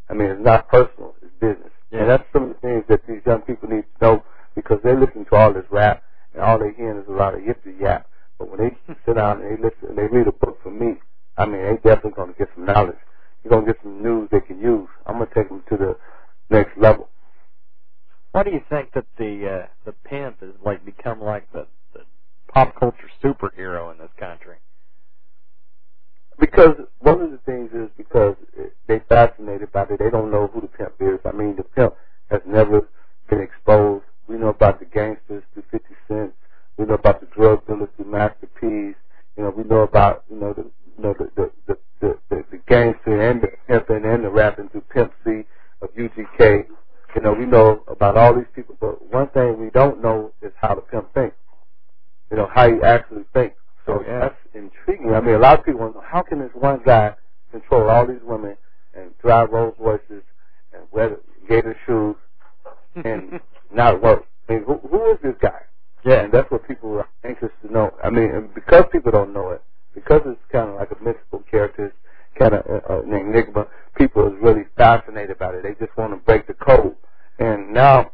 I 0.10 0.14
mean, 0.16 0.30
it's 0.30 0.44
not 0.44 0.70
personal; 0.70 1.14
it's 1.22 1.32
business. 1.40 1.70
Yeah. 1.92 2.00
And 2.00 2.10
that's 2.10 2.24
some 2.34 2.44
of 2.44 2.50
the 2.50 2.60
things 2.66 2.84
that 2.90 3.06
these 3.08 3.22
young 3.28 3.42
people 3.42 3.70
need 3.70 3.84
to 3.84 4.06
know 4.06 4.24
because 4.56 4.80
they're 4.84 5.00
listening 5.00 5.26
to 5.26 5.36
all 5.36 5.54
this 5.54 5.70
rap, 5.70 6.02
and 6.34 6.42
all 6.42 6.58
they're 6.58 6.74
hearing 6.74 6.98
is 6.98 7.08
a 7.08 7.12
lot 7.12 7.36
of 7.36 7.42
yippee 7.42 7.80
yap. 7.80 8.08
But 8.40 8.50
when 8.50 8.58
they 8.58 8.94
sit 9.06 9.16
down 9.16 9.42
and 9.42 9.52
they 9.52 9.62
listen 9.62 9.90
and 9.90 9.98
they 10.00 10.08
read 10.10 10.28
a 10.28 10.32
book 10.32 10.58
from 10.64 10.80
me, 10.80 10.98
I 11.38 11.46
mean, 11.46 11.62
they 11.62 11.76
definitely 11.76 12.18
going 12.18 12.34
to 12.34 12.40
get 12.40 12.50
some 12.56 12.66
knowledge. 12.66 12.98
You're 13.44 13.52
going 13.52 13.66
to 13.68 13.74
get 13.74 13.82
some 13.84 14.02
news 14.02 14.30
they 14.32 14.42
can 14.42 14.60
use. 14.60 14.90
I'm 15.06 15.18
going 15.18 15.28
to 15.28 15.34
take 15.36 15.50
them 15.50 15.64
to 15.70 15.78
the 15.78 15.96
next 16.50 16.76
level. 16.78 17.10
Why 18.34 18.42
do 18.42 18.50
you 18.50 18.62
think 18.68 18.94
that 18.94 19.06
the 19.20 19.48
uh, 19.48 19.68
the 19.86 19.92
pimp 19.92 20.42
has 20.42 20.50
like 20.66 20.84
become 20.84 21.22
like 21.22 21.52
the, 21.54 21.68
the 21.94 22.02
pop 22.48 22.76
culture 22.80 23.08
superhero 23.24 23.92
in 23.92 24.00
this 24.00 24.10
country? 24.20 24.58
Because 26.40 26.74
one 26.98 27.22
of 27.22 27.30
the 27.30 27.38
things 27.46 27.70
is 27.74 27.90
because 27.96 28.36
they 28.88 29.02
fascinated 29.08 29.72
by 29.72 29.84
it. 29.84 30.00
They 30.00 30.10
don't 30.10 30.32
know 30.32 30.48
who 30.52 30.62
the 30.62 30.68
pimp 30.68 30.94
is. 31.00 31.20
I 31.26 31.32
mean, 31.32 31.56
the 31.56 31.64
pimp 31.64 31.94
has 32.32 32.42
never 32.48 32.90
been 33.30 33.40
exposed. 33.40 34.04
We 34.28 34.38
know 34.38 34.50
about 34.50 34.80
the 34.80 34.86
gangsters 34.86 35.44
through 35.54 35.66
50 35.70 35.88
Cent. 36.08 36.34
We 36.78 36.86
know 36.86 36.96
about 36.96 37.20
the 37.20 37.28
drug 37.28 37.68
dealers 37.68 37.90
through 37.96 38.12
Master 38.12 38.48
P's. 38.60 38.96
You 39.38 39.44
know, 39.44 39.54
we 39.56 39.64
know 39.64 39.82
about 39.82 40.24
you 40.32 40.40
know 40.40 40.54
the 40.54 40.64
you 40.98 41.04
know 41.04 41.14
the 41.20 41.30
the 41.36 41.52
the 41.68 41.78
the, 42.02 42.44
the, 42.50 42.58
gangster 42.68 43.30
and 43.30 43.44
the 43.44 43.50
pimping 43.68 44.06
and 44.06 44.24
the 44.24 44.30
rapping 44.30 44.70
through 44.70 44.86
Pimp 44.92 45.14
C 45.24 45.44
of 45.84 45.94
UGK. 45.94 46.66
You 47.16 47.22
know, 47.22 47.34
we 47.34 47.46
know 47.46 47.84
about 47.88 48.18
all 48.18 48.34
these 48.34 48.48
people, 48.56 48.76
but 48.80 49.12
one 49.12 49.28
thing 49.30 49.60
we 49.60 49.70
don't 49.70 50.02
know 50.02 50.32
is 50.42 50.52
how 50.60 50.76
the 50.76 50.82
pimp 50.82 51.14
thinks. 51.14 51.36
You 52.32 52.38
know, 52.38 52.50
how 52.54 52.68
he 52.74 52.82
actually 52.82 53.24
thinks. 53.34 53.56
So 53.86 54.00
Oh, 54.00 54.04
yeah. 54.08 54.20
that's 54.22 54.36
intriguing. 54.54 55.14
I 55.14 55.20
mean, 55.22 55.36
a 55.36 55.40
lot 55.40 55.60
of 55.60 55.66
people 55.66 55.82
want 55.82 55.94
to 55.94 56.00
know 56.00 56.06
how 56.08 56.22
can 56.24 56.40
this 56.40 56.50
one 56.54 56.82
guy 56.86 57.14
control 57.52 57.90
all 57.90 58.08
these 58.08 58.22
women 58.24 58.56
and 58.96 59.12
drive 59.22 59.52
Rolls 59.52 59.76
Royces 59.78 60.24
and 60.74 60.84
wear 60.92 61.18
gator 61.48 61.76
shoes 61.86 62.16
and 63.04 63.40
not 63.74 64.02
what. 64.02 64.26
I 64.50 64.54
mean, 64.54 64.64
who, 64.64 64.80
who 64.90 65.12
is 65.12 65.18
this 65.22 65.36
guy? 65.42 65.60
Yeah. 66.06 66.22
And 66.24 66.32
that's 66.34 66.50
what 66.50 66.68
people 66.68 66.98
are 66.98 67.08
anxious 67.24 67.52
to 67.66 67.72
know. 67.72 67.94
I 68.04 68.10
mean, 68.10 68.32
and 68.32 68.54
because 68.54 68.86
people 68.92 69.12
don't 69.12 69.34
know 69.34 69.52
it, 69.52 69.62
because 69.94 70.22
it's 70.26 70.42
kind 70.52 70.70
of 70.70 70.76
like 70.76 70.90
a 70.92 71.04
mystical 71.04 71.44
character, 71.52 71.94
kind 72.38 72.54
of 72.54 72.66
uh, 72.68 73.02
an 73.04 73.14
enigma. 73.14 73.68
People 73.96 74.28
is 74.28 74.34
really 74.42 74.64
fascinated 74.78 75.32
about 75.32 75.56
it. 75.56 75.64
They 75.64 75.74
just 75.86 75.96
want 75.98 76.14
to 76.14 76.18
break 76.18 76.48
the 76.48 76.54
code. 76.54 76.96
And 77.40 77.74
now 77.74 78.12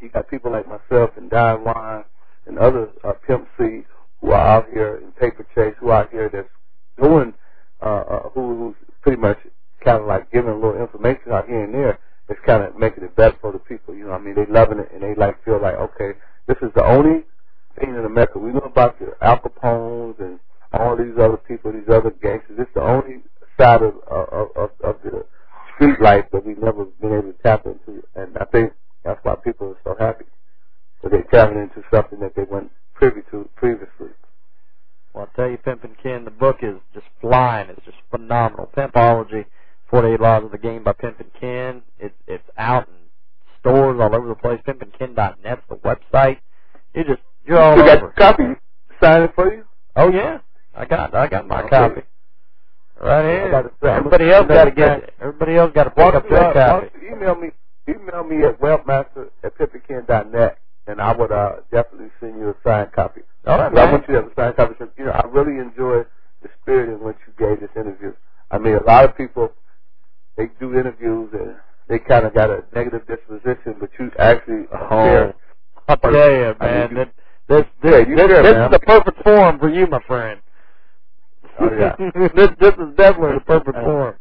you 0.00 0.08
got 0.08 0.28
people 0.28 0.52
like 0.52 0.66
myself 0.68 1.10
and 1.16 1.30
Don 1.30 1.64
Juan 1.64 2.04
and 2.46 2.58
other 2.58 2.90
uh, 3.04 3.12
Pimp 3.26 3.48
C 3.58 3.82
who 4.20 4.30
are 4.30 4.46
out 4.46 4.66
here 4.72 5.00
in 5.02 5.12
Paper 5.12 5.46
Chase, 5.54 5.74
who 5.78 5.88
are 5.88 6.02
out 6.02 6.10
here 6.10 6.28
that's 6.32 6.48
doing, 7.00 7.34
uh, 7.82 8.04
uh, 8.08 8.28
who's 8.30 8.74
pretty 9.02 9.20
much 9.20 9.38
kind 9.84 10.00
of 10.00 10.06
like 10.06 10.30
giving 10.32 10.50
a 10.50 10.54
little 10.54 10.80
information 10.80 11.32
out 11.32 11.46
here 11.46 11.64
and 11.64 11.74
there. 11.74 11.98
It's 12.28 12.40
kind 12.44 12.64
of 12.64 12.76
making 12.76 13.04
it 13.04 13.14
better 13.14 13.36
for 13.40 13.52
the 13.52 13.58
people. 13.58 13.94
You 13.94 14.04
know, 14.04 14.10
what 14.10 14.20
I 14.20 14.24
mean, 14.24 14.34
they 14.34 14.46
loving 14.46 14.78
it 14.78 14.90
and 14.92 15.02
they 15.02 15.14
like 15.14 15.42
feel 15.44 15.60
like, 15.60 15.74
okay, 15.74 16.18
this 16.46 16.56
is 16.62 16.70
the 16.74 16.84
only 16.84 17.24
thing 17.78 17.90
in 17.90 18.04
America. 18.04 18.38
We 18.38 18.52
know 18.52 18.60
about 18.60 18.98
the 18.98 19.14
Al 19.20 19.38
Capones 19.38 20.18
and 20.18 20.40
all 20.72 20.96
these 20.96 21.14
other 21.18 21.36
people, 21.36 21.72
these 21.72 21.88
other 21.88 22.10
gangsters. 22.10 22.56
This 22.56 22.66
is 22.66 22.74
the 22.74 22.82
only 22.82 23.22
side 23.58 23.82
of 23.82 23.94
of, 24.08 24.48
of, 24.56 24.70
of 24.84 24.96
the 25.02 25.24
street 25.74 26.00
life 26.00 26.24
that 26.32 26.44
we've 26.44 26.58
never 26.58 26.84
been 27.00 27.12
able 27.12 27.32
to 27.32 27.38
tap 27.42 27.66
into, 27.66 28.02
and 28.14 28.36
I 28.38 28.44
think 28.46 28.72
that's 29.04 29.20
why 29.22 29.34
people 29.36 29.68
are 29.68 29.78
so 29.84 29.96
happy. 30.02 30.24
So 31.02 31.08
they're 31.08 31.22
tapping 31.24 31.58
into 31.58 31.82
something 31.92 32.18
that 32.20 32.34
they 32.34 32.44
weren't 32.44 32.72
privy 32.94 33.20
to 33.30 33.48
previously. 33.56 34.08
Well, 35.12 35.28
I 35.32 35.36
tell 35.36 35.50
you, 35.50 35.58
Pimpin' 35.58 35.96
Ken, 36.02 36.24
the 36.24 36.30
book 36.30 36.58
is 36.62 36.76
just 36.92 37.06
flying. 37.20 37.70
It's 37.70 37.84
just 37.84 37.96
phenomenal. 38.10 38.70
Pimpology, 38.76 39.46
48 39.90 40.20
Laws 40.20 40.44
of 40.44 40.50
the 40.50 40.58
Game 40.58 40.82
by 40.84 40.92
Pimpin' 40.92 41.30
Ken. 41.40 41.82
It's 41.98 42.14
it's 42.26 42.48
out 42.58 42.88
in 42.88 42.94
stores 43.60 43.98
all 44.00 44.14
over 44.14 44.28
the 44.28 44.34
place. 44.34 44.60
PimpinKen.net's 44.66 45.62
the 45.68 45.76
website. 45.76 46.38
You 46.94 47.04
just 47.04 47.20
you're 47.46 47.60
all 47.60 47.76
you 47.76 47.84
got 47.84 47.98
over. 47.98 48.08
a 48.08 48.12
copy? 48.14 48.44
Sign 49.02 49.22
it 49.22 49.32
for 49.34 49.52
you? 49.54 49.64
Oh 49.94 50.10
yeah, 50.10 50.38
I 50.74 50.84
got 50.84 51.14
I 51.14 51.26
got 51.26 51.46
my 51.46 51.62
Okay. 51.62 51.68
copy 51.70 52.00
right 53.02 53.24
here. 53.24 53.50
gotta 53.50 53.70
Everybody 53.96 54.30
else 54.32 54.46
got 54.48 54.64
to 54.64 54.70
get. 54.70 55.14
Everybody 55.20 55.56
else 55.56 55.72
got 55.74 55.84
to 55.84 55.90
pick 55.90 55.98
Why 55.98 56.10
up 56.10 56.28
their 56.28 56.52
copy. 56.52 56.86
email 57.06 57.34
me 57.36 57.48
email 57.88 58.24
me 58.24 58.44
at 58.44 58.60
webmaster 58.60 59.28
at 59.44 59.56
pimpinken.net 59.58 60.58
and 60.88 61.00
I 61.00 61.16
would 61.16 61.32
uh, 61.32 61.52
definitely 61.72 62.08
send 62.20 62.38
you 62.38 62.50
a 62.50 62.54
signed 62.64 62.92
copy. 62.92 63.20
All 63.46 63.58
right, 63.58 63.72
But 63.72 63.80
I 63.88 63.92
want 63.92 64.04
you 64.08 64.14
to 64.14 64.22
have 64.22 64.30
a 64.30 64.34
signed 64.34 64.56
copy. 64.56 64.74
because, 64.78 64.92
You 64.98 65.04
know, 65.06 65.12
I 65.12 65.26
really 65.28 65.60
enjoyed 65.60 66.06
the 66.42 66.48
spirit 66.62 66.88
in 66.92 67.04
which 67.04 67.16
you 67.26 67.32
gave 67.38 67.60
this 67.60 67.70
interview. 67.76 68.12
I 68.50 68.58
mean, 68.58 68.74
a 68.74 68.82
lot 68.84 69.04
of 69.04 69.16
people 69.16 69.50
they 70.36 70.46
do 70.60 70.74
interviews 70.78 71.30
and 71.32 71.56
they 71.88 71.98
kind 71.98 72.26
of 72.26 72.34
got 72.34 72.50
a 72.50 72.64
negative 72.74 73.02
disposition, 73.06 73.76
but 73.80 73.90
you 73.98 74.10
actually 74.18 74.64
share. 74.90 75.34
I 75.88 75.94
tell 75.96 76.12
you, 76.12 76.18
I 76.18 76.46
mean, 76.48 76.58
man, 76.60 76.90
you- 76.90 76.96
this 76.96 77.64
this 77.82 78.06
Yeah, 78.08 78.26
this, 78.26 78.28
this 78.28 78.42
man. 78.54 78.64
is 78.64 78.70
the 78.72 78.80
perfect 78.80 79.22
forum 79.22 79.58
for 79.60 79.68
you, 79.68 79.86
my 79.86 80.00
friend. 80.08 80.40
Oh, 81.60 81.70
yeah. 81.78 81.96
this 82.34 82.50
this 82.60 82.74
is 82.74 82.96
definitely 82.96 83.38
the 83.38 83.44
perfect 83.46 83.76
form. 83.76 84.14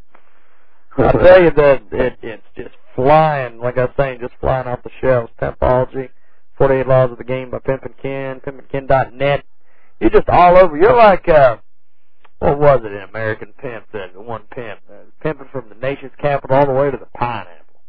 I 0.97 1.11
tell 1.11 1.43
you 1.43 1.51
that 1.51 1.83
it 1.91 2.17
it's 2.21 2.43
just 2.55 2.75
flying, 2.95 3.59
like 3.59 3.77
I 3.77 3.85
was 3.85 3.93
saying, 3.97 4.19
just 4.21 4.33
flying 4.39 4.67
off 4.67 4.83
the 4.83 4.89
shelves. 5.01 5.31
Pimpology, 5.41 6.09
48 6.57 6.87
Laws 6.87 7.11
of 7.11 7.17
the 7.17 7.23
Game 7.23 7.51
by 7.51 7.59
Pimpin' 7.59 7.93
Ken, 8.01 8.39
pimpinken.net. 8.39 9.43
You're 9.99 10.09
just 10.09 10.29
all 10.29 10.57
over. 10.57 10.77
You're 10.77 10.95
like, 10.95 11.27
uh, 11.27 11.57
what 12.39 12.59
was 12.59 12.81
it 12.83 12.91
in 12.91 13.01
American 13.09 13.53
Pimp, 13.61 13.85
the 13.91 14.07
the 14.13 14.21
one 14.21 14.43
pimp? 14.51 14.79
Uh, 14.89 15.03
pimping 15.21 15.47
from 15.51 15.69
the 15.69 15.75
nation's 15.75 16.13
capital 16.19 16.55
all 16.55 16.65
the 16.65 16.73
way 16.73 16.91
to 16.91 16.97
the 16.97 17.07
pineapple. 17.17 17.81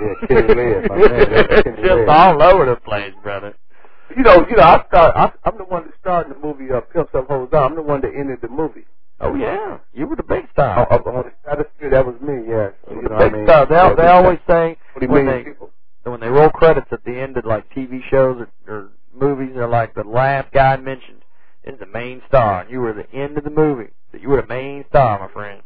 Yeah, 0.00 0.26
Kenny 0.28 0.54
Red, 0.54 0.88
my 0.88 0.96
man. 0.96 1.30
That's 1.30 1.62
Kenny 1.62 1.82
just 1.82 2.08
all 2.08 2.42
over 2.42 2.66
the 2.66 2.76
place, 2.76 3.12
brother. 3.22 3.54
You 4.16 4.22
know, 4.22 4.46
you 4.48 4.56
know, 4.56 4.62
I 4.62 4.84
start. 4.88 5.16
I, 5.16 5.32
I'm 5.44 5.56
the 5.58 5.64
one 5.64 5.84
that 5.84 5.94
started 6.00 6.34
the 6.34 6.38
movie 6.46 6.72
uh, 6.72 6.80
Pimp 6.80 7.14
Up 7.14 7.30
On. 7.30 7.48
I'm 7.52 7.74
the 7.76 7.82
one 7.82 8.00
that 8.02 8.12
ended 8.16 8.38
the 8.42 8.48
movie. 8.48 8.84
Oh 9.20 9.34
yeah, 9.34 9.78
you 9.92 10.06
were 10.06 10.16
the 10.16 10.22
big 10.22 10.44
Oh, 10.48 10.52
star. 10.52 10.88
oh, 10.90 11.02
oh, 11.06 11.24
that, 11.44 11.60
is- 11.60 11.90
that 11.90 12.06
was 12.06 12.16
me. 12.20 12.44
Yes. 12.48 12.72
You 12.90 12.96
You 12.96 13.02
know 13.02 13.08
the 13.08 13.14
what 13.14 13.22
I 13.22 13.30
mean? 13.30 13.46
star. 13.46 13.66
They 13.66 13.74
Yeah, 13.74 13.94
they 13.94 14.06
always 14.08 14.38
say 14.48 14.78
when 15.06 15.26
they 15.26 15.42
people. 15.44 15.70
when 16.04 16.20
they 16.20 16.28
roll 16.28 16.48
credits 16.50 16.88
at 16.90 17.04
the 17.04 17.18
end 17.20 17.36
of 17.36 17.44
like 17.44 17.70
TV 17.74 18.00
shows 18.10 18.40
or, 18.40 18.72
or 18.72 18.88
movies, 19.14 19.50
they're 19.54 19.68
like 19.68 19.94
the 19.94 20.04
last 20.04 20.50
guy 20.52 20.76
mentioned 20.76 21.22
is 21.64 21.78
the 21.78 21.86
main 21.86 22.22
star, 22.28 22.62
and 22.62 22.70
you 22.70 22.80
were 22.80 22.92
the 22.94 23.10
end 23.16 23.36
of 23.36 23.44
the 23.44 23.50
movie. 23.50 23.90
That 24.12 24.22
you 24.22 24.30
were 24.30 24.40
the 24.40 24.48
main 24.48 24.84
star, 24.88 25.18
my 25.20 25.28
friend. 25.32 25.62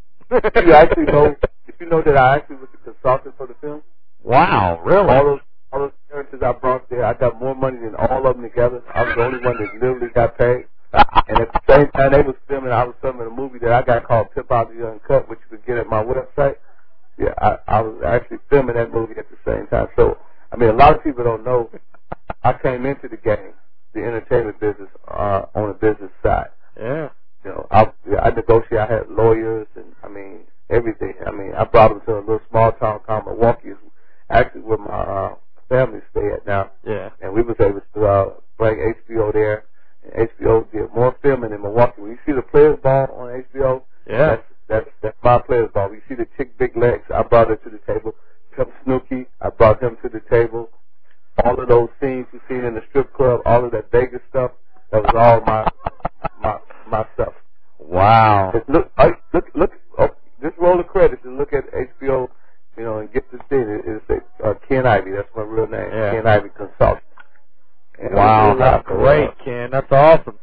you 0.66 0.72
actually 0.74 1.04
know? 1.04 1.36
Did 1.66 1.74
you 1.80 1.86
know 1.88 2.02
that 2.02 2.16
I 2.16 2.36
actually 2.36 2.56
was 2.56 2.68
the 2.72 2.92
consultant 2.92 3.36
for 3.38 3.46
the 3.46 3.54
film? 3.60 3.82
Wow, 4.22 4.80
really? 4.84 5.08
All 5.14 5.24
those 5.24 5.40
all 5.74 5.80
those 5.80 5.92
characters 6.08 6.40
I 6.42 6.52
brought 6.52 6.88
there, 6.88 7.04
I 7.04 7.14
got 7.14 7.40
more 7.40 7.54
money 7.54 7.78
than 7.78 7.94
all 7.96 8.26
of 8.26 8.36
them 8.36 8.42
together. 8.44 8.82
I 8.94 9.02
was 9.02 9.14
the 9.16 9.24
only 9.24 9.44
one 9.44 9.56
that 9.58 9.74
literally 9.74 10.08
got 10.14 10.38
paid. 10.38 10.66
and 10.92 11.40
at 11.40 11.52
the 11.52 11.60
same 11.68 11.90
time 11.90 12.12
they 12.12 12.22
was 12.22 12.36
filming, 12.48 12.70
I 12.70 12.84
was 12.84 12.94
filming 13.02 13.26
a 13.26 13.30
movie 13.30 13.58
that 13.60 13.72
I 13.72 13.82
got 13.82 14.04
called 14.06 14.28
Pimp 14.34 14.50
Out 14.52 14.70
the 14.72 14.86
Uncut, 14.86 15.28
which 15.28 15.40
you 15.50 15.56
could 15.56 15.66
get 15.66 15.78
at 15.78 15.88
my 15.88 16.02
website. 16.02 16.56
Yeah, 17.18 17.34
I, 17.38 17.56
I 17.66 17.80
was 17.80 18.00
actually 18.06 18.38
filming 18.48 18.76
that 18.76 18.92
movie 18.92 19.14
at 19.18 19.26
the 19.30 19.36
same 19.44 19.66
time. 19.66 19.88
So, 19.96 20.18
I 20.52 20.56
mean, 20.56 20.70
a 20.70 20.74
lot 20.74 20.94
of 20.96 21.02
people 21.02 21.24
don't 21.24 21.44
know. 21.44 21.70
I 22.44 22.52
came 22.52 22.86
into 22.86 23.08
the 23.08 23.16
game, 23.16 23.54
the 23.94 24.00
entertainment 24.00 24.60
business, 24.60 24.88
uh, 25.08 25.46
on 25.54 25.68
the 25.68 25.74
business 25.74 26.10
side. 26.22 26.48
yeah. 26.78 27.08
You 27.44 27.50
know, 27.50 27.66
I, 27.70 27.92
I 28.22 28.30
negotiated. 28.30 28.78
I 28.78 28.86
had 28.86 29.10
lawyers, 29.10 29.66
and 29.76 29.84
I 30.02 30.08
mean 30.08 30.40
everything. 30.70 31.12
I 31.26 31.30
mean, 31.30 31.52
I 31.54 31.64
brought 31.64 31.90
them 31.90 32.00
to 32.06 32.18
a 32.18 32.20
little 32.20 32.40
small 32.48 32.72
town 32.72 33.00
called 33.06 33.26
Milwaukee, 33.26 33.72
actually 34.30 34.62
where 34.62 34.78
my 34.78 34.94
uh, 34.94 35.34
family 35.68 36.00
stay 36.10 36.28
at 36.32 36.46
now 36.46 36.70
Yeah. 36.86 37.10
and 37.20 37.32
we 37.32 37.42
was 37.42 37.56
able 37.60 37.80
to 37.94 38.06
uh, 38.06 38.30
bring 38.58 38.76
HBO 39.08 39.32
there. 39.32 39.64
And 40.12 40.28
HBO 40.28 40.70
did 40.70 40.92
more 40.94 41.16
filming 41.22 41.52
in 41.52 41.62
Milwaukee. 41.62 42.02
When 42.02 42.10
you 42.12 42.18
see 42.26 42.32
the 42.32 42.42
Players 42.42 42.78
Ball 42.82 43.06
on 43.16 43.42
HBO, 43.54 43.82
Yeah. 44.06 44.36
that's 44.36 44.42
that's 44.68 44.90
that's 45.02 45.16
my 45.22 45.38
Players 45.38 45.70
Ball. 45.74 45.88
When 45.90 45.96
you 45.98 46.02
see 46.08 46.14
the 46.14 46.28
chick 46.36 46.56
Big 46.58 46.76
Legs, 46.76 47.04
I 47.14 47.22
brought 47.22 47.48
her 47.48 47.56
to 47.56 47.70
the 47.70 47.78
table. 47.92 48.14
Pimp 48.56 48.70
Snooki, 48.86 49.26
I 49.40 49.50
brought 49.50 49.82
him 49.82 49.96
to 50.02 50.08
the 50.08 50.20
table. 50.30 50.70
All 51.44 51.58
of 51.60 51.68
those 51.68 51.88
scenes 52.00 52.26
you 52.32 52.40
seen 52.48 52.64
in 52.64 52.74
the 52.74 52.82
strip 52.90 53.12
club, 53.14 53.40
all 53.44 53.64
of 53.64 53.72
that 53.72 53.90
Vegas 53.90 54.20
stuff, 54.30 54.52
that 54.92 55.02
was 55.02 55.12
all 55.16 55.40
my 55.40 55.66
my 56.40 56.58
my 56.86 57.04
stuff. 57.14 57.32
Wow. 57.78 58.52
Just 58.54 58.68
look, 58.68 58.90
look, 59.32 59.44
look. 59.54 59.72
Oh, 59.98 60.10
just 60.42 60.56
roll 60.58 60.76
the 60.76 60.84
credits 60.84 61.22
and 61.24 61.36
look 61.36 61.52
at 61.52 61.64
HBO, 61.72 62.28
you 62.76 62.84
know, 62.84 62.98
and 62.98 63.12
get 63.12 63.30
the 63.30 63.38
thing. 63.48 63.60
It, 63.68 63.84
it's 63.86 64.22
a, 64.42 64.48
uh, 64.48 64.54
Ken 64.68 64.86
Ivy. 64.86 65.12
That's 65.12 65.28
my 65.36 65.42
real 65.42 65.66
name. 65.66 65.88
Yeah. 65.92 66.10
Ken 66.12 66.26
Ivy 66.26 66.48
Consultant. 66.56 67.02
And 67.98 68.14
Wow, 68.14 68.48
we 68.48 68.54
did 68.54 68.60
a 68.60 68.64
lot 68.64 68.84
that's 68.86 68.88
great, 68.88 69.30
Ken. 69.44 69.70
That's 69.70 69.92
awesome. 69.92 70.38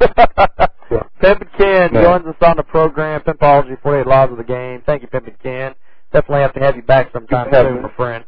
Yeah. 0.90 1.04
Pimpin' 1.22 1.56
Ken 1.56 1.92
Man. 1.92 2.02
joins 2.02 2.26
us 2.26 2.34
on 2.42 2.56
the 2.56 2.64
program, 2.64 3.20
Pimpology, 3.20 3.80
48 3.80 4.06
Laws 4.08 4.30
of 4.32 4.38
the 4.38 4.42
Game. 4.42 4.82
Thank 4.84 5.02
you, 5.02 5.08
Pimpin' 5.08 5.40
Ken. 5.40 5.72
Definitely 6.12 6.40
have 6.40 6.54
to 6.54 6.60
have 6.60 6.74
you 6.74 6.82
back 6.82 7.12
sometime 7.12 7.46
You 7.46 7.50
can 7.52 7.64
have 7.66 7.74
soon, 7.74 7.82
my 7.82 7.92
friend. 7.92 8.24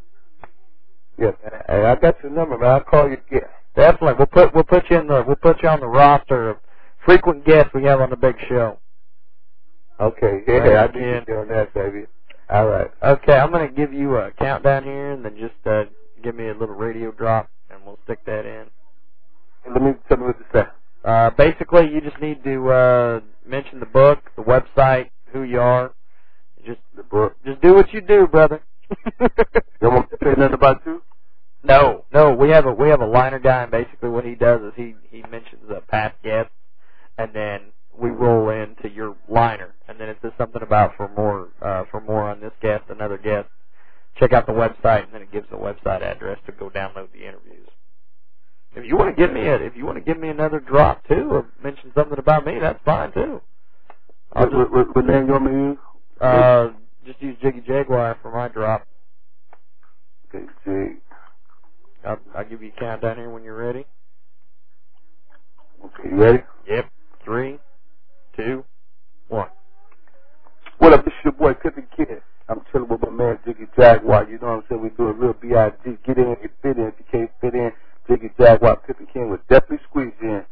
Yeah. 1.18 1.32
Hey, 1.68 1.84
I 1.84 1.96
got 1.96 2.22
your 2.22 2.30
number, 2.30 2.56
man. 2.56 2.70
I'll 2.70 2.80
call 2.80 3.08
you 3.08 3.16
again. 3.28 3.48
Definitely. 3.74 4.14
We'll 4.18 4.26
put 4.26 4.54
we'll 4.54 4.64
put 4.64 4.88
you 4.90 4.98
in 4.98 5.06
the 5.08 5.24
we'll 5.26 5.36
put 5.36 5.60
you 5.62 5.68
on 5.68 5.80
the 5.80 5.88
roster 5.88 6.50
of 6.50 6.58
frequent 7.04 7.44
guests 7.44 7.70
we 7.74 7.82
have 7.84 8.00
on 8.00 8.10
the 8.10 8.16
big 8.16 8.36
show. 8.48 8.78
Okay, 10.00 10.42
yeah, 10.46 10.54
Right, 10.54 10.90
I 10.90 10.92
Ken. 10.92 11.02
need 11.02 11.24
you 11.28 11.34
on 11.38 11.48
that, 11.48 11.74
baby. 11.74 12.04
All 12.50 12.66
right. 12.66 12.90
Okay, 13.02 13.34
I'm 13.34 13.50
gonna 13.52 13.70
give 13.72 13.92
you 13.92 14.16
a 14.16 14.30
countdown 14.32 14.84
here 14.84 15.12
and 15.12 15.24
then 15.24 15.36
just 15.38 15.66
uh 15.66 15.84
give 16.22 16.34
me 16.34 16.48
a 16.48 16.54
little 16.54 16.74
radio 16.74 17.12
drop 17.12 17.50
and 17.70 17.84
we'll 17.84 17.98
stick 18.04 18.24
that 18.26 18.44
in. 18.46 18.66
Let 19.72 19.82
me 19.82 19.92
tell 20.08 20.18
me 20.18 20.26
what 20.26 20.38
to 20.38 20.44
say. 20.52 20.64
Uh 21.04 21.30
basically 21.30 21.90
you 21.92 22.00
just 22.00 22.20
need 22.20 22.44
to 22.44 22.70
uh 22.70 23.20
mention 23.46 23.80
the 23.80 23.86
book, 23.86 24.18
the 24.36 24.42
website, 24.42 25.10
who 25.32 25.42
you 25.44 25.60
are. 25.60 25.92
Just 26.66 26.80
The 26.96 27.02
book. 27.04 27.36
just 27.44 27.60
do 27.62 27.74
what 27.74 27.92
you 27.92 28.00
do, 28.00 28.26
brother. 28.28 28.62
You 29.82 29.90
want 29.90 30.10
me 30.12 30.18
to 30.18 30.24
say 30.24 30.40
nothing 30.40 30.54
about 30.54 30.82
you? 30.86 31.02
No, 31.64 32.04
no, 32.12 32.34
we 32.34 32.50
have 32.50 32.66
a 32.66 32.72
we 32.72 32.88
have 32.88 33.00
a 33.00 33.06
liner 33.06 33.38
guy, 33.40 33.62
and 33.62 33.70
basically 33.72 34.10
what 34.10 34.24
he 34.24 34.34
does 34.36 34.60
is 34.62 34.72
he 34.76 34.94
he 35.10 35.22
mentions 35.30 35.70
a 35.70 35.80
past 35.80 36.16
guest, 36.22 36.50
and 37.18 37.34
then 37.34 37.72
we 38.02 38.10
roll 38.10 38.50
into 38.50 38.90
your 38.94 39.16
liner, 39.28 39.74
and 39.88 40.00
then 40.00 40.08
it 40.10 40.18
says 40.22 40.32
something 40.38 40.62
about 40.62 40.92
for 40.96 41.08
more 41.16 41.50
uh 41.62 41.84
for 41.90 42.00
more 42.00 42.24
on 42.30 42.40
this 42.40 42.52
guest, 42.62 42.84
another 42.90 43.18
guest. 43.18 43.48
Check 44.18 44.32
out 44.34 44.46
the 44.46 44.52
website, 44.52 45.04
and 45.04 45.14
then 45.14 45.22
it 45.22 45.32
gives 45.32 45.48
the 45.50 45.56
website 45.56 46.02
address 46.02 46.38
to 46.46 46.52
go 46.52 46.70
download 46.70 47.12
the 47.12 47.26
interviews. 47.26 47.68
If 48.76 48.86
you 48.86 48.96
want 48.96 49.16
to 49.16 49.20
give 49.20 49.32
me 49.34 49.42
a 49.48 49.56
if 49.56 49.76
you 49.76 49.86
want 49.86 49.98
to 49.98 50.04
give 50.04 50.18
me 50.20 50.28
another 50.28 50.60
drop 50.60 51.06
too, 51.08 51.28
or 51.30 51.46
mention 51.62 51.92
something 51.96 52.18
about 52.18 52.46
me, 52.46 52.58
that's 52.60 52.80
fine 52.84 53.12
too. 53.12 53.40
I'll 54.34 54.46
What, 54.46 54.72
what, 54.72 54.72
what, 54.72 54.96
what 54.96 55.06
name 55.06 55.26
you 55.26 55.32
want 55.32 55.44
me 55.44 55.50
to 55.52 55.58
use? 55.70 55.78
Uh, 56.20 56.68
just 57.06 57.22
use 57.22 57.36
Jiggy 57.42 57.62
Jaguar 57.66 58.18
for 58.22 58.32
my 58.32 58.48
drop. 58.48 58.86
Okay, 60.34 60.44
Jig. 60.64 60.98
I'll, 62.06 62.18
I'll 62.36 62.48
give 62.48 62.62
you 62.62 62.72
a 62.76 62.80
countdown 62.80 63.16
here 63.16 63.30
when 63.30 63.44
you're 63.44 63.56
ready. 63.56 63.86
Okay, 65.84 66.10
you 66.10 66.16
ready? 66.16 66.38
Yep. 66.68 66.90
Three, 67.24 67.58
two, 68.36 68.64
one. 69.28 69.48
What 70.78 70.92
up? 70.92 71.04
This 71.04 71.14
your 71.24 71.32
boy 71.32 71.54
Pimpin' 71.54 71.86
Ken. 71.96 72.20
I'm 72.48 72.60
chilling 72.70 72.88
with 72.88 73.02
my 73.02 73.10
man 73.10 73.38
Jiggy 73.46 73.66
Jaguar. 73.78 74.28
You 74.28 74.38
know 74.38 74.48
what 74.48 74.52
I'm 74.54 74.64
saying? 74.68 74.82
We 74.82 74.90
do 74.90 75.08
a 75.08 75.12
real 75.12 75.34
B.I.G. 75.34 75.98
Get 76.06 76.18
in, 76.18 76.36
get 76.40 76.50
fit 76.62 76.76
in. 76.76 76.88
If 76.88 76.94
you 76.98 77.04
can't 77.10 77.30
fit 77.40 77.54
in, 77.54 77.72
Jiggy 78.08 78.30
Jaguar, 78.38 78.80
Pimpin' 78.88 79.12
Ken 79.12 79.30
will 79.30 79.38
definitely 79.48 79.78
squeeze 79.88 80.12
in. 80.20 80.44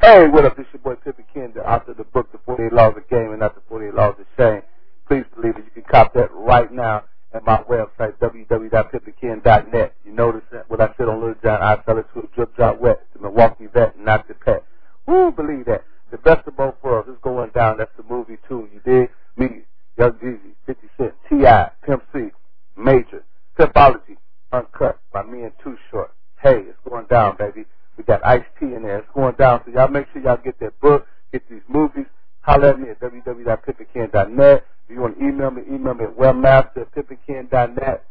Hey, 0.00 0.26
what 0.28 0.44
up? 0.44 0.56
This 0.56 0.66
your 0.72 0.80
boy 0.82 0.94
Pimpin' 0.94 1.24
Ken, 1.32 1.52
the 1.54 1.68
author 1.68 1.90
of 1.92 1.98
the 1.98 2.04
book, 2.04 2.30
The 2.32 2.38
48 2.46 2.72
Laws 2.72 2.94
of 2.96 3.08
Game 3.08 3.30
and 3.30 3.40
Not 3.40 3.54
the 3.54 3.62
48 3.68 3.94
Laws 3.94 4.14
of 4.18 4.26
Shame. 4.36 4.62
Please 5.06 5.24
believe 5.34 5.56
it. 5.56 5.64
You 5.64 5.82
can 5.82 5.90
cop 5.90 6.14
that 6.14 6.32
right 6.32 6.72
now 6.72 7.04
at 7.34 7.44
my 7.44 7.58
website, 7.64 8.14
www.pimpinken.net. 8.18 9.94
You 10.04 10.12
notice 10.12 10.44
that 10.52 10.70
what 10.70 10.80
I 10.80 10.88
said 10.96 11.08
on 11.08 11.20
Lil 11.20 11.34
Jon, 11.42 11.60
I 11.60 11.82
fell 11.82 11.98
into 11.98 12.20
a 12.20 12.34
drip 12.34 12.56
drop 12.56 12.80
wet, 12.80 13.04
the 13.12 13.20
Milwaukee 13.20 13.66
vet, 13.66 13.98
not 13.98 14.28
the 14.28 14.34
pet. 14.34 14.64
Woo, 15.06 15.32
believe 15.32 15.66
that. 15.66 15.84
The 16.14 16.18
best 16.18 16.46
of 16.46 16.56
both 16.56 16.76
worlds 16.84 17.08
is 17.08 17.16
going 17.22 17.50
down. 17.56 17.78
That's 17.78 17.90
the 17.96 18.04
movie 18.08 18.38
too. 18.48 18.68
You 18.72 18.80
dig? 18.84 19.10
Me, 19.36 19.62
Young 19.98 20.12
Jeezy, 20.12 20.54
50 20.64 20.88
Cent, 20.96 21.14
T.I., 21.28 21.70
Pimp 21.84 22.04
C, 22.12 22.28
Major, 22.76 23.24
Pimpology, 23.58 24.16
Uncut 24.52 25.00
by 25.12 25.24
me 25.24 25.42
and 25.42 25.50
Too 25.64 25.76
Short. 25.90 26.12
Hey, 26.40 26.58
it's 26.68 26.78
going 26.88 27.06
down, 27.06 27.36
baby. 27.36 27.64
We 27.98 28.04
got 28.04 28.24
Ice 28.24 28.44
T 28.60 28.66
in 28.66 28.82
there. 28.82 28.98
It's 28.98 29.08
going 29.12 29.34
down. 29.34 29.62
So 29.66 29.72
y'all 29.72 29.88
make 29.88 30.06
sure 30.12 30.22
y'all 30.22 30.36
get 30.36 30.60
that 30.60 30.78
book, 30.80 31.04
get 31.32 31.42
these 31.50 31.62
movies. 31.66 32.06
Holler 32.42 32.68
at 32.68 32.78
me 32.78 32.90
at 32.90 33.00
www.pimpinken.net. 33.00 34.66
If 34.88 34.94
you 34.94 35.00
want 35.00 35.18
to 35.18 35.24
email 35.26 35.50
me, 35.50 35.62
email 35.68 35.94
me 35.94 36.04
at 36.04 36.16
webmaster 36.16 36.82
at 36.82 36.94
pimpinkin.net. 36.94 38.04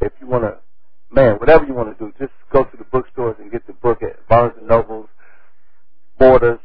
If 0.00 0.12
you 0.20 0.28
want 0.28 0.44
to, 0.44 0.56
man, 1.10 1.34
whatever 1.38 1.64
you 1.66 1.74
want 1.74 1.98
to 1.98 2.04
do, 2.04 2.12
just 2.16 2.32
go 2.52 2.62
to 2.62 2.76
the 2.76 2.84
bookstores 2.84 3.34
and 3.40 3.50
get 3.50 3.66
the 3.66 3.72
book 3.72 4.04
at 4.04 4.24
Barnes 4.28 4.54
and 4.56 4.68
Nobles, 4.68 5.08
Borders, 6.16 6.60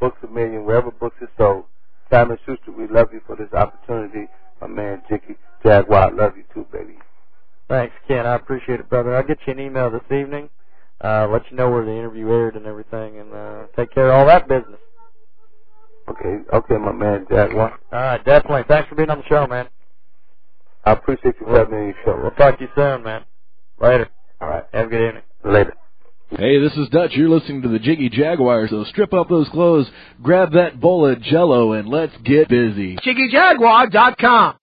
Books 0.00 0.18
a 0.24 0.26
Million, 0.28 0.64
wherever 0.64 0.90
books 0.90 1.16
are 1.20 1.30
sold. 1.38 1.64
Simon 2.10 2.38
Schuster, 2.46 2.72
we 2.72 2.88
love 2.88 3.08
you 3.12 3.20
for 3.26 3.36
this 3.36 3.52
opportunity. 3.52 4.26
My 4.60 4.66
man 4.66 5.02
Jiggy 5.08 5.36
Jaguar, 5.64 6.10
I 6.10 6.14
love 6.14 6.36
you 6.36 6.44
too, 6.54 6.66
baby. 6.72 6.94
Thanks, 7.68 7.94
Ken. 8.08 8.26
I 8.26 8.34
appreciate 8.34 8.80
it, 8.80 8.88
brother. 8.88 9.14
I'll 9.16 9.22
get 9.26 9.38
you 9.46 9.52
an 9.52 9.60
email 9.60 9.90
this 9.90 10.02
evening. 10.10 10.48
Uh, 11.02 11.28
let 11.30 11.42
you 11.50 11.56
know 11.56 11.70
where 11.70 11.84
the 11.84 11.92
interview 11.92 12.28
aired 12.30 12.56
and 12.56 12.66
everything, 12.66 13.18
and 13.20 13.32
uh, 13.32 13.62
take 13.76 13.92
care 13.94 14.10
of 14.10 14.14
all 14.18 14.26
that 14.26 14.48
business. 14.48 14.80
Okay, 16.08 16.38
okay, 16.52 16.74
my 16.76 16.92
man 16.92 17.26
Jaguar. 17.30 17.78
All 17.92 17.98
right, 18.00 18.24
definitely. 18.24 18.64
Thanks 18.68 18.88
for 18.88 18.96
being 18.96 19.10
on 19.10 19.18
the 19.18 19.24
show, 19.28 19.46
man. 19.46 19.68
I 20.84 20.92
appreciate 20.92 21.34
you 21.40 21.46
having 21.46 21.70
me 21.72 21.76
on 21.80 21.86
your 21.86 21.94
show. 22.04 22.18
We'll 22.20 22.30
talk 22.32 22.58
to 22.58 22.64
you 22.64 22.70
soon, 22.74 23.02
man. 23.04 23.24
Later. 23.80 24.08
All 24.40 24.48
right, 24.48 24.64
Have 24.72 24.86
a 24.86 24.90
good 24.90 25.06
evening. 25.08 25.22
later. 25.44 25.74
Hey, 26.36 26.60
this 26.60 26.72
is 26.74 26.88
Dutch. 26.90 27.10
You're 27.14 27.28
listening 27.28 27.62
to 27.62 27.68
the 27.68 27.80
Jiggy 27.80 28.08
Jaguar, 28.08 28.68
so 28.68 28.84
strip 28.84 29.12
up 29.12 29.28
those 29.28 29.48
clothes, 29.48 29.90
grab 30.22 30.52
that 30.52 30.80
bowl 30.80 31.04
of 31.04 31.20
jello, 31.22 31.72
and 31.72 31.88
let's 31.88 32.16
get 32.24 32.48
busy. 32.48 32.96
JiggyJaguar.com. 32.96 34.59